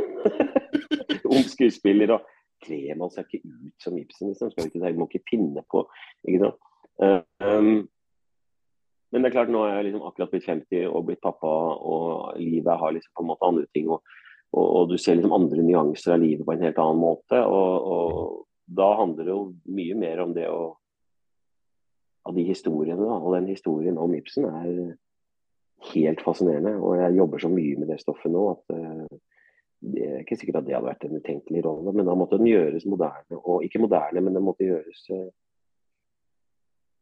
ung 1.34 1.46
skuespiller 1.48 2.16
og 2.16 2.32
kler 2.66 2.98
man 3.00 3.12
seg 3.14 3.28
ikke 3.28 3.44
ut 3.44 3.86
som 3.86 4.00
Ibsen, 4.00 4.32
liksom. 4.32 4.54
Skal 4.54 4.68
vi 4.68 4.72
ikke, 4.74 4.96
må 4.98 5.10
ikke 5.12 5.28
pinne 5.30 5.64
på. 5.72 5.84
Ikke 6.26 6.48
sant? 6.48 6.66
Um, 6.98 7.86
men 9.14 9.24
det 9.24 9.30
er 9.30 9.36
klart, 9.38 9.52
nå 9.54 9.62
er 9.64 9.78
jeg 9.78 9.90
liksom 9.90 10.08
akkurat 10.08 10.34
blitt 10.34 10.48
50 10.50 10.90
og 10.90 11.06
blitt 11.08 11.24
pappa, 11.24 11.52
og 11.78 12.40
livet 12.42 12.82
har 12.82 12.96
liksom 12.96 13.14
på 13.16 13.24
en 13.24 13.30
måte 13.32 13.48
andre 13.48 13.68
ting. 13.76 13.88
Og, 13.94 14.04
og, 14.52 14.66
og 14.66 14.92
du 14.92 14.98
ser 15.00 15.20
liksom 15.20 15.36
andre 15.38 15.64
nyanser 15.64 16.18
av 16.18 16.24
livet 16.24 16.44
på 16.48 16.56
en 16.56 16.66
helt 16.66 16.82
annen 16.84 17.02
måte. 17.04 17.40
Og, 17.46 17.88
og 17.94 18.47
da 18.68 18.88
handler 19.00 19.24
det 19.24 19.34
jo 19.34 19.42
mye 19.72 19.96
mer 19.96 20.22
om 20.26 20.36
det 20.36 20.48
å 20.52 20.76
av 22.28 22.36
de 22.36 22.44
historiene. 22.44 23.00
Da. 23.00 23.18
Og 23.24 23.36
den 23.38 23.48
historien 23.48 23.98
om 23.98 24.16
Ibsen 24.16 24.48
er 24.50 24.98
helt 25.94 26.22
fascinerende. 26.26 26.76
Og 26.82 26.98
jeg 27.00 27.18
jobber 27.18 27.44
så 27.44 27.52
mye 27.54 27.80
med 27.80 27.92
det 27.92 28.02
stoffet 28.04 28.34
nå 28.34 28.44
at 28.52 28.76
eh, 28.76 29.18
det 29.88 30.06
er 30.06 30.22
ikke 30.24 30.40
sikkert 30.40 30.62
at 30.62 30.68
det 30.68 30.74
hadde 30.76 30.90
vært 30.90 31.06
en 31.06 31.20
utenkelig 31.22 31.62
rolle, 31.64 31.92
men 31.94 32.08
da 32.08 32.16
måtte 32.18 32.40
den 32.42 32.50
gjøres 32.50 32.88
moderne. 32.90 33.38
Og 33.38 33.66
ikke 33.66 33.84
moderne, 33.84 34.24
men 34.26 34.36
den 34.36 34.46
måtte 34.46 34.66
gjøres 34.66 35.04
eh, 35.14 35.28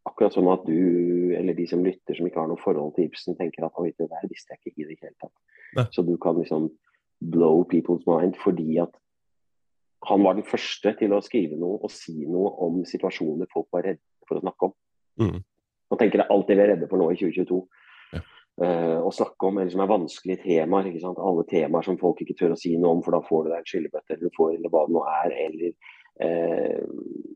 akkurat 0.06 0.36
sånn 0.36 0.52
at 0.52 0.68
du, 0.68 1.34
eller 1.40 1.58
de 1.58 1.66
som 1.72 1.86
lytter 1.86 2.18
som 2.18 2.28
ikke 2.28 2.42
har 2.44 2.52
noe 2.52 2.62
forhold 2.62 2.94
til 2.98 3.08
Ibsen, 3.08 3.38
tenker 3.40 3.66
at 3.66 3.80
oi, 3.82 3.90
det 3.98 4.10
der 4.12 4.28
visste 4.30 4.54
jeg 4.54 4.62
ikke 4.62 4.84
i 4.84 4.90
det 4.92 5.00
hele 5.00 5.16
tatt. 5.24 5.90
Så 5.96 6.06
du 6.06 6.14
kan 6.22 6.38
liksom 6.38 6.70
blow 7.32 7.64
people's 7.72 8.04
mind 8.06 8.36
fordi 8.38 8.78
at 8.84 8.92
han 10.10 10.24
var 10.26 10.38
den 10.38 10.48
første 10.48 10.94
til 11.00 11.14
å 11.16 11.24
skrive 11.24 11.58
noe 11.60 11.80
og 11.84 11.92
si 11.94 12.26
noe 12.26 12.52
om 12.66 12.84
situasjoner 12.88 13.50
folk 13.52 13.68
var 13.74 13.88
redde 13.90 14.04
for 14.28 14.40
å 14.40 14.44
snakke 14.44 14.70
om. 14.70 14.76
Mm. 15.22 15.40
Man 15.92 16.02
tenker 16.02 16.22
det 16.22 16.26
er 16.26 16.34
alt 16.36 16.48
det 16.50 16.58
vi 16.58 16.64
er 16.66 16.72
redde 16.74 16.90
for 16.92 17.02
nå 17.02 17.10
i 17.14 17.20
2022. 17.20 17.60
Ja. 18.16 18.22
Eh, 18.66 18.98
å 19.04 19.12
snakke 19.14 19.50
om, 19.50 19.60
eller 19.60 19.74
som 19.74 19.84
er 19.84 19.92
vanskelige 19.92 20.44
temaer. 20.46 20.90
ikke 20.90 21.04
sant? 21.04 21.22
Alle 21.22 21.46
temaer 21.50 21.88
som 21.88 22.00
folk 22.02 22.22
ikke 22.24 22.38
tør 22.40 22.56
å 22.56 22.60
si 22.60 22.74
noe 22.78 22.98
om, 22.98 23.04
for 23.06 23.18
da 23.18 23.22
får 23.26 23.46
du 23.46 23.52
deg 23.52 23.62
en 23.62 23.70
skyllebøtte, 23.72 24.16
eller 24.16 24.30
du 24.30 24.38
får, 24.38 24.54
eller 24.58 24.74
hva 24.74 24.86
det 24.88 24.96
nå 24.96 25.06
er. 25.14 25.38
eller 25.46 25.74
uh, 26.26 27.34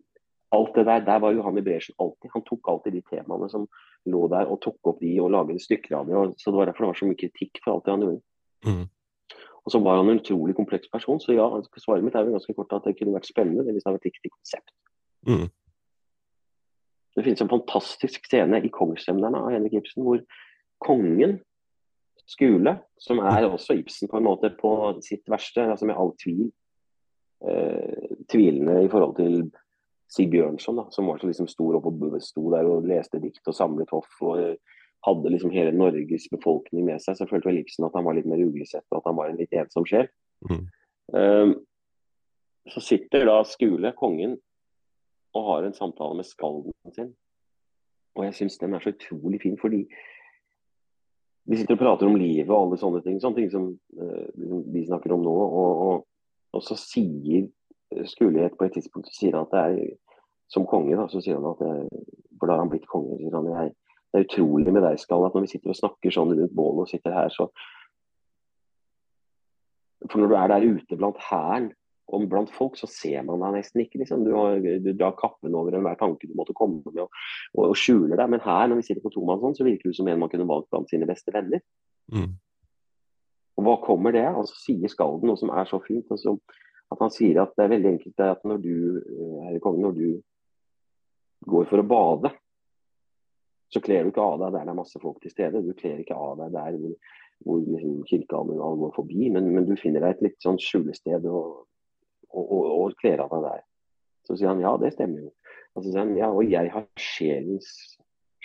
Alt 0.57 0.80
det 0.80 0.86
der, 0.88 1.03
der 1.05 1.20
var 1.22 1.36
Johan 1.36 1.59
Ibresen 1.61 1.97
alltid. 2.01 2.32
Han 2.34 2.45
tok 2.47 2.72
alltid 2.72 2.95
de 2.97 3.03
temaene 3.05 3.51
som 3.51 3.67
lå 4.09 4.24
der, 4.32 4.49
og 4.49 4.61
tok 4.63 4.93
opp 4.93 5.03
de 5.03 5.11
og 5.22 5.30
laget 5.36 5.61
stykker 5.61 5.99
av 5.99 6.07
det. 6.07 6.15
og 6.17 6.39
så 6.41 6.49
Det 6.49 6.57
var 6.57 6.72
derfor 6.72 6.88
det 6.88 6.93
var 6.93 7.01
så 7.01 7.09
mye 7.09 7.20
kritikk 7.20 7.61
for 7.63 7.76
alt 7.76 7.86
det 7.86 7.93
han 7.93 8.05
gjorde. 8.07 8.24
Mm. 8.65 8.88
Og 9.70 9.74
så 9.74 9.80
var 9.86 9.99
han 9.99 10.07
en 10.09 10.17
utrolig 10.17 10.55
kompleks 10.57 10.89
person, 10.89 11.20
så 11.22 11.36
ja, 11.36 11.45
svaret 11.78 12.01
mitt 12.01 12.15
er 12.17 12.26
jo 12.26 12.34
ganske 12.34 12.53
kort 12.57 12.72
at 12.74 12.88
det 12.89 12.95
kunne 12.97 13.13
vært 13.13 13.28
spennende 13.30 13.67
hvis 13.67 13.84
det 13.84 13.86
hadde 13.86 13.99
vært 13.99 14.07
riktig 14.09 14.32
konsept. 14.34 14.72
Mm. 15.30 15.43
Det 17.13 17.26
finnes 17.28 17.43
en 17.45 17.51
fantastisk 17.51 18.26
scene 18.26 18.63
i 18.65 18.72
Kongssemnerne 18.74 19.43
av 19.43 19.53
Henrik 19.53 19.76
Ibsen 19.78 20.07
hvor 20.07 20.24
kongen, 20.82 21.38
Skule, 22.26 22.80
som 22.97 23.22
er 23.22 23.45
også 23.45 23.78
Ibsen 23.78 24.09
på 24.09 24.17
en 24.17 24.26
måte 24.26 24.49
på 24.57 24.74
sitt 25.05 25.30
verste, 25.30 25.67
altså 25.70 25.86
med 25.86 26.01
all 26.01 26.15
tvil, 26.17 26.47
eh, 27.45 28.17
tvilende 28.34 28.80
i 28.88 28.89
forhold 28.89 29.15
til 29.22 29.38
Sig 30.09 30.32
Bjørnson, 30.34 30.82
da, 30.82 30.88
som 30.89 31.05
var 31.05 31.22
så 31.22 31.30
liksom 31.30 31.49
stor 31.49 31.78
og 31.78 32.17
sto 32.26 32.49
der 32.55 32.65
og 32.65 32.89
leste 32.89 33.22
dikt 33.22 33.45
og 33.45 33.53
samlet 33.53 33.93
hoff 33.93 34.09
og 34.26 34.41
eh, 34.41 34.78
hadde 35.06 35.32
liksom 35.32 35.54
hele 35.54 35.72
Norges 35.76 36.28
befolkning 36.32 36.86
med 36.88 37.02
seg. 37.04 37.18
Så 37.18 37.28
følte 37.30 37.50
vel 37.50 37.62
Ibsen 37.62 37.88
at 37.88 37.95
han 37.95 38.06
var 38.08 38.18
litt 38.18 38.28
mer 38.30 38.41
uglesett 38.43 38.86
og 38.91 39.00
at 39.00 39.10
han 39.10 39.18
var 39.20 39.32
en 39.32 39.39
litt 39.39 39.56
ensom 39.56 39.88
sjel. 39.88 40.10
Mm. 40.50 40.66
Um, 41.16 41.56
så 42.70 42.84
sitter 42.84 43.26
da 43.30 43.39
Skule, 43.47 43.93
kongen, 43.97 44.38
og 45.38 45.45
har 45.47 45.66
en 45.66 45.78
samtale 45.78 46.20
med 46.20 46.28
skalden 46.28 46.76
sin. 46.95 47.14
Og 48.18 48.26
jeg 48.26 48.36
syns 48.38 48.60
den 48.62 48.76
er 48.76 48.84
så 48.84 48.93
utrolig 48.93 49.41
fin, 49.41 49.58
fordi 49.62 49.86
de 51.50 51.58
sitter 51.58 51.78
og 51.78 51.82
prater 51.82 52.10
om 52.10 52.18
livet 52.20 52.52
og 52.52 52.60
alle 52.60 52.78
sånne 52.82 53.02
ting. 53.06 53.18
Sånne 53.22 53.39
ting 53.39 53.50
som 53.54 53.72
uh, 53.72 54.66
vi 54.74 54.86
snakker 54.86 55.16
om 55.16 55.24
nå. 55.26 55.34
Og, 55.34 55.86
og, 55.88 56.06
og 56.58 56.66
så 56.66 56.78
sier 56.80 57.47
Skule 58.06 58.52
på 58.54 58.68
et 58.68 58.76
tidspunkt 58.78 59.08
så 59.10 59.16
sier 59.16 59.34
han 59.34 59.47
at 59.47 59.54
det 59.56 59.62
er 59.66 59.95
som 60.54 60.66
konge, 60.70 60.93
da, 60.97 61.08
så 61.10 61.22
sier 61.22 61.39
han 61.39 61.47
at 61.50 61.62
det, 61.64 62.04
For 62.38 62.45
da 62.45 62.56
har 62.56 62.62
han 62.62 62.70
blitt 62.70 62.86
konge. 62.89 63.18
sier 63.18 63.34
han, 63.34 63.47
jeg, 63.50 63.74
Det 64.10 64.20
er 64.20 64.26
utrolig 64.26 64.72
med 64.74 64.82
deg, 64.86 65.01
Skalle, 65.01 65.30
at 65.30 65.36
når 65.38 65.45
vi 65.45 65.51
sitter 65.51 65.74
og 65.74 65.78
snakker 65.78 66.14
sånn 66.14 66.32
rundt 66.34 66.55
bålet 66.57 66.88
og 66.88 66.89
sitter 66.89 67.14
her, 67.14 67.30
så 67.34 67.49
For 70.10 70.22
når 70.22 70.32
du 70.32 70.36
er 70.39 70.47
der 70.49 70.66
ute 70.66 70.97
blant 70.97 71.20
hæren 71.22 71.66
og 72.10 72.24
blant 72.32 72.49
folk, 72.55 72.78
så 72.80 72.88
ser 72.89 73.22
man 73.28 73.43
deg 73.43 73.57
nesten 73.60 73.84
ikke. 73.84 73.99
liksom. 74.01 74.24
Du, 74.26 74.32
har, 74.34 74.57
du 74.57 74.88
drar 74.97 75.18
kappen 75.20 75.53
over 75.53 75.76
enhver 75.76 75.97
tanke 75.99 76.26
du 76.26 76.34
måtte 76.39 76.55
komme 76.57 76.80
med 76.86 77.03
og, 77.03 77.12
og, 77.53 77.64
og 77.68 77.76
skjuler 77.78 78.16
deg. 78.16 78.32
Men 78.34 78.41
her, 78.41 78.70
når 78.72 78.80
vi 78.80 78.86
sitter 78.88 79.03
på 79.03 79.12
tomann 79.14 79.41
sånn, 79.43 79.57
så 79.60 79.68
virker 79.68 79.91
det 79.91 79.99
som 79.99 80.10
en 80.10 80.24
man 80.24 80.32
kunne 80.32 80.47
valgt 80.49 80.72
blant 80.72 80.89
sine 80.89 81.05
beste 81.10 81.36
venner. 81.36 81.62
Mm. 82.16 82.32
Og 83.60 83.68
hva 83.68 83.76
kommer 83.84 84.16
det? 84.16 84.26
Og 84.32 84.47
så 84.49 84.57
sier 84.64 84.91
Skalden 84.91 85.30
noe 85.30 85.39
som 85.39 85.51
er 85.53 85.70
så 85.70 85.82
fint. 85.84 86.07
Altså, 86.16 86.38
at 86.89 87.03
Han 87.03 87.14
sier 87.14 87.43
at 87.43 87.53
det 87.57 87.66
er 87.66 87.74
veldig 87.76 87.91
enkelt 87.97 88.26
at 88.26 88.45
når 88.47 88.62
du, 88.64 88.76
herre 89.45 89.62
konge, 89.62 89.84
når 89.84 89.97
du 89.99 90.07
går 91.49 91.68
for 91.70 91.84
å 91.84 91.88
bade, 91.88 92.32
så 93.70 93.82
kler 93.86 94.03
du 94.03 94.11
ikke 94.11 94.26
av 94.26 94.39
deg 94.41 94.53
der 94.55 94.65
det 94.65 94.74
er 94.74 94.80
masse 94.80 94.99
folk 95.01 95.20
til 95.22 95.34
stede. 95.34 95.61
Du 95.65 95.74
kler 95.78 96.01
ikke 96.01 96.17
av 96.17 96.39
deg 96.41 96.53
der 96.55 96.78
hvor, 96.82 96.93
hvor 97.45 97.59
liksom 97.65 97.99
kirkealmen 98.09 98.61
går 98.82 98.93
forbi, 98.95 99.30
men, 99.34 99.51
men, 99.53 99.67
du 99.70 99.76
finner 99.80 100.05
deg 100.05 100.17
et 100.17 100.24
litt 100.30 100.39
sånn 100.45 100.57
skjulested 100.61 101.28
og, 101.30 101.65
og, 102.34 102.45
og, 102.45 102.63
og 102.80 102.95
kler 103.01 103.22
av 103.26 103.34
deg 103.36 103.45
der. 103.45 103.65
Så 104.26 104.38
sier 104.38 104.51
han 104.51 104.63
ja, 104.63 104.74
det 104.82 104.93
stemmer 104.95 105.28
jo. 105.28 105.34
Og 105.76 105.84
så 105.84 105.91
sier 105.91 106.01
han 106.01 106.15
ja, 106.17 106.32
og 106.34 106.49
jeg 106.49 106.74
har 106.74 106.88
sjelens 107.01 107.70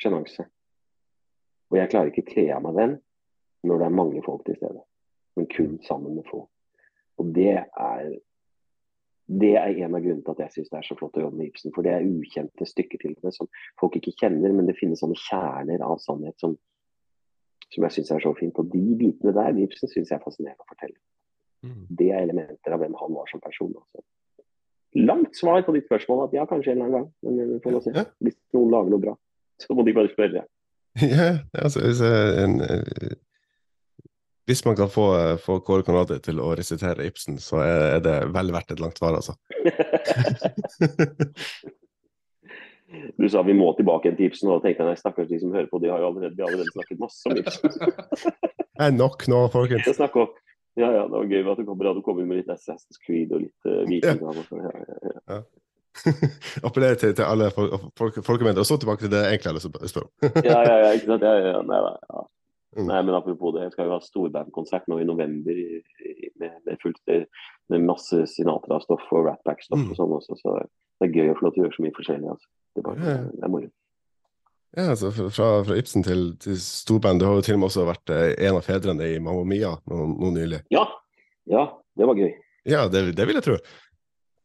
sjenanse. 0.00 0.46
Og 1.72 1.80
jeg 1.80 1.90
klarer 1.92 2.12
ikke 2.12 2.28
kle 2.28 2.48
av 2.54 2.64
meg 2.66 2.78
den 2.78 2.98
når 3.64 3.80
det 3.80 3.86
er 3.86 3.96
mange 3.96 4.20
folk 4.26 4.44
til 4.44 4.58
stede, 4.58 4.82
men 5.38 5.46
kun 5.48 5.78
sammen 5.86 6.18
med 6.18 6.26
få. 6.28 6.42
Og 7.16 7.30
det 7.32 7.62
er 7.64 8.10
det 9.26 9.54
er 9.56 9.78
en 9.84 9.96
av 9.96 10.02
grunnene 10.04 10.24
til 10.24 10.34
at 10.34 10.42
jeg 10.44 10.52
syns 10.52 10.70
det 10.70 10.78
er 10.78 10.86
så 10.86 10.96
flott 10.98 11.16
å 11.16 11.24
jobbe 11.24 11.38
med 11.38 11.48
Ibsen. 11.48 11.72
For 11.72 11.86
det 11.86 11.94
er 11.94 12.04
ukjente 12.04 12.66
stykker 12.68 13.00
til 13.00 13.14
det 13.24 13.32
som 13.32 13.48
folk 13.80 13.96
ikke 13.96 14.12
kjenner, 14.20 14.52
men 14.52 14.68
det 14.68 14.76
finnes 14.76 15.00
sånne 15.00 15.16
kjerner 15.16 15.84
av 15.84 15.96
sannhet 16.02 16.36
som, 16.42 16.56
som 17.72 17.86
jeg 17.86 17.96
syns 17.96 18.12
er 18.12 18.24
så 18.26 18.34
fint. 18.36 18.60
Og 18.60 18.68
de 18.72 18.84
bitene 19.00 19.32
der 19.36 19.60
Ibsen 19.64 19.88
syns 19.88 20.12
jeg 20.12 20.18
er 20.18 20.24
fascinerende 20.24 20.66
å 20.66 20.68
fortelle. 20.68 20.98
Mm. 21.64 21.86
Det 21.88 22.10
er 22.12 22.26
elementer 22.26 22.76
av 22.76 22.84
hvem 22.84 22.98
han 23.00 23.16
var 23.16 23.32
som 23.32 23.40
person. 23.44 23.72
Altså. 23.72 24.04
Langt 25.00 25.40
svar 25.40 25.64
på 25.64 25.72
ditt 25.74 25.88
spørsmål 25.88 26.26
at 26.26 26.36
ja, 26.36 26.44
kanskje 26.50 26.74
en 26.74 26.82
eller 26.82 26.90
annen 26.90 26.98
gang. 27.00 27.08
Men 27.24 27.54
vi 27.54 27.62
får 27.64 27.80
se. 27.86 28.08
Hvis 28.28 28.36
noen 28.54 28.76
lager 28.76 28.92
noe 28.92 29.06
bra, 29.08 29.16
så 29.62 29.76
må 29.76 29.86
de 29.86 29.96
bare 29.96 30.12
spørre. 30.12 30.44
Ja, 31.02 31.40
altså, 31.58 31.80
hvis 31.82 31.98
en, 32.04 32.60
hvis 34.46 34.64
man 34.66 34.76
kan 34.76 34.90
få, 34.92 35.36
få 35.40 35.60
Kåre 35.64 35.82
Conradi 35.86 36.18
til 36.24 36.40
å 36.42 36.54
resitere 36.56 37.06
Ibsen, 37.08 37.38
så 37.40 37.56
er 37.64 38.00
det 38.04 38.16
vel 38.34 38.52
verdt 38.54 38.72
et 38.74 38.82
langt 38.82 38.98
svar, 39.00 39.12
altså. 39.16 39.32
du 43.18 43.26
sa 43.32 43.38
vi 43.46 43.54
må 43.56 43.68
tilbake 43.78 44.08
til 44.12 44.26
Ibsen, 44.28 44.48
og 44.50 44.54
da 44.58 44.62
tenkte 44.66 44.80
jeg 44.84 44.90
nei, 44.92 45.00
stakkars 45.00 45.30
de 45.32 45.38
som 45.40 45.54
hører 45.56 45.70
på, 45.70 45.80
de 45.80 45.92
har 45.92 46.00
jo 46.04 46.08
allerede, 46.12 46.36
vi 46.36 46.42
har 46.44 46.50
allerede 46.52 46.74
snakket 46.76 46.98
masse 47.00 47.22
om 47.30 47.36
Ibsen. 47.40 47.68
Det 48.74 48.82
er 48.88 48.90
nok 48.90 49.22
nå, 49.30 49.38
folkens. 49.52 49.86
Ja, 50.74 50.88
ja, 50.90 51.04
det 51.06 51.14
var 51.14 51.28
gøy 51.30 51.46
at 51.46 51.58
du 51.60 51.64
kom, 51.68 51.78
du 51.78 52.02
kommer 52.02 52.26
med 52.26 52.40
litt 52.40 52.50
Assassin's 52.50 52.98
Creed 53.04 53.30
og 53.30 53.38
litt 53.44 53.60
uh, 53.70 53.86
Viking. 53.86 54.18
Ja. 54.18 54.34
Ja, 54.58 54.70
ja, 54.82 55.14
ja. 55.30 55.38
Appellerer 56.66 56.98
til, 56.98 57.14
til 57.14 57.22
alle 57.22 57.54
folk, 57.54 57.70
folk, 57.94 58.18
folkemengder. 58.26 58.58
Og 58.64 58.66
så 58.66 58.74
tilbake 58.82 58.98
til 59.04 59.12
det 59.12 59.20
egentlig 59.28 59.52
alle 59.52 59.62
til 59.62 59.70
om. 60.02 60.10
ja, 60.42 60.58
ja, 60.58 60.74
ja, 60.82 60.90
ikke 60.96 61.06
sant. 61.12 61.22
Ja, 61.22 61.38
ja, 61.38 61.62
nei, 61.62 61.78
nei, 61.86 61.94
ja. 62.10 62.26
Mm. 62.74 62.88
Nei, 62.88 63.00
men 63.06 63.14
apropos 63.14 63.54
det, 63.54 63.68
jeg 63.68 63.74
skal 63.76 63.88
jo 63.88 63.94
ha 63.94 64.02
storbandkonsert 64.02 64.88
nå 64.90 64.98
i 64.98 65.06
november 65.06 65.60
med, 66.40 66.56
med, 66.66 66.74
fullt, 66.82 66.98
med 67.70 67.86
masse 67.86 68.24
Sinatra-stoff 68.32 69.06
og 69.14 69.28
Ratback-stoff 69.28 69.84
mm. 69.84 69.92
og 69.92 70.00
sånn 70.00 70.14
også. 70.18 70.38
Så 70.40 70.56
det 70.58 71.08
er 71.08 71.14
gøy 71.14 71.32
å 71.32 71.38
få 71.38 71.46
lov 71.46 71.54
til 71.54 71.62
å 71.62 71.66
gjøre 71.66 71.76
så 71.76 71.86
mye 71.86 71.96
forskjellig. 72.00 72.34
Altså. 72.34 72.50
Det, 72.74 72.82
er 72.82 72.88
bare, 72.88 73.16
det 73.30 73.46
er 73.46 73.54
moro. 73.54 73.70
Ja, 74.74 74.88
altså 74.90 75.12
fra, 75.14 75.48
fra 75.62 75.78
Ibsen 75.78 76.02
til, 76.02 76.26
til, 76.42 76.58
storband. 76.58 77.22
Du 77.22 77.28
har 77.28 77.38
jo 77.38 77.46
til 77.46 77.54
og 77.54 77.62
med 77.62 77.70
også 77.70 77.86
vært 77.86 78.10
eh, 78.10 78.32
en 78.48 78.58
av 78.58 78.66
fedrene 78.66 79.06
i 79.06 79.20
Mamma 79.22 79.46
Mia 79.46 79.70
nå, 79.86 80.00
nå 80.18 80.34
nylig. 80.34 80.64
Ja, 80.74 80.82
ja, 81.50 81.68
det 81.94 82.10
var 82.10 82.18
gøy. 82.18 82.32
Ja, 82.66 82.86
det, 82.90 83.04
det 83.14 83.28
vil 83.28 83.38
jeg 83.38 83.46
tro. 83.46 83.58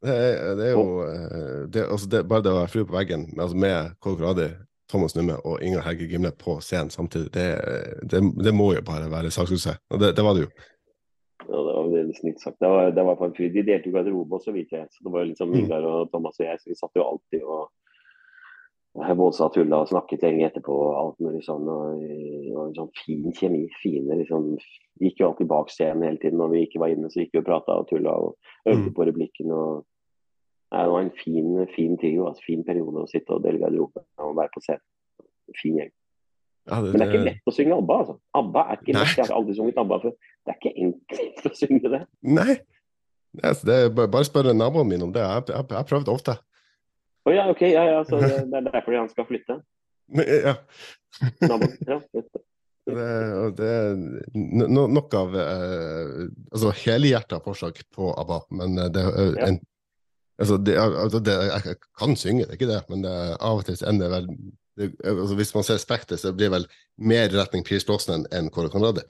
Det, 0.06 0.16
det 0.60 0.68
er 0.70 0.76
jo 0.76 0.84
eh, 1.04 1.62
det, 1.74 1.88
altså 1.90 2.08
det, 2.12 2.22
Bare 2.30 2.46
det 2.46 2.54
å 2.54 2.60
være 2.62 2.72
frue 2.72 2.88
på 2.88 2.96
veggen 2.96 3.26
altså 3.36 3.58
med 3.60 3.98
Coloradi 4.00 4.46
Thomas 4.90 5.16
Numme 5.16 5.38
og 5.46 5.64
Inger 5.64 5.84
Helge 5.86 6.08
Gimle 6.10 6.32
på 6.36 6.58
scenen 6.66 6.90
samtidig, 6.94 7.32
det, 7.36 7.48
det, 8.12 8.22
det 8.46 8.54
må 8.56 8.72
jo 8.74 8.84
bare 8.86 9.10
være 9.12 9.32
sakssuksess. 9.34 9.82
Og 9.94 10.02
det, 10.02 10.16
det, 10.18 10.26
var 10.26 10.38
det 10.38 10.48
jo. 10.48 10.52
Ja, 11.46 11.58
det 11.58 11.76
var 11.76 11.92
veldig 11.94 12.16
snilt 12.18 12.42
sagt. 12.42 12.58
Det 12.62 12.72
var, 12.74 12.90
det 12.96 13.06
var 13.06 13.26
en 13.26 13.36
fyr. 13.38 13.52
De 13.54 13.66
delte 13.68 13.92
jo 13.92 13.98
garderobe 13.98 14.42
så 14.44 14.54
vidt 14.56 14.74
jeg. 14.74 14.88
Så 14.94 15.06
det 15.06 15.14
var 15.14 15.28
liksom 15.30 15.54
mm. 15.54 15.60
Ingar 15.62 15.86
og 15.90 16.10
Thomas 16.14 16.42
og 16.42 16.48
jeg, 16.48 16.62
så 16.62 16.72
vi 16.72 16.80
satt 16.80 16.98
jo 17.00 17.06
alltid 17.06 17.46
og 17.46 17.70
og 19.00 19.54
tulla 19.54 19.78
og 19.84 19.88
snakket 19.88 20.24
lenge 20.24 20.48
etterpå. 20.48 20.74
og 20.74 20.96
alt 20.98 21.20
mulig 21.20 21.44
sånn, 21.46 21.68
og, 21.70 22.02
og 22.56 22.62
en 22.68 22.76
sånn 22.76 22.90
fin 22.98 23.32
kjemi. 23.32 23.68
fine 23.82 24.18
liksom, 24.18 24.58
gikk 25.00 25.22
jo 25.22 25.30
alltid 25.30 25.48
bak 25.48 25.70
scenen 25.70 26.04
hele 26.04 26.18
tiden. 26.18 26.40
Når 26.40 26.50
vi 26.50 26.64
ikke 26.66 26.82
var 26.82 26.90
inne, 26.90 27.10
så 27.10 27.22
gikk 27.22 27.34
vi 27.34 27.40
og 27.44 27.46
prata 27.46 27.78
og 27.78 27.88
tulla 27.88 28.12
og 28.18 28.36
øvde 28.66 28.90
mm. 28.90 28.96
på 28.96 29.06
replikken. 29.06 29.52
og 29.52 29.86
det 30.70 30.90
var 30.94 31.02
en 31.02 31.14
fin, 31.18 31.54
fin 31.76 31.96
trio, 31.98 32.28
altså, 32.30 32.44
fin 32.46 32.62
periode 32.66 33.02
å 33.02 33.10
sitte 33.10 33.34
og 33.34 33.46
dele 33.46 33.62
garderobe 33.62 34.04
og 34.22 34.36
være 34.38 34.54
på 34.54 34.62
scenen. 34.66 34.86
Fin 35.58 35.80
gjeng. 35.80 35.94
Ja, 36.70 36.82
det, 36.84 36.92
Men 36.92 37.02
det 37.02 37.06
er 37.06 37.14
ikke 37.14 37.26
lett 37.26 37.50
å 37.50 37.54
synge 37.56 37.78
ABBA. 37.80 37.96
altså. 38.04 38.16
ABBA 38.38 38.66
er 38.66 38.78
ikke 38.78 38.94
lett. 38.98 39.16
Jeg 39.18 39.26
har 39.26 39.38
aldri 39.40 39.56
sunget 39.58 39.80
ABBA 39.82 39.98
før. 40.04 40.14
Det 40.46 40.54
er 40.54 40.60
ikke 40.60 40.74
enkelt 40.86 41.48
å 41.50 41.54
synge 41.58 41.94
det. 41.96 42.02
Nei. 42.38 42.60
Yes, 43.40 43.64
det 43.66 43.80
er 43.86 43.90
bare 43.98 44.26
spørre 44.28 44.54
naboen 44.58 44.90
min 44.90 45.06
om 45.06 45.16
det. 45.16 45.24
Jeg 45.24 45.58
har 45.58 45.90
prøvd 45.90 46.12
ofte. 46.14 46.38
Å 46.38 47.30
oh, 47.30 47.34
ja, 47.34 47.48
OK. 47.50 47.64
Ja, 47.70 47.88
ja, 47.90 48.04
så 48.06 48.22
det, 48.22 48.30
det 48.52 48.62
er 48.62 48.70
derfor 48.70 48.98
han 48.98 49.10
skal 49.10 49.28
flytte? 49.30 49.60
Ja. 50.14 50.56
Naboen, 51.46 51.76
ja. 51.90 52.00
Det, 52.90 53.10
det 53.54 53.74
no, 54.34 54.88
nok 54.90 55.14
av 55.14 55.36
eh, 55.38 56.22
altså 56.50 56.72
helhjerta 56.74 57.38
forsøk 57.46 57.84
på 57.94 58.08
ABBA, 58.18 58.40
men 58.58 58.80
det 58.96 59.04
er 59.04 59.36
en 59.46 59.60
Altså, 60.40 60.58
det, 60.58 60.76
altså 60.80 61.20
det, 61.20 61.36
jeg 61.36 61.76
kan 62.00 62.16
synge, 62.16 62.46
det 62.46 62.54
er 62.54 62.58
ikke 62.60 62.72
det, 62.72 62.82
men 62.90 63.04
det, 63.04 63.14
av 63.44 63.60
og 63.60 63.66
til 63.68 63.82
ender 63.90 64.12
vel 64.14 64.28
det, 64.80 64.94
altså 65.04 65.36
Hvis 65.36 65.56
man 65.56 65.66
ser 65.68 65.78
Spekter, 65.78 66.16
så 66.16 66.32
blir 66.34 66.48
det 66.48 66.54
vel 66.54 66.68
mer 67.12 67.28
retning 67.36 67.66
Pierce 67.68 67.88
Brosnan 67.88 68.24
enn 68.32 68.48
Kåre 68.56 68.72
Conradi? 68.72 69.04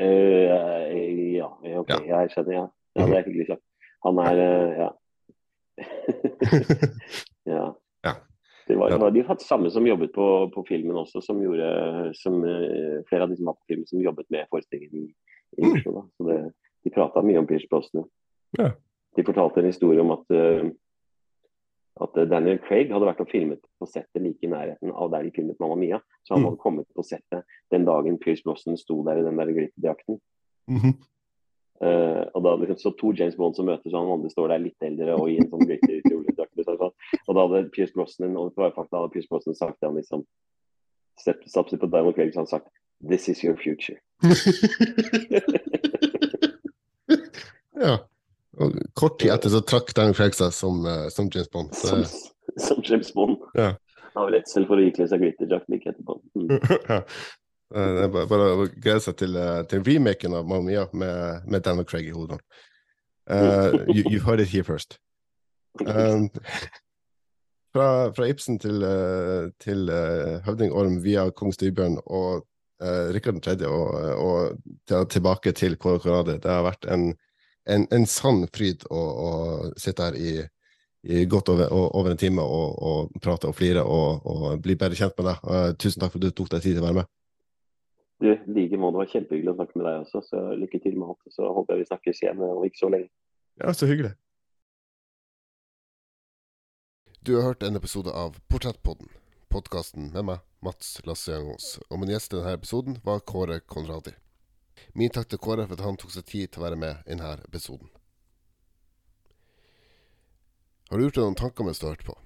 Uh, 0.00 1.36
ja, 1.36 1.50
OK, 1.82 1.92
ja. 1.92 2.22
jeg 2.22 2.32
skjønner. 2.32 2.54
Ja. 2.56 2.64
ja, 2.96 3.08
det 3.10 3.18
er 3.18 3.28
hyggelig 3.28 3.48
sagt. 3.50 3.64
Han 4.06 4.22
er 4.24 4.40
uh, 4.40 4.70
ja. 4.80 4.88
ja. 7.52 7.66
ja. 8.08 8.14
Det 8.70 8.80
var, 8.80 8.96
var 9.04 9.12
de 9.12 9.26
samme 9.44 9.68
som 9.74 9.84
jobbet 9.86 10.16
på, 10.16 10.26
på 10.54 10.64
filmen 10.68 10.96
også, 10.96 11.20
som 11.20 11.44
gjorde 11.44 11.68
som, 12.16 12.40
uh, 12.40 13.04
flere 13.12 13.26
av 13.26 13.28
de 13.28 13.36
som 13.36 13.52
var 13.52 13.60
på 13.60 13.74
filmen, 13.74 13.88
som 13.92 14.00
jobbet 14.00 14.32
med 14.32 14.48
forestillingen 14.48 15.04
i, 15.04 15.10
i 15.60 15.66
mm. 15.66 15.74
Oslo. 15.74 15.98
Da. 15.98 16.06
Så 16.16 16.30
det, 16.30 16.42
de 16.88 16.96
prata 16.96 17.20
mye 17.20 17.44
om 17.44 17.50
Pierce 17.50 17.68
Brosnan. 17.68 18.08
Ja 18.56 18.72
de 19.16 19.26
fortalte 19.26 19.60
en 19.60 19.70
historie 19.70 20.00
om 20.00 20.12
at, 20.14 20.24
uh, 20.34 20.70
at 22.04 22.18
Daniel 22.30 22.60
Craig 22.64 22.92
hadde 22.92 23.08
vært 23.08 23.22
og 23.24 23.30
filmet 23.30 23.62
på 23.80 23.88
settet 23.90 24.22
like 24.22 24.46
i 24.46 24.50
nærheten 24.50 24.92
av 24.92 25.10
der 25.12 25.26
de 25.26 25.34
filmet 25.34 25.60
Mamma 25.60 25.78
Mia. 25.80 26.00
Så 26.24 26.34
han 26.34 26.42
mm. 26.42 26.50
hadde 26.50 26.64
kommet 26.64 26.88
på 26.96 27.06
settet 27.06 27.60
den 27.74 27.86
dagen 27.88 28.18
Pierce 28.22 28.44
Brosnan 28.46 28.80
sto 28.80 29.00
der 29.06 29.20
i 29.20 29.26
den 29.26 29.40
der 29.40 29.52
glitterdrakten. 29.52 30.20
Mm 30.70 30.78
-hmm. 30.78 30.94
uh, 31.84 32.24
og 32.34 32.40
da 32.44 32.56
liksom, 32.56 32.78
så 32.78 32.90
to 32.90 33.12
James 33.18 33.36
Bond 33.36 33.56
som 33.56 33.66
møtes, 33.66 33.92
og 33.92 34.00
han 34.00 34.12
andre 34.12 34.30
står 34.30 34.48
der 34.48 34.58
litt 34.58 34.82
eldre 34.82 35.14
og 35.14 35.30
i 35.30 35.36
en 35.36 35.50
sånn 35.50 35.66
glitterdrakt. 35.66 36.56
Liksom, 36.56 36.92
og 37.28 37.34
da 37.34 37.46
hadde 37.46 37.70
Pierce 37.74 37.94
Brosnan 37.94 38.36
og 38.36 38.54
på 38.54 38.70
fakta 38.74 38.96
hadde 38.96 39.12
Pierce 39.12 39.28
Brosnan 39.28 39.54
sagt 39.54 39.78
til 39.78 39.88
han 39.88 39.96
liksom 39.96 40.26
Satt 41.20 41.80
på 41.80 41.86
Daniel 41.86 42.14
Craig 42.14 42.32
så 42.32 42.40
han 42.40 42.46
sagt 42.46 42.68
This 43.08 43.28
is 43.28 43.44
your 43.44 43.56
future. 43.56 43.98
ja. 47.80 48.09
Og 48.60 48.76
kort 48.98 49.18
tid 49.20 49.32
etter 49.34 49.52
så 49.52 49.62
trakk 49.64 49.92
Daniel 49.96 50.16
Craig 50.16 50.36
seg 50.36 50.52
som, 50.54 50.82
uh, 50.84 51.06
som, 51.12 51.28
James 51.32 51.50
Bond. 51.52 51.74
Som, 51.76 52.04
som, 52.60 52.80
James 52.84 53.12
Bond. 53.16 53.38
Ja. 53.56 53.72
Av 54.18 54.32
redsel 54.34 54.66
for 54.68 54.80
å 54.80 54.84
ikle 54.84 55.06
seg 55.08 55.22
glitterdrakt 55.22 55.70
like 55.72 55.92
etterpå. 55.92 56.18
Mm. 56.36 56.56
ja. 56.92 57.04
Det 57.70 58.02
er 58.02 58.10
bare, 58.10 58.48
å 58.58 58.66
glede 58.66 58.98
seg 59.04 59.14
til, 59.20 59.36
til 59.70 59.84
remaken 59.86 60.34
av 60.34 60.48
Mamma 60.48 60.66
Mia 60.66 60.88
med, 60.90 61.46
med 61.46 61.62
Daniel 61.62 61.86
Craig 61.86 62.08
i 62.10 62.14
hodet. 62.16 62.40
Uh, 63.30 63.78
you, 63.94 64.02
you 64.10 64.20
heard 64.20 64.40
it 64.40 64.48
here 64.48 64.64
first. 64.64 64.98
Um, 65.86 66.28
fra, 67.72 68.10
fra, 68.10 68.26
Ibsen 68.26 68.58
til, 68.58 68.82
til 69.62 69.86
uh, 69.86 70.40
høvding 70.42 70.72
Orm 70.74 70.98
via 71.04 71.28
kong 71.30 71.54
Styrbjørn 71.54 72.00
og 72.02 72.42
uh, 72.82 73.06
Rikard 73.14 73.38
3. 73.46 73.54
og, 73.70 73.94
og 74.18 74.58
til, 74.88 75.06
tilbake 75.14 75.54
til 75.54 75.78
Kåre 75.78 76.02
Konradi. 76.02 76.40
Det 76.42 76.50
har 76.50 76.66
vært 76.66 76.90
en 76.90 77.12
en, 77.74 77.86
en 77.94 78.06
sann 78.08 78.44
fryd 78.54 78.84
å, 78.90 79.00
å 79.00 79.30
sitte 79.80 80.08
her 80.08 80.18
i, 80.18 80.32
i 81.06 81.24
godt 81.30 81.52
over, 81.52 81.72
over, 81.72 82.12
en 82.12 82.20
time 82.20 82.44
og, 82.44 82.76
og, 82.90 83.20
prate 83.22 83.48
og 83.50 83.56
flire 83.56 83.84
og, 83.86 84.26
og 84.26 84.60
bli 84.64 84.76
bedre 84.80 84.98
kjent 84.98 85.16
med 85.18 85.30
deg. 85.30 85.46
Uh, 85.46 85.70
tusen 85.80 86.02
takk 86.02 86.14
for 86.14 86.20
at 86.22 86.28
du 86.28 86.36
tok 86.36 86.52
deg 86.54 86.64
tid 86.66 86.76
til 86.76 86.84
å 86.84 86.88
være 86.88 87.00
med. 87.02 87.12
Du, 88.20 88.28
like 88.52 88.76
måte. 88.76 88.98
Det 88.98 89.00
var 89.00 89.12
kjempehyggelig 89.14 89.52
å 89.52 89.56
snakke 89.56 89.78
med 89.80 89.86
deg 89.88 90.02
også, 90.04 90.24
så 90.28 90.42
lykke 90.60 90.82
til 90.84 90.98
med 91.00 91.12
alt. 91.12 91.30
Så 91.32 91.52
håper 91.56 91.76
jeg 91.76 91.84
vi 91.84 91.92
snakkes 91.92 92.24
igjen 92.24 92.42
om 92.44 92.66
ikke 92.68 92.82
så 92.82 92.90
lenge. 92.92 93.08
Ja, 93.60 93.72
så 93.76 93.88
hyggelig. 93.88 94.12
Du 97.24 97.34
har 97.36 97.50
hørt 97.50 97.62
en 97.62 97.76
episode 97.76 98.12
av 98.16 98.38
Portrettpodden, 98.48 99.08
podkasten 99.52 100.08
med 100.14 100.24
meg, 100.24 100.44
Mats 100.64 100.98
Lasseangos. 101.04 101.74
Og 101.88 102.00
min 102.00 102.12
gjest 102.12 102.32
i 102.32 102.38
denne 102.38 102.56
episoden 102.56 103.00
var 103.04 103.20
Kåre 103.28 103.60
Konradi. 103.60 104.14
Min 104.94 105.12
takk 105.14 105.28
til 105.30 105.38
Kåre 105.38 105.66
for 105.68 105.78
at 105.78 105.84
han 105.86 105.98
tok 106.00 106.12
seg 106.14 106.26
tid 106.26 106.50
til 106.50 106.62
å 106.62 106.66
være 106.66 106.78
med 106.80 107.04
i 107.06 107.14
denne 107.14 107.36
episoden. 107.46 107.90
Har 110.90 110.98
du 110.98 111.06
gjort 111.06 111.20
deg 111.20 111.28
noen 111.28 111.38
tanker 111.38 111.66
mens 111.66 111.78
du 111.78 111.86
har 111.86 111.94
hørt 111.94 112.08
på? 112.08 112.16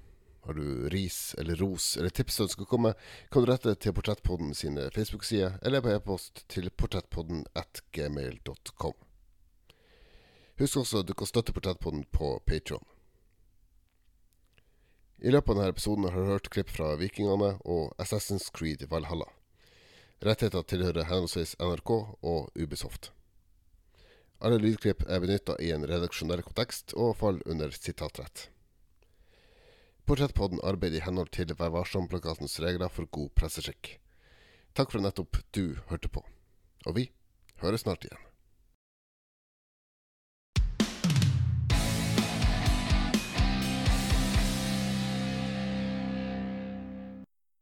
Har 0.44 0.56
du 0.56 0.88
ris 0.92 1.34
eller 1.38 1.56
ros 1.56 1.96
eller 1.96 2.12
tips 2.12 2.34
som 2.40 2.48
skal 2.48 2.68
komme, 2.68 2.94
kan 3.32 3.44
du 3.44 3.50
rette 3.50 3.74
til 3.80 3.92
Portrettpodden 3.96 4.54
sine 4.56 4.90
Facebook-sider 4.92 5.58
eller 5.64 5.84
på 5.84 5.92
e-post 5.92 6.44
til 6.52 6.70
portrettpodden 6.70 7.46
at 7.56 7.80
gmail.com. 7.96 8.96
Husk 10.60 10.80
også 10.80 11.00
at 11.00 11.08
du 11.08 11.14
kan 11.16 11.28
støtte 11.28 11.52
Portrettpodden 11.52 12.04
på 12.12 12.38
Patron. 12.46 12.84
I 15.24 15.32
løpet 15.32 15.54
av 15.54 15.60
denne 15.60 15.72
episoden 15.72 16.08
har 16.08 16.16
du 16.20 16.28
hørt 16.28 16.52
klipp 16.52 16.72
fra 16.72 16.94
Vikingene 17.00 17.54
og 17.64 17.94
Assassin's 18.00 18.50
Creed 18.52 18.84
Valhalla. 18.90 19.28
Rettigheter 20.22 20.62
tilhører 20.62 21.08
henholdsvis 21.08 21.56
NRK 21.58 21.90
og 22.22 22.50
Ubisoft. 22.54 23.10
Alle 24.44 24.60
lydklipp 24.60 25.02
er 25.08 25.22
benytta 25.24 25.56
i 25.62 25.70
en 25.74 25.86
redaksjonell 25.88 26.42
kontekst 26.46 26.94
og 26.94 27.16
faller 27.20 27.42
under 27.50 27.72
sitatrett. 27.74 28.48
Portrettpodden 30.04 30.60
arbeider 30.62 31.00
i 31.00 31.04
henhold 31.06 31.32
til 31.32 31.54
Vær 31.56 31.72
varsom-plakatens 31.72 32.58
regler 32.60 32.92
for 32.92 33.08
god 33.08 33.32
presseskikk. 33.40 33.96
Takk 34.76 34.92
for 34.92 35.00
nettopp 35.00 35.40
du 35.56 35.78
hørte 35.88 36.10
på. 36.12 36.20
Og 36.84 36.98
vi 36.98 37.08
høres 37.62 37.86
snart 37.86 38.04
igjen. 38.04 38.23